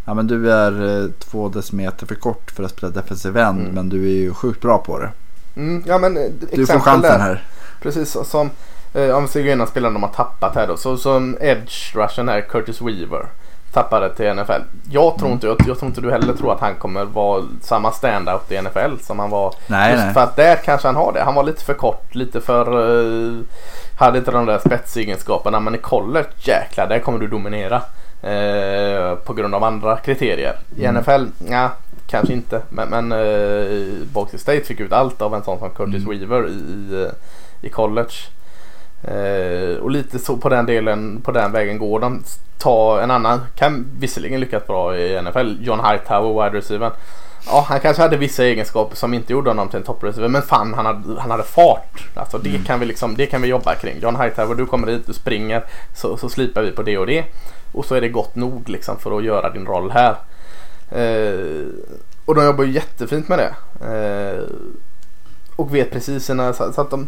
Ja 0.05 0.13
men 0.13 0.27
du 0.27 0.51
är 0.51 1.03
eh, 1.03 1.09
två 1.19 1.49
decimeter 1.49 2.05
för 2.05 2.15
kort 2.15 2.51
för 2.51 2.63
att 2.63 2.71
spela 2.71 2.91
defensive 2.91 3.41
end 3.41 3.59
Mm. 3.61 3.71
men 3.73 3.89
du 3.89 4.03
är 4.05 4.13
ju 4.15 4.33
sjukt 4.33 4.61
bra 4.61 4.77
på 4.77 4.99
det. 4.99 5.09
Mm, 5.55 5.83
ja 5.87 5.97
men 5.97 6.17
eh, 6.17 6.23
Du 6.53 6.65
får 6.65 6.79
chansen 6.79 7.01
där. 7.11 7.19
här. 7.19 7.43
Precis 7.81 8.17
som 8.25 8.49
eh, 8.93 9.09
om 9.15 9.21
vi 9.23 9.27
ska 9.29 9.39
gå 9.39 9.45
igenom 9.45 9.67
spelarna 9.67 9.93
de 9.93 10.03
har 10.03 10.09
tappat 10.13 10.55
här 10.55 10.67
då. 10.67 10.77
Så 10.77 10.97
som 10.97 11.37
edge 11.41 11.95
rushen 11.95 12.29
här, 12.29 12.41
Curtis 12.41 12.81
Weaver. 12.81 13.25
Tappade 13.77 14.15
till 14.15 14.33
NFL. 14.33 14.51
Jag 14.89 15.17
tror, 15.17 15.25
Mm. 15.27 15.31
inte, 15.33 15.47
jag, 15.47 15.57
jag 15.67 15.77
tror 15.79 15.87
inte 15.89 16.01
du 16.01 16.11
heller 16.11 16.33
tror 16.33 16.53
att 16.53 16.59
han 16.59 16.75
kommer 16.75 17.05
vara 17.05 17.43
samma 17.61 17.91
standout 17.91 18.51
i 18.51 18.61
NFL 18.61 18.97
som 19.01 19.19
han 19.19 19.29
var. 19.29 19.53
Nej, 19.67 19.91
just 19.91 20.03
nej. 20.03 20.13
för 20.13 20.21
att 20.21 20.35
där 20.35 20.55
kanske 20.55 20.87
han 20.87 20.95
har 20.95 21.13
det. 21.13 21.21
Han 21.23 21.35
var 21.35 21.43
lite 21.43 21.63
för 21.63 21.73
kort, 21.73 22.15
lite 22.15 22.41
för... 22.41 22.65
eh, 23.37 23.39
hade 23.99 24.17
inte 24.17 24.31
de 24.31 24.45
där 24.45 24.59
spetsegenskaperna. 24.59 25.59
Men 25.59 25.75
i 25.75 25.77
college, 25.77 26.27
jäklar, 26.39 26.87
där 26.87 26.99
kommer 26.99 27.19
du 27.19 27.27
dominera. 27.27 27.81
Eh, 28.21 29.15
på 29.15 29.33
grund 29.33 29.55
av 29.55 29.63
andra 29.63 29.97
kriterier. 29.97 30.55
I 30.77 30.85
Mm. 30.85 30.95
NFL, 31.01 31.25
ja, 31.51 31.71
kanske 32.07 32.33
inte. 32.33 32.61
Men, 32.69 32.89
men 32.89 33.11
eh, 33.11 34.07
Boise 34.13 34.37
State 34.37 34.61
fick 34.61 34.79
ut 34.79 34.91
allt 34.93 35.21
av 35.21 35.35
en 35.35 35.43
sån 35.43 35.59
som 35.59 35.69
Curtis 35.69 36.05
Mm. 36.05 36.19
Weaver 36.19 36.47
i, 36.49 37.07
i 37.61 37.69
college. 37.69 38.13
Eh, 39.03 39.77
och 39.81 39.91
lite 39.91 40.19
så 40.19 40.37
på 40.37 40.49
den 40.49 40.65
delen, 40.65 41.21
på 41.21 41.31
den 41.31 41.51
vägen 41.51 41.77
går 41.77 41.99
de. 41.99 42.23
Ta 42.57 43.01
en 43.01 43.11
annan, 43.11 43.41
kan 43.55 43.85
visserligen 43.99 44.39
lyckas 44.39 44.67
bra 44.67 44.97
i 44.97 45.21
NFL, 45.21 45.55
John 45.61 45.79
Hightower, 45.85 46.43
wide 46.43 46.57
receiver. 46.57 46.91
Ja, 47.47 47.65
han 47.69 47.79
kanske 47.79 48.01
hade 48.01 48.17
vissa 48.17 48.43
egenskaper 48.43 48.95
som 48.95 49.13
inte 49.13 49.33
gjorde 49.33 49.49
honom 49.49 49.69
till 49.69 49.77
en 49.79 49.83
toppreceiver. 49.85 50.27
Men 50.29 50.41
fan, 50.41 50.73
han 50.73 50.85
hade, 50.85 51.21
han 51.21 51.31
hade 51.31 51.43
fart. 51.43 52.07
Alltså 52.15 52.37
det, 52.37 52.49
Mm. 52.49 52.63
kan 52.63 52.79
vi 52.79 52.85
liksom, 52.85 53.15
det 53.15 53.25
kan 53.25 53.41
vi 53.41 53.47
jobba 53.47 53.75
kring. 53.75 53.99
John 54.01 54.15
Hightower, 54.21 54.55
du 54.55 54.65
kommer 54.65 54.87
hit, 54.87 55.07
du 55.07 55.13
springer. 55.13 55.63
Så, 55.95 56.17
så 56.17 56.29
slipar 56.29 56.61
vi 56.61 56.71
på 56.71 56.83
det 56.83 56.97
och 56.97 57.07
det. 57.07 57.25
Och 57.71 57.85
så 57.85 57.95
är 57.95 58.01
det 58.01 58.09
gott 58.09 58.35
nog 58.35 58.69
liksom 58.69 58.99
för 58.99 59.17
att 59.17 59.23
göra 59.23 59.49
din 59.49 59.65
roll 59.65 59.91
här. 59.91 60.15
Eh, 60.91 61.65
och 62.25 62.35
de 62.35 62.45
jobbar 62.45 62.63
ju 62.63 62.71
jättefint 62.71 63.27
med 63.29 63.39
det. 63.39 63.53
Eh, 63.87 64.43
och 65.55 65.75
vet 65.75 65.91
precis 65.91 66.25
sina, 66.25 66.53
så, 66.53 66.73
så 66.73 66.81
att 66.81 66.89
de 66.89 67.07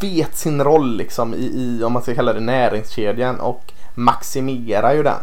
vet 0.00 0.36
sin 0.36 0.64
roll 0.64 0.96
liksom 0.96 1.34
i, 1.34 1.52
i, 1.54 1.84
om 1.84 1.92
man 1.92 2.02
ska 2.02 2.14
kalla 2.14 2.32
det 2.32 2.40
näringskedjan 2.40 3.40
och 3.40 3.72
maximerar 3.94 4.94
ju 4.94 5.02
den. 5.02 5.22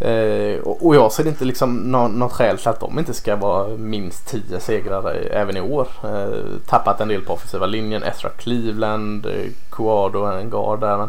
Eh, 0.00 0.60
och, 0.60 0.86
och 0.86 0.94
jag 0.94 1.12
ser 1.12 1.28
inte 1.28 1.44
liksom 1.44 1.76
nå, 1.76 2.08
något 2.08 2.32
skäl 2.32 2.58
till 2.58 2.68
att 2.68 2.80
de 2.80 2.98
inte 2.98 3.14
ska 3.14 3.36
vara 3.36 3.68
minst 3.68 4.26
10 4.26 4.60
segrar 4.60 5.14
även 5.30 5.56
i 5.56 5.60
år. 5.60 5.88
Eh, 6.04 6.60
tappat 6.66 7.00
en 7.00 7.08
del 7.08 7.24
på 7.24 7.32
offensiva 7.32 7.66
linjen. 7.66 8.02
Ezra 8.02 8.28
Cleveland, 8.28 9.26
eh, 9.26 9.50
Cuado, 9.70 10.24
en 10.24 10.50
guard 10.50 10.80
där. 10.80 10.96
Men 10.96 11.08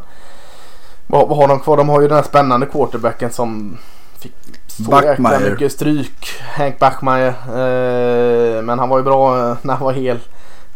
vad, 1.07 1.28
vad 1.28 1.38
har 1.38 1.47
de 1.47 1.60
kvar? 1.60 1.78
De 1.78 1.89
har 1.89 2.01
ju 2.01 2.07
den 2.07 2.16
här 2.16 2.24
spännande 2.24 2.66
quarterbacken 2.66 3.32
som 3.32 3.78
fick 4.20 4.34
så 4.68 5.01
jäkla 5.03 5.39
mycket 5.39 5.72
stryk. 5.72 6.28
Hank 6.41 6.80
Backmeyer. 6.80 7.34
Eh, 7.47 8.62
men 8.62 8.80
han 8.80 8.89
var 8.89 8.97
ju 8.97 9.03
bra 9.03 9.49
eh, 9.49 9.57
när 9.62 9.74
han 9.74 9.86
var 9.86 9.93
hel. 9.93 10.20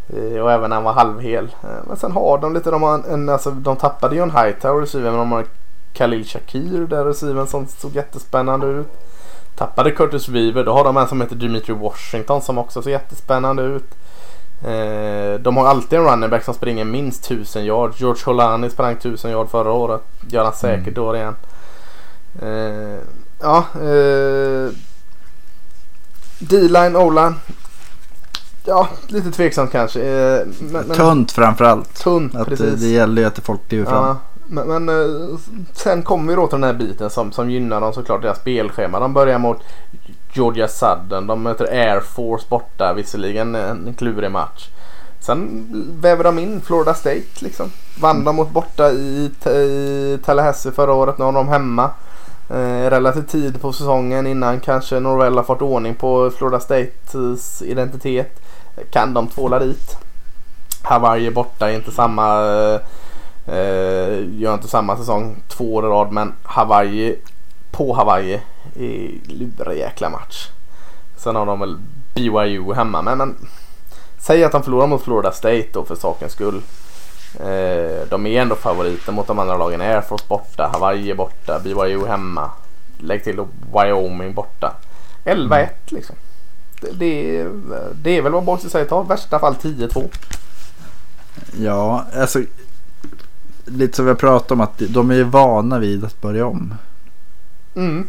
Eh, 0.09 0.41
Och 0.41 0.51
även 0.51 0.69
när 0.69 0.75
han 0.77 0.83
var 0.83 0.93
halvhel. 0.93 1.55
Eh, 1.63 1.69
Men 1.87 1.97
sen 1.97 2.11
har 2.11 2.37
de 2.37 2.53
lite, 2.53 2.71
de, 2.71 2.81
har 2.83 2.93
en- 3.13 3.29
alltså, 3.29 3.51
de 3.51 3.75
tappade 3.75 4.15
John 4.15 4.31
Hightower 4.31 4.81
receiver 4.81 5.09
men 5.09 5.19
de 5.19 5.31
har 5.31 5.45
Khalil 5.93 6.25
Shakir 6.25 6.87
där 6.89 7.05
receiven 7.05 7.47
som 7.47 7.67
såg 7.67 7.95
jättespännande 7.95 8.67
ut. 8.67 8.87
Tappade 9.55 9.91
Curtis 9.91 10.29
Weaver. 10.29 10.63
Då 10.63 10.73
har 10.73 10.83
de 10.83 10.97
en 10.97 11.07
som 11.07 11.21
heter 11.21 11.35
Dimitri 11.35 11.73
Washington 11.73 12.41
som 12.41 12.57
också 12.57 12.81
ser 12.81 12.91
jättespännande 12.91 13.63
ut. 13.63 13.85
Eh, 14.65 15.39
de 15.39 15.57
har 15.57 15.67
alltid 15.67 15.99
en 15.99 16.05
running 16.05 16.29
back 16.29 16.43
som 16.43 16.53
springer 16.53 16.85
minst 16.85 17.23
1000 17.25 17.65
yard. 17.65 17.91
George 17.97 18.21
Holani 18.25 18.69
sprang 18.69 18.93
1000 18.95 19.31
yard 19.31 19.49
förra 19.49 19.71
året. 19.71 20.01
Gör 20.27 20.43
han 20.43 20.53
säkert 20.53 20.97
Mm. 20.97 21.03
år 21.09 21.15
igen. 21.15 21.35
Ja, 23.41 23.63
D-line, 26.39 26.95
O-line. 26.95 27.35
Ja, 28.65 28.87
lite 29.07 29.31
tveksamt 29.31 29.71
kanske. 29.71 30.01
Eh, 30.01 30.45
men, 30.59 30.87
men, 30.87 30.97
Tunt 30.97 31.31
framförallt. 31.31 32.03
Tunt, 32.03 32.35
Att 32.35 32.49
det, 32.49 32.55
precis. 32.55 32.81
det 32.81 32.87
gäller 32.87 33.21
ju 33.21 33.27
att 33.27 33.39
folk 33.39 33.67
kliver 33.67 33.85
fram. 33.85 34.05
Ja, 34.05 34.17
men, 34.47 34.67
men 34.67 34.89
eh, 34.89 35.37
sen 35.73 36.03
kommer 36.03 36.29
vi 36.29 36.35
då 36.35 36.47
till 36.47 36.61
den 36.61 36.63
här 36.63 36.73
biten 36.73 37.09
som, 37.09 37.31
som 37.31 37.49
gynnar 37.49 37.81
dem 37.81 37.93
såklart 37.93 38.21
deras 38.21 38.39
spelschema. 38.39 38.99
De 38.99 39.13
börjar 39.13 39.39
mot 39.39 39.57
Georgia 40.33 40.67
Sudden. 40.67 41.27
De 41.27 41.43
möter 41.43 41.65
Air 41.65 41.99
Force 41.99 42.45
borta 42.49 42.93
visserligen 42.93 43.55
en 43.55 43.93
klurig 43.97 44.31
match. 44.31 44.69
Sen 45.19 45.67
väver 46.01 46.23
de 46.23 46.39
in 46.39 46.61
Florida 46.61 46.93
State 46.93 47.23
liksom. 47.39 47.71
Vann 47.99 48.23
de 48.23 48.35
mot 48.35 48.49
borta 48.49 48.91
i, 48.91 49.31
i 49.45 50.19
Tallahassee 50.25 50.71
förra 50.71 50.93
året. 50.93 51.17
Nu 51.17 51.25
har 51.25 51.31
de 51.31 51.47
hemma. 51.47 51.89
Eh, 52.49 52.89
relativt 52.89 53.29
tid 53.29 53.61
på 53.61 53.73
säsongen 53.73 54.27
innan 54.27 54.59
kanske 54.59 54.99
Norvell 54.99 55.35
har 55.35 55.43
fått 55.43 55.61
ordning 55.61 55.95
på 55.95 56.31
Florida 56.37 56.59
States 56.59 57.61
identitet. 57.61 58.42
Kan 58.91 59.13
de 59.13 59.27
tvåla 59.27 59.59
dit? 59.59 59.97
Hawaii 60.81 61.27
är 61.27 61.31
borta, 61.31 61.71
inte 61.71 61.91
samma 61.91 62.39
eh, 63.45 64.39
gör 64.39 64.53
inte 64.53 64.67
samma 64.67 64.97
säsong 64.97 65.35
två 65.47 65.73
år 65.73 65.85
i 65.85 65.87
rad 65.87 66.11
men 66.11 66.33
Hawaii 66.43 67.19
på 67.71 67.93
Hawaii 67.93 68.41
är 68.75 69.11
lurig 69.27 69.79
jäkla 69.79 70.09
match. 70.09 70.49
Sen 71.17 71.35
har 71.35 71.45
de 71.45 71.59
väl 71.59 71.77
BYU 72.13 72.73
hemma 72.73 73.01
men, 73.01 73.17
men 73.17 73.35
säg 74.17 74.43
att 74.43 74.51
de 74.51 74.63
förlorar 74.63 74.87
mot 74.87 75.03
Florida 75.03 75.31
State 75.31 75.67
då 75.73 75.85
för 75.85 75.95
sakens 75.95 76.31
skull. 76.31 76.61
Eh, 77.39 78.07
de 78.09 78.25
är 78.25 78.41
ändå 78.41 78.55
favoriter 78.55 79.11
mot 79.11 79.27
de 79.27 79.39
andra 79.39 79.57
lagen. 79.57 79.81
Air 79.81 80.01
Force 80.01 80.25
borta, 80.27 80.69
Hawaii 80.73 81.11
är 81.11 81.15
borta, 81.15 81.59
BYU 81.59 82.05
hemma. 82.05 82.51
Lägg 82.97 83.23
till 83.23 83.45
Wyoming 83.73 84.33
borta. 84.33 84.73
11-1 85.25 85.69
liksom. 85.85 86.15
Det, 86.91 87.47
det, 88.03 88.17
är, 88.17 88.21
väl 88.21 88.31
vad 88.31 88.43
Boise 88.43 88.69
State 88.69 88.95
har. 88.95 89.03
Värsta 89.03 89.39
fall 89.39 89.53
10-2. 89.53 90.09
Ja, 91.57 92.05
alltså. 92.15 92.41
Lite 93.65 93.95
som 93.95 94.05
vi 94.05 94.11
har 94.11 94.15
pratat 94.15 94.51
om 94.51 94.61
att 94.61 94.81
de 94.89 95.11
är 95.11 95.15
ju 95.15 95.23
vana 95.23 95.79
vid 95.79 96.05
att 96.05 96.21
börja 96.21 96.45
om. 96.45 96.73
Mm. 97.75 98.07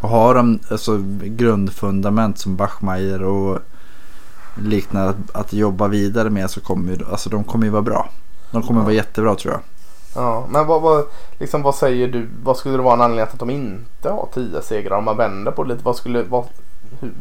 Och 0.00 0.08
har 0.08 0.34
de 0.34 0.58
alltså, 0.70 0.98
grundfundament 1.22 2.38
som 2.38 2.56
Bachmeier 2.56 3.22
och 3.22 3.58
liknande 4.62 5.08
att, 5.10 5.36
att 5.36 5.52
jobba 5.52 5.88
vidare 5.88 6.30
med 6.30 6.50
så 6.50 6.60
kommer 6.60 6.92
ju, 6.92 6.98
alltså, 7.10 7.30
de 7.30 7.44
kommer 7.44 7.64
ju 7.64 7.70
vara 7.70 7.82
bra. 7.82 8.10
De 8.50 8.62
kommer 8.62 8.80
Ja. 8.80 8.84
vara 8.84 8.94
jättebra 8.94 9.34
tror 9.34 9.52
jag. 9.54 9.60
Ja, 10.14 10.46
men 10.50 10.66
vad, 10.66 10.82
vad, 10.82 11.04
liksom, 11.38 11.62
vad 11.62 11.74
säger 11.74 12.08
du? 12.08 12.28
Vad 12.42 12.56
skulle 12.56 12.76
det 12.76 12.82
vara 12.82 12.94
en 12.94 13.00
anledning 13.00 13.32
att 13.32 13.38
de 13.38 13.50
inte 13.50 14.10
har 14.10 14.28
10 14.34 14.62
segrar? 14.62 14.98
Om 14.98 15.04
man 15.04 15.16
vänder 15.16 15.52
på 15.52 15.62
det 15.62 15.68
lite. 15.68 15.84
Vad 15.84 15.96
skulle, 15.96 16.22
vad, 16.22 16.44
hur, 17.00 17.12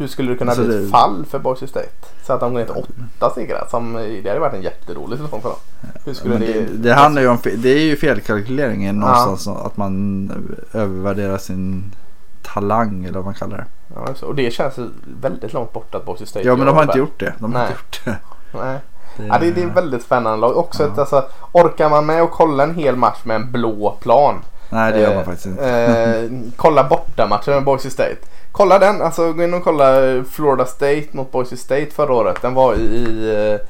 hur 0.00 0.06
skulle 0.08 0.30
det 0.32 0.36
kunna 0.38 0.50
Alltså 0.50 0.64
bli 0.66 0.76
ett 0.76 0.82
det- 0.84 0.88
fall 0.90 1.24
för 1.30 1.38
Boise 1.38 1.66
State? 1.66 1.88
Så 2.26 2.32
att 2.32 2.40
de 2.40 2.52
går 2.52 2.58
ner 2.60 2.66
till 2.66 2.84
8 3.18 3.30
segrar. 3.34 3.66
Som, 3.70 3.92
det 4.22 4.28
hade 4.28 4.40
varit 4.40 4.54
en 4.54 4.62
jätterolig 4.62 5.18
säsong 5.18 5.40
för 5.40 5.48
dem. 5.48 5.58
Hur 6.04 6.14
skulle 6.14 6.36
det, 6.38 6.46
det, 6.46 6.66
det, 6.76 6.94
handlar 6.94 7.22
ju 7.22 7.28
om, 7.28 7.38
det 7.56 7.68
är 7.70 7.82
ju 7.84 7.96
felkalkyleringen 7.96 9.00
Ja. 9.00 9.06
någonstans. 9.24 9.58
Att 9.66 9.76
man 9.76 10.32
övervärderar 10.72 11.38
sin 11.38 11.92
talang 12.42 13.04
eller 13.04 13.14
vad 13.14 13.24
man 13.24 13.34
kallar 13.34 13.56
det. 13.56 13.64
ja, 13.94 14.26
och 14.26 14.34
det 14.34 14.50
känns 14.50 14.74
väldigt 15.20 15.52
långt 15.52 15.72
bort 15.72 15.94
att 15.94 16.04
Boise 16.06 16.26
State 16.26 16.46
Ja 16.46 16.56
men 16.56 16.66
de 16.66 16.76
har 16.76 16.82
inte 16.82 16.98
gjort 16.98 17.20
det. 17.20 17.34
De 17.38 17.52
har 17.52 17.60
Nej. 17.60 17.68
inte 17.70 17.72
gjort 17.80 18.00
det. 18.04 18.16
Nej. 18.58 18.78
det 19.16 19.26
Ja, 19.26 19.38
det, 19.40 19.50
det 19.50 19.62
är 19.62 19.66
väldigt 19.66 20.02
spännande 20.02 20.38
lag. 20.38 20.56
Också 20.56 20.82
Ja. 20.82 20.88
ett, 20.92 20.98
alltså, 20.98 21.24
orkar 21.52 21.90
man 21.90 22.06
med 22.06 22.22
att 22.22 22.30
kolla 22.30 22.62
en 22.64 22.74
hel 22.74 22.96
match 22.96 23.18
med 23.24 23.36
en 23.36 23.52
blå 23.52 23.96
plan. 24.00 24.34
Nej 24.70 24.92
det 24.92 25.00
gör 25.00 25.08
man 25.08 25.18
Eh, 25.18 25.24
faktiskt 25.24 25.46
inte. 25.46 25.70
Eh, 25.70 26.52
kolla 26.56 26.84
bortamatchen 26.84 27.54
med 27.54 27.64
Boise 27.64 27.90
State. 27.90 28.16
Kolla 28.52 28.78
den, 28.78 29.02
alltså 29.02 29.32
gå 29.32 29.42
in 29.42 29.54
och 29.54 29.64
kolla 29.64 30.24
Florida 30.30 30.66
State 30.66 31.06
mot 31.10 31.32
Boise 31.32 31.56
State 31.56 31.90
förra 31.90 32.14
året. 32.14 32.42
Den 32.42 32.54
var 32.54 32.74
i, 32.74 32.80
i, 32.80 33.60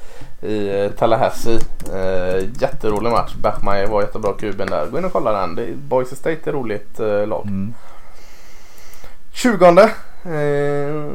eh, 0.42 0.50
eh, 0.50 0.90
Tallahassee. 0.90 1.58
Eh, 1.94 2.44
jätterolig 2.60 3.10
match. 3.10 3.34
Bachmeier 3.34 3.86
var 3.86 4.02
jättebra 4.02 4.32
kuben 4.32 4.70
där. 4.70 4.86
Gå 4.86 4.98
in 4.98 5.04
och 5.04 5.12
kolla 5.12 5.40
den. 5.40 5.54
Det, 5.54 5.66
Boise 5.88 6.16
State 6.16 6.30
är 6.30 6.36
ett 6.36 6.46
roligt 6.46 7.00
eh, 7.00 7.26
lag. 7.26 7.46
Mm. 7.46 7.74
20. 9.32 9.66
Eh, 9.66 11.12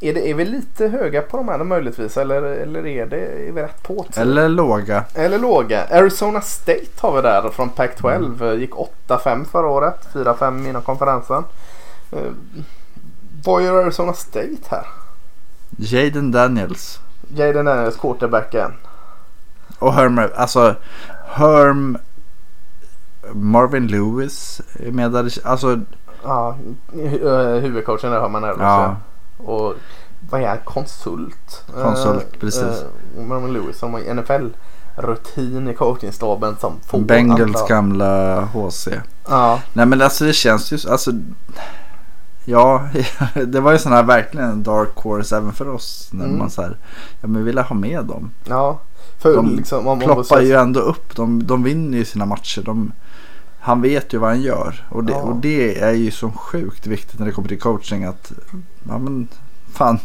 är, 0.00 0.14
det, 0.14 0.30
är 0.30 0.34
vi 0.34 0.44
lite 0.44 0.88
höga 0.88 1.22
på 1.22 1.36
de 1.36 1.48
här 1.48 1.64
möjligtvis 1.64 2.16
eller, 2.16 2.42
eller 2.42 2.86
är, 2.86 3.06
det, 3.06 3.48
är 3.48 3.52
vi 3.52 3.62
rätt 3.62 3.82
på? 3.82 4.06
Till? 4.12 4.22
Eller 4.22 4.48
låga. 4.48 5.04
Eller 5.14 5.38
låga. 5.38 5.84
Arizona 5.90 6.40
State 6.40 6.86
har 7.00 7.16
vi 7.16 7.22
där 7.22 7.50
från 7.50 7.70
Pac-12. 7.70 8.42
Mm. 8.42 8.60
Gick 8.60 8.70
8-5 9.08 9.44
förra 9.44 9.66
året. 9.68 10.08
4-5 10.12 10.68
innan 10.68 10.82
konferensen. 10.82 11.44
Eh, 12.12 12.32
vad 13.44 13.62
gör 13.62 13.82
Arizona 13.82 14.12
State 14.12 14.56
här? 14.68 14.86
Jaden 15.76 16.32
Daniels. 16.32 16.98
Jaden 17.34 17.64
Daniels, 17.64 17.96
quarterbacken. 17.96 18.72
Och 19.78 19.94
Herm, 19.94 20.20
alltså 20.36 20.74
Herm 21.26 21.98
Marvin 23.32 23.86
Lewis 23.86 24.60
är 24.86 24.90
med 24.90 25.12
där. 25.12 25.32
Alltså, 25.44 25.80
Ja, 26.24 26.56
eh, 26.92 27.60
huvudcoachen 27.60 28.10
där 28.10 28.20
har 28.20 28.28
man 28.28 28.44
Elvis. 28.44 28.60
ja. 28.62 28.96
Och 29.44 29.74
vad 30.30 30.42
är? 30.42 30.56
Konsult? 30.56 31.64
Konsult, 31.82 32.22
Eh, 32.34 32.40
precis. 32.40 32.62
eh, 32.62 33.24
Marvin 33.26 33.52
Lewis 33.52 33.78
som 33.78 33.92
har 33.92 34.00
NFL-rutin 34.00 35.68
i 35.70 35.74
coachingstaben 35.74 36.56
som 36.60 36.72
få 36.86 36.98
Bengals 36.98 37.40
andra- 37.56 37.66
gamla 37.68 38.40
HC. 38.44 38.88
Ja, 39.28 39.60
Nej 39.72 39.86
men 39.86 40.02
alltså 40.02 40.24
det 40.24 40.32
känns 40.32 40.72
ju, 40.72 40.90
alltså. 40.90 41.10
Ja, 42.44 42.88
det 43.46 43.60
var 43.60 43.72
ju 43.72 43.78
sån 43.78 43.92
här 43.92 44.02
verkligen 44.02 44.50
en 44.50 44.62
dark 44.62 44.94
horse 44.96 45.36
även 45.36 45.52
för 45.52 45.68
oss. 45.68 46.08
När 46.12 46.24
Mm. 46.24 46.38
man 46.38 46.50
så 46.50 46.62
här, 46.62 46.76
ja 47.20 47.28
men 47.28 47.44
ville 47.44 47.60
ha 47.62 47.76
med 47.76 48.04
dem. 48.04 48.30
ja. 48.48 48.80
För 49.18 49.34
De 49.34 49.56
liksom, 49.56 49.78
om, 49.78 49.86
om 49.86 50.00
Ploppar 50.00 50.40
ju 50.40 50.52
ändå 50.54 50.80
upp, 50.80 51.16
de, 51.16 51.46
de 51.46 51.62
vinner 51.62 51.98
ju 51.98 52.04
sina 52.04 52.26
matcher. 52.26 52.62
De, 52.62 52.92
han 53.60 53.82
vet 53.82 54.12
ju 54.14 54.18
vad 54.18 54.30
han 54.30 54.42
gör. 54.42 54.86
Och 54.90 55.04
det, 55.04 55.12
Ja. 55.12 55.18
och 55.18 55.36
det 55.36 55.78
är 55.80 55.92
ju 55.92 56.10
så 56.10 56.30
sjukt 56.30 56.86
viktigt 56.86 57.18
när 57.18 57.26
det 57.26 57.32
kommer 57.32 57.48
till 57.48 57.60
coaching 57.60 58.04
att, 58.04 58.32
ja 58.88 58.98
men 58.98 59.28
fan. 59.72 59.98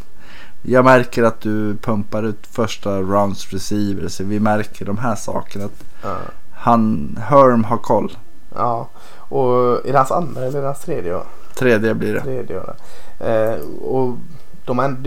Jag 0.62 0.86
märker 0.86 1.24
att 1.24 1.42
du 1.42 1.76
pumpar 1.76 2.24
ut 2.24 2.48
första 2.48 3.02
rounds 3.02 3.54
receiver. 3.54 4.08
Så 4.08 4.24
vi 4.24 4.40
märker 4.40 4.86
de 4.86 4.98
här 4.98 5.16
sakerna. 5.16 5.66
Att 5.66 5.84
Ja. 6.04 6.16
han, 6.52 7.18
Herm 7.30 7.64
har 7.64 7.78
koll. 7.78 8.18
ja. 8.56 8.90
Och 9.30 9.88
är 9.88 9.92
det 9.92 9.98
hans 9.98 10.12
andra 10.12 10.42
eller 10.46 10.58
är 10.58 10.62
det 10.62 10.68
hans 10.68 10.80
tredje 10.80 11.16
år? 11.16 11.24
Tredje 11.58 11.94
blir 11.94 12.14
det. 12.14 12.22
Tredje 12.22 12.60
år. 12.60 12.76
Eh, 13.20 13.60
och 13.82 14.18
de 14.66 14.80
är 14.80 14.84
ändå 14.86 15.02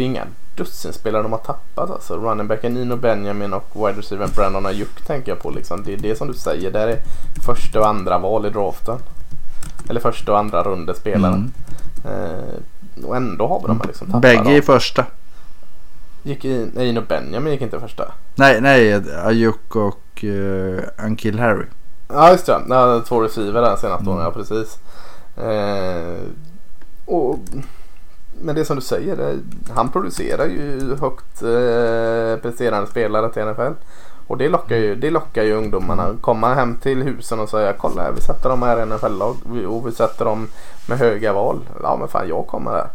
inga 0.59 0.65
dussinspelare 0.65 1.23
de 1.23 1.33
har 1.33 1.39
tappat 1.39 1.91
alltså. 1.91 2.17
Running 2.17 2.49
backen 2.49 2.75
Nino 2.75 2.97
Benjamin 2.97 3.53
och 3.53 3.67
wide 3.75 3.99
receiver 3.99 4.29
Brandon 4.35 4.67
Ayuk 4.67 5.07
tänker 5.07 5.33
jag 5.33 5.43
på 5.43 5.51
liksom. 5.51 5.83
Det 5.85 5.93
är 5.93 5.97
det 5.97 6.17
som 6.19 6.29
du 6.29 6.35
säger. 6.35 6.71
Där 6.71 6.89
är 6.89 6.99
första 7.47 7.81
och 7.81 7.89
andra 7.89 8.19
val 8.19 8.47
i 8.47 8.51
draften. 8.51 8.99
Eller 9.89 10.01
första 10.01 10.33
och 10.33 10.39
andra 10.39 10.63
runde 10.63 10.95
spelare. 10.95 11.35
Mm. 11.35 11.53
Eh, 12.05 13.05
och 13.05 13.17
ändå 13.17 13.47
har 13.47 13.69
de 13.69 13.81
liksom 13.87 14.07
tappat 14.07 14.23
Bägge 14.23 14.57
i 14.57 14.63
första. 14.63 15.07
Gick 16.23 16.45
i, 16.45 16.71
nej, 16.75 16.87
Nino 16.87 17.01
Benjamin 17.09 17.53
gick 17.53 17.63
inte 17.63 17.81
första. 17.81 18.13
Nej, 18.35 18.61
nej, 18.61 19.03
Ayuk 19.25 19.77
och 19.77 20.25
uh, 20.25 20.81
Ankil 20.99 21.39
Harry. 21.39 21.67
Ja 22.09 22.31
just 22.31 22.47
det. 22.47 22.61
Ja, 22.69 23.03
två 23.09 23.21
receiver 23.21 23.63
där 23.63 23.77
senaste 23.77 24.03
Mm. 24.03 24.09
åren. 24.09 24.25
Ja 24.25 24.31
precis. 24.31 24.79
Eh, 25.37 26.19
och, 27.05 27.39
men 28.41 28.55
det 28.55 28.65
som 28.65 28.77
du 28.77 28.83
säger. 28.83 29.39
Han 29.75 29.89
producerar 29.89 30.47
ju 30.47 30.97
högt 31.01 31.43
eh, 31.43 32.43
presterande 32.43 32.91
spelare 32.91 33.33
till 33.33 33.45
NFL. 33.45 33.73
Och 34.27 34.37
det 34.37 34.49
lockar 34.49 34.77
ju, 34.77 34.95
det 34.95 35.11
lockar 35.11 35.43
ju 35.43 35.53
ungdomarna. 35.53 36.17
Komma 36.21 36.55
hem 36.55 36.77
till 36.77 37.03
husen 37.03 37.41
och 37.41 37.49
säga 37.49 37.73
kolla 37.73 38.03
här, 38.03 38.13
vi 38.13 38.21
sätter 38.21 38.49
dem 38.49 38.63
här 38.63 38.83
i 38.83 38.87
NFL-lag. 38.87 39.37
Och 39.69 39.87
vi 39.87 39.93
sätter 39.93 40.25
dem 40.25 40.49
med 40.89 40.99
höga 40.99 41.33
val. 41.33 41.61
Ja 41.83 41.97
men 41.97 42.09
fan 42.09 42.29
jag 42.29 42.47
kommer 42.47 42.71
här. 42.71 42.89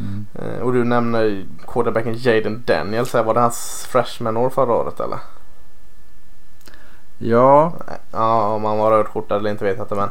Mm. 0.00 0.26
Eh, 0.34 0.62
och 0.62 0.72
du 0.72 0.84
nämner 0.84 1.44
quarterbacken 1.66 2.14
Jaden 2.16 2.62
Daniels. 2.66 3.14
här. 3.14 3.22
Var 3.22 3.34
det 3.34 3.40
hans 3.40 3.86
freshman-år 3.90 4.50
förra 4.50 4.72
året 4.74 5.00
eller? 5.00 5.18
Ja, 7.18 7.72
Ja, 8.12 8.54
om 8.54 8.64
han 8.64 8.78
var 8.78 8.90
rödskjortad 8.90 9.38
eller 9.38 9.50
inte 9.50 9.64
vet 9.64 9.76
jag 9.76 9.84
inte 9.84 9.94
men 9.94 10.08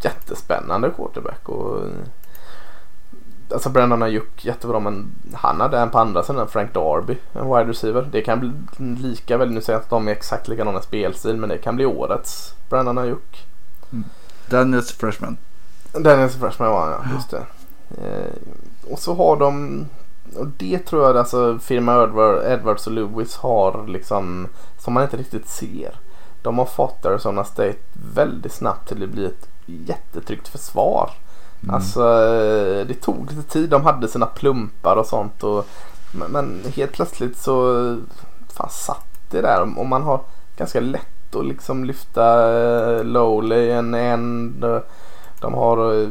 jättespännande 0.00 0.90
quarterback. 0.90 1.48
Och, 1.48 1.80
alltså 3.52 3.70
Brandon 3.70 4.02
Ayuk 4.02 4.44
jättebra 4.44 4.80
men 4.80 5.14
han 5.34 5.60
hade 5.60 5.78
en 5.78 5.90
på 5.90 5.98
andra 5.98 6.22
sidan 6.22 6.48
Frank 6.48 6.74
Darby, 6.74 7.16
en 7.32 7.46
wide 7.46 7.70
receiver. 7.70 8.08
Det 8.12 8.22
kan 8.22 8.40
bli 8.40 8.52
lika 9.08 9.36
väl, 9.36 9.50
nu 9.50 9.60
säger 9.60 9.78
jag 9.78 9.82
att 9.82 9.90
de 9.90 10.08
är 10.08 10.12
exakt 10.12 10.48
likadana 10.48 10.82
spelstil 10.82 11.36
men 11.36 11.48
det 11.48 11.58
kan 11.58 11.76
bli 11.76 11.86
årets 11.86 12.54
Brandon 12.68 12.98
Ayuk. 12.98 13.46
Daniels 14.46 14.92
freshman. 14.92 15.36
Dennis 15.92 16.36
Freshman 16.36 16.70
var 16.70 16.80
han 16.80 16.90
ja, 16.90 17.14
just 17.14 17.30
det. 17.30 17.44
Eh, 17.90 18.92
och 18.92 18.98
så 18.98 19.14
har 19.14 19.36
de, 19.36 19.86
och 20.36 20.46
det 20.46 20.78
tror 20.78 21.02
jag 21.02 21.16
alltså 21.16 21.58
firma 21.58 22.02
Edward, 22.02 22.44
Edwards 22.44 22.86
och 22.86 22.92
Lewis 22.92 23.36
har 23.36 23.86
liksom, 23.86 24.48
som 24.78 24.94
man 24.94 25.02
inte 25.02 25.16
riktigt 25.16 25.48
ser. 25.48 25.94
De 26.42 26.58
har 26.58 26.66
fått 26.66 27.06
Arizona 27.06 27.44
State 27.44 27.78
väldigt 28.14 28.52
snabbt 28.52 28.88
till 28.88 29.02
att 29.02 29.10
bli 29.10 29.24
ett 29.24 29.48
jättetryggt 29.66 30.48
försvar. 30.48 31.10
Mm. 31.62 31.74
Alltså 31.74 32.00
eh, 32.00 32.86
det 32.86 32.94
tog 33.00 33.30
lite 33.30 33.52
tid, 33.52 33.70
de 33.70 33.84
hade 33.84 34.08
sina 34.08 34.26
plumpar 34.26 34.96
och 34.96 35.06
sånt. 35.06 35.42
Och, 35.42 35.66
men, 36.12 36.30
men 36.32 36.72
helt 36.76 36.92
plötsligt 36.92 37.38
så 37.38 37.96
fan 38.48 38.70
satt 38.70 39.06
det 39.30 39.40
där 39.40 39.78
och 39.78 39.86
man 39.86 40.02
har 40.02 40.20
ganska 40.56 40.80
lätt 40.80 41.34
att 41.36 41.46
liksom 41.46 41.84
lyfta 41.84 42.52
eh, 42.52 43.04
Lowley 43.04 43.70
en 43.70 43.94
end. 43.94 44.64
De 45.40 45.54
har 45.54 45.94
eh, 45.94 46.08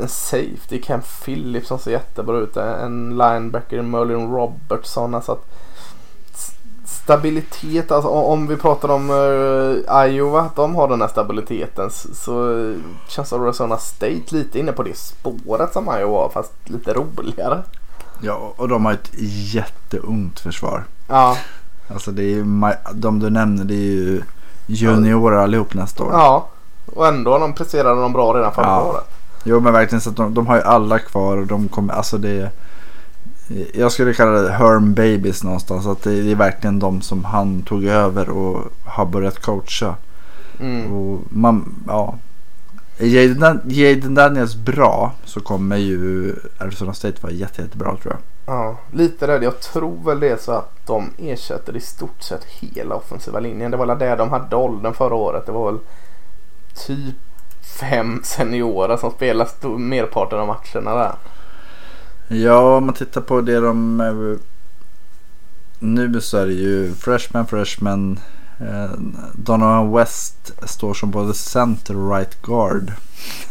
en 0.00 0.08
safety, 0.08 0.82
Cam 0.82 1.00
Phillips 1.24 1.68
som 1.68 1.78
ser 1.78 1.90
jättebra 1.90 2.38
ut. 2.38 2.56
En 2.56 3.10
linebacker, 3.10 3.82
Merlin 3.82 4.32
Robertson. 4.32 5.14
Alltså 5.14 5.32
att 5.32 5.46
stabilitet, 7.02 7.92
alltså 7.92 8.08
om 8.08 8.46
vi 8.46 8.56
pratar 8.56 8.88
om 8.88 9.10
uh, 9.10 10.06
Iowa, 10.06 10.40
att 10.40 10.56
de 10.56 10.74
har 10.74 10.88
den 10.88 11.00
här 11.00 11.08
stabiliteten 11.08 11.90
så 12.14 12.60
eh, 12.70 12.76
känns 13.08 13.32
Arizona 13.32 13.76
State 13.78 14.22
lite 14.28 14.58
inne 14.58 14.72
på 14.72 14.82
det 14.82 14.96
spåret 14.96 15.72
som 15.72 15.84
Iowa 15.98 16.18
har 16.22 16.28
fast 16.28 16.52
lite 16.64 16.92
roligare. 16.92 17.62
Ja, 18.20 18.52
och 18.56 18.68
de 18.68 18.84
har 18.84 18.92
ett 18.92 19.10
jätteungt 19.54 20.40
försvar. 20.40 20.84
Ja, 21.08 21.36
Alltså 21.92 22.10
det 22.10 22.22
är 22.22 22.28
ju, 22.28 22.44
de 22.94 23.18
du 23.20 23.30
nämner 23.30 23.64
det 23.64 23.74
är 23.74 23.78
ju 23.92 24.22
juniorer 24.66 25.36
allihop 25.36 25.74
nästa 25.74 26.04
år. 26.04 26.12
ja. 26.12 26.48
och 26.94 27.06
ändå 27.06 27.38
de 27.38 27.52
presterade 27.54 28.00
de 28.00 28.12
bra 28.12 28.32
redan 28.34 28.52
förra 28.54 28.66
Ja. 28.66 28.82
året. 28.82 29.04
Jo 29.44 29.60
men 29.60 29.72
verkligen 29.72 30.00
så 30.00 30.10
att 30.10 30.16
de, 30.16 30.34
de 30.34 30.46
har 30.46 30.56
ju 30.56 30.62
alla 30.62 30.98
kvar 30.98 31.36
och 31.36 31.46
de 31.46 31.68
kommer, 31.68 31.94
alltså 31.94 32.18
det 32.18 32.30
är, 32.40 32.50
Jag 33.74 33.92
skulle 33.92 34.14
kalla 34.14 34.30
det 34.30 34.52
Herm 34.52 34.94
Babies 34.94 35.44
någonstans. 35.44 35.86
Att 35.86 36.02
det 36.02 36.12
är 36.12 36.34
verkligen 36.34 36.78
de 36.78 37.02
som 37.02 37.24
han 37.24 37.62
tog 37.62 37.84
över 37.84 38.28
och 38.28 38.64
har 38.84 39.06
börjat 39.06 39.42
coacha. 39.42 39.94
Mm. 40.60 40.92
Och 40.92 41.20
man, 41.28 41.74
ja. 41.86 42.18
Är 42.98 43.06
Jaden, 43.66 44.14
Daniels 44.14 44.56
bra 44.56 45.12
så 45.24 45.40
kommer 45.40 45.76
ju 45.76 46.34
Arizona 46.58 46.94
State 46.94 47.22
vara 47.22 47.32
jätte, 47.32 47.62
jättebra 47.62 47.96
tror 47.96 48.14
jag. 48.14 48.20
Ja, 48.46 48.76
lite 48.92 49.26
rädd. 49.26 49.42
Jag 49.42 49.60
tror 49.60 50.04
väl 50.04 50.20
det 50.20 50.28
är 50.28 50.36
så 50.36 50.52
att 50.52 50.86
de 50.86 51.10
ersätter 51.18 51.76
i 51.76 51.80
stort 51.80 52.22
sett 52.22 52.44
hela 52.44 52.94
offensiva 52.94 53.40
linjen. 53.40 53.70
Det 53.70 53.76
var 53.76 53.86
väl 53.86 53.98
där 53.98 54.16
de 54.16 54.30
hade 54.30 54.56
åldern 54.56 54.94
förra 54.94 55.14
året. 55.14 55.46
Det 55.46 55.52
var 55.52 55.72
väl 55.72 55.80
typ 56.86 57.14
fem 57.80 58.20
seniorer 58.24 58.96
som 58.96 59.10
spelade 59.10 59.68
merparten 59.78 60.38
av 60.38 60.46
matcherna 60.46 60.94
där. 60.94 61.14
Ja, 62.28 62.76
om 62.76 62.86
man 62.86 62.94
tittar 62.94 63.20
på 63.20 63.40
det 63.40 63.60
de... 63.60 64.00
eh, 64.00 64.38
Nu 65.78 66.20
så 66.20 66.38
är 66.38 66.46
det 66.46 66.52
ju 66.52 66.94
freshman, 66.94 67.46
freshman. 67.46 68.20
Eh, 68.60 68.90
Donovan 69.34 69.92
West 69.92 70.52
står 70.68 70.94
som 70.94 71.10
både 71.10 71.34
center 71.34 71.96
och 71.96 72.16
right 72.16 72.42
guard. 72.42 72.92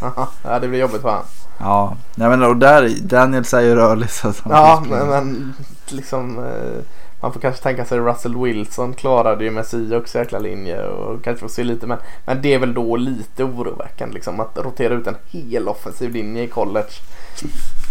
ja, 0.44 0.58
det 0.60 0.68
blir 0.68 0.80
jobbigt 0.80 1.02
för 1.02 1.10
han. 1.10 1.24
Ja, 1.58 1.96
jag 2.14 2.30
menar 2.30 2.48
och 2.48 2.56
där, 2.56 2.90
Daniels 3.02 3.54
är 3.54 3.60
ju 3.60 3.74
rörlig 3.74 4.10
så 4.10 4.28
att 4.28 4.40
han 4.40 4.52
Ja, 4.52 4.84
men, 4.90 5.08
men 5.08 5.54
liksom 5.88 6.38
eh, 6.38 6.82
man 7.20 7.32
får 7.32 7.40
kanske 7.40 7.62
tänka 7.62 7.84
sig 7.84 7.98
Russell 7.98 8.36
Wilson 8.36 8.94
klarade 8.94 9.44
ju 9.44 9.50
med 9.50 9.66
Sioux 9.66 10.14
jäkla 10.14 10.38
linje 10.38 10.86
och 10.86 11.24
kanske 11.24 11.40
får 11.40 11.48
se 11.48 11.64
lite 11.64 11.86
men, 11.86 11.98
men 12.26 12.42
det 12.42 12.54
är 12.54 12.58
väl 12.58 12.74
då 12.74 12.96
lite 12.96 13.44
oroväckande 13.44 14.14
liksom 14.14 14.40
att 14.40 14.58
rotera 14.58 14.94
ut 14.94 15.06
en 15.06 15.16
hel 15.26 15.68
offensiv 15.68 16.10
linje 16.12 16.42
i 16.42 16.48
college. 16.48 16.90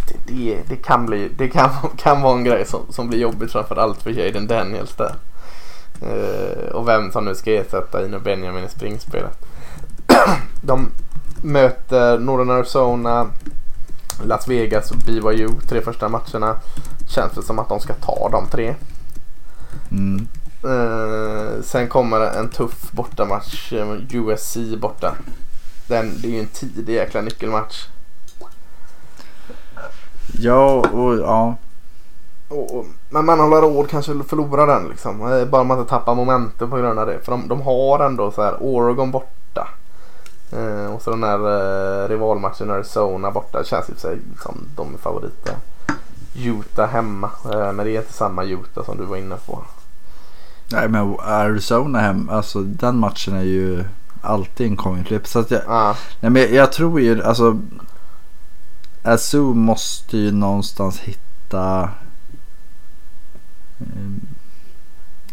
Det, 0.07 0.33
det, 0.33 0.59
det 0.69 0.75
kan 0.75 1.05
bli, 1.05 1.29
det 1.37 1.47
kan, 1.47 1.69
kan 1.97 2.21
vara 2.21 2.37
en 2.37 2.43
grej 2.43 2.65
som, 2.65 2.81
som 2.89 3.09
blir 3.09 3.19
jobbigt 3.19 3.51
framförallt 3.51 4.01
för 4.01 4.09
Jaden 4.09 4.47
Daniels 4.47 4.95
där. 4.95 5.15
Eh, 6.01 6.67
och 6.71 6.87
vem 6.87 7.11
som 7.11 7.25
nu 7.25 7.35
ska 7.35 7.51
ersätta 7.53 8.05
Ino 8.05 8.19
Benjamin 8.19 8.63
i 8.63 8.69
springspelet. 8.69 9.37
De 10.61 10.89
möter 11.43 12.19
Northern 12.19 12.49
Arizona, 12.49 13.27
Las 14.23 14.47
Vegas 14.47 14.91
och 14.91 14.97
BYU 14.97 15.47
tre 15.69 15.81
första 15.81 16.09
matcherna. 16.09 16.55
Känns 17.09 17.33
det 17.33 17.41
som 17.41 17.59
att 17.59 17.69
de 17.69 17.79
ska 17.79 17.93
ta 17.93 18.29
de 18.29 18.45
tre. 18.47 18.75
Mm. 19.91 20.27
Eh, 20.63 21.61
sen 21.63 21.87
kommer 21.89 22.19
en 22.19 22.49
tuff 22.49 22.91
bortamatch. 22.91 23.73
eh, 23.73 23.97
USC 24.13 24.57
borta. 24.77 25.15
Den, 25.87 26.21
det 26.21 26.27
är 26.27 26.31
ju 26.31 26.39
en 26.39 26.47
tidig 26.47 26.93
jäkla 26.93 27.21
nyckelmatch. 27.21 27.87
Ja, 30.39 30.85
och 30.93 31.15
ja. 31.15 31.55
Och, 32.47 32.77
och, 32.77 32.85
men 33.09 33.25
man 33.25 33.39
har 33.39 33.61
råd 33.61 33.89
kanske 33.89 34.23
förlora 34.27 34.65
den 34.65 34.87
liksom. 34.87 35.45
Bara 35.51 35.63
man 35.63 35.79
inte 35.79 35.89
tappar 35.89 36.15
momentum 36.15 36.69
på 36.69 36.77
grund 36.77 36.99
av 36.99 37.07
det. 37.07 37.19
För 37.19 37.31
de, 37.31 37.47
de 37.47 37.61
har 37.61 37.99
ändå 37.99 38.31
så 38.31 38.41
här 38.43 38.57
Oregon 38.59 39.11
borta. 39.11 39.67
Eh, 40.51 40.93
och 40.93 41.01
så 41.01 41.09
den 41.09 41.23
här 41.23 41.39
eh, 42.03 42.09
rivalmatchen 42.09 42.71
Arizona 42.71 43.31
borta. 43.31 43.57
Det 43.59 43.67
känns 43.67 43.89
ju 43.89 43.95
sig 43.95 44.17
som 44.41 44.57
de 44.75 44.93
är 44.93 44.97
favoriter. 44.97 45.55
Utah 46.35 46.89
hemma. 46.89 47.29
Eh, 47.53 47.71
men 47.73 47.85
det 47.85 47.91
är 47.91 47.99
inte 47.99 48.13
samma 48.13 48.43
Utah 48.43 48.85
som 48.85 48.97
du 48.97 49.05
var 49.05 49.17
inne 49.17 49.35
på. 49.45 49.63
Nej 50.71 50.89
men 50.89 51.15
Arizona 51.19 51.99
hem, 51.99 52.29
alltså 52.29 52.59
den 52.61 52.97
matchen 52.97 53.35
är 53.35 53.43
ju 53.43 53.83
alltid 54.21 54.67
en 54.67 54.77
coin 54.77 55.05
flip. 55.05 55.27
Så 55.27 55.39
att 55.39 55.51
jag, 55.51 55.61
Ah, 55.67 55.95
nej, 56.19 56.31
men 56.31 56.41
jag, 56.41 56.51
jag 56.51 56.71
tror 56.71 57.01
ju 57.01 57.23
alltså. 57.23 57.59
Azu 59.03 59.41
måste 59.53 60.17
ju 60.17 60.31
någonstans 60.31 60.99
hitta 60.99 61.89
eh, 63.79 64.11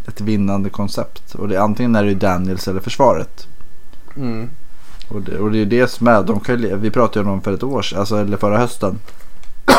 ett 0.08 0.20
vinnande 0.20 0.70
koncept. 0.70 1.34
Och 1.34 1.48
det, 1.48 1.56
antingen 1.62 1.96
är 1.96 2.04
det 2.04 2.14
Daniels 2.14 2.68
eller 2.68 2.80
försvaret. 2.80 3.46
mm. 4.16 4.50
Och 5.08 5.22
det, 5.22 5.38
och 5.38 5.50
det 5.50 5.58
är 5.58 5.66
det 5.66 5.90
som 5.90 6.08
är. 6.08 6.22
De 6.22 6.40
kan, 6.40 6.80
vi 6.80 6.90
pratade 6.90 7.18
ju 7.20 7.24
om 7.24 7.30
dem 7.30 7.40
för 7.42 7.52
ett 7.52 7.62
år 7.62 7.82
sedan, 7.82 7.98
alltså, 7.98 8.16
eller 8.16 8.36
förra 8.36 8.58
hösten. 8.58 8.98
De 9.64 9.72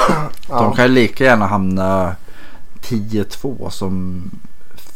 ja. 0.50 0.74
kan 0.74 0.86
ju 0.86 0.92
lika 0.92 1.24
gärna 1.24 1.48
hamna 1.48 2.16
10-2 2.82 3.70
som 3.70 4.24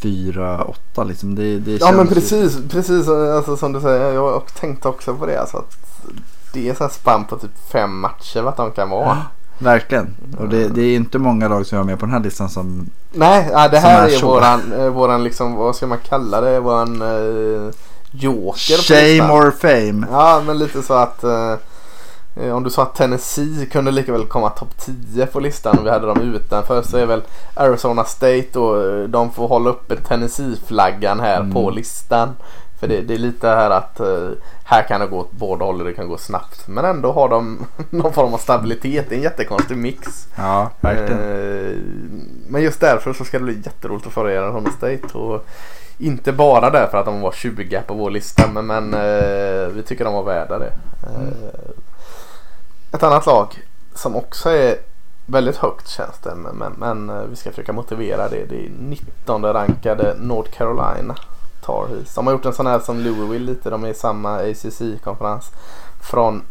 4-8 0.01 1.07
liksom. 1.07 1.35
Det, 1.35 1.59
det 1.59 1.71
ja 1.71 1.91
men 1.91 2.07
känns 2.07 2.09
ju- 2.11 2.13
precis, 2.15 2.57
precis 2.71 3.07
alltså, 3.07 3.57
som 3.57 3.73
du 3.73 3.81
säger. 3.81 4.13
Jag 4.13 4.43
tänkte 4.59 4.87
också 4.87 5.15
på 5.15 5.25
det. 5.25 5.41
Alltså, 5.41 5.57
att 5.57 5.77
det 6.55 6.69
är 6.69 6.73
så 6.75 6.83
här 6.83 6.91
spann 6.91 7.25
på 7.25 7.37
typ 7.37 7.51
fem 7.71 7.99
matcher 7.99 8.41
vad 8.41 8.57
de 8.57 8.71
kan 8.71 8.89
vara. 8.89 9.17
Verkligen. 9.59 10.15
Och 10.39 10.49
det, 10.49 10.67
det 10.67 10.81
är 10.81 10.95
inte 10.95 11.19
många 11.19 11.47
lag 11.47 11.65
som 11.65 11.79
är 11.79 11.83
med 11.83 11.99
på 11.99 12.05
den 12.05 12.13
här 12.13 12.19
listan 12.19 12.49
som... 12.49 12.89
Nej, 13.13 13.49
ja, 13.51 13.67
det 13.67 13.79
här 13.79 14.07
är 14.07 14.17
är, 14.17 14.21
våran, 14.21 14.73
eh, 14.73 14.87
våran 14.87 15.23
liksom, 15.23 15.55
vad 15.55 15.75
ska 15.75 15.87
man 15.87 15.97
kalla 16.09 16.41
det? 16.41 16.59
Våran 16.59 17.01
eh, 17.01 17.73
joker 18.11 18.77
Shame 18.77 19.33
or 19.33 19.51
fame. 19.51 20.07
Ja, 20.11 20.41
men 20.45 20.57
lite 20.59 20.81
så 20.81 20.93
att 20.93 21.23
eh, 21.23 21.53
eh, 22.35 22.55
om 22.55 22.63
du 22.63 22.69
sa 22.69 22.81
att 22.81 22.95
Tennessee 22.95 23.65
kunde 23.71 23.91
lika 23.91 24.11
väl 24.11 24.25
komma 24.25 24.49
topp 24.49 24.77
10 25.13 25.25
på 25.25 25.39
listan 25.39 25.77
och 25.77 25.85
vi 25.85 25.89
hade 25.89 26.07
dem 26.07 26.21
utanför 26.21 26.81
så 26.81 26.97
är 26.97 27.05
väl 27.05 27.21
Arizona 27.53 28.03
State 28.03 28.59
och 28.59 28.83
eh, 28.83 29.03
de 29.03 29.31
får 29.31 29.47
hålla 29.47 29.69
uppe 29.69 29.95
Tennessee-flaggan 29.95 31.19
här 31.19 31.39
Mm. 31.39 31.53
på 31.53 31.69
listan. 31.69 32.29
För 32.80 32.88
det, 32.88 33.01
det 33.01 33.13
är 33.13 33.17
lite 33.17 33.47
här 33.47 33.69
att 33.69 33.99
eh, 33.99 34.30
här 34.63 34.84
kan 34.84 35.01
det 35.01 35.07
gå 35.07 35.19
åt 35.19 35.32
båda 35.32 35.65
håll 35.65 35.80
och 35.80 35.86
det 35.86 35.93
kan 35.93 36.07
gå 36.07 36.17
snabbt. 36.17 36.67
Men 36.67 36.86
ändå 36.86 37.11
har 37.11 37.30
de 37.30 37.65
någon 37.89 38.13
form 38.13 38.34
av 38.34 38.38
stabilitet. 38.38 39.05
Det 39.09 39.15
är 39.15 39.17
en 39.17 39.23
jättekonstig 39.23 39.78
mix. 39.78 40.28
Ja, 40.38 40.71
verkligen. 40.82 41.21
Eh, 41.21 41.78
Men 42.47 42.61
just 42.61 42.80
därför 42.80 43.13
så 43.13 43.26
ska 43.26 43.38
det 43.38 43.43
bli 43.43 43.61
jätteroligt 43.65 44.07
att 44.07 44.13
följa 44.13 44.43
Arizona 44.43 44.69
State. 44.69 45.17
Och 45.17 45.45
inte 45.97 46.32
bara 46.32 46.69
därför 46.69 46.97
att 46.97 47.05
de 47.05 47.21
var 47.21 47.32
20 47.32 47.82
på 47.88 47.93
vår 47.93 48.09
lista 48.09 48.47
men, 48.47 48.65
men 48.65 48.93
eh, 48.93 49.67
vi 49.67 49.84
tycker 49.86 50.05
de 50.05 50.13
var 50.13 50.23
värda 50.23 50.59
det. 50.59 50.73
Eh, 51.03 51.59
Ett 52.91 53.03
annat 53.03 53.26
lag 53.26 53.47
som 53.93 54.15
också 54.15 54.49
är 54.49 54.76
väldigt 55.26 55.57
högt 55.57 55.88
känns 55.88 56.17
det 56.23 56.36
men, 56.36 56.73
men, 56.78 57.30
vi 57.30 57.36
ska 57.36 57.49
försöka 57.49 57.73
motivera 57.73 58.30
det. 58.30 58.45
Det 58.49 58.65
är 58.65 58.69
19 58.80 59.45
rankade 59.45 60.15
North 60.19 60.51
Carolina 60.51 61.15
Tar 61.66 61.88
Heels. 61.88 62.16
De 62.16 62.28
har 62.28 62.34
gjort 62.34 62.45
en 62.45 62.53
sån 62.53 62.68
här 62.68 62.80
som 62.80 62.99
Louisville 62.99 63.45
lite. 63.45 63.70
De 63.70 63.84
är 63.84 63.89
i 63.89 63.93
samma 63.93 64.36
ACC-konferens. 64.38 65.51
Från 66.01 66.41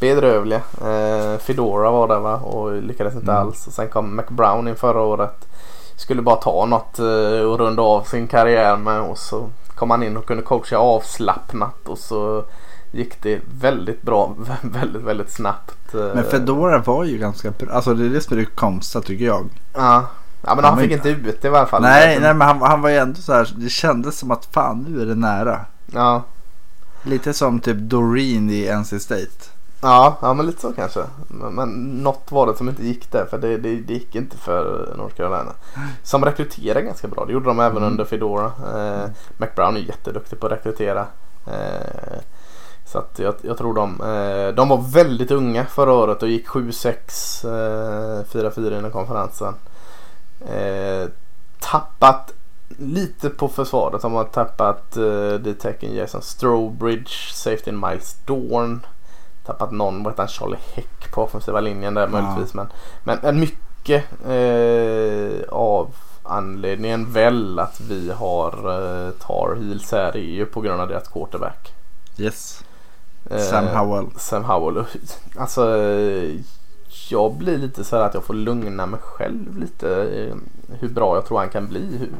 bedrövliga. 0.00 0.60
Eh, 0.80 1.38
Fedora 1.38 1.90
var 1.90 2.08
där 2.08 2.20
va 2.20 2.36
och 2.36 2.82
lyckades 2.82 3.14
inte 3.14 3.30
Mm. 3.32 3.42
alls. 3.46 3.66
Och 3.66 3.72
sen 3.72 3.88
kom 3.88 4.16
McBrown 4.16 4.68
in 4.68 4.76
förra 4.76 5.00
året. 5.00 5.48
Skulle 5.96 6.22
bara 6.22 6.36
ta 6.36 6.66
något 6.66 6.98
eh, 6.98 7.40
och 7.50 7.58
runda 7.58 7.82
av 7.82 8.02
sin 8.02 8.26
karriär 8.28 8.76
med 8.76 9.00
och 9.00 9.18
så 9.18 9.48
kom 9.74 9.90
han 9.90 10.02
in 10.02 10.16
och 10.16 10.26
kunde 10.26 10.42
coacha 10.42 10.76
avslappnat 10.78 11.88
och 11.88 11.98
så 11.98 12.44
gick 12.92 13.22
det 13.22 13.40
väldigt 13.60 14.02
bra 14.02 14.34
väldigt 14.62 15.02
väldigt 15.02 15.30
snabbt. 15.32 15.94
eh. 15.94 16.00
Men 16.14 16.24
Fedora 16.24 16.78
var 16.78 17.04
ju 17.04 17.18
ganska 17.18 17.50
bra. 17.50 17.72
Alltså 17.72 17.94
det 17.94 18.04
är 18.06 18.10
det 18.10 18.20
som 18.20 18.36
är 18.36 18.40
det 18.40 18.46
konstiga 18.46 19.02
tycker 19.02 19.24
jag. 19.24 19.48
Ja. 19.74 20.04
Ja 20.48 20.54
men 20.54 20.64
Han 20.64 20.74
han 20.74 20.82
fick 20.82 20.92
inte- 20.92 21.10
inte 21.10 21.28
ut 21.30 21.42
det 21.42 21.48
i 21.48 21.50
alla 21.50 21.66
fall. 21.66 21.82
Nej, 21.82 22.20
nej 22.20 22.34
men 22.34 22.46
han, 22.48 22.62
han 22.62 22.82
var 22.82 22.90
ju 22.90 22.96
ändå 22.96 23.20
så 23.20 23.32
här. 23.32 23.48
Det 23.56 23.68
kändes 23.68 24.18
som 24.18 24.30
att 24.30 24.44
fan 24.52 24.86
nu 24.88 25.02
är 25.02 25.06
det 25.06 25.14
nära. 25.14 25.60
Ja. 25.92 26.22
Lite 27.02 27.32
som 27.32 27.60
typ 27.60 27.76
Doreen 27.78 28.50
i 28.50 28.68
NC 28.76 29.00
State. 29.00 29.28
Ja, 29.82 30.16
ja 30.22 30.34
men 30.34 30.46
lite 30.46 30.60
så 30.60 30.72
kanske. 30.72 31.00
Men, 31.28 31.52
men 31.54 31.68
något 32.02 32.32
var 32.32 32.46
det 32.46 32.56
som 32.56 32.68
inte 32.68 32.86
gick 32.86 33.12
där 33.12 33.26
för 33.30 33.38
det, 33.38 33.56
det, 33.56 33.76
det 33.76 33.92
gick 33.92 34.14
inte 34.14 34.36
för 34.36 34.94
North 34.96 35.14
Carolina. 35.14 35.52
Som 36.02 36.24
rekryterade 36.24 36.82
ganska 36.82 37.08
bra. 37.08 37.24
Det 37.24 37.32
gjorde 37.32 37.46
de 37.46 37.60
även 37.60 37.76
Mm. 37.76 37.90
under 37.90 38.04
Fedora. 38.04 38.44
Eh, 38.76 39.10
McBrown 39.36 39.76
är 39.76 39.80
jätteduktig 39.80 40.40
på 40.40 40.46
att 40.46 40.52
rekrytera. 40.52 41.06
Eh, 41.46 42.18
så 42.86 42.98
att 42.98 43.18
jag, 43.18 43.34
jag 43.42 43.58
tror 43.58 43.74
de, 43.74 44.00
eh, 44.00 44.54
de 44.54 44.68
var 44.68 44.82
väldigt 44.92 45.30
unga 45.30 45.64
förra 45.66 45.92
året 45.92 46.22
och 46.22 46.28
gick 46.28 46.46
7-6, 46.48 47.44
eh, 47.44 48.24
4-4 48.24 48.78
inom 48.78 48.90
konferensen. 48.90 49.54
Eh, 50.46 51.08
tappat 51.60 52.32
lite 52.78 53.30
på 53.30 53.48
försvaret. 53.48 54.02
De 54.02 54.12
har 54.14 54.24
tappat 54.24 54.96
eh, 54.96 55.32
D-Tecken 55.40 55.94
Jason 55.94 56.22
Strobridge, 56.22 57.32
Safety 57.32 57.72
Miles 57.72 58.16
Dorn. 58.24 58.86
Tappat 59.46 59.72
någon, 59.72 60.02
vad 60.02 60.12
heter 60.12 60.22
han, 60.22 60.28
Charlie 60.28 60.58
Heck 60.74 61.12
på 61.12 61.22
offensiva 61.22 61.60
linjen 61.60 61.94
där 61.94 62.02
Ja. 62.02 62.08
möjligtvis. 62.08 62.54
Men, 62.54 62.68
men, 63.04 63.18
men 63.22 63.40
mycket 63.40 64.04
eh, 64.26 65.48
av 65.48 65.94
anledningen 66.22 67.12
väl 67.12 67.58
att 67.58 67.80
vi 67.80 68.10
har 68.12 68.52
eh, 68.52 69.10
Tar 69.10 69.56
Heels 69.56 69.92
här 69.92 70.16
är 70.16 70.20
ju 70.34 70.46
på 70.46 70.60
grund 70.60 70.80
av 70.80 70.88
deras 70.88 71.08
quarterback. 71.08 71.72
Yes. 72.16 72.64
Eh, 73.30 73.38
Sam 73.40 73.66
Howell. 73.66 74.06
Sam 74.16 74.44
Howell. 74.44 74.84
Alltså 75.36 75.62
jag 77.10 77.34
blir 77.34 77.58
lite 77.58 77.84
så 77.84 77.96
här 77.96 78.02
att 78.02 78.14
jag 78.14 78.24
får 78.24 78.34
lugna 78.34 78.86
mig 78.86 79.00
själv 79.02 79.58
lite. 79.58 79.86
Hur 80.68 80.88
bra 80.88 81.14
jag 81.14 81.26
tror 81.26 81.38
han 81.38 81.48
kan 81.48 81.68
bli. 81.68 81.98
Hur, 81.98 82.10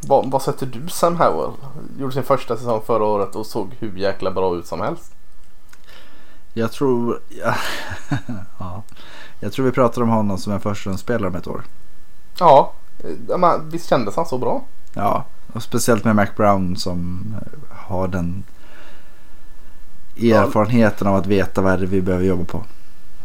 vad, 0.00 0.30
vad, 0.30 0.42
sätter 0.42 0.66
du 0.66 0.88
Sam 0.88 1.16
Howell? 1.16 1.52
Gjorde 1.98 2.12
sin 2.12 2.22
första 2.22 2.56
säsong 2.56 2.82
förra 2.86 3.04
året 3.04 3.36
och 3.36 3.46
såg 3.46 3.74
hur 3.78 3.96
jäkla 3.96 4.30
bra 4.30 4.56
ut 4.56 4.66
som 4.66 4.80
helst. 4.80 5.12
Jag 6.52 6.72
tror... 6.72 7.20
Ja, 7.28 7.54
ja. 8.58 8.82
Jag 9.40 9.52
tror 9.52 9.66
vi 9.66 9.72
pratar 9.72 10.02
om 10.02 10.08
honom 10.08 10.38
som 10.38 10.52
en 10.52 10.60
förstahundsspelare 10.60 11.28
om 11.28 11.34
ett 11.36 11.46
år. 11.46 11.64
Ja, 12.38 12.72
men 13.38 13.70
visst 13.70 13.88
kändes 13.88 14.16
han 14.16 14.26
så 14.26 14.38
bra? 14.38 14.64
Ja, 14.94 15.24
och 15.52 15.62
speciellt 15.62 16.04
med 16.04 16.16
Mac 16.16 16.26
Brown 16.36 16.76
som 16.76 17.24
har 17.70 18.08
den 18.08 18.44
erfarenheten 20.16 21.06
av 21.06 21.14
att 21.14 21.26
veta 21.26 21.62
vad 21.62 21.78
det 21.78 21.84
är 21.84 21.86
vi 21.86 22.02
behöver 22.02 22.24
jobba 22.24 22.44
på. 22.44 22.64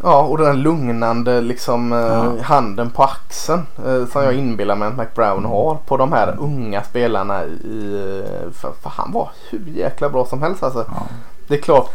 Ja, 0.03 0.21
och 0.21 0.37
den 0.37 0.47
här 0.47 0.53
lugnande 0.53 1.41
liksom 1.41 1.93
eh, 1.93 1.99
Ja. 1.99 2.33
handen 2.43 2.89
på 2.89 3.03
axeln 3.03 3.61
eh, 3.85 4.05
som 4.05 4.23
jag 4.23 4.33
inbillar 4.33 4.75
mig 4.75 4.87
att 4.87 4.97
McBrown 4.97 5.45
har 5.45 5.75
på 5.85 5.97
de 5.97 6.13
här 6.13 6.35
unga 6.39 6.83
spelarna. 6.83 7.43
I, 7.45 8.23
eh, 8.23 8.51
för, 8.51 8.71
för 8.81 8.89
han 8.89 9.11
var 9.11 9.29
hur 9.49 9.65
jäkla 9.75 10.09
bra 10.09 10.25
som 10.25 10.41
helst 10.41 10.63
alltså. 10.63 10.85
Ja. 10.87 11.03
Det 11.47 11.53
är 11.55 11.61
klart 11.61 11.89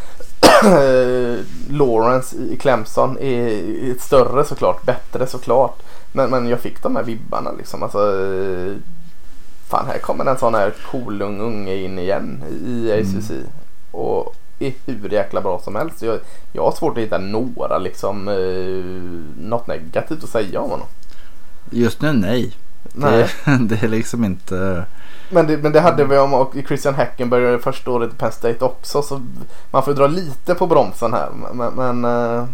Lawrence 1.70 2.36
i 2.36 2.56
Clemson 2.60 3.18
är 3.20 3.98
större 4.00 4.44
såklart, 4.44 4.82
bättre 4.82 5.26
såklart. 5.26 5.82
Men, 6.12 6.30
men 6.30 6.48
jag 6.48 6.60
fick 6.60 6.82
de 6.82 6.96
här 6.96 7.02
vibbarna 7.02 7.52
liksom. 7.58 7.82
Alltså, 7.82 7.98
fan 9.68 9.86
här 9.86 9.98
kommer 9.98 10.24
en 10.24 10.38
sån 10.38 10.54
här 10.54 10.74
cool 10.90 11.22
ung 11.22 11.40
unge 11.40 11.74
in 11.76 11.98
igen 11.98 12.42
i 12.66 12.92
ACC. 12.92 13.30
Och 13.90 14.34
är 14.58 14.72
hur 14.86 15.10
jäkla 15.10 15.40
bra 15.40 15.60
som 15.60 15.74
helst. 15.74 16.02
Jag, 16.02 16.18
jag 16.52 16.64
har 16.64 16.72
svårt 16.72 16.98
att 16.98 17.04
hitta 17.04 17.18
några 17.18 17.78
liksom 17.78 18.28
eh, 18.28 19.44
något 19.48 19.66
negativt 19.66 20.24
att 20.24 20.30
säga 20.30 20.60
om 20.60 20.70
honom. 20.70 20.86
Just 21.70 22.00
nu 22.00 22.12
nej. 22.12 22.52
Nej. 22.92 23.28
Det, 23.44 23.58
det 23.60 23.82
är 23.82 23.88
liksom 23.88 24.24
inte... 24.24 24.84
Men 25.30 25.46
det, 25.46 25.56
men 25.56 25.72
det 25.72 25.80
hade 25.80 26.04
vi 26.04 26.18
om 26.18 26.34
och 26.34 26.54
Christian 26.66 26.94
Hackenberg 26.94 27.58
första 27.58 27.90
året 27.90 28.12
i 28.12 28.16
Penn 28.16 28.32
State 28.32 28.64
också. 28.64 29.02
Så 29.02 29.22
man 29.70 29.82
får 29.82 29.94
dra 29.94 30.06
lite 30.06 30.54
på 30.54 30.66
bromsen 30.66 31.12
här. 31.12 31.28
Men, 31.52 31.74
men 31.74 32.04
eh, 32.04 32.44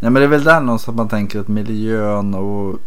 Nej 0.00 0.10
men 0.10 0.14
det 0.14 0.22
är 0.22 0.28
väl 0.28 0.44
där 0.44 0.60
någonstans 0.60 0.96
man 0.96 1.08
tänker 1.08 1.40
att 1.40 1.48
miljön 1.48 2.34
och 2.34 2.78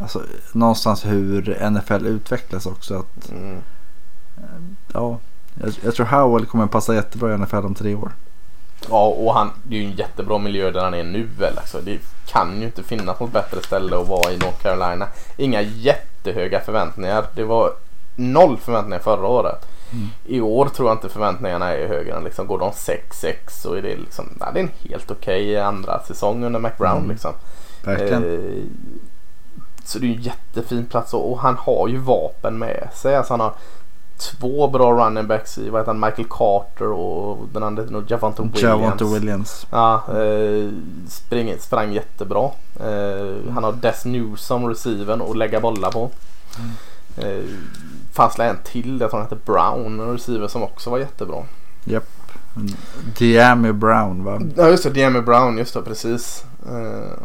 alltså, 0.00 0.22
någonstans 0.52 1.06
hur 1.06 1.70
NFL 1.70 2.06
utvecklas 2.06 2.66
också. 2.66 2.98
Att, 2.98 3.30
mm. 3.30 3.62
ja, 4.92 5.18
jag, 5.62 5.72
jag 5.84 5.94
tror 5.94 6.06
Howell 6.06 6.46
kommer 6.46 6.66
passa 6.66 6.94
jättebra 6.94 7.34
i 7.34 7.38
NFL 7.38 7.56
om 7.56 7.74
tre 7.74 7.94
år. 7.94 8.12
Ja 8.88 9.06
och 9.06 9.34
han, 9.34 9.50
det 9.62 9.76
är 9.76 9.80
ju 9.80 9.86
en 9.86 9.96
jättebra 9.96 10.38
miljö 10.38 10.70
där 10.70 10.84
han 10.84 10.94
är 10.94 11.04
nu 11.04 11.28
väl. 11.38 11.58
Alltså, 11.58 11.80
det 11.80 11.98
kan 12.26 12.58
ju 12.60 12.64
inte 12.66 12.82
finnas 12.82 13.20
något 13.20 13.32
bättre 13.32 13.62
ställe 13.62 14.00
att 14.00 14.08
vara 14.08 14.32
i 14.32 14.36
North 14.38 14.62
Carolina. 14.62 15.06
Inga 15.36 15.62
jättehöga 15.62 16.60
förväntningar. 16.60 17.24
Det 17.34 17.44
var 17.44 17.72
noll 18.16 18.56
förväntningar 18.56 18.98
förra 18.98 19.26
året. 19.26 19.66
Mm. 19.92 20.08
I 20.24 20.40
år 20.40 20.66
tror 20.68 20.88
jag 20.88 20.96
inte 20.96 21.08
förväntningarna 21.08 21.72
är 21.72 21.88
högre 21.88 22.16
än 22.16 22.24
liksom, 22.24 22.46
går 22.46 22.58
de 22.58 22.70
6-6 22.70 23.34
så 23.48 23.74
är 23.74 23.82
det 23.82 23.96
liksom, 23.96 24.28
nej, 24.40 24.48
det 24.54 24.60
är 24.60 24.62
en 24.62 24.90
helt 24.90 25.10
okej 25.10 25.60
andra 25.60 26.02
säsong 26.02 26.44
under 26.44 26.60
McBrown 26.60 26.96
Mm. 26.98 27.10
liksom. 27.10 27.32
Verkligen. 27.84 28.24
Eh, 28.24 28.62
så 29.84 29.98
det 29.98 30.06
är 30.06 30.14
en 30.14 30.22
jättefin 30.22 30.86
plats 30.86 31.14
och, 31.14 31.32
och 31.32 31.38
han 31.38 31.56
har 31.56 31.88
ju 31.88 31.96
vapen 31.98 32.58
med 32.58 32.88
sig. 32.94 33.16
Alltså 33.16 33.32
han 33.32 33.40
har 33.40 33.52
två 34.22 34.68
bra 34.68 34.92
running 34.92 35.26
backs 35.26 35.58
i 35.58 35.68
vad 35.68 35.80
heter 35.80 35.92
han, 35.92 36.00
Michael 36.00 36.28
Carter 36.30 36.86
och 36.92 37.48
den 37.52 37.62
andra 37.62 37.82
heter 37.82 37.92
nog 37.92 38.10
Javante 38.10 38.42
Williams. 38.42 38.62
Javante 38.62 39.04
Williams. 39.04 39.66
Ja, 39.70 39.94
eh, 39.94 40.70
spring, 41.08 41.54
sprang 41.60 41.92
jättebra. 41.92 42.50
Eh, 42.80 43.52
han 43.54 43.64
har 43.64 43.72
Des 43.72 44.04
Newsom 44.04 44.68
receiven 44.68 45.20
och 45.20 45.36
lägga 45.36 45.60
bollar 45.60 45.90
på. 45.90 46.10
Eh, 47.16 47.44
fanns 48.12 48.38
en 48.38 48.56
till, 48.64 49.00
jag 49.00 49.10
tror 49.10 49.20
han 49.20 49.28
hette 49.28 49.44
Brown, 49.52 50.00
en 50.00 50.12
receiver 50.12 50.48
som 50.48 50.62
också 50.62 50.90
var 50.90 50.98
jättebra. 50.98 51.42
Japp. 51.84 52.08
Diami 53.18 53.72
Brown 53.72 54.24
va? 54.24 54.40
Ja 54.56 54.68
just 54.68 54.82
det, 54.84 54.90
Diami 54.90 55.20
Brown, 55.20 55.58
just 55.58 55.74
det 55.74 55.82
precis. 55.82 56.44
Eh, 56.66 57.18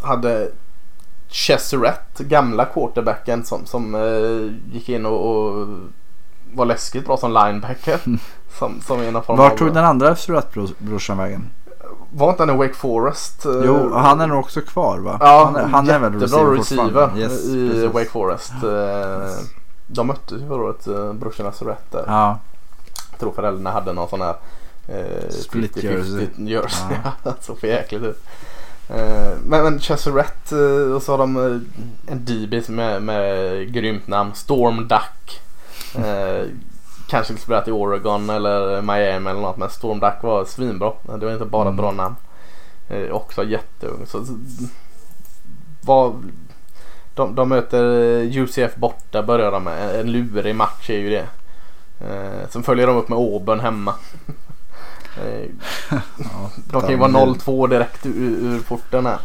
hade 0.00 0.50
Cheseret, 1.28 2.18
gamla 2.18 2.64
quarterbacken 2.64 3.44
som, 3.44 3.66
som 3.66 3.94
eh, 3.94 4.74
gick 4.74 4.88
in 4.88 5.06
och, 5.06 5.30
och 5.30 5.68
var 6.54 6.64
läskigt 6.66 7.06
bra 7.06 7.16
som 7.16 7.32
linebacker. 7.32 8.00
Som, 8.58 8.80
som 8.86 9.00
är 9.00 9.10
någon 9.12 9.22
form 9.22 9.36
Var 9.38 9.50
tog 9.50 9.74
den 9.74 9.84
andra 9.84 10.16
Surratt-brorsan 10.16 11.18
vägen? 11.18 11.50
Var 12.12 12.30
inte 12.30 12.42
han 12.42 12.50
i 12.54 12.58
Wake 12.58 12.74
Forest? 12.74 13.42
Jo, 13.64 13.92
han 13.94 14.20
är 14.20 14.26
nog 14.26 14.38
också 14.38 14.60
kvar 14.60 14.98
va? 14.98 15.16
Ja, 15.20 15.44
han 15.44 15.56
är, 15.56 15.68
han 15.68 15.90
är 15.90 15.98
väl 15.98 16.20
receiver, 16.20 16.50
receiver? 16.56 17.10
Yes, 17.18 17.44
i 17.44 17.68
precis. 17.70 17.92
Wake 17.94 18.10
Forest. 18.10 18.52
Eh, 18.52 19.44
De 19.86 20.06
möttes 20.06 20.42
ju 20.42 20.46
förra 20.48 20.62
året, 20.62 20.86
eh, 20.86 21.12
brorsorna 21.12 21.52
Surrett 21.52 21.90
där. 21.92 22.04
Ja, 22.06 22.38
Jag 23.10 23.20
tror 23.20 23.32
föräldrarna 23.32 23.70
hade 23.70 23.92
någon 23.92 24.08
sån 24.08 24.20
här 24.20 24.34
eh, 24.88 25.28
Split 25.30 25.76
50-50 25.76 25.84
jersey. 25.84 26.28
jersey. 26.36 26.86
Ja. 27.04 27.10
Ja. 27.24 27.32
så 27.40 27.54
för 27.54 27.66
jäkligt 27.66 28.02
ut. 28.02 28.22
Eh, 28.88 29.32
men 29.46 29.62
men 29.64 29.80
Cheseret 29.80 30.52
eh, 30.52 30.94
och 30.94 31.02
så 31.02 31.12
har 31.12 31.18
de 31.18 31.36
en 32.06 32.24
DB 32.24 32.68
med, 32.68 33.02
med 33.02 33.72
grymt 33.72 34.06
namn. 34.08 34.34
Storm 34.34 34.88
Duck. 34.88 35.40
Eh, 35.98 36.46
kanske 37.08 37.24
skulle 37.24 37.38
spelat 37.38 37.68
i 37.68 37.72
Oregon 37.72 38.30
eller 38.30 38.82
Miami 38.82 39.30
eller 39.30 39.40
något 39.40 39.56
men 39.56 39.70
Storm 39.70 40.00
Duck 40.00 40.22
var 40.22 40.44
svinbra. 40.44 40.92
Det 41.18 41.26
var 41.26 41.32
inte 41.32 41.44
bara 41.44 41.68
Mm. 41.68 41.76
bra 41.76 41.90
namn. 41.90 42.14
Eh, 42.88 43.10
också 43.10 43.44
jätteung. 43.44 44.06
Så, 44.06 44.26
vad, 45.80 46.30
de, 47.14 47.34
de 47.34 47.48
möter 47.48 47.84
eh, 47.84 48.36
UCF 48.42 48.76
borta 48.76 49.22
börjar 49.22 49.52
de 49.52 49.64
med. 49.64 49.82
En, 49.90 50.00
en 50.00 50.12
lurig 50.12 50.54
match 50.56 50.90
är 50.90 50.98
ju 50.98 51.10
det. 51.10 51.26
Eh, 52.00 52.48
sen 52.50 52.62
följer 52.62 52.86
de 52.86 52.96
upp 52.96 53.08
med 53.08 53.18
Auburn 53.18 53.60
hemma. 53.60 53.94
eh, 55.16 55.50
de 56.70 56.80
kan 56.80 56.90
ju 56.90 56.96
vara 56.96 57.10
0-2 57.10 57.68
direkt 57.68 58.06
ur, 58.06 58.12
ur 58.46 58.60
porten 58.60 59.06
här. 59.06 59.18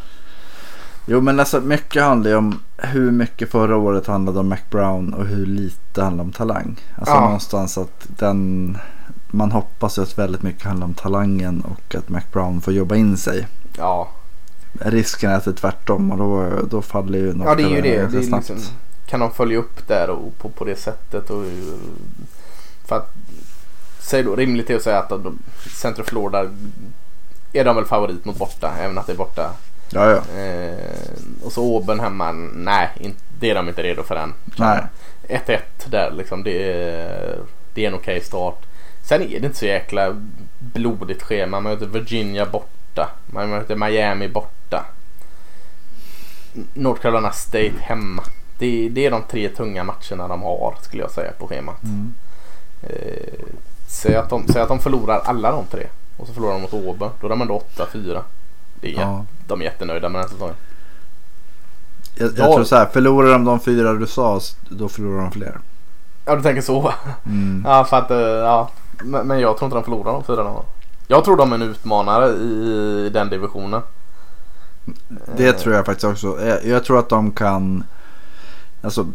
Jo 1.11 1.21
men 1.21 1.39
alltså 1.39 1.61
mycket 1.61 2.03
handlar 2.03 2.31
ju 2.31 2.37
om 2.37 2.59
hur 2.77 3.11
mycket 3.11 3.51
förra 3.51 3.77
året 3.77 4.07
handlade 4.07 4.39
om 4.39 4.49
Mac 4.49 4.57
Brown 4.69 5.13
och 5.13 5.25
hur 5.25 5.45
lite 5.45 6.01
handlar 6.03 6.23
om 6.23 6.31
talang. 6.31 6.75
Alltså 6.97 7.13
Ja. 7.15 7.21
någonstans 7.21 7.77
att 7.77 8.07
den 8.07 8.77
man 9.31 9.51
hoppas 9.51 9.97
ju 9.97 10.01
att 10.01 10.17
väldigt 10.17 10.43
mycket 10.43 10.63
handlar 10.63 10.87
om 10.87 10.93
talangen 10.93 11.61
och 11.61 11.95
att 11.95 12.09
Mac 12.09 12.21
Brown 12.31 12.61
får 12.61 12.73
jobba 12.73 12.95
in 12.95 13.17
sig. 13.17 13.47
Ja, 13.77 14.09
Risken 14.73 15.31
är 15.31 15.35
att 15.35 15.45
det 15.45 15.51
är 15.51 15.55
tvärtom 15.55 16.11
och 16.11 16.17
då, 16.17 16.49
då 16.69 16.81
faller 16.81 17.19
ju 17.19 17.35
ja 17.45 17.55
det 17.55 17.63
är 17.63 17.69
ju 17.69 17.81
det. 17.81 18.07
Det 18.11 18.17
är 18.17 18.21
liksom, 18.21 18.57
kan 19.05 19.19
de 19.19 19.31
följa 19.31 19.57
upp 19.57 19.87
där 19.87 20.09
och 20.09 20.37
på, 20.37 20.49
på 20.49 20.65
det 20.65 20.75
sättet. 20.75 21.29
Och, 21.29 21.43
för 22.85 22.95
att 22.95 23.13
säg 23.99 24.23
då, 24.23 24.35
rimligt 24.35 24.69
är 24.69 24.75
att 24.75 24.81
säga 24.83 24.99
att 24.99 25.11
Central 25.81 26.05
Florida 26.05 26.45
är 27.53 27.65
de 27.65 27.75
väl 27.75 27.85
favorit 27.85 28.25
mot 28.25 28.37
borta. 28.37 28.73
Även 28.79 28.97
att 28.97 29.07
det 29.07 29.13
är 29.13 29.17
borta. 29.17 29.51
Ja, 29.89 30.11
ja. 30.11 30.41
Eh, 30.41 31.43
och 31.43 31.51
så 31.51 31.93
hemma. 32.01 32.31
Nej, 32.53 32.89
det 33.39 33.49
är 33.49 33.55
de 33.55 33.69
inte 33.69 33.83
redo 33.83 34.03
för 34.03 34.15
än. 34.15 34.33
Nej. 34.55 34.81
1-1 35.27 35.59
där 35.85 36.11
liksom. 36.11 36.43
Det 36.43 36.71
är, 36.73 37.39
det 37.73 37.83
är 37.83 37.87
en 37.87 37.95
okej 37.95 38.21
start. 38.21 38.65
Sen 39.03 39.21
är 39.21 39.39
det 39.39 39.45
inte 39.45 39.57
så 39.57 39.65
jäkla 39.65 40.15
blodigt 40.59 41.23
schema. 41.23 41.59
Man 41.59 41.63
möter 41.63 41.85
Virginia 41.85 42.45
borta. 42.45 43.09
Man 43.25 43.49
möter 43.49 43.75
Miami 43.75 44.27
borta. 44.27 44.85
North 46.73 47.01
Carolina 47.01 47.31
State 47.31 47.73
hemma. 47.79 48.23
Det, 48.57 48.89
det 48.89 49.05
är 49.05 49.11
de 49.11 49.23
tre 49.23 49.49
tunga 49.49 49.83
matcherna 49.83 50.27
de 50.27 50.41
har 50.41 50.75
skulle 50.81 51.03
jag 51.03 51.11
säga 51.11 51.31
på 51.31 51.47
schemat. 51.47 51.83
Mm. 51.83 52.13
Eh, 52.83 53.45
säg, 53.87 54.15
att 54.15 54.29
de, 54.29 54.47
säg 54.47 54.61
att 54.61 54.67
de 54.67 54.79
förlorar 54.79 55.19
alla 55.19 55.51
de 55.51 55.65
tre. 55.65 55.87
Och 56.17 56.27
så 56.27 56.33
förlorar 56.33 56.53
de 56.53 56.61
mot 56.61 56.73
Auburn. 56.73 57.11
Då 57.21 57.27
är 57.27 57.29
de 57.29 57.41
ändå 57.41 57.63
8-4. 57.75 58.21
Det 58.81 58.95
är, 58.95 59.01
Ja. 59.01 59.25
De 59.47 59.61
är 59.61 59.65
jättenöjda 59.65 60.09
med 60.09 60.19
den 60.21 60.29
här 60.29 60.33
säsongen. 60.33 60.55
Jag, 62.15 62.27
jag 62.37 62.49
Ja. 62.49 62.53
tror 62.55 62.63
så 62.63 62.75
här, 62.75 62.85
förlorar 62.85 63.31
de 63.31 63.45
de 63.45 63.59
fyra 63.59 63.93
du 63.93 64.07
sa 64.07 64.39
då 64.69 64.89
förlorar 64.89 65.21
de 65.21 65.31
fler. 65.31 65.57
Ja 66.25 66.35
du 66.35 66.41
tänker 66.41 66.61
så. 66.61 66.93
Mm. 67.25 67.63
Ja 67.67 67.83
för 67.83 67.97
att, 67.97 68.11
eh, 68.11 68.17
ja. 68.19 68.69
Men, 69.03 69.27
men 69.27 69.39
jag 69.39 69.57
tror 69.57 69.65
inte 69.67 69.77
de 69.77 69.83
förlorar 69.83 70.11
de 70.13 70.23
fyra 70.23 70.43
de 70.43 70.47
har. 70.53 70.63
Jag 71.07 71.23
tror 71.25 71.37
de 71.37 71.51
är 71.51 71.55
en 71.55 71.61
utmanare 71.61 72.27
i 72.29 73.09
den 73.13 73.29
divisionen. 73.29 73.81
Det 75.35 75.47
Eh, 75.47 75.55
tror 75.55 75.75
jag 75.75 75.85
faktiskt 75.85 76.03
också. 76.05 76.45
Jag, 76.45 76.65
jag 76.65 76.83
tror 76.85 76.99
att 76.99 77.09
de 77.09 77.31
kan 77.31 77.83
Alltså, 78.81 79.07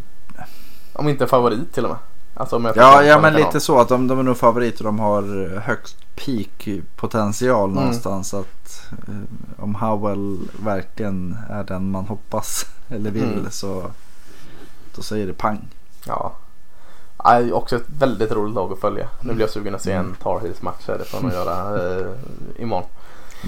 Om 0.93 1.09
inte 1.09 1.27
favorit 1.27 1.73
till 1.73 1.83
och 1.85 1.89
med. 1.89 1.99
Alltså, 2.37 2.55
om 2.55 2.65
jag 2.65 2.77
ja, 2.77 3.03
ja 3.03 3.19
men 3.21 3.33
lite 3.33 3.59
så 3.59 3.79
att 3.79 3.89
de, 3.89 4.07
de 4.07 4.19
är 4.19 4.23
nog 4.23 4.37
favoriter. 4.37 4.83
De 4.83 4.99
har 4.99 5.21
högst 5.59 5.97
peak 6.15 6.67
potential 6.95 7.69
Mm. 7.71 7.75
någonstans. 7.83 8.33
Att 8.33 8.81
eh, 9.07 9.63
om 9.63 9.75
Howell 9.75 10.39
verkligen 10.63 11.37
är 11.49 11.63
den 11.63 11.91
man 11.91 12.05
hoppas 12.05 12.65
eller 12.89 13.11
vill 13.11 13.23
Mm. 13.23 13.51
så 13.51 13.83
då 14.95 15.01
säger 15.01 15.27
det 15.27 15.33
pang. 15.33 15.67
Ja. 16.07 16.33
Ja, 17.23 17.53
också 17.53 17.75
ett 17.75 17.85
väldigt 17.99 18.31
roligt 18.31 18.55
lag 18.55 18.71
att 18.71 18.79
följa. 18.79 19.07
Nu 19.21 19.33
blir 19.33 19.43
jag 19.45 19.49
sugen 19.49 19.75
att 19.75 19.81
se 19.81 19.91
Mm. 19.91 20.05
en 20.05 20.15
Tar 20.15 20.39
Heels 20.39 20.61
match. 20.61 20.83
Det 20.85 21.05
får 21.05 21.21
nog 21.21 21.31
göra 21.31 21.85
eh, 21.99 22.07
imorgon. 22.59 22.89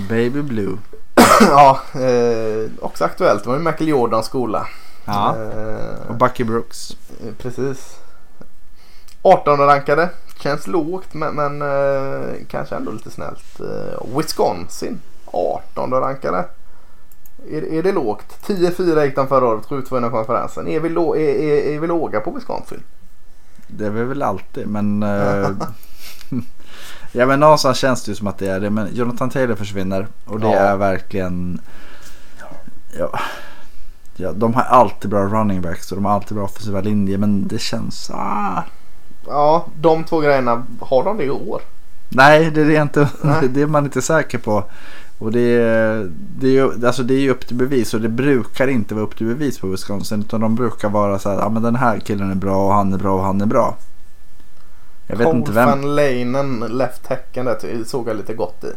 Baby 0.10 0.42
Blue. 0.42 0.78
ja, 1.42 1.80
eh, 1.94 2.70
också 2.82 3.06
aktuellt. 3.06 3.44
Det 3.44 3.50
var 3.50 3.58
ju 3.58 3.64
Michael 3.64 3.88
Jordans 3.88 4.26
skola. 4.26 4.68
Ja. 5.06 5.36
Eh, 5.36 6.10
Och 6.10 6.16
Bucky 6.16 6.44
Brooks. 6.44 6.92
Eh, 6.92 7.34
Precis. 7.38 7.98
18 9.34 9.58
rankade. 9.60 10.10
Känns 10.40 10.68
lågt 10.68 11.14
men, 11.14 11.36
men 11.36 11.62
eh, 11.62 12.34
kanske 12.50 12.76
ändå 12.76 12.92
lite 12.92 13.12
snällt. 13.12 13.60
Eh, 13.60 14.18
Wisconsin. 14.18 15.00
18 15.26 15.92
rankade. 15.92 16.46
Är, 17.52 17.74
är 17.74 17.84
det 17.84 17.92
lågt? 17.92 18.48
10-4 18.48 19.04
gick 19.06 19.16
de 19.16 19.28
förra 19.28 19.46
året. 19.46 19.64
7-2 19.66 19.98
inom 19.98 20.12
konferensen. 20.12 20.68
Är 20.68 20.80
vi, 20.80 20.90
lå, 20.90 21.16
är, 21.16 21.20
är, 21.30 21.76
är 21.76 21.80
vi 21.80 21.88
låga 21.88 22.20
på 22.20 22.32
Wisconsin? 22.32 22.84
Det 23.68 23.86
är 23.86 23.90
vi 23.90 24.04
väl 24.04 24.22
alltid 24.24 24.68
men 24.68 25.04
eh, 25.04 25.50
Ja 27.12 27.26
men 27.26 27.40
någonstans 27.40 27.78
känns 27.78 28.04
det 28.04 28.12
ju 28.12 28.16
som 28.16 28.28
att 28.28 28.38
det 28.38 28.48
är 28.48 28.60
det. 28.60 28.70
Men 28.70 28.96
Jonathan 28.96 29.30
Taylor 29.30 29.56
försvinner. 29.56 30.08
Och 30.26 30.40
det 30.40 30.48
Ja. 30.48 30.56
är 30.56 30.78
verkligen. 30.78 31.62
Ja, 33.00 33.20
ja, 34.16 34.32
de 34.32 34.54
har 34.54 34.62
alltid 34.64 35.10
bra 35.12 35.26
running 35.26 35.62
backs 35.62 35.92
och 35.92 35.98
de 35.98 36.06
har 36.06 36.14
alltid 36.14 36.36
bra 36.38 36.46
offensiva 36.46 36.82
linjer. 36.82 37.18
Men 37.18 37.48
det 37.48 37.60
känns. 37.60 38.12
Ah, 38.14 38.64
Ja, 39.28 39.66
de 39.82 40.04
två 40.04 40.20
grejerna. 40.20 40.66
Har 40.80 41.04
de 41.04 41.18
det 41.18 41.24
i 41.24 41.30
år? 41.30 41.62
nej 42.10 42.52
det 42.52 42.62
är 42.62 42.82
inte. 42.82 43.10
Nej. 43.22 43.48
Det 43.54 43.62
är 43.62 43.68
man 43.68 43.86
inte 43.86 44.02
säker 44.02 44.38
på. 44.38 44.64
Och 45.20 45.32
det 45.32 45.40
är, 45.40 46.12
det, 46.12 46.48
är 46.48 46.52
ju, 46.52 46.88
alltså 46.88 47.04
det 47.04 47.14
är 47.14 47.20
ju 47.20 47.32
upp 47.32 47.48
till 47.48 47.56
bevis 47.56 47.94
och 47.94 48.02
det 48.02 48.10
brukar 48.10 48.68
inte 48.68 48.96
vara 48.96 49.06
upp 49.06 49.18
till 49.18 49.28
bevis 49.28 49.60
på 49.60 49.68
Wisconsin. 49.68 50.20
Utan 50.20 50.42
de 50.42 50.56
brukar 50.56 50.90
vara 50.90 51.20
så 51.20 51.30
här, 51.30 51.38
ja 51.38 51.50
men 51.50 51.64
den 51.64 51.76
här 51.76 52.00
killen 52.00 52.32
är 52.32 52.36
bra 52.36 52.66
och 52.68 52.74
han 52.74 52.94
är 52.94 52.98
bra 52.98 53.16
och 53.16 53.24
han 53.24 53.42
är 53.42 53.46
bra. 53.46 53.78
Jag 55.08 55.18
vet 55.18 55.34
inte 55.34 55.52
vem. 55.52 55.70
Van 55.70 55.96
Leinen, 55.96 56.60
left 56.60 57.08
hacken 57.08 57.46
där 57.46 57.84
såg 57.86 58.10
jag 58.10 58.18
lite 58.18 58.34
gott 58.34 58.64
i. 58.64 58.72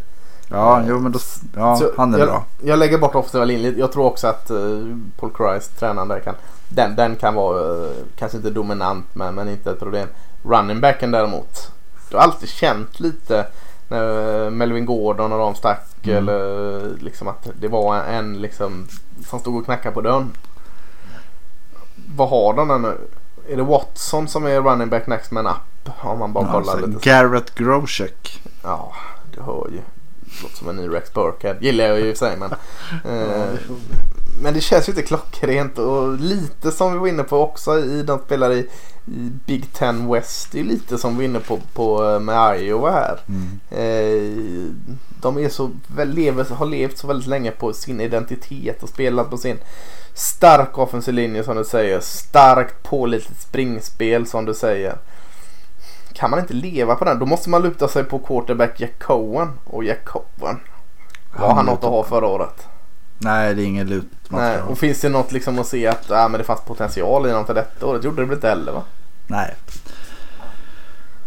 Ja, 0.48 0.82
jo 0.88 1.00
men 1.00 1.12
då, 1.12 1.18
ja 1.56 1.76
Så 1.76 1.90
han 1.96 2.14
är 2.14 2.18
jag, 2.18 2.28
bra. 2.28 2.44
Jag 2.64 2.78
lägger 2.78 2.98
bort 2.98 3.14
offensiva 3.14 3.44
linjen. 3.44 3.74
Jag 3.78 3.92
tror 3.92 4.04
också 4.04 4.26
att 4.26 4.50
uh, 4.50 4.96
Paul 5.20 5.30
Christ, 5.36 5.78
tränaren 5.78 6.08
där, 6.08 6.20
kan, 6.20 6.34
den, 6.68 6.96
den 6.96 7.16
kan 7.16 7.34
vara 7.34 7.84
eh, 7.84 7.90
kanske 8.18 8.36
inte 8.36 8.50
dominant 8.50 9.06
men, 9.12 9.34
men 9.34 9.48
inte 9.48 9.70
ett 9.70 9.78
problem. 9.78 10.08
Running 10.42 10.80
backen 10.80 11.10
däremot. 11.10 11.70
Du 12.10 12.16
har 12.16 12.22
alltid 12.22 12.48
känt 12.48 13.00
lite 13.00 13.46
när 13.88 14.44
eh, 14.44 14.50
Melvin 14.50 14.86
Gordon 14.86 15.32
och 15.32 15.38
de 15.38 15.54
stack 15.54 15.86
Mm. 16.02 16.16
eller 16.18 16.80
liksom 17.00 17.28
att 17.28 17.48
det 17.60 17.68
var 17.68 17.96
en, 17.96 18.40
liksom 18.40 18.88
som 19.26 19.40
stod 19.40 19.56
och 19.56 19.64
knackade 19.64 19.94
på 19.94 20.00
dörren. 20.00 20.32
Vad 22.16 22.28
har 22.28 22.54
de 22.54 22.68
där 22.68 22.78
nu? 22.78 22.96
Är 23.48 23.56
det 23.56 23.62
Watson 23.62 24.28
som 24.28 24.46
är 24.46 24.60
running 24.60 24.88
back 24.88 25.06
next 25.06 25.30
man 25.30 25.46
up? 25.46 25.90
Om 26.00 26.18
man 26.18 26.32
bara 26.32 26.44
Ja, 26.46 26.52
kollar 26.52 26.80
så 26.80 26.86
lite. 26.86 27.08
Garrett 27.10 27.54
Groshek. 27.54 28.42
Ja, 28.62 28.92
du 29.34 29.42
hör 29.42 29.68
ju. 29.72 29.80
Låter 30.42 30.56
som 30.56 30.68
en 30.68 30.76
ny 30.76 30.88
Rex 30.88 31.12
Burkhead. 31.14 31.54
Gillar 31.60 31.84
jag 31.84 32.00
ju 32.00 32.06
i 32.12 32.14
sig 32.16 32.36
men. 32.36 32.50
eh, 33.04 33.54
men 34.42 34.54
det 34.54 34.60
känns 34.60 34.88
ju 34.88 34.92
inte 34.92 35.02
klockrent 35.02 35.78
och 35.78 36.18
lite 36.18 36.70
som 36.70 36.92
vi 36.92 36.98
var 36.98 37.08
inne 37.08 37.22
på 37.22 37.38
också 37.38 37.78
i 37.78 38.02
de 38.02 38.18
spelar 38.18 38.52
i, 38.52 38.58
i 39.06 39.30
Big 39.46 39.72
Ten 39.72 40.12
West. 40.12 40.52
Det 40.52 40.60
är 40.60 40.64
lite 40.64 40.98
som 40.98 41.10
vi 41.10 41.16
var 41.16 41.24
inne 41.24 41.40
på, 41.40 41.58
på 41.74 42.04
eh, 42.04 42.20
med 42.20 42.60
Iowa 42.60 42.90
här. 42.90 43.18
Mm. 43.28 43.60
Eh, 43.70 44.74
de 45.20 45.38
är 45.38 45.48
så, 45.48 45.70
lever, 45.96 46.54
har 46.54 46.66
levt 46.66 46.98
så 46.98 47.06
väldigt 47.06 47.28
länge 47.28 47.50
på 47.50 47.72
sin 47.72 48.00
identitet 48.00 48.82
och 48.82 48.88
spelat 48.88 49.30
på 49.30 49.36
sin 49.36 49.58
stark 50.14 50.78
offensiv 50.78 51.14
linje 51.14 51.44
som 51.44 51.56
du 51.56 51.64
säger. 51.64 52.00
Starkt 52.00 52.82
pålitligt 52.82 53.42
springspel 53.42 54.26
som 54.26 54.44
du 54.44 54.54
säger. 54.54 54.96
Kan 56.12 56.30
man 56.30 56.40
inte 56.40 56.54
leva 56.54 56.94
på 56.94 57.04
den 57.04 57.18
då 57.18 57.26
måste 57.26 57.50
man 57.50 57.62
luta 57.62 57.88
sig 57.88 58.04
på 58.04 58.18
quarterback 58.18 58.80
Jack 58.80 58.98
Cohen. 58.98 59.48
Och 59.64 59.84
Jack 59.84 60.04
Cohen 60.04 60.60
var 61.38 61.46
han, 61.46 61.56
han 61.56 61.66
något 61.66 61.84
att 61.84 61.90
ha 61.90 62.04
förra 62.04 62.26
året? 62.26 62.69
Nej 63.22 63.54
det 63.54 63.62
är 63.62 63.66
ingen 63.66 63.88
lut. 63.88 64.10
Nej, 64.28 64.60
och 64.60 64.78
finns 64.78 65.00
det 65.00 65.08
något 65.08 65.32
liksom 65.32 65.58
att 65.58 65.66
se 65.66 65.86
att 65.86 66.10
äh, 66.10 66.28
men 66.28 66.32
det 66.32 66.44
fanns 66.44 66.60
potential 66.60 67.26
i 67.26 67.30
honom 67.30 67.46
till 67.46 67.54
detta 67.54 67.86
året? 67.86 68.04
gjorde 68.04 68.22
det 68.22 68.26
väl 68.26 68.34
inte 68.34 68.48
heller 68.48 68.72
va? 68.72 68.82
Nej. 69.26 69.54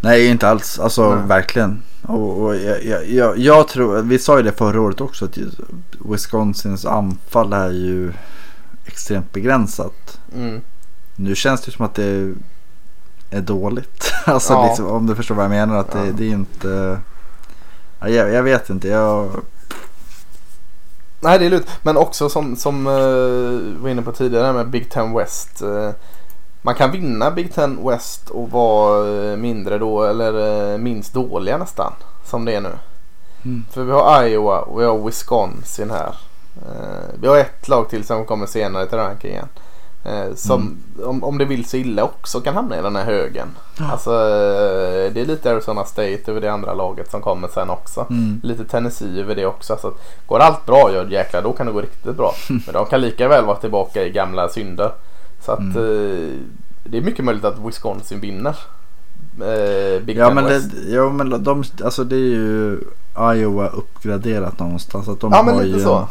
Nej 0.02 0.28
inte 0.28 0.48
alls. 0.48 0.80
Alltså 0.80 1.16
Nej. 1.16 1.28
verkligen. 1.28 1.82
Och, 2.02 2.42
och 2.44 2.56
jag, 2.56 2.86
jag, 2.86 3.10
jag, 3.10 3.38
jag, 3.38 3.68
tror, 3.68 4.02
vi 4.02 4.20
sa 4.20 4.38
ju 4.38 4.44
det 4.44 4.52
förra 4.52 4.82
året 4.82 5.02
också 5.02 5.26
att 5.26 5.38
Wisconsins 6.00 6.86
anfall 6.86 7.54
är 7.54 7.70
ju 7.70 8.14
extremt 8.86 9.32
begränsat. 9.32 10.20
Mm. 10.36 10.62
Nu 11.16 11.36
känns 11.36 11.62
det 11.62 11.72
som 11.72 11.86
att 11.86 11.96
det 11.96 12.34
är 13.30 13.42
dåligt. 13.42 14.14
alltså 14.26 14.54
ja. 14.54 14.68
liksom, 14.68 14.88
om 14.88 15.08
du 15.08 15.16
förstår 15.16 15.36
vad 15.36 15.46
jag 15.46 15.50
menar. 15.50 15.76
Att 15.76 15.92
det, 15.92 16.12
det 16.12 16.26
är 16.26 16.30
inte... 16.30 17.00
Ja, 18.00 18.10
jag, 18.10 18.34
jag, 18.34 18.44
vet 18.44 18.70
inte. 18.70 18.88
Jag... 18.88 19.30
Nej 21.24 21.40
det 21.40 21.46
är 21.46 21.50
lurt. 21.50 21.68
Men 21.82 21.98
också 21.98 22.30
som, 22.30 22.56
som 22.56 22.88
uh, 22.88 23.60
vi 23.60 23.78
var 23.80 23.90
inne 23.90 24.02
på 24.02 24.12
tidigare 24.12 24.54
med 24.54 24.70
Big 24.70 24.92
Ten 24.92 25.14
West. 25.14 25.62
Uh, 25.62 25.90
man 26.62 26.76
kan 26.76 26.92
vinna 26.92 27.32
Big 27.32 27.54
Ten 27.54 27.88
West 27.88 28.30
och 28.30 28.52
vara 28.52 29.04
uh, 29.04 29.38
mindre 29.38 29.78
då 29.78 30.04
eller 30.04 30.78
minst 30.78 31.14
dåliga 31.14 31.58
nästan. 31.58 31.94
Som 32.26 32.46
det 32.46 32.56
är 32.56 32.62
nu. 32.62 32.72
Mm. 33.46 33.66
För 33.72 33.84
vi 33.84 33.92
har 33.92 34.24
Iowa 34.24 34.60
och 34.60 34.80
vi 34.80 34.86
har 34.86 35.06
Wisconsin 35.06 35.92
här. 35.92 36.16
vi 37.22 37.28
har 37.28 37.38
ett 37.38 37.68
lag 37.68 37.90
till 37.90 38.04
som 38.04 38.26
kommer 38.26 38.46
senare 38.46 38.86
till 38.86 38.98
rankingen. 38.98 39.48
Eh, 40.06 40.36
som 40.36 40.62
mm. 40.62 41.10
om, 41.10 41.24
om 41.24 41.38
det 41.38 41.46
vill 41.46 41.66
så 41.66 41.78
illa 41.78 42.04
också 42.04 42.42
kan 42.42 42.56
hamna 42.56 42.80
i 42.80 42.82
den 42.82 42.96
här 42.96 43.06
högen. 43.06 43.48
Ja. 43.80 43.92
Alltså, 43.92 44.12
eh, 44.12 45.14
det 45.14 45.22
är 45.22 45.26
lite 45.26 45.52
Arizona 45.52 45.86
State 45.86 46.22
över 46.26 46.42
det 46.42 46.52
andra 46.52 46.74
laget 46.74 47.12
som 47.12 47.22
kommer 47.22 47.48
sen 47.48 47.70
också. 47.70 48.06
Mm. 48.10 48.42
Lite 48.44 48.66
Tennessee 48.66 49.22
över 49.22 49.36
det 49.36 49.46
också. 49.46 49.78
Så 49.82 49.94
går 50.28 50.40
allt 50.40 50.66
bra, 50.66 50.92
ja 50.94 51.04
jäklar 51.04 51.42
då 51.42 51.54
kan 51.54 51.66
det 51.66 51.72
gå 51.72 51.82
riktigt 51.82 52.18
bra. 52.18 52.34
Men 52.50 52.74
de 52.74 52.86
kan 52.86 53.02
lika 53.02 53.28
väl 53.28 53.46
vara 53.46 53.58
tillbaka 53.58 54.04
i 54.04 54.10
gamla 54.10 54.50
synder. 54.50 54.92
Så 55.46 55.52
att 55.52 55.60
mm. 55.60 55.78
eh, 55.78 56.30
det 56.84 56.98
är 56.98 57.02
mycket 57.02 57.26
möjligt 57.26 57.46
att 57.46 57.66
Wisconsin 57.66 58.20
vinner. 58.20 58.56
Eh, 59.42 60.04
Big 60.04 60.18
ja, 60.18 60.34
men 60.34 60.44
det, 60.44 60.62
ja 60.90 61.10
men 61.10 61.44
de, 61.44 61.64
alltså 61.84 62.04
det 62.04 62.16
är 62.16 62.20
ju 62.20 62.80
Iowa 63.18 63.68
uppgraderat 63.68 64.60
någonstans. 64.60 65.08
Att 65.08 65.20
de 65.20 65.32
ja, 65.32 65.42
har 65.42 65.64
ju 65.64 65.82
en 65.84 66.08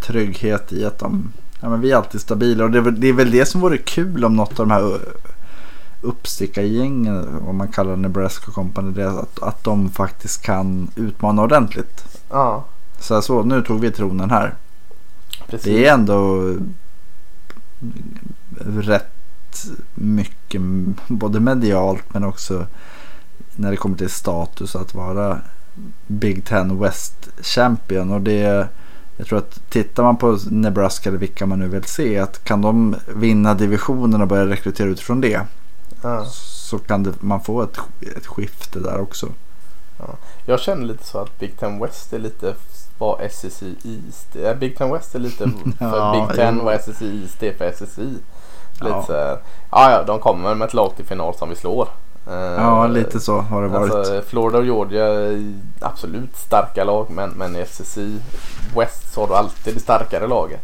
trygghet 0.00 0.72
i 0.72 0.84
att 0.84 0.98
de 0.98 1.32
Ja, 1.60 1.68
men 1.68 1.80
vi 1.80 1.92
är 1.92 1.96
alltid 1.96 2.20
stabila 2.20 2.64
och 2.64 2.70
det 2.70 2.78
är, 2.78 2.82
väl, 2.82 3.00
det 3.00 3.08
är 3.08 3.12
väl 3.12 3.30
det 3.30 3.46
som 3.46 3.60
vore 3.60 3.78
kul 3.78 4.24
om 4.24 4.36
något 4.36 4.60
av 4.60 4.68
de 4.68 4.70
här 4.70 4.98
uppstickargängen, 6.00 7.38
om 7.48 7.56
man 7.56 7.68
kallar 7.68 7.96
Nebraska 7.96 8.52
Company 8.52 8.92
det, 8.92 9.10
att, 9.10 9.42
att 9.42 9.64
de 9.64 9.90
faktiskt 9.90 10.42
kan 10.42 10.90
utmana 10.96 11.42
ordentligt. 11.42 12.20
Ja. 12.30 12.64
Så, 13.00 13.22
så 13.22 13.42
nu 13.42 13.62
tog 13.62 13.80
vi 13.80 13.90
tronen 13.90 14.30
här. 14.30 14.54
Precis. 15.46 15.64
Det 15.64 15.86
är 15.86 15.94
ändå 15.94 16.54
rätt 18.60 19.66
mycket, 19.94 20.60
både 21.08 21.40
medialt 21.40 22.14
men 22.14 22.24
också 22.24 22.66
när 23.56 23.70
det 23.70 23.76
kommer 23.76 23.96
till 23.96 24.10
status 24.10 24.76
att 24.76 24.94
vara 24.94 25.40
Big 26.06 26.44
Ten 26.44 26.78
West 26.78 27.28
Champion. 27.40 28.12
Och 28.12 28.20
det 28.20 28.68
jag 29.18 29.26
tror 29.26 29.38
att 29.38 29.70
tittar 29.70 30.02
man 30.02 30.16
på 30.16 30.38
Nebraska 30.50 31.08
eller 31.08 31.18
vilka 31.18 31.46
man 31.46 31.58
nu 31.58 31.68
vill 31.68 31.84
se. 31.84 32.18
Att 32.18 32.44
kan 32.44 32.62
de 32.62 32.96
vinna 33.06 33.54
divisionen 33.54 34.22
och 34.22 34.28
börja 34.28 34.46
rekrytera 34.46 34.88
utifrån 34.88 35.20
det. 35.20 35.40
Ja. 36.02 36.24
Så 36.68 36.78
kan 36.78 37.02
det, 37.02 37.22
man 37.22 37.40
få 37.40 37.62
ett, 37.62 37.78
ett 38.16 38.26
skifte 38.26 38.78
där 38.78 39.00
också. 39.00 39.28
Ja. 39.98 40.06
Jag 40.46 40.60
känner 40.60 40.84
lite 40.84 41.04
så 41.04 41.18
att 41.18 41.38
Big 41.38 41.58
Ten 41.58 41.80
West 41.80 42.12
är 42.12 42.18
lite 42.18 42.54
vad 42.98 43.30
SSI 43.30 43.76
East 43.84 44.36
är. 44.36 44.54
Big 44.54 44.78
Ten 44.78 44.92
West 44.92 45.14
är 45.14 45.18
lite 45.18 45.44
för 45.78 45.98
ja, 45.98 46.26
Big 46.28 46.36
Ten 46.36 46.64
vad 46.64 46.80
SSI 46.80 47.22
East 47.22 47.42
är 47.42 47.52
för 47.52 47.72
SSI. 47.72 48.18
Lite 48.80 48.88
ja. 48.88 49.04
så 49.06 49.12
ja, 49.12 49.38
ja, 49.90 50.04
de 50.06 50.18
kommer 50.18 50.54
med 50.54 50.66
ett 50.66 50.74
lag 50.74 50.96
till 50.96 51.04
final 51.04 51.34
som 51.34 51.48
vi 51.48 51.56
slår. 51.56 51.88
Ja, 52.30 52.84
uh, 52.84 52.90
lite 52.90 53.20
så 53.20 53.38
har 53.38 53.62
det 53.62 53.68
varit. 53.68 53.94
Alltså, 53.94 54.22
Florida 54.26 54.58
och 54.58 54.64
Georgia 54.64 55.06
absolut 55.80 56.36
starka 56.36 56.84
lag 56.84 57.10
men, 57.10 57.30
men 57.30 57.56
i 57.56 57.64
SSI 57.66 58.18
West 58.76 59.12
så 59.14 59.20
har 59.20 59.28
du 59.28 59.34
alltid 59.34 59.74
det 59.74 59.80
starkare 59.80 60.26
laget. 60.26 60.60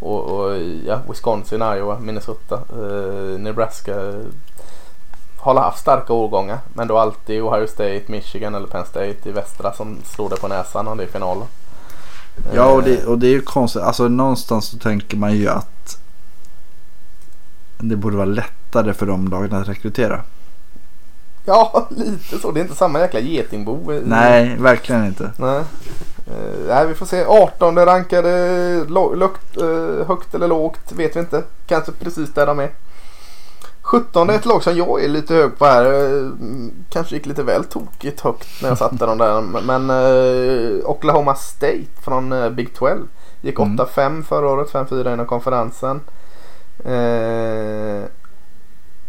Och, 0.00 0.20
och 0.20 0.56
ja, 0.86 1.00
Wisconsin, 1.08 1.62
Iowa, 1.62 1.98
Minnesota, 1.98 2.60
uh, 2.78 3.38
Nebraska 3.38 3.94
har 5.38 5.54
haft 5.60 5.78
starka 5.78 6.12
årgångar. 6.12 6.58
Men 6.74 6.88
då 6.88 6.98
alltid 6.98 7.42
Ohio 7.42 7.66
State, 7.66 8.02
Michigan 8.06 8.54
eller 8.54 8.66
Penn 8.66 8.86
State 8.86 9.28
i 9.28 9.32
västra 9.32 9.72
som 9.72 9.98
slår 10.04 10.30
det 10.30 10.36
på 10.36 10.48
näsan 10.48 10.88
om 10.88 10.98
det 10.98 11.04
är 11.04 11.08
finalen. 11.08 11.46
Ja 12.54 12.72
och 12.72 12.82
det, 12.82 13.04
och 13.04 13.18
det 13.18 13.26
är 13.26 13.30
ju 13.30 13.40
konstigt. 13.40 13.82
Alltså 13.82 14.08
någonstans 14.08 14.66
så 14.66 14.78
tänker 14.78 15.16
man 15.16 15.36
ju 15.36 15.48
att 15.48 15.98
det 17.78 17.96
borde 17.96 18.16
vara 18.16 18.26
lättare 18.26 18.94
för 18.94 19.06
de 19.06 19.28
lagen 19.28 19.54
att 19.54 19.68
rekrytera. 19.68 20.22
Ja, 21.48 21.86
lite 21.90 22.38
så. 22.38 22.50
Det 22.50 22.60
är 22.60 22.62
inte 22.62 22.74
samma 22.74 23.00
jäkla 23.00 23.20
getingbo. 23.20 24.00
Nej, 24.04 24.56
verkligen 24.58 25.06
inte. 25.06 25.30
Nej. 25.36 25.62
Uh, 26.28 26.68
nej, 26.68 26.86
vi 26.86 26.94
får 26.94 27.06
se. 27.06 27.24
18 27.24 27.76
rankade 27.76 28.84
lukt, 29.14 29.56
uh, 29.62 30.06
högt 30.06 30.34
eller 30.34 30.48
lågt 30.48 30.92
vet 30.92 31.16
vi 31.16 31.20
inte. 31.20 31.42
Kanske 31.66 31.92
precis 31.92 32.34
där 32.34 32.46
de 32.46 32.58
är. 32.58 32.70
17 33.82 34.30
är 34.30 34.34
ett 34.34 34.46
lag 34.46 34.62
som 34.62 34.76
jag 34.76 35.04
är 35.04 35.08
lite 35.08 35.34
hög 35.34 35.58
på 35.58 35.64
här. 35.64 36.30
Kanske 36.90 37.14
gick 37.14 37.26
lite 37.26 37.42
väl 37.42 37.64
tokigt 37.64 38.20
högt 38.20 38.62
när 38.62 38.68
jag 38.68 38.78
satte 38.78 39.06
dem 39.06 39.18
där. 39.18 39.40
Men 39.62 39.90
Oklahoma 40.84 41.34
State 41.34 42.02
från 42.04 42.54
Big 42.54 42.74
12 42.74 43.08
gick 43.42 43.58
8-5 43.58 44.00
mm. 44.06 44.24
förra 44.24 44.50
året. 44.50 44.72
5-4 44.72 45.12
inom 45.12 45.26
konferensen. 45.26 46.00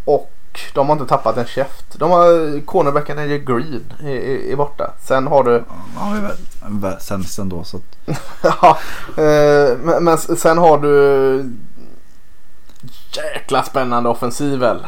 och 0.06 0.37
de 0.74 0.88
har 0.88 0.94
inte 0.94 1.06
tappat 1.06 1.38
en 1.38 1.46
käft. 1.46 1.86
De 2.00 2.12
har 2.12 2.62
cornerbacken 2.66 3.20
Eddie 3.20 3.40
Green 3.40 3.94
är, 4.00 4.08
är, 4.08 4.52
är, 4.52 4.56
borta. 4.56 4.94
Sen 5.02 5.28
har 5.28 5.44
du... 5.44 5.64
Ja, 5.96 6.16
är 6.16 7.00
sämst 7.00 7.40
ändå 7.40 7.64
så 7.64 7.78
att... 7.78 8.18
ja, 8.42 8.78
eh, 9.24 9.78
men, 9.78 10.04
men, 10.04 10.18
sen 10.18 10.58
har 10.58 10.78
du... 10.78 11.52
Jäkla 13.12 13.64
spännande 13.64 14.10
offensiv 14.10 14.60
väl? 14.60 14.88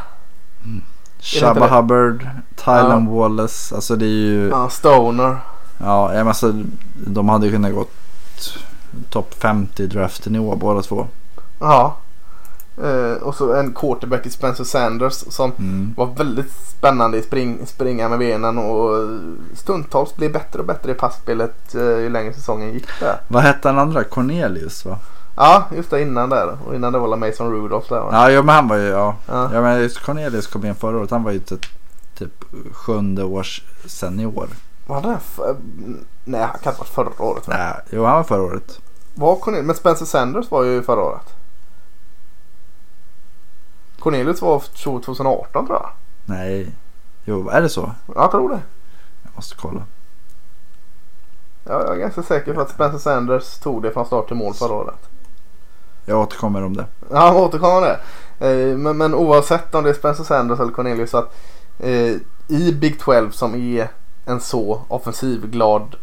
Mm. 0.63 0.81
Shabba 1.19 1.67
Hubbard, 1.67 2.27
Tylen 2.55 3.05
ja. 3.05 3.11
Wallace. 3.11 3.75
Alltså 3.75 3.95
det 3.95 4.05
är 4.05 4.07
ju... 4.07 4.49
Ja, 4.49 4.69
Stoner. 4.69 5.37
Ja, 5.77 6.09
men 6.13 6.27
alltså, 6.27 6.53
de 6.93 7.29
hade 7.29 7.45
ju 7.45 7.51
kunnat 7.51 7.73
gått 7.73 7.91
topp 9.09 9.35
50 9.39 9.83
i 9.83 9.87
draften 9.87 10.35
i 10.35 10.39
år 10.39 10.55
båda 10.55 10.81
två. 10.81 11.07
Ja. 11.59 11.97
Uh, 12.83 13.13
och 13.13 13.35
så 13.35 13.53
en 13.53 13.73
quarterback 13.73 14.25
i 14.25 14.29
Spencer 14.29 14.63
Sanders 14.63 15.13
som 15.13 15.51
mm. 15.51 15.93
var 15.97 16.05
väldigt 16.05 16.51
spännande 16.51 17.17
i 17.17 17.21
spring, 17.21 17.65
springa 17.65 18.09
med 18.09 18.19
benen 18.19 18.57
och 18.57 19.07
stundtals 19.53 20.15
blev 20.15 20.31
bättre 20.31 20.59
och 20.59 20.65
bättre 20.65 20.91
i 20.91 20.93
passspelet 20.93 21.75
uh, 21.75 21.99
ju 21.99 22.09
längre 22.09 22.33
säsongen 22.33 22.73
gick 22.73 22.99
där. 22.99 23.17
Vad 23.27 23.43
hette 23.43 23.69
den 23.69 23.79
andra? 23.79 24.03
Cornelius 24.03 24.85
va? 24.85 24.97
Ja, 25.35 25.63
just 25.75 25.89
det 25.89 26.01
innan 26.01 26.29
där. 26.29 26.57
Och 26.67 26.75
innan 26.75 26.93
det 26.93 26.99
var 26.99 27.17
Mason 27.17 27.51
Rudolph 27.51 27.89
där 27.89 27.99
va? 27.99 28.09
Ja, 28.11 28.31
ja 28.31 28.41
men 28.41 28.55
han 28.55 28.67
var 28.67 28.75
ju, 28.75 28.87
ja. 28.87 29.15
ja. 29.27 29.49
ja 29.53 29.61
men 29.61 29.89
Cornelius 29.89 30.47
kom 30.47 30.65
in 30.65 30.75
förra 30.75 30.97
året. 30.97 31.11
Han 31.11 31.23
var 31.23 31.31
ju 31.31 31.39
typ, 31.39 31.65
typ 32.17 32.45
sjunde 32.73 33.23
års 33.23 33.63
senior. 33.85 34.49
Var 34.87 35.01
det 35.01 35.17
för... 35.19 35.55
Nej, 36.25 36.41
han 36.41 36.49
kan 36.49 36.57
inte 36.57 36.69
ha 36.69 36.77
varit 36.77 37.15
förra 37.17 37.25
året? 37.25 37.47
Nej, 37.47 37.73
jo 37.89 38.03
han 38.03 38.15
var 38.15 38.23
förra 38.23 38.41
året. 38.41 38.79
Var 39.15 39.35
Cornelius? 39.35 39.67
Men 39.67 39.75
Spencer 39.75 40.05
Sanders 40.05 40.51
var 40.51 40.63
ju 40.63 40.81
förra 40.81 41.01
året. 41.01 41.33
Cornelius 43.99 44.41
var 44.41 44.59
2018 44.59 45.65
tror 45.65 45.77
jag. 45.77 45.89
Nej. 46.25 46.71
Jo, 47.25 47.49
är 47.49 47.61
det 47.61 47.69
så? 47.69 47.91
Jag 48.15 48.31
tror 48.31 48.49
det. 48.49 48.59
Jag 49.23 49.31
måste 49.35 49.55
kolla. 49.55 49.83
Ja, 51.63 51.81
jag 51.81 51.95
är 51.95 51.99
ganska 51.99 52.23
säker 52.23 52.53
på 52.53 52.61
att 52.61 52.69
Spencer 52.69 52.97
Sanders 52.97 53.59
tog 53.59 53.83
det 53.83 53.91
från 53.91 54.05
start 54.05 54.27
till 54.27 54.35
mål 54.35 54.53
förra 54.53 54.73
året. 54.73 55.09
Jag 56.05 56.19
återkommer 56.19 56.63
om 56.63 56.77
det. 56.77 56.85
Ja, 57.11 57.33
återkommer 57.33 57.81
det. 57.81 57.99
Eh, 58.47 58.77
men, 58.77 58.97
men 58.97 59.13
oavsett 59.13 59.75
om 59.75 59.83
det 59.83 59.89
är 59.89 59.93
Spencer 59.93 60.23
Sanders 60.23 60.59
eller 60.59 60.71
Cornelius 60.71 61.09
så 61.09 61.17
att 61.17 61.35
eh, 61.79 62.15
i 62.47 62.73
Big 62.81 62.99
12 62.99 63.31
som 63.31 63.55
är 63.55 63.87
en 64.25 64.39
så 64.39 64.81
offensivglad 64.87 65.95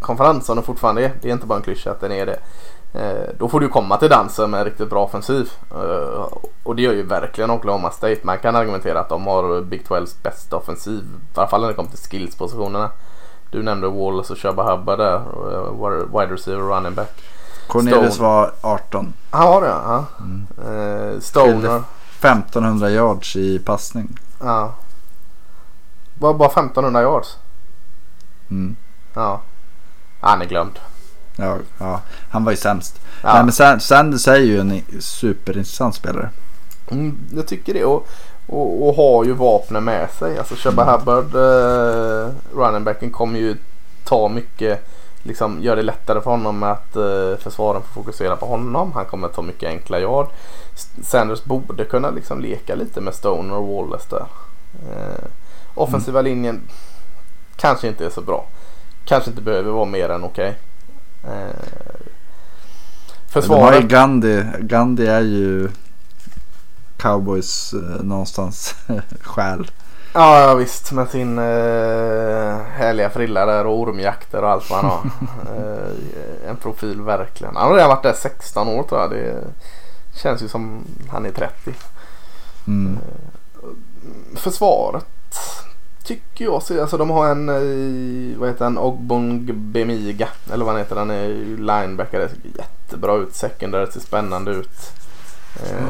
konferens 0.00 0.46
som 0.46 0.56
den 0.56 0.64
fortfarande 0.64 1.04
är. 1.04 1.12
Det 1.20 1.28
är 1.28 1.32
inte 1.32 1.46
bara 1.46 1.58
en 1.58 1.64
klyscha 1.64 1.90
att 1.90 2.00
den 2.00 2.12
är 2.12 2.26
det. 2.26 2.38
Eh, 2.92 3.28
då 3.38 3.48
får 3.48 3.60
du 3.60 3.68
komma 3.68 3.96
till 3.96 4.08
dansen 4.08 4.50
med 4.50 4.60
en 4.60 4.64
riktigt 4.64 4.90
bra 4.90 5.04
offensiv. 5.04 5.50
Eh, 5.70 6.28
och 6.62 6.76
det 6.76 6.82
gör 6.82 6.92
ju 6.92 7.02
verkligen 7.02 7.50
Oklahoma 7.50 7.90
State. 7.90 8.20
Man 8.22 8.38
kan 8.38 8.56
argumentera 8.56 9.00
att 9.00 9.08
de 9.08 9.26
har 9.26 9.60
Big 9.60 9.84
12s 9.88 10.22
bästa 10.22 10.56
offensiv. 10.56 11.04
I 11.34 11.38
alla 11.38 11.46
fall 11.48 11.60
när 11.60 11.68
det 11.68 11.74
kommer 11.74 11.90
till 11.90 11.98
skillspositionerna. 11.98 12.90
Du 13.50 13.62
nämnde 13.62 13.88
Wallace 13.88 14.32
och 14.32 14.38
Shabba 14.38 14.70
Hubbard 14.76 14.98
där. 14.98 15.14
eh, 15.16 16.20
Wide 16.20 16.34
receiver 16.34 16.62
och 16.62 16.68
running 16.76 16.94
back. 16.94 17.10
Cornelius 17.68 18.14
Stone. 18.14 18.28
var 18.28 18.52
18. 18.60 19.12
Han 19.30 19.46
var 19.48 19.60
det 19.62 19.68
ja. 19.68 20.04
Mm. 20.20 21.20
Stoner. 21.20 21.82
1500 22.20 22.90
yards 22.90 23.36
i 23.36 23.58
passning. 23.58 24.18
Ja. 24.40 24.74
Var 26.14 26.34
bara 26.34 26.48
1500 26.48 27.02
yards. 27.02 27.36
Mm. 28.50 28.76
Ja. 29.14 29.40
Han 30.20 30.42
är 30.42 30.46
glömd. 30.46 30.78
Ja, 31.40 31.56
ja, 31.78 32.00
han 32.30 32.44
var 32.44 32.52
ju 32.52 32.56
sämst. 32.56 33.00
Ja. 33.22 33.32
Nej, 33.34 33.42
men 33.44 33.52
Sa- 33.52 33.78
Sanders 33.78 34.28
är 34.28 34.36
ju 34.36 34.60
en 34.60 34.82
superintressant 35.00 35.94
spelare. 35.94 36.30
Mm, 36.90 37.18
jag 37.34 37.46
tycker 37.46 37.74
det. 37.74 37.84
Och, 37.84 38.06
och, 38.46 38.88
och 38.88 38.94
har 38.94 39.24
ju 39.24 39.32
vapnen 39.32 39.84
med 39.84 40.10
sig. 40.10 40.38
Alltså 40.38 40.54
Shabba 40.56 40.84
Hubbard, 40.98 41.34
eh, 41.34 42.28
running 42.54 42.84
backen, 42.84 43.10
kommer 43.10 43.38
ju 43.38 43.56
ta 44.04 44.28
mycket. 44.28 44.88
Liksom 45.22 45.62
gör 45.62 45.76
det 45.76 45.82
lättare 45.82 46.20
för 46.20 46.30
honom 46.30 46.62
att 46.62 46.96
eh, 46.96 47.36
försvaren 47.38 47.82
får 47.82 48.02
fokusera 48.02 48.36
på 48.36 48.46
honom. 48.46 48.92
Han 48.92 49.04
kommer 49.04 49.28
ta 49.28 49.42
mycket 49.42 49.68
enkla 49.68 50.00
yard. 50.00 50.26
Sanders 51.02 51.44
borde 51.44 51.84
kunna 51.84 52.10
liksom 52.10 52.40
leka 52.40 52.74
lite 52.74 53.00
med 53.00 53.14
Stoner 53.14 53.54
och 53.54 53.68
Wallace 53.68 54.06
där. 54.10 54.26
Eh, 54.90 55.24
offensiva 55.74 56.20
linjen 56.22 56.60
kanske 57.56 57.88
inte 57.88 58.06
är 58.06 58.10
så 58.10 58.20
bra. 58.20 58.46
Kanske 59.04 59.30
inte 59.30 59.42
behöver 59.42 59.70
vara 59.70 59.84
mer 59.84 60.08
än 60.08 60.24
okej. 60.24 60.48
Eh, 60.48 60.54
De 61.22 61.28
har 61.28 61.38
ju 61.38 61.52
försvaret. 63.28 63.84
Gandhi. 63.84 64.44
Gandhi 64.60 65.06
är 65.06 65.20
ju 65.20 65.68
cowboys 66.96 67.72
eh, 67.72 68.02
någonstans 68.02 68.74
själ. 69.20 69.70
Ja, 70.12 70.40
ja 70.40 70.54
visst 70.54 70.92
med 70.92 71.08
sin 71.08 71.38
eh, 71.38 71.44
härliga 72.76 73.10
frilla 73.10 73.46
där 73.46 73.66
och 73.66 73.78
ormjakter 73.78 74.42
och 74.42 74.50
allt 74.50 74.70
vad 74.70 74.80
han 74.80 74.90
har. 74.90 75.00
eh, 75.56 76.50
en 76.50 76.56
profil 76.56 77.00
verkligen. 77.00 77.56
Han 77.56 77.68
har 77.68 77.74
redan 77.74 77.88
varit 77.88 78.02
där 78.02 78.12
16 78.12 78.68
år 78.68 78.82
tror 78.82 79.00
jag. 79.00 79.10
Det 79.10 79.44
känns 80.14 80.42
ju 80.42 80.48
som 80.48 80.84
han 81.10 81.26
är 81.26 81.30
30. 81.30 81.74
Mm. 82.66 82.98
Försvaret 84.34 85.06
tycker 86.08 86.44
jag 86.44 86.62
ser, 86.62 86.80
alltså 86.80 86.96
de 86.96 87.10
har 87.10 87.28
en, 87.28 87.48
eh, 87.48 88.38
vad 88.38 88.48
heter 88.48 88.64
han, 88.64 88.78
Ogbong 88.78 89.50
Bemiga. 89.54 90.28
Eller 90.52 90.64
vad 90.64 90.74
han 90.74 90.82
heter, 90.82 90.96
han 90.96 91.10
är 91.10 91.28
linebacker. 91.56 92.18
Det 92.18 92.28
ser 92.28 92.38
jättebra 92.58 93.16
ut. 93.16 93.34
Secondary 93.34 93.86
ser 93.86 94.00
spännande 94.00 94.50
ut. 94.50 94.92
Eh, 95.56 95.88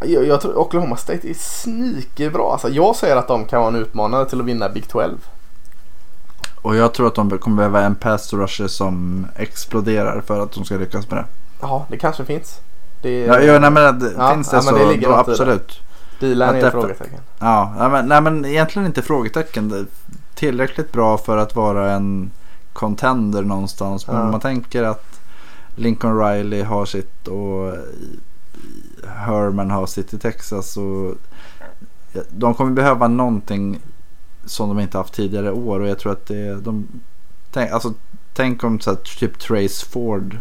jag, 0.00 0.26
jag 0.26 0.40
tror 0.40 0.58
Oklahoma 0.58 0.96
State 0.96 1.30
är 1.30 1.34
sneaky 1.34 2.30
bra. 2.30 2.52
Alltså, 2.52 2.68
jag 2.68 2.96
säger 2.96 3.16
att 3.16 3.28
de 3.28 3.44
kan 3.44 3.60
vara 3.60 3.68
en 3.68 3.82
utmanare 3.82 4.26
till 4.26 4.40
att 4.40 4.46
vinna 4.46 4.68
Big 4.68 4.88
12. 4.88 5.18
Och 6.62 6.76
jag 6.76 6.94
tror 6.94 7.06
att 7.06 7.14
de 7.14 7.38
kommer 7.38 7.56
behöva 7.56 7.82
en 7.82 7.94
pass 7.94 8.32
rusher 8.32 8.68
som 8.68 9.26
exploderar 9.36 10.20
för 10.20 10.40
att 10.40 10.52
de 10.52 10.64
ska 10.64 10.76
lyckas 10.76 11.10
med 11.10 11.18
det. 11.18 11.26
Ja, 11.60 11.86
det 11.88 11.98
kanske 11.98 12.24
finns. 12.24 12.60
Det, 13.02 13.20
Ja, 13.20 13.40
ja, 13.40 13.58
nej, 13.58 13.70
men 13.70 13.98
det, 13.98 14.12
Ja, 14.18 14.34
finns 14.34 14.50
det 14.50 14.56
ja, 14.56 14.62
så 14.62 14.76
det 14.76 14.86
ligger 14.86 15.08
då 15.08 15.14
absolut. 15.14 15.80
Att 16.22 16.54
är 16.54 16.66
ett 16.66 16.72
frågetecken. 16.72 17.20
Ja, 17.38 17.74
nej, 17.78 17.90
men, 17.90 18.08
nej, 18.08 18.20
men 18.20 18.44
egentligen 18.44 18.86
inte 18.86 19.02
frågetecken. 19.02 19.86
Tillräckligt 20.34 20.92
bra 20.92 21.18
för 21.18 21.36
att 21.36 21.56
vara 21.56 21.92
en 21.92 22.30
contender 22.72 23.42
någonstans. 23.42 24.06
Men 24.06 24.16
Ja. 24.16 24.22
om 24.22 24.30
man 24.30 24.40
tänker 24.40 24.82
att 24.82 25.20
Lincoln 25.74 26.18
Riley 26.18 26.62
har 26.62 26.84
sitt 26.84 27.28
och 27.28 27.74
Herman 29.06 29.70
har 29.70 29.86
sitt 29.86 30.14
i 30.14 30.18
Texas. 30.18 30.76
Och 30.76 31.14
de 32.30 32.54
kommer 32.54 32.70
behöva 32.70 33.08
någonting 33.08 33.78
som 34.44 34.68
de 34.68 34.80
inte 34.80 34.98
haft 34.98 35.14
tidigare 35.14 35.52
år. 35.52 35.80
Och 35.80 35.88
jag 35.88 35.98
tror 35.98 36.12
att 36.12 36.26
det 36.26 36.54
de, 36.54 36.88
tänk, 37.50 37.70
alltså, 37.70 37.94
tänk 38.34 38.64
om 38.64 38.80
så 38.80 38.90
här, 38.90 38.96
typ 38.96 39.38
Trace 39.38 39.86
Ford 39.86 40.40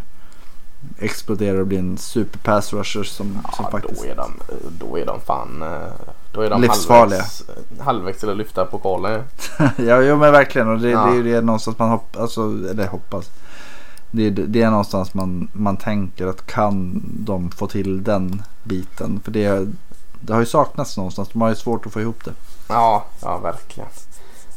exploderar 1.00 1.60
och 1.60 1.68
blir 1.68 1.80
en 1.80 1.98
super 1.98 2.40
pass 2.40 2.74
rusher 2.74 3.04
som, 3.04 3.34
som 3.56 3.66
Ja, 3.66 3.72
faktiskt... 3.72 4.02
då, 4.04 4.08
är 4.10 4.16
de, 4.16 4.32
då 4.80 5.00
är 5.00 5.06
de 5.06 5.20
fan 5.22 5.62
eh, 5.62 5.92
då 6.34 6.42
är 6.42 6.50
de 6.50 6.62
Livsfarliga. 6.62 7.20
halvvägs, 7.20 7.44
halvvägs 7.80 8.20
till 8.20 8.30
att 8.30 8.38
lyfta 8.38 8.66
pokalen. 8.66 9.24
ja, 9.78 10.02
jo, 10.02 10.18
men 10.18 10.32
verkligen. 10.32 10.68
Och 10.70 10.80
det, 10.80 10.90
Ja. 10.90 11.06
det 11.06 11.12
är 11.12 11.16
ju 11.16 11.24
det 11.24 11.42
någonstans 11.42 11.80
man 11.80 11.90
hoppas. 11.90 12.22
Alltså, 12.22 12.42
eller 12.42 12.88
hoppas. 12.88 13.30
Det, 14.12 14.28
är- 14.28 14.32
det 14.32 14.62
är 14.62 14.70
någonstans 14.70 15.14
man, 15.14 15.48
man 15.54 15.78
tänker 15.78 16.28
att 16.28 16.46
kan 16.46 17.02
de 17.06 17.52
få 17.52 17.68
till 17.68 18.04
den 18.04 18.42
biten. 18.64 19.20
För 19.24 19.32
det, 19.32 19.68
det 20.22 20.34
har 20.34 20.40
ju 20.40 20.46
saknats 20.46 20.98
någonstans. 20.98 21.30
De 21.34 21.42
har 21.42 21.50
ju 21.50 21.56
svårt 21.56 21.86
att 21.86 21.94
få 21.94 22.02
ihop 22.02 22.26
det. 22.26 22.32
Ja, 22.68 23.06
ja 23.22 23.38
verkligen. 23.38 23.90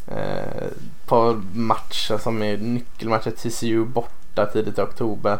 Eh, 0.06 0.64
på 1.06 1.42
matcher 1.54 2.18
som 2.18 2.42
är 2.42 2.56
nyckelmatcher 2.58 3.30
TCU 3.30 3.84
borta 3.84 4.46
tidigt 4.46 4.78
i 4.78 4.80
oktober. 4.82 5.38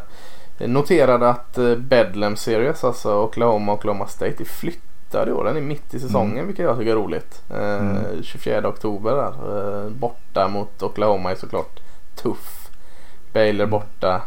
Noterade 0.58 1.28
att 1.28 1.58
eh, 1.58 1.74
Bedlam 1.76 2.36
Series, 2.36 2.84
alltså 2.84 3.14
Oklahoma 3.22 3.72
och 3.72 3.78
Oklahoma 3.78 4.06
State, 4.06 4.42
är 4.42 4.44
flyttad 4.44 5.28
i 5.28 5.32
år. 5.32 5.44
Den 5.44 5.56
är 5.56 5.60
mitt 5.60 5.94
i 5.94 6.00
säsongen 6.00 6.32
Mm. 6.32 6.46
vilket 6.46 6.64
jag 6.64 6.78
tycker 6.78 6.90
är 6.92 6.96
roligt. 6.96 7.42
Eh, 7.50 7.74
Mm. 7.76 8.22
24 8.22 8.68
oktober 8.68 9.10
där. 9.12 9.84
Eh, 9.84 9.90
borta 9.90 10.48
mot 10.48 10.82
Oklahoma 10.82 11.30
är 11.30 11.34
såklart 11.34 11.80
tuff. 12.14 12.68
Baylor 13.32 13.66
borta, 13.66 14.22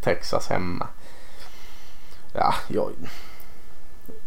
Texas 0.00 0.48
hemma. 0.48 0.86
Ja, 2.32 2.54
jag... 2.68 2.90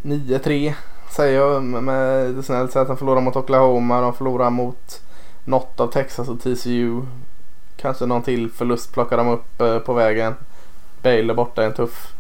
9-3 0.02 0.74
säger 1.12 1.40
jag 1.40 1.64
med- 1.64 2.46
snällt 2.46 2.72
sätt. 2.72 2.88
De 2.88 2.98
förlorar 2.98 3.22
mot 3.22 3.36
Oklahoma, 3.36 4.02
de 4.02 4.14
förlorar 4.14 4.50
mot 4.50 5.02
något 5.46 5.80
av 5.80 5.88
Texas 5.88 6.30
och 6.30 6.40
TCU. 6.42 7.02
Kanske 7.78 8.06
någon 8.06 8.22
till 8.22 8.52
förlust 8.52 8.94
plockar 8.94 9.18
de 9.18 9.28
upp 9.28 9.86
på 9.86 9.94
vägen. 9.94 10.34
Baylor 11.02 11.36
borta 11.36 11.62
är 11.64 11.66
en 11.68 11.74
tuff 11.74 12.14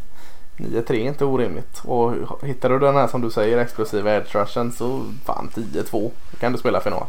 9-3 0.57 0.91
är 0.91 0.93
inte 0.93 1.25
orimligt. 1.25 1.81
Och 1.83 2.13
hittar 2.43 2.69
du 2.69 2.79
den 2.79 2.95
här 2.95 3.07
som 3.07 3.21
du 3.21 3.31
säger 3.31 3.57
explosiva 3.57 4.15
edge 4.15 4.35
rushen 4.35 4.71
så 4.71 5.03
fan 5.25 5.49
10-2 5.55 6.11
Då 6.31 6.37
kan 6.39 6.51
du 6.51 6.57
spela 6.57 6.79
final 6.81 7.03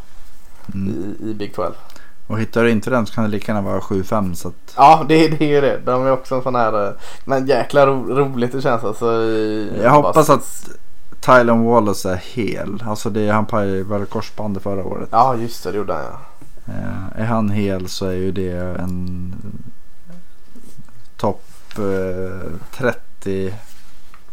Mm. 0.74 0.88
i, 1.20 1.30
i 1.30 1.34
Big 1.34 1.54
12. 1.54 1.72
Och 2.26 2.40
hittar 2.40 2.62
du 2.64 2.70
inte 2.70 2.90
den 2.90 3.06
så 3.06 3.14
kan 3.14 3.24
det 3.24 3.30
lika 3.30 3.52
gärna 3.52 3.68
vara 3.68 3.80
7-5. 3.80 4.34
Så 4.34 4.48
att, 4.48 4.74
Ja 4.76 5.04
det, 5.08 5.28
det 5.28 5.44
är 5.44 5.48
ju 5.48 5.60
det. 5.60 5.80
De 5.84 6.06
är 6.06 6.10
också 6.12 6.34
en 6.34 6.42
sån 6.42 6.54
här 6.54 6.86
eh, 6.86 6.92
men 7.24 7.46
jäkla 7.46 7.86
ro, 7.86 8.14
roligt 8.16 8.52
det 8.52 8.62
känns 8.62 8.84
alltså. 8.84 9.12
i- 9.22 9.80
jag 9.82 9.90
hoppas 9.90 10.26
bara- 10.26 10.36
att 10.36 10.68
Tylen 11.20 11.64
Wallace 11.64 12.10
är 12.12 12.16
hel. 12.16 12.82
Alltså 12.86 13.10
det 13.10 13.28
han 13.28 13.46
pajade 13.46 14.06
korsbandet 14.06 14.62
förra 14.62 14.84
året. 14.84 15.08
Ja 15.12 15.36
just 15.36 15.64
det, 15.64 15.70
det 15.70 15.76
gjorde 15.78 15.92
han 15.92 16.02
ja. 16.04 16.18
Eh, 16.72 17.20
är 17.22 17.26
han 17.26 17.50
hel 17.50 17.88
så 17.88 18.06
är 18.06 18.12
ju 18.12 18.32
det 18.32 18.52
en 18.80 19.34
topp 21.16 21.44
eh, 21.78 22.50
30 22.76 23.54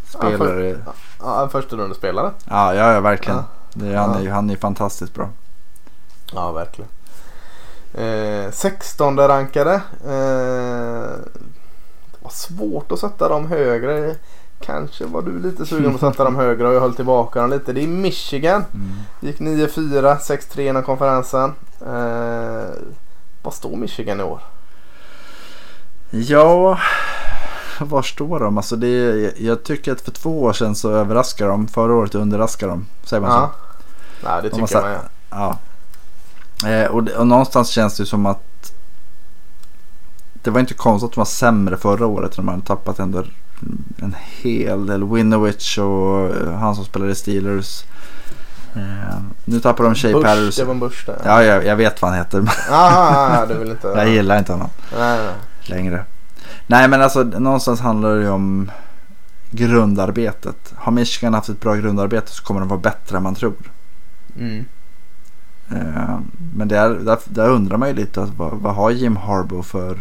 spelare. 0.05 0.77
Ja, 1.19 1.43
en 1.43 1.49
första 1.49 1.75
rundespelare. 1.75 2.31
Ja, 2.49 2.73
ja, 2.73 2.93
ja 2.93 2.99
verkligen. 3.01 3.43
Ja. 3.73 3.85
Är, 3.85 3.95
han, 3.95 4.15
är, 4.15 4.21
Ja. 4.25 4.33
han 4.33 4.49
är 4.49 4.55
fantastiskt 4.55 5.13
bra. 5.13 5.29
Ja, 6.33 6.51
verkligen. 6.51 6.89
Eh, 7.93 8.51
16 8.51 9.17
rankade. 9.17 9.73
Eh, 10.05 11.19
det 12.11 12.19
var 12.23 12.31
svårt 12.31 12.91
att 12.91 12.99
sätta 12.99 13.29
dem 13.29 13.47
högre. 13.47 14.15
Kanske 14.61 15.05
var 15.05 15.21
du 15.21 15.39
lite 15.39 15.65
sugen 15.65 15.97
på 15.97 16.05
att 16.05 16.13
sätta 16.13 16.23
dem 16.23 16.35
högre 16.45 16.67
och 16.67 16.73
jag 16.73 16.81
höll 16.81 16.95
tillbaka 16.95 17.41
dem 17.41 17.49
lite. 17.49 17.73
Det 17.73 17.83
är 17.83 17.87
Michigan. 17.87 18.65
Mm. 18.73 18.91
Gick 19.19 19.39
9-4, 19.39 20.17
6-3 20.17 20.59
inom 20.69 20.83
konferensen. 20.83 21.53
Eh, 21.87 22.69
vad 23.43 23.53
står 23.53 23.75
Michigan 23.75 24.19
i 24.19 24.23
år? 24.23 24.41
Ja, 26.11 26.79
var 27.79 28.01
står 28.01 28.39
de? 28.39 28.57
Alltså 28.57 28.75
det 28.75 28.87
är, 28.87 29.33
jag 29.37 29.63
tycker 29.63 29.91
att 29.91 30.01
för 30.01 30.11
två 30.11 30.43
år 30.43 30.53
sedan 30.53 30.75
så 30.75 30.91
överraskar 30.91 31.47
de. 31.47 31.67
Förra 31.67 31.93
året 31.93 32.15
underraskar 32.15 32.67
de. 32.67 32.85
Säger 33.03 33.21
man 33.21 33.31
Ja. 33.31 33.51
så? 34.21 34.27
Nej, 34.27 34.41
det 34.41 34.49
De 34.49 34.67
tycker 34.67 34.81
man 34.81 34.91
ja. 35.29 35.57
Eh, 36.69 36.85
och, 36.91 37.03
det, 37.03 37.15
och 37.15 37.27
någonstans 37.27 37.69
känns 37.69 37.97
det 37.97 38.05
som 38.05 38.25
att 38.25 38.73
det 40.33 40.49
var 40.49 40.59
inte 40.59 40.73
konstigt 40.73 41.07
att 41.07 41.13
de 41.15 41.19
var 41.19 41.25
sämre 41.25 41.77
förra 41.77 42.05
året. 42.05 42.35
De 42.35 42.47
hade 42.47 42.61
tappat 42.61 42.99
ändå 42.99 43.23
en 43.97 44.15
hel 44.41 44.85
del. 44.85 45.03
Winovich 45.03 45.77
och 45.77 46.35
eh, 46.35 46.53
han 46.53 46.75
som 46.75 46.85
spelade 46.85 47.11
i 47.11 47.15
Steelers. 47.15 47.83
Eh, 48.75 49.19
nu 49.45 49.59
tappar 49.59 49.83
de 49.83 49.95
Shea 49.95 50.13
Bush, 50.13 50.25
Patterson. 50.25 50.65
Devon 50.65 50.79
Bush 50.79 51.05
där. 51.05 51.17
Ja, 51.25 51.43
jag, 51.43 51.65
jag 51.65 51.75
vet 51.75 52.01
vad 52.01 52.11
han 52.11 52.19
heter. 52.19 52.43
Ah, 52.69 53.45
du 53.45 53.53
vill 53.53 53.69
inte... 53.71 53.87
jag 53.87 54.09
gillar 54.09 54.37
inte 54.37 54.51
honom 54.51 54.69
Nej, 54.97 55.17
nej. 55.17 55.33
Längre. 55.69 56.05
Nej, 56.67 56.87
men 56.87 57.01
alltså 57.01 57.23
någonstans 57.23 57.79
handlar 57.79 58.15
det 58.15 58.21
ju 58.21 58.29
om 58.29 58.71
grundarbetet. 59.51 60.73
Har 60.75 60.91
Michigan 60.91 61.33
haft 61.33 61.49
ett 61.49 61.61
bra 61.61 61.75
grundarbete 61.75 62.31
så 62.31 62.43
kommer 62.43 62.59
de 62.59 62.69
vara 62.69 62.79
bättre 62.79 63.17
än 63.17 63.23
man 63.23 63.35
tror. 63.35 63.53
Mm. 64.39 64.65
Eh, 65.71 66.19
Men 66.55 66.67
där, 66.67 66.89
där, 66.89 67.17
där 67.25 67.49
undrar 67.49 67.77
man 67.77 67.87
ju 67.89 67.95
lite 67.95 68.21
att 68.23 68.29
vad, 68.37 68.51
vad 68.53 68.75
har 68.75 68.91
Jim 68.91 69.17
Harbaugh 69.17 69.63
för 69.63 69.97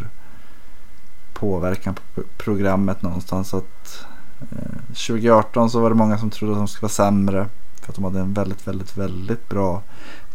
påverkan 1.32 1.94
på 1.94 2.00
pro- 2.14 2.24
programmet 2.36 3.02
någonstans. 3.02 3.54
Att, 3.54 4.06
eh, 4.40 4.94
2018 4.94 5.70
så 5.70 5.80
var 5.80 5.88
det 5.90 5.96
många 5.96 6.18
som 6.18 6.30
trodde 6.30 6.52
att 6.52 6.58
de 6.58 6.68
skulle 6.68 6.82
vara 6.82 6.92
sämre. 6.92 7.46
För 7.80 7.88
att 7.92 7.94
de 7.94 8.04
hade 8.04 8.20
en 8.20 8.34
väldigt, 8.34 8.68
väldigt, 8.68 8.96
väldigt 8.96 9.48
bra 9.48 9.82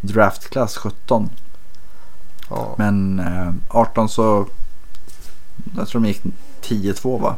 draftklass 0.02 0.78
17. 0.78 1.30
Ja. 2.50 2.76
Men 2.78 3.20
eh, 3.20 3.54
18 3.70 4.10
så, 4.10 4.48
jag 5.78 5.88
tror 5.88 6.02
de 6.02 6.08
gick 6.08 6.22
10-2 6.62 7.22
va? 7.22 7.36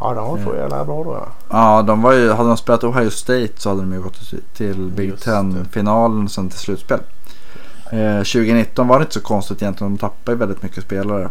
ja, 0.00 0.14
de 0.14 0.28
var 0.28 0.38
så 0.52 0.56
jävla 0.56 0.84
bra 0.84 1.04
då 1.04 1.14
ja. 1.14 1.28
Ja, 1.50 1.82
de 1.82 2.02
var 2.02 2.12
ju, 2.12 2.30
hade 2.32 2.48
de 2.48 2.56
spelat 2.56 2.84
Ohio 2.84 3.10
State 3.10 3.48
så 3.56 3.68
hade 3.68 3.80
de 3.80 3.92
ju 3.92 4.00
gått 4.02 4.20
till- 4.54 4.90
Big 4.96 5.20
Ten-finalen 5.20 6.28
sen 6.28 6.48
till 6.50 6.58
slutspel. 6.58 7.00
Eh, 7.92 8.16
2019 8.18 8.88
var 8.88 8.98
det 8.98 9.02
inte 9.02 9.14
så 9.14 9.20
konstigt 9.20 9.62
egentligen. 9.62 9.92
De 9.92 9.98
tappade 9.98 10.32
ju 10.32 10.38
väldigt 10.38 10.62
mycket 10.62 10.84
spelare. 10.84 11.28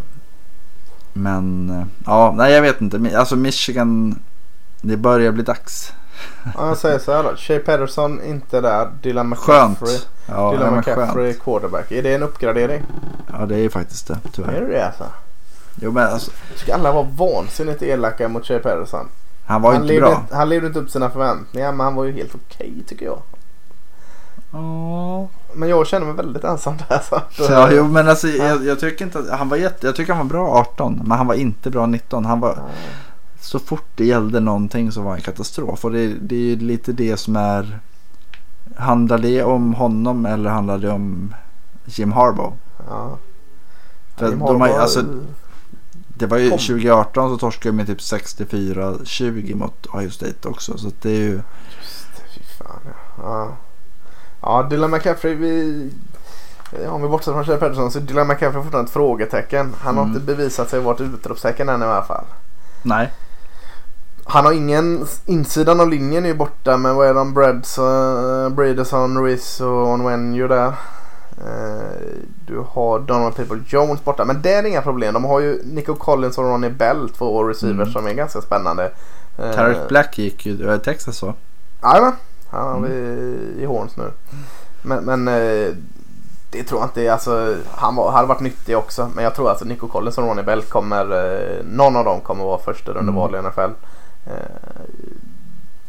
Men 1.13 1.69
eh, 1.69 1.85
ja, 2.05 2.33
nej 2.37 2.53
jag 2.53 2.61
vet 2.61 2.81
inte. 2.81 3.17
Alltså 3.19 3.35
Michigan, 3.35 4.19
det 4.81 4.97
börjar 4.97 5.31
bli 5.31 5.43
dags. 5.43 5.91
ja 6.55 6.67
jag 6.67 6.77
säger 6.77 6.99
så 6.99 7.11
här 7.13 7.23
då. 7.23 7.35
Shea 7.35 7.59
Patterson 7.59 8.23
inte 8.23 8.61
där. 8.61 8.89
Dylan 9.01 9.29
McCaffrey. 9.29 9.97
Ja, 10.25 10.51
Dylan 10.51 10.75
McCaffrey 10.75 11.31
skönt. 11.33 11.43
quarterback. 11.43 11.91
Är 11.91 12.03
det 12.03 12.15
en 12.15 12.23
uppgradering? 12.23 12.83
Ja, 13.33 13.45
det 13.45 13.55
är 13.55 13.59
ju 13.59 13.69
faktiskt 13.69 14.07
det 14.07 14.13
Är 14.13 14.19
tyvärr. 14.31 14.61
det 14.61 14.67
det 14.67 14.85
alltså? 14.87 15.03
Jo, 15.81 15.91
men 15.91 16.07
alltså, 16.07 16.31
Ska 16.55 16.73
alla 16.73 16.91
vara 16.91 17.07
vansinnigt 17.15 17.81
elaka 17.83 18.27
mot 18.27 18.45
Shea 18.45 18.59
Patterson? 18.59 19.05
han 19.45 19.61
var 19.61 19.71
ju 19.71 19.75
han, 19.75 19.83
inte 19.83 19.93
levde, 19.93 20.07
bra. 20.09 20.19
inte- 20.21 20.35
han 20.35 20.49
levde 20.49 20.67
inte 20.67 20.79
upp 20.79 20.89
sina 20.89 21.09
förväntningar 21.09 21.71
men 21.71 21.79
han 21.85 21.95
var 21.95 22.03
ju 22.03 22.11
helt 22.11 22.35
okej 22.35 22.73
tycker 22.87 23.05
jag. 23.05 23.21
Ja. 24.51 25.27
Men 25.53 25.69
jag 25.69 25.87
känner 25.87 26.05
mig 26.05 26.15
väldigt 26.15 26.43
ensam 26.43 26.77
där. 26.89 26.99
Så 27.09 27.15
att, 27.15 27.33
Ja, 27.49 27.69
jo, 27.71 27.83
men 27.87 28.09
alltså, 28.09 28.27
jag, 28.27 28.65
jag 28.65 28.79
tycker 28.79 29.05
inte 29.05 29.19
att, 29.19 29.29
han 29.29 29.49
var 29.49 29.57
jätte, 29.57 29.87
jag 29.87 29.95
tycker 29.95 30.13
han 30.13 30.27
var 30.27 30.33
bra 30.33 30.47
18. 30.49 31.01
Men 31.05 31.17
han 31.17 31.27
var 31.27 31.35
inte 31.35 31.69
bra 31.69 31.85
19. 31.85 32.25
Han 32.25 32.39
var, 32.39 32.59
så 33.41 33.59
fort 33.59 33.85
det 33.95 34.05
gällde 34.05 34.39
någonting 34.39 34.91
så 34.91 35.01
var 35.01 35.09
han 35.09 35.17
en 35.17 35.23
katastrof. 35.23 35.85
Och 35.85 35.91
det, 35.91 36.07
det 36.07 36.35
är 36.35 36.39
ju 36.39 36.55
lite 36.55 36.91
det 36.91 37.17
som 37.17 37.35
är... 37.35 37.79
Handlar 38.75 39.17
det 39.17 39.43
om 39.43 39.73
honom 39.73 40.25
eller 40.25 40.49
handlar 40.49 40.77
det 40.77 40.89
om 40.89 41.33
Jim 41.85 42.11
Harbaugh? 42.11 42.53
Ja. 42.89 43.17
För 44.17 44.29
Jim 44.29 44.39
de 44.39 44.61
har, 44.61 44.67
ju- 44.67 44.73
Harbaugh- 44.73 44.79
alltså, 44.79 45.03
det 46.17 46.25
var 46.27 46.37
ju 46.37 46.49
Kom. 46.49 46.59
2018 46.59 47.29
så 47.29 47.37
torskade 47.37 47.69
de 47.69 47.77
med 47.77 47.87
typ 47.87 47.99
64-20 47.99 49.55
mot 49.55 49.85
Ohio 49.93 50.09
State 50.09 50.47
också. 50.47 50.77
Så 50.77 50.91
det 51.01 51.09
är 51.09 51.13
ju... 51.19 51.31
Just 51.31 52.07
det, 52.15 52.23
fy 52.33 52.41
fan 52.57 52.79
ja. 52.85 53.23
Ja, 53.23 53.57
ja 54.41 54.67
Dylan 54.69 54.91
McCaffrey, 54.91 55.33
vi... 55.35 55.89
Ja, 56.83 56.91
om 56.91 57.01
vi 57.01 57.07
bortser 57.07 57.31
från 57.31 57.45
Shea 57.45 57.57
Patterson 57.57 57.91
så 57.91 57.99
är 57.99 58.01
Dylan 58.03 58.27
McCaffrey 58.27 58.63
fortfarande 58.63 58.87
ett 58.87 58.93
frågetecken. 58.93 59.75
Han 59.79 59.97
har 59.97 60.03
Mm. 60.03 60.15
inte 60.15 60.25
bevisat 60.25 60.69
sig 60.69 60.79
vara 60.79 60.95
ett 60.95 61.01
utropstecken 61.01 61.69
än 61.69 61.81
i 61.81 61.85
alla 61.85 62.03
fall. 62.03 62.25
Nej. 62.83 63.13
Han 64.25 64.45
har 64.45 64.53
ingen, 64.53 65.07
insidan 65.25 65.79
av 65.79 65.89
linjen 65.89 66.23
är 66.25 66.29
ju 66.29 66.35
borta 66.35 66.77
men 66.77 66.95
vad 66.95 67.07
är 67.07 67.13
de? 67.13 67.33
Breads, 67.33 67.79
uh, 67.79 68.49
Bredesen, 68.49 69.17
Ruiz 69.17 69.61
och 69.61 69.87
Onwenju 69.87 70.47
där. 70.47 70.73
Eh, 71.37 72.17
du 72.45 72.63
har 72.69 72.99
Donald 72.99 73.35
People 73.35 73.59
Jones 73.67 74.03
borta 74.03 74.25
men 74.25 74.41
det 74.41 74.53
är 74.53 74.65
inga 74.65 74.81
problem. 74.81 75.13
De 75.13 75.23
har 75.25 75.39
ju 75.39 75.61
Nico 75.63 75.95
Collins 75.95 76.37
och 76.37 76.43
Ronnie 76.43 76.69
Bell 76.69 77.09
två 77.09 77.43
receivers 77.43 77.81
Mm. 77.81 77.93
som 77.93 78.07
är 78.07 78.13
ganska 78.13 78.41
spännande. 78.41 78.91
Eh, 79.37 79.51
Tarek 79.51 79.87
Black 79.89 80.17
gick 80.17 80.45
ju 80.45 80.69
äh, 80.71 80.77
Texas 80.77 81.17
så. 81.17 81.33
Jajamän, 81.83 82.13
han 82.49 82.67
har 82.67 82.77
Mm. 82.77 83.55
i 83.59 83.65
Horns 83.65 83.97
nu. 83.97 84.11
Men, 84.81 85.03
men 85.03 85.27
eh, 85.27 85.73
det 86.51 86.63
tror 86.63 86.81
jag 86.81 86.87
inte, 86.87 87.13
alltså, 87.13 87.55
han 87.71 87.95
var, 87.95 88.11
hade 88.11 88.27
varit 88.27 88.39
nyttig 88.41 88.77
också. 88.77 89.09
Men 89.15 89.23
jag 89.23 89.35
tror 89.35 89.49
alltså 89.49 89.65
Nico 89.65 89.87
Collins 89.87 90.17
och 90.17 90.23
Ronnie 90.23 90.43
Bell 90.43 90.61
kommer, 90.61 91.05
eh, 91.11 91.63
någon 91.65 91.95
av 91.95 92.05
dem 92.05 92.21
kommer 92.21 92.43
vara 92.43 92.59
första 92.59 92.91
rundeval 92.91 93.35
i 93.35 93.37
NFL. 93.41 93.71
Eh, 94.25 94.33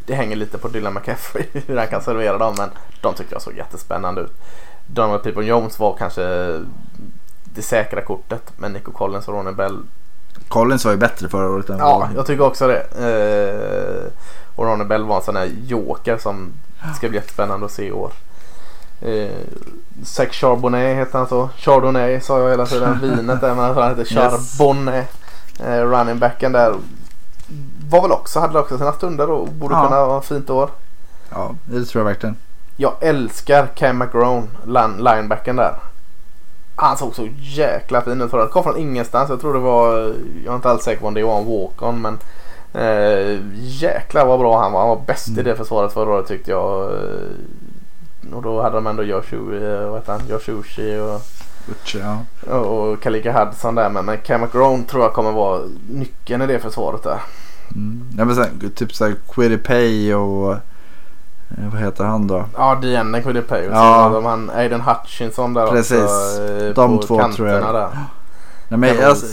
det 0.07 0.15
hänger 0.15 0.37
lite 0.37 0.59
på 0.59 0.69
Dylan 0.69 0.95
McCaffrey 0.95 1.47
hur 1.67 1.77
han 1.77 1.87
kan 1.89 2.03
servera 2.03 2.39
dem 2.39 2.55
men 2.59 2.69
de 3.01 3.15
tyckte 3.15 3.35
jag 3.35 3.43
såg 3.43 3.57
jättespännande 3.57 4.21
ut. 4.21 4.33
Donald 4.91 5.23
People 5.23 5.45
Jones 5.45 5.79
var 5.79 5.97
kanske 5.99 6.23
det 7.45 7.63
säkra 7.63 8.03
kortet 8.03 8.53
men 8.57 8.73
Nico 8.73 8.93
Collins 8.93 9.29
och 9.29 9.35
Ronnie 9.35 9.53
Bell 9.53 9.83
Collins 10.49 10.85
var 10.85 10.93
ju 10.93 10.99
bättre 10.99 11.29
förra 11.29 11.49
året 11.51 11.71
än 11.71 11.79
Ja, 11.79 12.09
jag 12.15 12.27
tycker 12.27 12.45
också 12.45 12.67
det. 12.67 12.81
Eh, 12.83 14.13
och 14.57 14.65
Ronny 14.65 14.85
Bell 14.85 15.05
var 15.05 15.17
en 15.17 15.23
sån 15.23 15.37
här 15.37 15.51
joker 15.67 16.19
som 16.19 16.53
ska 16.97 17.09
bli 17.09 17.19
jättespännande 17.19 17.67
att 17.67 17.73
se 17.73 17.87
i 17.87 17.93
år. 17.93 18.13
Eh, 19.01 19.31
Zach 20.05 20.33
Charbonnet 20.33 20.97
heter 20.97 21.19
han 21.19 21.29
så. 21.29 21.49
Chardonnay 21.57 22.21
sa 22.21 22.41
jag 22.41 22.51
hela 22.51 22.67
tiden. 22.67 22.99
Vinet 23.03 23.41
där 23.41 23.55
men 23.55 23.75
han 23.75 23.89
heter 23.99 24.01
Yes. 24.15 24.57
Charbonnet. 24.59 25.09
Eh, 25.61 25.81
running 25.83 26.19
backen 26.19 26.53
där. 26.53 26.75
Var 27.89 28.03
väl 28.03 28.13
också, 28.13 28.41
hade 28.41 28.59
också 28.59 28.79
sina 28.79 28.93
stunder 28.93 29.31
och 29.31 29.49
borde 29.49 29.75
Ja. 29.75 29.85
kunna 29.85 29.97
ha 30.01 30.19
ett 30.19 30.25
fint 30.25 30.51
år. 30.51 30.71
Ja, 31.31 31.55
det 31.65 31.85
tror 31.85 32.01
jag 32.01 32.05
verkligen. 32.09 32.37
Jag 32.81 32.95
älskar 33.01 33.67
Cam 33.67 33.99
McGrone, 33.99 34.47
lin- 34.67 34.97
linebacken 35.05 35.57
där. 35.57 35.75
Han 36.77 36.97
såg 36.97 37.15
så 37.15 37.29
jäkla 37.39 38.01
fin 38.01 38.21
ut 38.23 38.35
året. 38.35 38.51
Kom 38.51 38.63
från 38.65 38.77
ingenstans. 38.77 39.31
Jag 39.31 39.41
tror 39.41 39.53
det 39.55 39.59
var, 39.61 39.93
jag 40.45 40.53
är 40.53 40.57
inte 40.57 40.71
alls 40.71 40.83
säker 40.85 41.01
på 41.01 41.07
om 41.07 41.15
det 41.15 41.23
var 41.23 41.39
en 41.41 41.47
walk-on 41.47 42.01
men 42.01 42.19
eh, 42.85 43.41
jäklar 43.55 44.27
vad 44.27 44.39
bra 44.41 44.61
han 44.63 44.73
var. 44.73 44.81
Han 44.81 44.89
var 44.89 45.03
bäst 45.07 45.29
i 45.29 45.33
Mm. 45.33 45.45
det 45.45 45.57
försvaret 45.57 45.93
förra 45.93 46.11
året 46.11 46.27
tyckte 46.29 46.51
jag. 46.51 46.83
Eh, 46.93 48.35
och 48.35 48.43
då 48.43 48.63
hade 48.63 48.75
de 48.75 48.87
ändå 48.87 49.03
Josh, 49.03 49.35
eh, 49.35 49.89
vad 49.91 49.99
heter 50.01 50.13
han? 50.13 50.23
Josh 50.29 50.49
Uchi 50.61 50.99
och, 50.99 51.21
ja. 52.49 52.59
och 52.59 53.01
Kalika 53.03 53.45
Hudson 53.45 53.75
där 53.75 53.89
men, 53.91 54.05
men 54.05 54.19
Cam 54.19 54.41
McGrone 54.41 54.85
tror 54.85 55.03
jag 55.03 55.13
kommer 55.13 55.33
vara 55.33 55.61
nyckeln 55.91 56.43
i 56.43 56.47
det 56.47 56.59
försvaret 56.59 57.03
där. 57.03 57.21
Mm. 57.75 58.03
Ja, 58.19 58.25
men 58.25 58.35
sen, 58.37 58.71
typ 58.75 58.95
såhär 58.95 59.15
Quiripay 59.35 60.15
och 60.15 60.53
eh, 60.53 60.59
vad 61.73 61.81
heter 61.81 62.05
han 62.05 62.27
då? 62.27 62.45
Ja, 62.57 62.75
DN 62.75 63.23
kunde 63.23 63.43
pay. 63.43 63.69
Och 63.69 63.75
Ja. 63.75 64.03
hade 64.03 64.21
man 64.21 64.51
Aiden 64.51 64.81
Hutchinson 64.81 65.55
där 65.55 65.67
Precis. 65.67 66.03
också. 66.05 66.43
eh, 66.43 66.75
De 66.75 67.01
två 67.01 67.33
tror 67.33 67.49
jag. 67.49 67.75
Där. 67.75 67.89
Nej, 68.69 68.79
men, 68.79 69.05
alltså, 69.05 69.27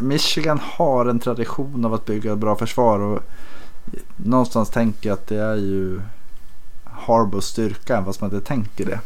Michigan 0.00 0.60
har 0.62 1.06
en 1.06 1.18
tradition 1.18 1.84
av 1.84 1.94
att 1.94 2.04
bygga 2.04 2.32
ett 2.32 2.38
bra 2.38 2.56
försvar. 2.56 2.98
Och 2.98 3.22
någonstans 4.16 4.70
tänker 4.70 5.08
jag 5.08 5.14
att 5.14 5.26
det 5.26 5.36
är 5.38 5.54
ju 5.56 6.00
Harbos 6.84 7.46
styrka 7.46 8.04
fast 8.04 8.20
man 8.20 8.34
inte 8.34 8.46
tänker 8.46 8.84
det. 8.86 9.00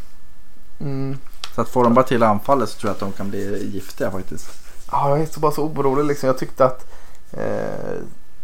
Mm. 0.79 1.17
Så 1.55 1.61
att 1.61 1.69
får 1.69 1.83
de 1.83 1.93
bara 1.93 2.05
till 2.05 2.23
anfallet 2.23 2.69
så 2.69 2.79
tror 2.79 2.89
jag 2.89 2.93
att 2.93 2.99
de 2.99 3.11
kan 3.11 3.29
bli 3.29 3.69
giftiga 3.73 4.11
faktiskt. 4.11 4.49
Ja, 4.91 5.09
jag 5.09 5.21
är 5.21 5.25
så 5.25 5.39
bara 5.39 5.51
så 5.51 5.63
orolig 5.63 6.05
liksom. 6.05 6.27
Jag 6.27 6.37
tyckte 6.37 6.65
att 6.65 6.91
eh, 7.31 7.99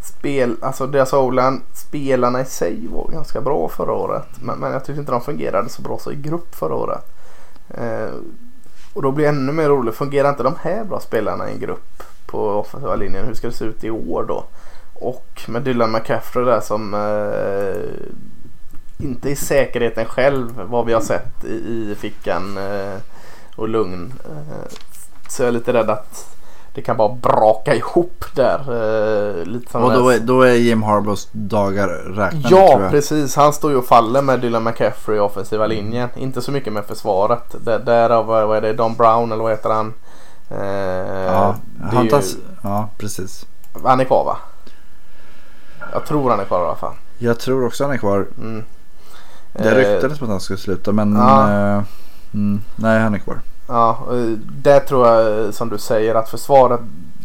spel, 0.07 0.55
alltså 0.61 0.87
deras 0.87 1.13
o 1.13 1.33
spelarna 1.73 2.41
i 2.41 2.45
sig 2.45 2.87
var 2.87 3.09
ganska 3.11 3.41
bra 3.41 3.69
förra 3.69 3.91
året. 3.91 4.27
Men, 4.41 4.59
men 4.59 4.71
jag 4.71 4.85
tyckte 4.85 4.99
inte 4.99 5.11
de 5.11 5.21
fungerade 5.21 5.69
så 5.69 5.81
bra 5.81 5.99
så 5.99 6.11
i 6.11 6.15
grupp 6.15 6.55
förra 6.55 6.75
året. 6.75 7.05
Eh, 7.69 8.13
och 8.93 9.01
då 9.01 9.11
blir 9.11 9.25
det 9.25 9.29
ännu 9.29 9.51
mer 9.51 9.69
roligt. 9.69 9.95
Fungerar 9.95 10.29
inte 10.29 10.43
de 10.43 10.55
här 10.61 10.83
bra 10.83 10.99
spelarna 10.99 11.49
i 11.49 11.53
en 11.53 11.59
grupp 11.59 12.03
på 12.25 12.49
offensiva 12.49 12.95
linjen? 12.95 13.25
Hur 13.25 13.33
ska 13.33 13.47
det 13.47 13.53
se 13.53 13.65
ut 13.65 13.83
i 13.83 13.89
år 13.89 14.25
då? 14.27 14.45
Och 14.93 15.41
med 15.47 15.61
Dylan 15.61 15.91
McCaffrey 15.91 16.45
där 16.45 16.59
som 16.59 16.93
eh, 16.93 18.07
inte 19.05 19.29
i 19.29 19.35
säkerheten 19.35 20.05
själv 20.05 20.61
vad 20.61 20.85
vi 20.85 20.93
har 20.93 21.01
sett 21.01 21.45
i, 21.45 21.91
i 21.91 21.95
fickan 21.99 22.57
eh, 22.57 22.97
och 23.55 23.69
lugn. 23.69 24.13
Eh, 24.25 24.71
så 25.29 25.41
jag 25.41 25.47
är 25.47 25.51
lite 25.51 25.73
rädd 25.73 25.89
att 25.89 26.36
det 26.77 26.83
kan 26.83 26.97
bara 26.97 27.09
braka 27.21 27.75
ihop 27.75 28.25
där. 28.35 28.59
Eh, 29.39 29.45
lite 29.45 29.71
som 29.71 29.83
Och 29.83 29.93
då 29.93 30.09
är, 30.09 30.19
då 30.19 30.41
är 30.41 30.53
Jim 30.53 30.83
Harbos 30.83 31.29
dagar 31.31 31.87
räknade 31.87 32.47
Ja, 32.55 32.81
precis. 32.91 33.35
Han 33.35 33.53
står 33.53 33.71
ju 33.71 33.77
och 33.77 33.85
faller 33.85 34.21
med 34.21 34.39
Dylan 34.39 34.63
McCaffrey 34.63 35.17
i 35.17 35.19
offensiva 35.19 35.67
linjen. 35.67 36.09
Inte 36.15 36.41
så 36.41 36.51
mycket 36.51 36.73
med 36.73 36.85
försvaret. 36.85 37.55
Där, 37.65 37.79
därav, 37.79 38.25
vad 38.25 38.57
är 38.57 38.61
det, 38.61 38.73
Don 38.73 38.95
Brown 38.95 39.31
eller 39.31 39.43
vad 39.43 39.51
heter 39.51 39.69
han? 39.69 39.93
Eh, 40.49 41.33
Ja, 41.33 41.55
han 41.91 42.03
ju, 42.03 42.09
tar, 42.09 42.21
ja, 42.63 42.89
precis. 42.97 43.45
han 43.83 43.99
är 43.99 44.03
kvar 44.05 44.25
va? 44.25 44.37
Jag 45.93 46.05
tror 46.05 46.29
han 46.29 46.39
är 46.39 46.45
kvar 46.45 46.59
i 46.61 46.65
alla 46.65 46.75
fall. 46.75 46.93
Jag 47.17 47.39
tror 47.39 47.65
också 47.65 47.83
han 47.83 47.93
är 47.93 47.97
kvar. 47.97 48.25
Mm. 48.37 48.63
Det 49.53 49.69
Eh, 49.69 49.75
ryktades 49.75 50.19
på 50.19 50.25
att 50.25 50.31
han 50.31 50.39
skulle 50.39 50.59
sluta 50.59 50.91
men 50.91 51.15
Ja. 51.15 51.49
eh, 51.51 51.83
mm, 52.33 52.61
nej 52.75 52.99
han 52.99 53.13
är 53.13 53.19
kvar. 53.19 53.39
Ja, 53.67 53.97
eh, 54.11 54.37
där 54.61 54.79
tror 54.79 55.07
jag 55.07 55.45
eh, 55.45 55.51
som 55.51 55.69
du 55.69 55.77
säger 55.77 56.15
att 56.15 56.29
försvaret 56.29 56.79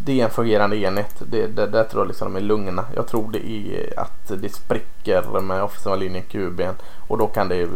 det 0.04 0.20
är 0.20 0.24
en 0.24 0.30
fungerande 0.30 0.76
enhet. 0.76 1.14
Det, 1.30 1.46
det, 1.46 1.66
där 1.66 1.84
tror 1.84 2.02
jag 2.02 2.08
liksom 2.08 2.32
de 2.34 2.36
är 2.40 2.44
lugna. 2.44 2.84
Jag 2.96 3.06
tror 3.06 3.30
det 3.32 3.46
är 3.50 4.00
att 4.00 4.28
det 4.42 4.54
spricker 4.54 5.40
med 5.40 5.62
offensiva 5.62 5.96
linjen 5.96 6.24
QB'n 6.30 6.74
och 7.08 7.18
då 7.18 7.26
kan 7.26 7.48
det 7.48 7.68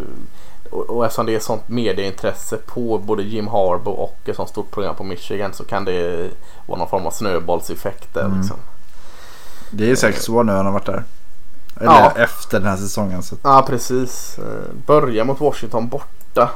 och, 0.71 0.91
och 0.91 1.05
eftersom 1.05 1.27
det 1.27 1.35
är 1.35 1.41
sånt 1.41 1.69
medieintresse 1.69 2.57
på 2.57 2.99
både 2.99 3.23
Jim 3.23 3.49
Harbaugh 3.49 3.99
och 4.01 4.19
ett 4.25 4.37
sånt 4.37 4.49
stort 4.49 4.71
program 4.71 4.95
på 4.97 5.05
Michigan 5.05 5.53
så 5.53 5.65
kan 5.65 5.85
det 5.85 6.31
vara 6.67 6.79
någon 6.79 6.89
form 6.89 7.07
av 7.07 7.11
snöbollseffekt 7.11 8.15
där 8.15 8.25
Mm. 8.25 8.39
liksom. 8.39 8.57
Det 9.71 9.91
är 9.91 9.97
sex 9.97 10.29
år 10.29 10.45
nu 10.45 10.53
han 10.53 10.67
har 10.67 10.73
varit 10.73 10.87
där. 10.87 11.05
Eller 11.81 11.93
Ja. 11.93 12.13
efter 12.17 12.59
den 12.61 12.69
här 12.69 12.77
säsongen. 12.77 13.23
Så. 13.23 13.37
Ja 13.43 13.65
precis. 13.69 14.39
Eh, 14.39 14.75
Börja 14.87 15.25
mot 15.25 15.41
Washington 15.41 15.89
borta. 15.89 16.51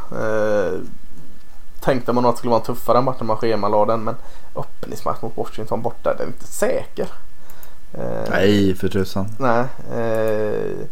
Tänkte 1.80 2.12
man 2.12 2.22
nog 2.22 2.30
att 2.30 2.36
det 2.36 2.38
skulle 2.38 2.50
vara 2.50 2.60
en 2.60 2.66
tuffare 2.66 3.00
match 3.00 3.16
när 3.20 3.26
man 3.26 3.36
schemalade 3.36 3.92
den 3.92 4.04
men 4.04 4.14
öppningsmatch 4.56 5.22
mot 5.22 5.36
Washington 5.36 5.82
borta 5.82 6.14
den 6.14 6.22
är 6.22 6.26
inte 6.26 6.46
säker. 6.46 7.08
Eh, 7.94 8.30
Nej 8.30 8.74
för 8.74 8.88
tusan. 8.88 9.26
Nej. 9.38 9.64
Eh, 9.94 10.86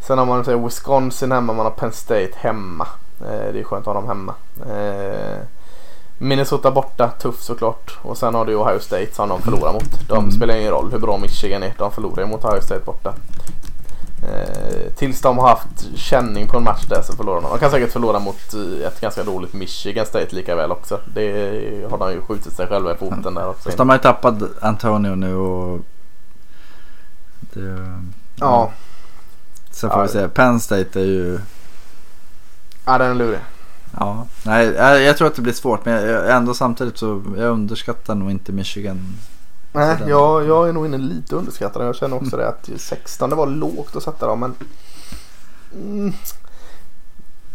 sen 0.00 0.18
har 0.18 0.26
man 0.26 0.44
säger, 0.44 0.58
Wisconsin 0.58 1.32
hemma, 1.32 1.52
man 1.52 1.66
har 1.66 1.70
Penn 1.72 1.92
State 1.92 2.30
hemma. 2.36 2.86
Eh, 3.20 3.52
det 3.52 3.60
är 3.60 3.64
skönt 3.64 3.80
att 3.88 3.94
ha 3.94 4.00
dem 4.00 4.08
hemma. 4.08 4.34
Eh, 4.76 5.38
Minnesota 6.18 6.70
borta, 6.70 7.08
tuff 7.18 7.42
såklart. 7.42 7.98
Och 8.02 8.16
sen 8.18 8.34
har 8.34 8.44
du 8.44 8.54
Ohio 8.56 8.78
State 8.80 9.14
som 9.14 9.28
de 9.28 9.42
förlorar 9.42 9.72
mot. 9.72 10.08
De 10.08 10.18
Mm. 10.18 10.30
spelar 10.30 10.54
ingen 10.56 10.70
roll 10.70 10.90
hur 10.92 10.98
bra 10.98 11.18
Michigan 11.18 11.62
är. 11.62 11.74
De 11.78 11.92
förlorar 11.92 12.22
ju 12.22 12.26
mot 12.28 12.44
Ohio 12.44 12.60
State 12.60 12.80
borta. 12.84 13.14
Eh, 14.22 14.92
tills 14.96 15.20
de 15.20 15.38
har 15.38 15.48
haft 15.48 15.86
känning 15.96 16.46
på 16.48 16.56
en 16.56 16.64
match 16.64 16.82
där 16.88 17.02
så 17.02 17.12
förlorar 17.12 17.40
de. 17.42 17.50
De 17.50 17.58
kan 17.58 17.70
säkert 17.70 17.92
förlora 17.92 18.18
mot 18.18 18.54
eh, 18.54 18.86
ett 18.86 19.00
ganska 19.00 19.22
dåligt 19.24 19.52
Michigan 19.52 20.06
State 20.06 20.34
lika 20.36 20.56
väl 20.56 20.72
också. 20.72 21.00
Det 21.14 21.30
har 21.90 21.98
de 21.98 22.12
ju 22.12 22.20
skjutit 22.20 22.52
sig 22.52 22.66
själva 22.66 22.92
i 22.94 22.96
foten 22.96 23.34
där 23.34 23.48
också. 23.48 23.62
Fast 23.62 23.76
de 23.78 23.88
har 23.88 23.96
ju 23.96 24.02
tappat 24.02 24.34
Antonio 24.60 25.14
nu 25.14 25.34
och... 25.34 25.80
Det, 27.40 27.92
Ja, 28.36 28.72
Sen 29.70 29.90
får 29.90 29.98
Ja. 29.98 30.02
vi 30.02 30.08
se. 30.08 30.28
Penn 30.28 30.60
State 30.60 31.00
är 31.00 31.04
ju... 31.04 31.38
ja 32.86 32.98
den 32.98 33.10
är 33.10 33.14
lurig. 33.14 33.40
Ja, 33.98 34.26
nej, 34.42 34.66
jag, 34.66 35.02
jag 35.02 35.16
tror 35.16 35.28
att 35.28 35.34
det 35.36 35.42
blir 35.42 35.52
svårt 35.52 35.84
men 35.84 35.94
jag, 36.06 36.36
ändå 36.36 36.54
samtidigt 36.54 36.98
så 36.98 37.22
jag 37.36 37.50
underskattar 37.50 38.14
nog 38.14 38.30
inte 38.30 38.52
Michigan. 38.52 39.14
Nej, 39.72 39.96
den- 39.98 40.08
jag, 40.08 40.46
jag 40.46 40.68
är 40.68 40.72
nog 40.72 40.86
inne 40.86 40.98
lite 40.98 41.36
underskattad. 41.36 41.86
Jag 41.86 41.94
känner 41.96 42.16
också 42.16 42.36
det 42.36 42.48
att 42.48 42.68
16 42.76 43.30
det 43.30 43.36
var 43.36 43.46
lågt 43.46 43.96
att 43.96 44.02
sätta 44.02 44.26
dem 44.26 44.40
men 44.40 44.54
mm, 45.74 46.12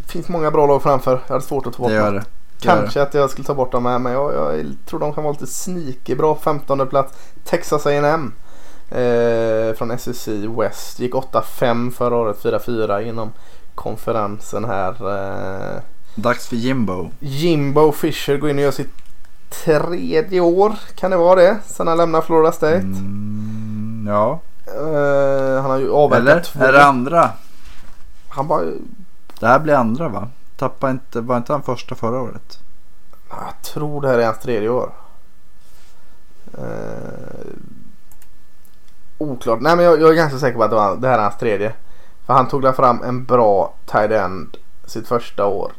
finns 0.06 0.28
många 0.28 0.50
bra 0.50 0.66
lag 0.66 0.82
framför. 0.82 1.20
Jag 1.26 1.34
hade 1.34 1.44
svårt 1.44 1.66
att 1.66 1.72
ta 1.72 1.82
bort 1.82 1.92
dem. 2.12 2.14
Kanske 2.60 3.02
att 3.02 3.14
jag 3.14 3.30
skulle 3.30 3.46
ta 3.46 3.54
bort 3.54 3.72
dem 3.72 3.82
med 3.82 4.00
men 4.00 4.12
jag, 4.12 4.34
jag 4.34 4.66
tror 4.86 5.00
de 5.00 5.14
kan 5.14 5.24
vara 5.24 5.32
lite 5.32 5.46
sneaky 5.46 6.14
bra. 6.14 6.38
15 6.42 6.88
plats 6.88 7.14
Texas 7.44 7.86
A&M 7.86 8.32
eh, 8.90 9.74
från 9.76 9.98
SEC 9.98 10.28
West. 10.58 10.98
Gick 11.00 11.14
8-5 11.14 11.90
förra 11.90 12.16
året, 12.16 12.42
4-4 12.42 13.00
inom 13.08 13.32
konferensen 13.74 14.64
här. 14.64 14.90
Eh, 15.74 15.80
Dags 16.14 16.46
för 16.48 16.56
Jimbo. 16.56 17.10
Jimbo 17.20 17.92
Fisher 17.92 18.36
går 18.36 18.50
in 18.50 18.56
och 18.56 18.62
gör 18.62 18.70
sitt 18.70 18.92
tredje 19.50 20.40
år. 20.40 20.72
Kan 20.94 21.10
det 21.10 21.16
vara 21.16 21.34
det? 21.40 21.58
Sen 21.66 21.86
han 21.86 21.96
lämnar 21.96 22.20
Florida 22.20 22.52
State. 22.52 22.76
Mm, 22.76 24.04
ja, 24.08 24.40
Eh, 24.66 25.62
han 25.62 25.70
har 25.70 25.78
ju 25.78 25.92
avverkat 25.92 26.28
eller? 26.28 26.40
två. 26.40 26.64
Är 26.64 26.72
det 26.72 26.84
andra? 26.84 27.30
Han 28.28 28.48
bara, 28.48 28.62
Det 29.40 29.46
här 29.46 29.58
blir 29.58 29.74
andra 29.74 30.08
va? 30.08 30.28
Tappa 30.56 30.90
inte, 30.90 31.20
var 31.20 31.36
inte 31.36 31.52
han 31.52 31.62
första 31.62 31.94
förra 31.94 32.20
året? 32.20 32.58
jag 33.30 33.62
tror 33.62 34.02
det 34.02 34.08
här 34.08 34.18
är 34.18 34.24
hans 34.26 34.38
tredje 34.38 34.68
år. 34.68 34.90
Eh, 36.58 37.46
oklart. 39.18 39.60
Nej 39.60 39.76
men 39.76 39.84
jag, 39.84 40.00
jag 40.00 40.10
är 40.10 40.14
ganska 40.14 40.38
säker 40.38 40.58
på 40.58 40.64
att 40.64 40.70
det, 40.70 40.76
var, 40.76 40.96
det 40.96 41.08
här 41.08 41.18
är 41.18 41.22
hans 41.22 41.38
tredje. 41.38 41.72
För 42.26 42.32
han 42.34 42.48
tog 42.48 42.62
där 42.62 42.72
fram 42.72 43.02
en 43.02 43.24
bra 43.24 43.74
tight 43.86 44.10
end 44.10 44.56
sitt 44.86 45.08
första 45.08 45.46
år. 45.46 45.72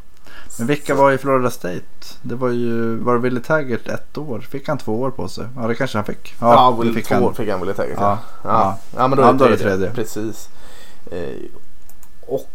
Men 0.58 0.68
vilka 0.68 0.96
var 0.96 1.12
i 1.12 1.18
Florida 1.18 1.50
State? 1.50 1.84
Det 2.22 2.36
var 2.36 2.50
ju, 2.50 2.96
var 2.98 3.14
det 3.14 3.20
Willie 3.20 3.42
Taggart 3.44 3.88
ett 3.88 4.18
år? 4.18 4.40
Fick 4.40 4.68
han 4.68 4.78
två 4.78 5.02
år 5.02 5.12
på 5.12 5.28
sig? 5.28 5.48
Ja 5.56 5.68
det 5.68 5.76
kanske 5.76 5.98
han 5.98 6.06
fick. 6.06 6.36
Ja, 6.42 6.76
det 6.80 6.84
Will, 6.86 6.94
fick 6.96 7.08
två 7.08 7.16
han. 7.16 7.24
år 7.24 7.34
fick 7.34 7.50
han 7.50 7.60
Willie 7.60 7.74
Taggart. 7.76 7.98
Ja, 8.00 8.18
Ja. 8.44 8.50
ja. 8.50 8.50
Ja. 8.50 8.78
ja 8.98 9.08
men 9.08 9.18
då 9.18 9.24
Ja, 9.24 9.30
är 9.30 9.34
det 9.34 9.40
tredje. 9.40 9.58
tredje. 9.58 9.92
Precis. 9.92 10.50
Eh, 11.12 11.46
och 12.28 12.50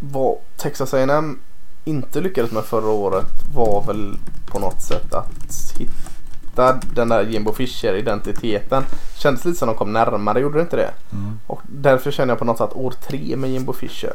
vad 0.00 0.36
Texas 0.56 0.94
A&M 0.94 1.38
inte 1.84 2.20
lyckades 2.20 2.50
med 2.52 2.64
förra 2.64 2.88
året 2.90 3.26
var 3.54 3.84
väl 3.86 4.18
på 4.46 4.58
något 4.58 4.82
sätt 4.82 5.14
att 5.14 5.74
hitta 5.78 6.80
den 6.94 7.08
där 7.08 7.22
Jimbo 7.22 7.52
Fischer-identiteten. 7.52 8.82
Kändes 9.16 9.44
lite 9.44 9.58
som 9.58 9.68
de 9.68 9.76
kom 9.76 9.92
närmare, 9.92 10.40
gjorde 10.40 10.58
det 10.58 10.62
inte 10.62 10.76
det? 10.76 10.90
Mm. 11.12 11.38
Och 11.46 11.60
därför 11.68 12.10
känner 12.10 12.30
jag 12.32 12.38
på 12.38 12.44
något 12.44 12.58
sätt 12.58 12.72
år 12.72 12.94
tre 13.08 13.36
med 13.36 13.50
Jimbo 13.50 13.72
Fischer. 13.72 14.12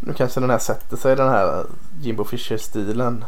Nu 0.00 0.12
kanske 0.12 0.40
den 0.40 0.50
här 0.50 0.58
sätter 0.58 0.96
sig, 0.96 1.16
den 1.16 1.28
här 1.28 1.64
Jimbo 2.02 2.24
Fischer-stilen. 2.24 3.24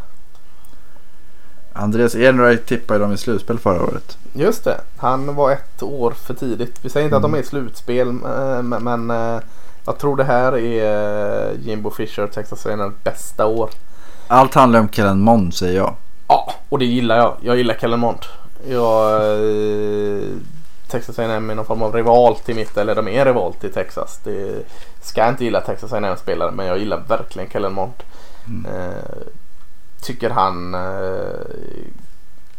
Andreas 1.72 2.14
Enright 2.14 2.66
tippade 2.66 2.98
dem 2.98 3.12
i 3.12 3.16
slutspel 3.16 3.58
förra 3.58 3.82
året. 3.82 4.18
Just 4.32 4.64
det, 4.64 4.80
han 4.96 5.34
var 5.34 5.50
ett 5.50 5.82
år 5.82 6.10
för 6.10 6.34
tidigt. 6.34 6.78
Vi 6.82 6.88
säger 6.88 7.04
inte 7.04 7.16
att 7.16 7.22
de 7.22 7.34
är 7.34 7.38
i 7.38 7.42
slutspel 7.42 8.08
eh, 8.08 8.62
men, 8.62 8.84
men 8.84 9.10
eh, 9.10 9.42
jag 9.84 9.98
tror 9.98 10.16
det 10.16 10.24
här 10.24 10.58
är 10.58 11.50
eh, 11.50 11.60
Jimbo 11.60 11.90
Fisher 11.90 12.26
Texas 12.26 12.66
A&M 12.66 12.94
bästa 13.04 13.46
år. 13.46 13.70
Allt 14.26 14.54
handlar 14.54 14.80
om 14.80 14.88
Kellen 14.88 15.20
Mond 15.20 15.54
säger 15.54 15.76
jag. 15.76 15.94
Ja, 16.28 16.52
och 16.68 16.78
det 16.78 16.84
gillar 16.84 17.16
jag. 17.16 17.36
Jag 17.40 17.56
gillar 17.56 17.74
Kellen 17.74 18.00
Mond. 18.00 18.18
Jag, 18.68 19.22
Texas 20.92 21.18
A&M 21.18 21.50
är 21.50 21.54
någon 21.54 21.64
form 21.64 21.82
av 21.82 21.94
rival 21.94 22.36
till 22.36 22.54
mitt, 22.54 22.76
eller 22.76 22.94
de 22.94 23.08
är 23.08 23.24
rival 23.24 23.54
till 23.54 23.72
Texas. 23.72 24.20
Det 24.24 24.62
ska 25.00 25.28
inte 25.28 25.44
gilla 25.44 25.60
Texas 25.60 25.92
A&M 25.92 26.16
spelare 26.16 26.50
men 26.50 26.66
jag 26.66 26.78
gillar 26.78 27.02
verkligen 27.08 27.50
Kellen 27.50 27.72
Mond. 27.72 27.92
Mm. 28.48 28.66
Eh, 28.74 29.22
tycker 30.02 30.30
han 30.30 30.74
eh, 30.74 31.30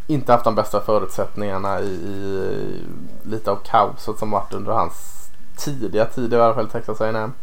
inte 0.08 0.32
haft 0.32 0.44
de 0.44 0.56
bästa 0.56 0.82
förutsättningarna 0.82 1.80
i, 1.82 1.86
i 1.94 2.82
lite 3.24 3.52
av 3.52 3.56
kaoset 3.56 4.20
som 4.20 4.32
varit 4.32 4.54
under 4.54 4.72
hans 4.72 5.28
tidiga 5.58 6.06
tid 6.06 6.34
i 6.34 6.36
alla 6.36 6.54
fall 6.54 6.70
Texas 6.70 7.02
A&M. 7.02 7.34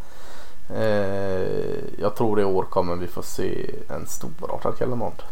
Eh, 0.77 2.01
jag 2.01 2.15
tror 2.17 2.41
i 2.41 2.45
år 2.45 2.63
kommer 2.63 2.97
vi 2.97 3.07
få 3.07 3.23
se 3.23 3.71
en 3.89 4.07
storartad 4.07 4.75
Kellen 4.79 4.99
Mond. 4.99 5.23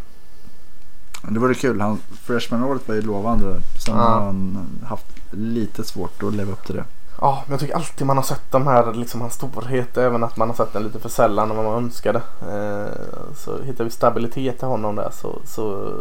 Det 1.22 1.40
vore 1.40 1.54
kul. 1.54 1.80
Han, 1.80 1.98
Freshman-året 2.22 2.88
var 2.88 2.94
ju 2.94 3.02
lovande. 3.02 3.60
Sen 3.84 3.94
Ja. 3.94 4.00
har 4.02 4.20
han 4.20 4.68
haft 4.86 5.06
lite 5.30 5.84
svårt 5.84 6.22
att 6.22 6.34
leva 6.34 6.52
upp 6.52 6.66
till 6.66 6.76
det. 6.76 6.84
Ja, 7.20 7.42
men 7.46 7.52
jag 7.52 7.60
tycker 7.60 7.74
alltid 7.74 8.06
man 8.06 8.16
har 8.16 8.24
sett 8.24 8.50
de 8.50 8.66
här, 8.66 8.92
liksom 8.94 9.20
hans 9.20 9.34
storhet, 9.34 9.96
även 9.96 10.24
att 10.24 10.36
man 10.36 10.48
har 10.48 10.56
sett 10.56 10.72
den 10.72 10.82
lite 10.82 10.98
för 10.98 11.08
sällan 11.08 11.50
än 11.50 11.56
vad 11.56 11.64
man 11.66 11.84
önskade. 11.84 12.18
Eh, 12.42 12.92
så 13.36 13.62
hittar 13.62 13.84
vi 13.84 13.90
stabilitet 13.90 14.62
i 14.62 14.66
honom 14.66 14.96
där 14.96 15.10
så, 15.12 15.38
så 15.44 15.92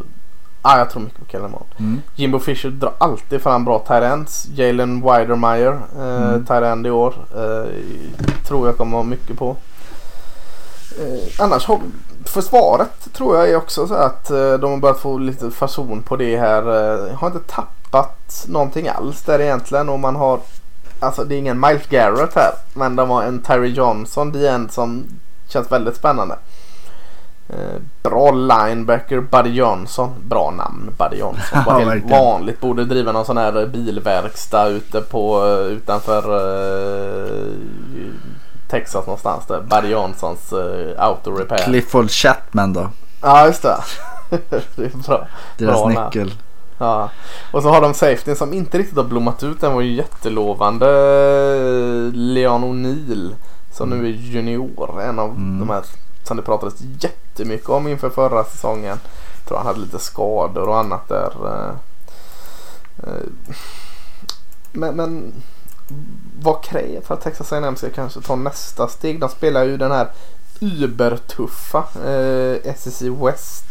ja, 0.63 0.77
jag 0.77 0.89
tror 0.89 1.01
mycket 1.03 1.19
på 1.19 1.31
Kellen 1.31 1.51
Mond. 1.51 1.65
Mm. 1.79 2.01
Jimbo 2.15 2.39
Fisher 2.39 2.69
drar 2.69 2.93
alltid 2.97 3.41
fram 3.41 3.65
bra 3.65 3.85
ends. 3.89 4.47
Jalen 4.55 5.01
Widermeyer, 5.01 5.79
eh, 5.99 6.27
Mm. 6.27 6.45
tight 6.45 6.63
end 6.63 6.87
i 6.87 6.89
år. 6.89 7.13
Eh, 7.35 7.71
tror 8.47 8.67
jag 8.67 8.77
kommer 8.77 8.97
ha 8.97 9.03
mycket 9.03 9.37
på. 9.37 9.55
Eh, 10.99 11.43
annars 11.43 11.67
försvaret 12.25 13.13
tror 13.13 13.37
jag 13.37 13.49
är 13.49 13.55
också 13.55 13.87
så 13.87 13.93
att 13.93 14.31
eh, 14.31 14.53
de 14.53 14.71
har 14.71 14.77
börjat 14.77 14.99
få 14.99 15.17
lite 15.17 15.51
fason 15.51 16.03
på 16.03 16.15
det 16.15 16.37
här. 16.37 16.61
Eh, 17.07 17.15
har 17.17 17.27
inte 17.27 17.39
tappat 17.39 17.76
någonting 18.47 18.87
alls 18.87 19.21
där 19.21 19.41
egentligen 19.41 19.89
och 19.89 19.99
man 19.99 20.15
har 20.15 20.39
Alltså 20.99 21.23
det 21.23 21.35
är 21.35 21.39
ingen 21.39 21.59
Miles 21.59 21.87
Garrett 21.87 22.35
här 22.35 22.51
men 22.73 22.95
de 22.95 23.09
har 23.09 23.23
en 23.23 23.39
Terry 23.41 23.69
Johnson, 23.69 24.35
end 24.35 24.71
som 24.71 25.05
känns 25.47 25.71
väldigt 25.71 25.95
spännande. 25.95 26.35
Eh, 27.49 27.81
bra 28.03 28.31
linebacker 28.31 29.19
Buddy 29.19 29.49
Johnson. 29.49 30.13
Bra 30.23 30.51
namn 30.51 30.95
Buddy 30.97 31.17
Johnson. 31.17 31.59
Var 31.65 31.73
helt 31.73 31.87
verkligen. 31.89 32.09
vanligt. 32.09 32.61
Borde 32.61 32.85
driva 32.85 33.11
någon 33.11 33.25
sån 33.25 33.37
här 33.37 33.65
bilverkstad 33.65 34.67
ute 34.67 35.01
på 35.01 35.45
eh, 35.45 35.71
utanför 35.71 36.23
eh, 36.35 37.53
Texas 38.67 39.05
någonstans 39.05 39.45
där. 39.47 39.61
Buddy 39.61 39.87
Johnsons 39.87 40.53
eh, 40.53 41.03
auto 41.03 41.31
repair. 41.31 41.63
Clifford 41.63 42.11
Chapman 42.11 42.73
då. 42.73 42.89
Ja 43.21 43.47
just 43.47 43.61
det. 43.61 43.77
det 44.49 44.83
är 44.83 45.07
bra. 45.07 45.27
Deras 45.57 45.81
Bra 45.81 45.89
namn. 45.89 46.31
Ja. 46.77 47.09
Och 47.51 47.63
så 47.63 47.69
har 47.69 47.81
de 47.81 47.93
safety 47.93 48.35
som 48.35 48.53
inte 48.53 48.77
riktigt 48.77 48.97
har 48.97 49.03
blommat 49.03 49.43
ut. 49.43 49.61
Den 49.61 49.73
var 49.73 49.81
ju 49.81 49.93
jättelovande. 49.93 50.85
Leon 52.13 52.63
O'Neill. 52.63 53.35
Som 53.73 53.89
nu 53.89 54.05
är 54.05 54.11
junior. 54.11 55.01
En 55.01 55.19
av 55.19 55.29
Mm. 55.29 55.59
de 55.59 55.69
här 55.69 55.83
som 56.23 56.37
det 56.37 56.43
pratades 56.43 56.75
jättemycket 56.99 57.69
om 57.69 57.87
inför 57.87 58.09
förra 58.09 58.43
säsongen. 58.43 58.99
Jag 59.39 59.47
tror 59.47 59.57
han 59.57 59.67
hade 59.67 59.79
lite 59.79 59.99
skador 59.99 60.69
och 60.69 60.77
annat 60.79 61.07
där. 61.09 61.31
eh. 61.45 61.69
Eh, 63.03 63.23
Men, 64.71 64.95
men 64.95 65.33
vad 66.41 66.63
krävs 66.63 67.05
för 67.07 67.13
att 67.13 67.21
Texas 67.21 67.53
A&M 67.53 67.75
ska 67.75 67.89
kanske 67.89 68.21
ta 68.21 68.35
nästa 68.35 68.87
steg? 68.87 69.19
De 69.19 69.29
spelar 69.29 69.63
ju 69.63 69.77
den 69.77 69.91
här 69.91 70.07
übertuffa 70.59 71.83
eh, 72.05 72.73
SEC 72.75 73.01
West. 73.01 73.63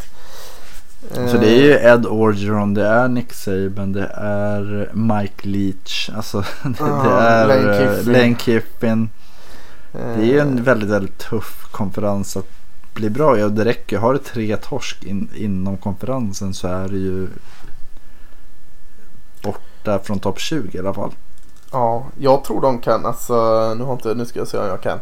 Så 1.14 1.36
det 1.36 1.48
är 1.48 1.62
ju 1.62 1.72
Ed 1.72 2.06
Orgeron, 2.06 2.74
det 2.74 2.86
är 2.86 3.08
Nick 3.08 3.32
Saban, 3.32 3.92
det 3.92 4.06
är 4.14 4.90
Mike 4.92 5.48
Leach. 5.48 6.10
Alltså 6.16 6.40
det, 6.64 6.74
Ja, 6.78 7.02
det 7.02 7.20
är 7.20 7.46
Lane 7.46 7.76
eh, 7.76 7.96
Kiffin. 7.96 8.12
Lane 8.12 8.36
Kiffin. 8.38 9.08
Eh, 9.94 10.00
Det 10.16 10.22
är 10.22 10.26
ju 10.26 10.38
en 10.38 10.62
väldigt, 10.62 10.88
väldigt 10.90 11.18
tuff 11.18 11.68
konferens 11.70 12.36
att 12.36 12.48
bli 12.94 13.10
bra 13.10 13.38
i. 13.38 13.42
Och 13.42 13.52
det 13.52 13.64
räcker. 13.64 13.98
Har 13.98 14.12
du 14.12 14.18
tre 14.18 14.56
torsk 14.56 15.04
in, 15.04 15.28
inom 15.34 15.76
konferensen 15.76 16.54
så 16.54 16.68
är 16.68 16.88
det 16.88 16.98
ju 16.98 17.28
borta 19.42 19.98
från 19.98 20.18
topp 20.20 20.38
20 20.40 20.76
i 20.76 20.80
alla 20.80 20.94
fall. 20.94 21.10
Ja, 21.72 22.06
jag 22.18 22.44
tror 22.44 22.60
de 22.60 22.78
kan, 22.78 23.06
alltså 23.06 23.34
nu, 23.78 23.84
har 23.84 23.92
inte, 23.92 24.14
nu 24.14 24.24
ska 24.26 24.38
jag 24.38 24.48
se 24.48 24.58
om 24.58 24.66
jag 24.66 24.80
kan 24.80 24.92
eh, 24.98 25.00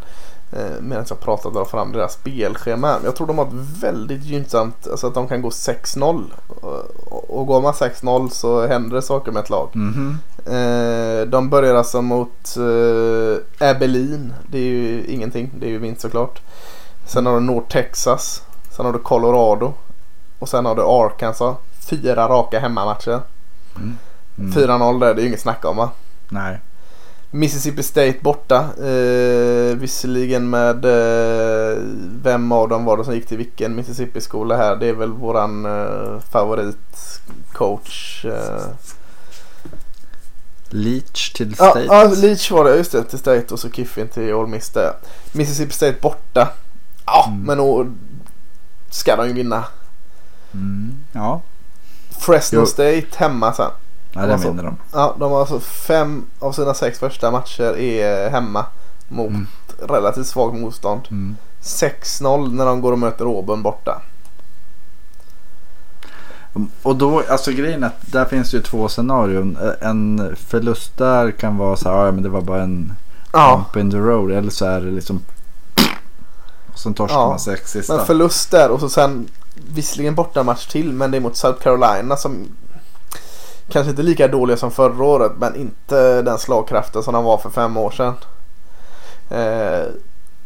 medan 0.80 1.04
jag 1.08 1.20
pratar 1.20 1.50
dra 1.50 1.64
fram 1.64 1.92
deras 1.92 2.12
spelschema. 2.12 2.96
Jag 3.04 3.16
tror 3.16 3.26
de 3.26 3.38
har 3.38 3.46
ett 3.46 3.82
väldigt 3.82 4.24
gynnsamt, 4.24 4.88
alltså 4.90 5.06
att 5.06 5.14
de 5.14 5.28
kan 5.28 5.42
gå 5.42 5.48
6-0. 5.48 6.24
Och, 6.48 7.38
och 7.38 7.46
går 7.46 7.60
man 7.60 7.72
6-0 7.72 8.28
så 8.28 8.66
händer 8.66 8.96
det 8.96 9.02
saker 9.02 9.32
med 9.32 9.42
ett 9.42 9.50
lag. 9.50 9.68
Mhm. 9.72 10.18
Eh, 10.46 11.26
de 11.26 11.50
börjar 11.50 11.74
alltså 11.74 12.02
mot 12.02 12.56
eh, 12.56 13.68
Abilene. 13.70 14.34
Det 14.46 14.58
är 14.58 14.62
ju 14.62 15.04
ingenting, 15.06 15.50
det 15.58 15.66
är 15.66 15.70
ju 15.70 15.78
vinst 15.78 16.00
såklart. 16.00 16.40
Sen 17.06 17.26
har 17.26 17.34
du 17.34 17.40
North 17.40 17.68
Texas. 17.68 18.42
Sen 18.70 18.86
har 18.86 18.92
du 18.92 18.98
Colorado. 18.98 19.72
Och 20.38 20.48
sen 20.48 20.66
har 20.66 20.74
du 20.74 20.82
Arkansas. 20.82 21.56
Fyra 21.86 22.28
raka 22.28 22.60
hemmamatcher. 22.60 23.20
Mm. 23.76 23.96
Mm. 24.38 24.52
4-0 24.52 25.00
där, 25.00 25.14
det 25.14 25.20
är 25.20 25.22
ju 25.22 25.28
inget 25.28 25.40
snack 25.40 25.64
om 25.64 25.76
va? 25.76 25.90
Nej. 26.28 26.60
Mississippi 27.34 27.82
State 27.82 28.18
borta. 28.20 28.56
Eh, 28.78 29.76
visserligen 29.76 30.50
med 30.50 30.84
eh, 30.84 31.78
vem 32.22 32.52
av 32.52 32.68
dem 32.68 32.84
var 32.84 32.96
det 32.96 33.04
som 33.04 33.14
gick 33.14 33.26
till 33.26 33.38
vilken 33.38 33.74
Mississippi-skola 33.76 34.56
här. 34.56 34.76
Det 34.76 34.86
är 34.88 34.92
väl 34.92 35.12
våran 35.12 35.66
eh, 35.66 36.20
favoritcoach. 36.30 38.24
Eh. 38.24 38.66
Leach 40.68 41.32
till 41.32 41.54
Ja, 41.58 41.70
State. 41.70 41.84
ja, 41.88 42.04
Leach 42.16 42.50
var 42.50 42.64
det. 42.64 42.76
Just 42.76 42.92
det. 42.92 43.04
Till 43.04 43.18
State 43.18 43.54
och 43.54 43.60
så 43.60 43.70
Kiffin 43.70 44.08
till 44.08 44.34
Ole 44.34 44.48
Miss 44.48 44.70
där. 44.70 44.92
Mississippi 45.32 45.72
State 45.72 45.96
borta. 46.00 46.48
Ja, 47.06 47.24
Mm. 47.28 47.42
men 47.42 47.58
då 47.58 47.86
ska 48.90 49.16
de 49.16 49.26
ju 49.26 49.32
vinna. 49.32 49.64
Mm. 50.54 50.94
Ja, 51.12 51.42
Fresno 52.20 52.58
Jo. 52.60 52.66
State 52.66 53.06
hemma 53.16 53.52
sen. 53.52 53.70
ja 54.14 54.20
den 54.20 54.30
Alltså. 54.30 54.48
vinner 54.48 54.62
de. 54.62 54.76
Ja, 54.92 55.16
de 55.18 55.32
har 55.32 55.40
alltså 55.40 55.60
fem 55.60 56.24
av 56.38 56.52
sina 56.52 56.74
sex 56.74 56.98
första 56.98 57.30
matcher 57.30 57.78
är 57.78 58.30
hemma 58.30 58.66
mot 59.08 59.28
Mm. 59.28 59.46
relativt 59.88 60.26
svagt 60.26 60.54
motstånd. 60.60 61.00
Mm. 61.10 61.36
6-0 61.62 62.52
när 62.52 62.66
de 62.66 62.80
går 62.80 62.92
och 62.92 62.98
möter 62.98 63.24
Auburn 63.24 63.62
borta. 63.62 64.02
Och 66.82 66.96
då, 66.96 67.22
alltså 67.28 67.50
grejen 67.52 67.82
är 67.82 67.86
att 67.86 68.12
där 68.12 68.24
finns 68.24 68.50
det 68.50 68.56
ju 68.56 68.62
två 68.62 68.88
scenarion. 68.88 69.58
En 69.80 70.36
förlust 70.36 70.96
där 70.98 71.30
kan 71.30 71.56
vara 71.56 71.76
så 71.76 71.88
här, 71.90 72.04
ja 72.06 72.12
men 72.12 72.22
det 72.22 72.28
var 72.28 72.40
bara 72.40 72.62
en 72.62 72.92
Ja, 73.32 73.56
bump 73.72 73.76
in 73.84 73.90
the 73.90 73.96
road. 73.96 74.32
Eller 74.32 74.50
så 74.50 74.64
är 74.64 74.80
det 74.80 74.90
liksom 74.90 75.20
och 76.72 76.78
sen 76.78 76.94
torskar 76.94 77.16
Ja, 77.16 77.28
man 77.28 77.38
sex 77.40 77.70
sista. 77.70 77.96
men 77.96 78.06
förlust 78.06 78.50
där 78.50 78.70
och 78.70 78.80
så 78.80 78.88
sen 78.88 79.28
visserligen 79.74 80.14
bortamatch 80.14 80.66
till 80.66 80.92
men 80.92 81.10
det 81.10 81.16
är 81.16 81.20
mot 81.20 81.36
South 81.36 81.62
Carolina 81.62 82.16
som 82.16 82.46
kanske 83.68 83.90
inte 83.90 84.02
lika 84.02 84.28
dåliga 84.28 84.56
som 84.56 84.70
förra 84.70 85.04
året 85.04 85.32
men 85.38 85.56
inte 85.56 86.22
den 86.22 86.38
slagkraften 86.38 87.02
som 87.02 87.14
de 87.14 87.24
var 87.24 87.38
för 87.38 87.50
fem 87.50 87.76
år 87.76 87.90
sedan. 87.90 88.14
Eh, 89.30 89.86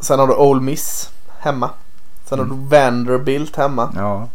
sen 0.00 0.18
har 0.18 0.26
du 0.26 0.34
Ole 0.34 0.60
Miss 0.62 1.10
hemma. 1.38 1.70
Sen 2.28 2.38
har 2.38 2.46
Mm. 2.46 2.58
du 2.70 2.76
Vanderbilt 2.76 3.56
hemma. 3.56 3.92
Ja, 3.96 4.28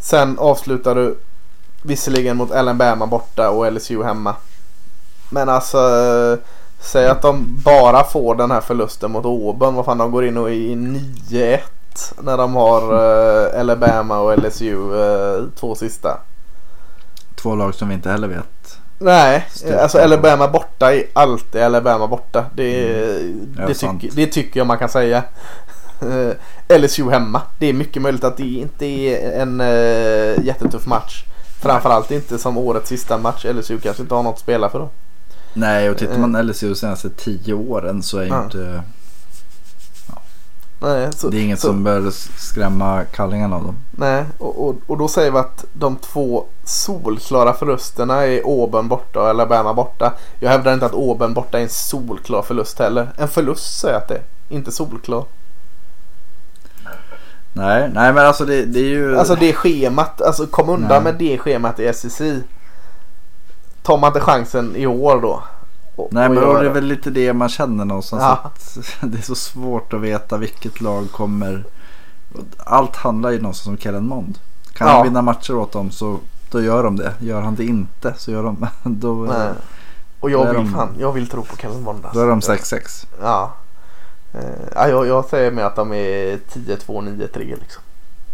Sen 0.00 0.38
avslutar 0.38 0.94
du 0.94 1.18
visserligen 1.82 2.36
mot 2.36 2.52
Alabama 2.52 3.06
borta 3.06 3.50
och 3.50 3.72
LSU 3.72 4.02
hemma. 4.02 4.34
Men 5.30 5.48
alltså 5.48 5.78
säg 6.80 7.08
att 7.08 7.22
de 7.22 7.60
bara 7.64 8.04
får 8.04 8.34
den 8.34 8.50
här 8.50 8.60
förlusten 8.60 9.10
mot 9.10 9.24
Auburn. 9.24 9.74
Vad 9.74 9.84
fan 9.84 9.98
de 9.98 10.10
går 10.10 10.24
in 10.24 10.36
och 10.36 10.50
i 10.50 10.74
9-1 10.74 11.60
när 12.22 12.36
de 12.36 12.54
har 12.54 12.82
eh, 12.94 13.60
Alabama 13.60 14.18
och 14.18 14.38
LSU 14.38 15.02
eh, 15.02 15.42
två 15.60 15.74
sista. 15.74 16.18
Två 17.38 17.54
lag 17.54 17.74
som 17.74 17.88
vi 17.88 17.94
inte 17.94 18.10
heller 18.10 18.28
vet. 18.28 18.78
Nej, 18.98 19.46
alltså 19.80 19.98
Alabama 19.98 20.48
borta 20.48 20.94
är 20.94 21.04
alltid 21.12 21.62
Alabama 21.62 22.06
borta. 22.06 22.44
Det, 22.54 22.80
Ja, 23.58 23.66
det, 23.66 23.74
sant. 23.74 24.00
tycker, 24.00 24.16
det 24.16 24.26
tycker 24.26 24.60
jag 24.60 24.66
man 24.66 24.78
kan 24.78 24.88
säga. 24.88 25.22
Eh, 26.02 26.78
LSU 26.78 27.10
hemma. 27.10 27.42
Det 27.58 27.66
är 27.66 27.72
mycket 27.72 28.02
möjligt 28.02 28.24
att 28.24 28.36
det 28.36 28.42
inte 28.42 28.86
är 28.86 29.40
en 29.40 29.60
uh, 29.60 30.44
jättetuff 30.44 30.86
match. 30.86 31.24
Framförallt 31.60 32.10
inte 32.10 32.38
som 32.38 32.58
årets 32.58 32.88
sista 32.88 33.18
match. 33.18 33.44
LSU 33.44 33.78
kanske 33.78 34.02
inte 34.02 34.14
har 34.14 34.22
något 34.22 34.34
att 34.34 34.40
spela 34.40 34.68
för 34.68 34.78
då. 34.78 34.88
Nej, 35.54 35.90
och 35.90 35.98
tittar 35.98 36.18
man 36.18 36.46
LSU 36.46 36.68
de 36.68 36.74
senaste 36.74 37.10
tio 37.10 37.54
åren 37.54 38.02
så 38.02 38.18
är 38.18 38.22
ju 38.22 38.28
Ja. 38.28 38.44
inte... 38.44 38.82
Nej, 40.80 41.12
så, 41.12 41.28
Det 41.28 41.36
är 41.38 41.42
inget 41.42 41.60
så, 41.60 41.66
som 41.66 41.84
bör 41.84 42.10
skrämma 42.38 43.04
kallingarna 43.04 43.56
av 43.56 43.62
dem. 43.62 43.76
Nej, 43.90 44.24
och, 44.38 44.68
och, 44.68 44.76
och 44.86 44.98
då 44.98 45.08
säger 45.08 45.30
vi 45.30 45.38
att 45.38 45.64
de 45.72 45.96
två 45.96 46.44
solklara 46.64 47.52
förlusterna 47.52 48.26
är 48.26 48.42
Auburn 48.44 48.88
borta 48.88 49.20
och 49.20 49.28
Alabama 49.28 49.74
borta. 49.74 50.12
Jag 50.40 50.50
hävdar 50.50 50.74
inte 50.74 50.86
att 50.86 50.94
Auburn 50.94 51.34
borta 51.34 51.58
är 51.58 51.62
en 51.62 51.68
solklar 51.68 52.42
förlust 52.42 52.78
heller. 52.78 53.08
En 53.16 53.28
förlust 53.28 53.78
säger 53.80 53.94
jag 53.94 54.02
att 54.02 54.08
det 54.08 54.14
är. 54.14 54.22
Inte 54.48 54.72
solklar. 54.72 55.24
Nej, 57.52 57.90
nej 57.94 58.12
men 58.12 58.26
alltså 58.26 58.44
det, 58.44 58.64
det 58.64 58.80
är 58.80 58.88
ju... 58.88 59.18
Alltså 59.18 59.34
det 59.34 59.52
schemat, 59.52 60.22
alltså 60.22 60.46
kom 60.46 60.68
undan 60.68 61.02
Nej. 61.02 61.12
med 61.12 61.14
det 61.14 61.38
schemat 61.38 61.80
i 61.80 61.92
SEC. 61.92 62.20
Tar 63.82 63.98
man 63.98 64.08
inte 64.08 64.20
chansen 64.20 64.76
i 64.76 64.86
år 64.86 65.20
då? 65.20 65.42
Och, 65.98 66.08
Nej 66.12 66.28
och 66.28 66.34
men 66.34 66.44
då 66.44 66.56
är 66.56 66.64
det 66.64 66.70
väl 66.70 66.84
lite 66.84 67.10
det 67.10 67.32
man 67.32 67.48
känner 67.48 67.84
någonstans. 67.84 68.22
Ja. 68.22 68.40
Att 68.44 68.78
det 69.12 69.18
är 69.18 69.22
så 69.22 69.34
svårt 69.34 69.92
att 69.92 70.00
veta 70.00 70.36
vilket 70.36 70.80
lag 70.80 71.12
kommer. 71.12 71.64
Allt 72.56 72.96
handlar 72.96 73.30
ju 73.30 73.40
någonstans 73.40 73.66
om 73.68 73.78
Kellen 73.78 74.06
Mond. 74.06 74.38
Kan 74.72 74.88
Ja. 74.88 74.94
han 74.94 75.04
vinna 75.04 75.22
matcher 75.22 75.54
åt 75.56 75.72
dem 75.72 75.90
så 75.90 76.18
då 76.50 76.62
gör 76.62 76.82
de 76.84 76.96
det. 76.96 77.12
Gör 77.20 77.40
han 77.40 77.54
det 77.54 77.64
inte 77.64 78.14
så 78.16 78.30
gör 78.30 78.42
de 78.42 78.66
då, 78.82 79.14
Nej. 79.14 79.48
Och 80.20 80.30
jag 80.30 80.46
vill 80.46 80.54
de- 80.54 80.72
fan, 80.72 80.88
jag 80.98 81.12
vill 81.12 81.28
tro 81.28 81.42
på 81.42 81.56
Kellen 81.56 81.82
Mond. 81.82 82.04
då 82.14 82.20
är 82.20 82.26
de 82.28 82.40
6-6. 82.40 83.06
Ja. 83.22 83.52
Eh, 84.34 84.40
ja, 84.74 84.88
jag, 84.88 85.06
jag 85.06 85.24
säger 85.24 85.50
med 85.50 85.66
att 85.66 85.76
de 85.76 85.92
är 85.92 86.38
10-2, 86.52 86.78
9-3 86.86 87.38
liksom. 87.60 87.82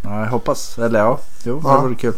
Ja, 0.02 0.20
jag 0.20 0.30
hoppas. 0.30 0.78
Eller 0.78 0.98
ja, 0.98 1.18
jo 1.44 1.60
Ja. 1.64 1.72
det 1.76 1.82
vore 1.82 1.94
kul. 1.94 2.14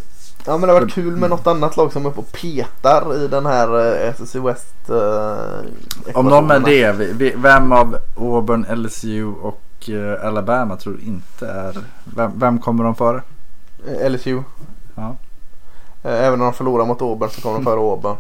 Ja 0.47 0.59
men 0.59 0.61
det 0.69 0.75
har 0.75 0.81
varit 0.81 0.95
kul 0.95 1.17
med 1.17 1.31
något 1.31 1.47
annat 1.47 1.77
lag 1.77 1.93
som 1.93 2.07
är 2.07 2.11
uppe 2.11 2.21
och 2.21 2.33
petar 2.33 3.25
i 3.25 3.29
den 3.29 3.47
här 3.47 3.97
eh, 4.07 4.15
SEC 4.15 4.35
West 4.35 4.91
eh, 4.91 6.17
Om 6.19 6.29
de 6.29 6.51
är 6.51 6.61
det, 6.61 6.93
vi- 6.93 7.35
vem 7.37 7.73
av 7.73 7.97
Auburn, 8.17 8.67
LSU 8.83 9.25
och 9.27 9.89
eh, 9.91 10.27
Alabama 10.27 10.77
tror 10.77 10.93
du 10.95 11.01
inte 11.07 11.47
är... 11.49 11.79
Vem, 12.17 12.39
vem 12.39 12.59
kommer 12.59 12.85
de 12.85 12.95
före? 12.95 13.23
Eh, 13.89 14.11
LSU. 14.11 14.43
Ja. 14.95 15.17
Även 16.03 16.41
om 16.41 16.47
de 16.47 16.53
förlorar 16.53 16.85
mot 16.87 17.03
Auburn 17.03 17.31
så 17.31 17.41
kommer 17.41 17.57
de 17.59 17.65
före 17.65 17.81
Auburn. 17.81 18.17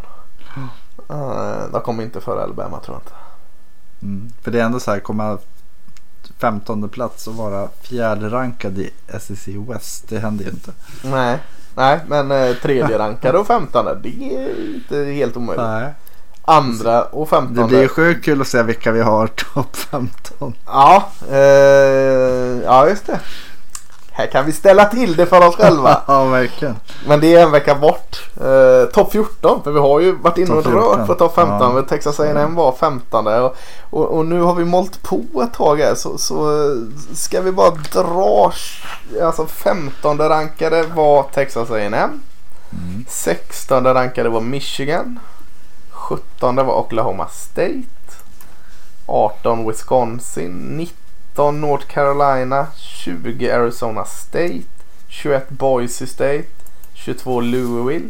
Eh, 1.10 1.70
de 1.72 1.80
kommer 1.80 2.02
inte 2.02 2.20
före 2.20 2.42
Alabama 2.42 2.78
tror 2.80 2.96
jag 2.96 3.02
inte. 3.02 3.14
Mm. 4.02 4.32
För 4.42 4.50
det 4.50 4.60
är 4.60 4.64
ändå 4.64 4.80
så 4.80 4.90
här, 4.90 5.00
komma 5.00 5.38
15 6.38 6.88
plats 6.88 7.26
och 7.28 7.34
vara 7.34 7.68
fjärde 7.82 8.28
rankad 8.28 8.78
i 8.78 8.90
SEC 9.20 9.48
West. 9.48 10.08
Det 10.08 10.18
händer 10.18 10.44
ju 10.44 10.50
inte. 10.50 10.72
Nej, 11.04 11.38
nej 11.76 12.00
men 12.08 12.30
eh, 12.30 12.54
tredje 12.54 12.98
rankade 12.98 13.38
och 13.38 13.46
femtonde 13.46 13.98
det 14.02 14.08
är 14.34 14.74
inte 14.74 14.96
helt 14.96 15.36
omöjligt. 15.36 15.64
Nej. 15.66 15.92
Andra 16.48 17.02
och 17.04 17.26
Det 17.26 17.30
femtonde. 17.30 17.64
blir 17.68 17.82
ju 17.82 17.88
sjukt 17.88 18.24
kul 18.24 18.40
att 18.40 18.46
se 18.46 18.62
vilka 18.62 18.92
vi 18.92 19.00
har 19.00 19.26
topp 19.54 19.76
15. 19.76 20.54
Ja, 20.66 21.08
eh, 21.30 21.36
ja 22.64 22.88
just 22.88 23.06
det. 23.06 23.20
Här 24.16 24.26
kan 24.26 24.46
vi 24.46 24.52
ställa 24.52 24.84
till 24.84 25.16
det 25.16 25.26
för 25.26 25.48
oss 25.48 25.56
själva. 25.56 26.02
ja, 26.06 26.24
verkligen. 26.24 26.76
Men 27.06 27.20
det 27.20 27.34
är 27.34 27.42
en 27.42 27.50
vecka 27.50 27.74
bort. 27.74 28.30
Eh, 28.40 28.90
topp 28.92 29.12
14. 29.12 29.62
För 29.62 29.72
vi 29.72 29.78
har 29.78 30.00
ju 30.00 30.12
varit 30.12 30.38
inne 30.38 30.54
och 30.54 30.64
Topp 30.64 30.72
14, 30.72 30.98
rört 30.98 31.06
på 31.06 31.14
topp 31.14 31.34
15. 31.34 31.76
ja. 31.76 31.82
Texas 31.82 32.20
A&M 32.20 32.54
var 32.54 32.72
15. 32.72 33.26
Och, 33.26 33.56
och, 33.90 34.04
och 34.04 34.26
nu 34.26 34.40
har 34.40 34.54
vi 34.54 34.64
målt 34.64 35.02
på 35.02 35.42
ett 35.42 35.54
tag 35.54 35.80
här. 35.80 35.94
Så, 35.94 36.18
så 36.18 36.50
eh, 36.50 36.76
ska 37.14 37.40
vi 37.40 37.52
bara 37.52 37.70
dra. 37.70 38.52
Alltså 39.22 39.46
15 39.46 40.18
rankade 40.18 40.82
var 40.82 41.22
Texas 41.22 41.70
A&M. 41.70 41.94
Mm. 41.94 43.04
16 43.08 43.84
rankade 43.84 44.28
var 44.28 44.40
Michigan. 44.40 45.18
17 45.90 46.56
var 46.56 46.74
Oklahoma 46.74 47.28
State. 47.28 47.82
18 49.06 49.68
Wisconsin. 49.68 50.52
19 50.52 51.05
North 51.38 51.86
Carolina. 51.86 52.66
20 52.76 53.50
Arizona 53.50 54.04
State. 54.04 54.64
21 55.08 55.42
Boise 55.48 56.06
State. 56.06 56.48
22 56.94 57.40
Louisville. 57.40 58.08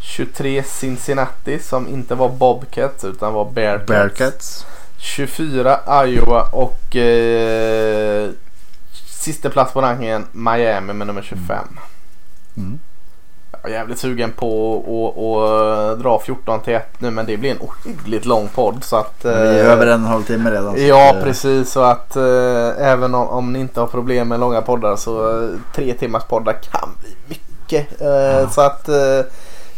23 0.00 0.62
Cincinnati 0.62 1.58
som 1.58 1.88
inte 1.88 2.14
var 2.14 2.28
Bobcats 2.28 3.04
utan 3.04 3.32
var 3.32 3.50
Bearcats. 3.50 3.86
Bearcats. 3.86 4.66
24 4.98 6.04
Iowa 6.06 6.42
och 6.42 6.96
eh, 6.96 8.30
sista 9.06 9.50
plats 9.50 9.72
på 9.72 9.80
rankingen 9.80 10.26
Miami 10.32 10.92
med 10.92 11.06
nummer 11.06 11.22
25. 11.22 11.78
Mm. 12.56 12.80
Jag 13.62 13.70
är 13.72 13.74
jävligt 13.74 13.98
sugen 13.98 14.32
på 14.32 15.92
att 15.92 16.00
dra 16.02 16.20
14 16.20 16.60
till 16.60 16.74
1 16.74 17.00
nu 17.00 17.10
men 17.10 17.26
det 17.26 17.36
blir 17.36 17.50
en 17.50 17.58
ohyggligt 17.60 18.26
lång 18.26 18.48
podd 18.48 18.84
så 18.84 18.96
att... 18.96 19.24
Vi 19.24 19.28
är 19.30 19.64
eh, 19.64 19.72
över 19.72 19.86
en 19.86 20.04
halvtimme 20.04 20.50
redan. 20.50 20.86
Ja 20.86 21.10
att, 21.10 21.16
eh, 21.16 21.22
precis 21.22 21.70
så 21.70 21.80
att 21.82 22.16
eh, 22.16 22.68
även 22.78 23.14
om, 23.14 23.28
om 23.28 23.52
ni 23.52 23.58
inte 23.60 23.80
har 23.80 23.86
problem 23.86 24.28
med 24.28 24.40
långa 24.40 24.62
poddar 24.62 24.96
så 24.96 25.42
eh, 25.42 25.48
tre 25.74 25.94
timmars 25.94 26.24
poddar 26.24 26.52
kan 26.52 26.88
bli 27.00 27.16
mycket. 27.28 28.00
Eh, 28.00 28.50
Så 28.50 28.60
att 28.60 28.88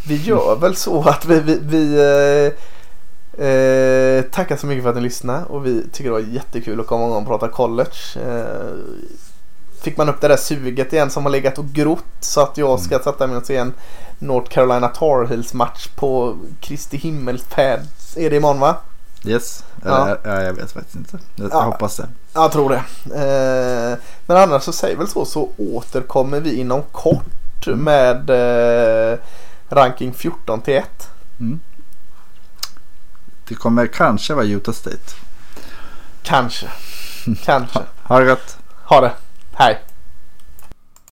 vi 0.09 0.17
gör 0.17 0.57
väl 0.61 0.77
så 0.77 1.03
att 1.03 1.25
vi, 1.25 1.41
vi, 1.41 1.59
vi 1.63 1.95
eh, 3.39 4.31
tackar 4.31 4.57
så 4.57 4.67
mycket 4.67 4.83
för 4.83 4.91
att 4.91 4.97
ni 4.97 5.03
lyssnade 5.03 5.45
och 5.45 5.67
vi 5.67 5.85
tycker 5.93 6.05
det 6.11 6.23
var 6.23 6.33
jättekul 6.33 6.81
att 6.81 6.87
komma 6.87 7.07
igång 7.07 7.23
och 7.23 7.27
prata 7.29 7.49
college. 7.49 7.97
Eh, 8.17 8.77
fick 9.83 9.97
man 9.97 10.09
upp 10.09 10.21
det 10.21 10.29
där 10.29 10.37
suget 10.37 10.93
igen 10.93 11.11
som 11.11 11.23
har 11.25 11.31
legat 11.31 11.59
och 11.59 11.67
grott 11.69 12.05
så 12.21 12.41
att 12.41 12.59
jag 12.59 12.81
ska 12.81 12.99
sätta 12.99 13.27
mig 13.27 13.37
och 13.37 13.47
se 13.47 13.57
en 13.57 13.73
North 14.19 14.51
Carolina 14.51 14.89
Tar 14.89 15.25
Heels 15.27 15.55
match 15.55 15.87
på 15.97 16.39
Kristi 16.61 16.97
himmelsfärd. 16.97 17.81
Är 18.17 18.31
det 18.31 18.37
imorgon 18.37 18.61
va? 18.61 18.77
Yes. 19.25 19.65
Ja. 19.85 20.05
Eller, 20.05 20.19
ja. 20.25 20.43
jag 20.43 20.53
vet 20.53 20.73
faktiskt 20.73 20.97
inte. 20.97 21.19
Jag, 21.37 21.51
Ja. 21.53 21.61
hoppas 21.63 21.97
det. 21.97 22.09
Jag 22.35 22.53
tror 22.53 22.69
det. 22.69 22.83
Eh, 23.15 23.99
men 24.27 24.37
annars 24.37 24.63
så 24.63 24.73
säger 24.73 24.97
väl 24.97 25.09
så 25.09 25.25
så 25.25 25.49
återkommer 25.57 26.41
vi 26.41 26.55
inom 26.55 26.83
kort 26.93 27.67
med 27.67 28.31
eh, 28.31 29.19
ranking 29.69 30.15
14 30.15 30.61
till 30.61 30.75
1. 30.75 31.09
Mm. 31.41 31.61
Det 33.49 33.55
kommer 33.55 33.87
kanske 33.87 34.35
vara 34.35 34.47
Utah 34.47 34.75
State. 34.75 35.15
Kanske. 36.23 36.67
Kanske. 37.45 37.81
Ha 38.03 38.19
det 38.21 38.27
gott. 38.27 38.57
Ha 38.85 39.01
det. 39.01 39.13
Hi. 39.55 39.79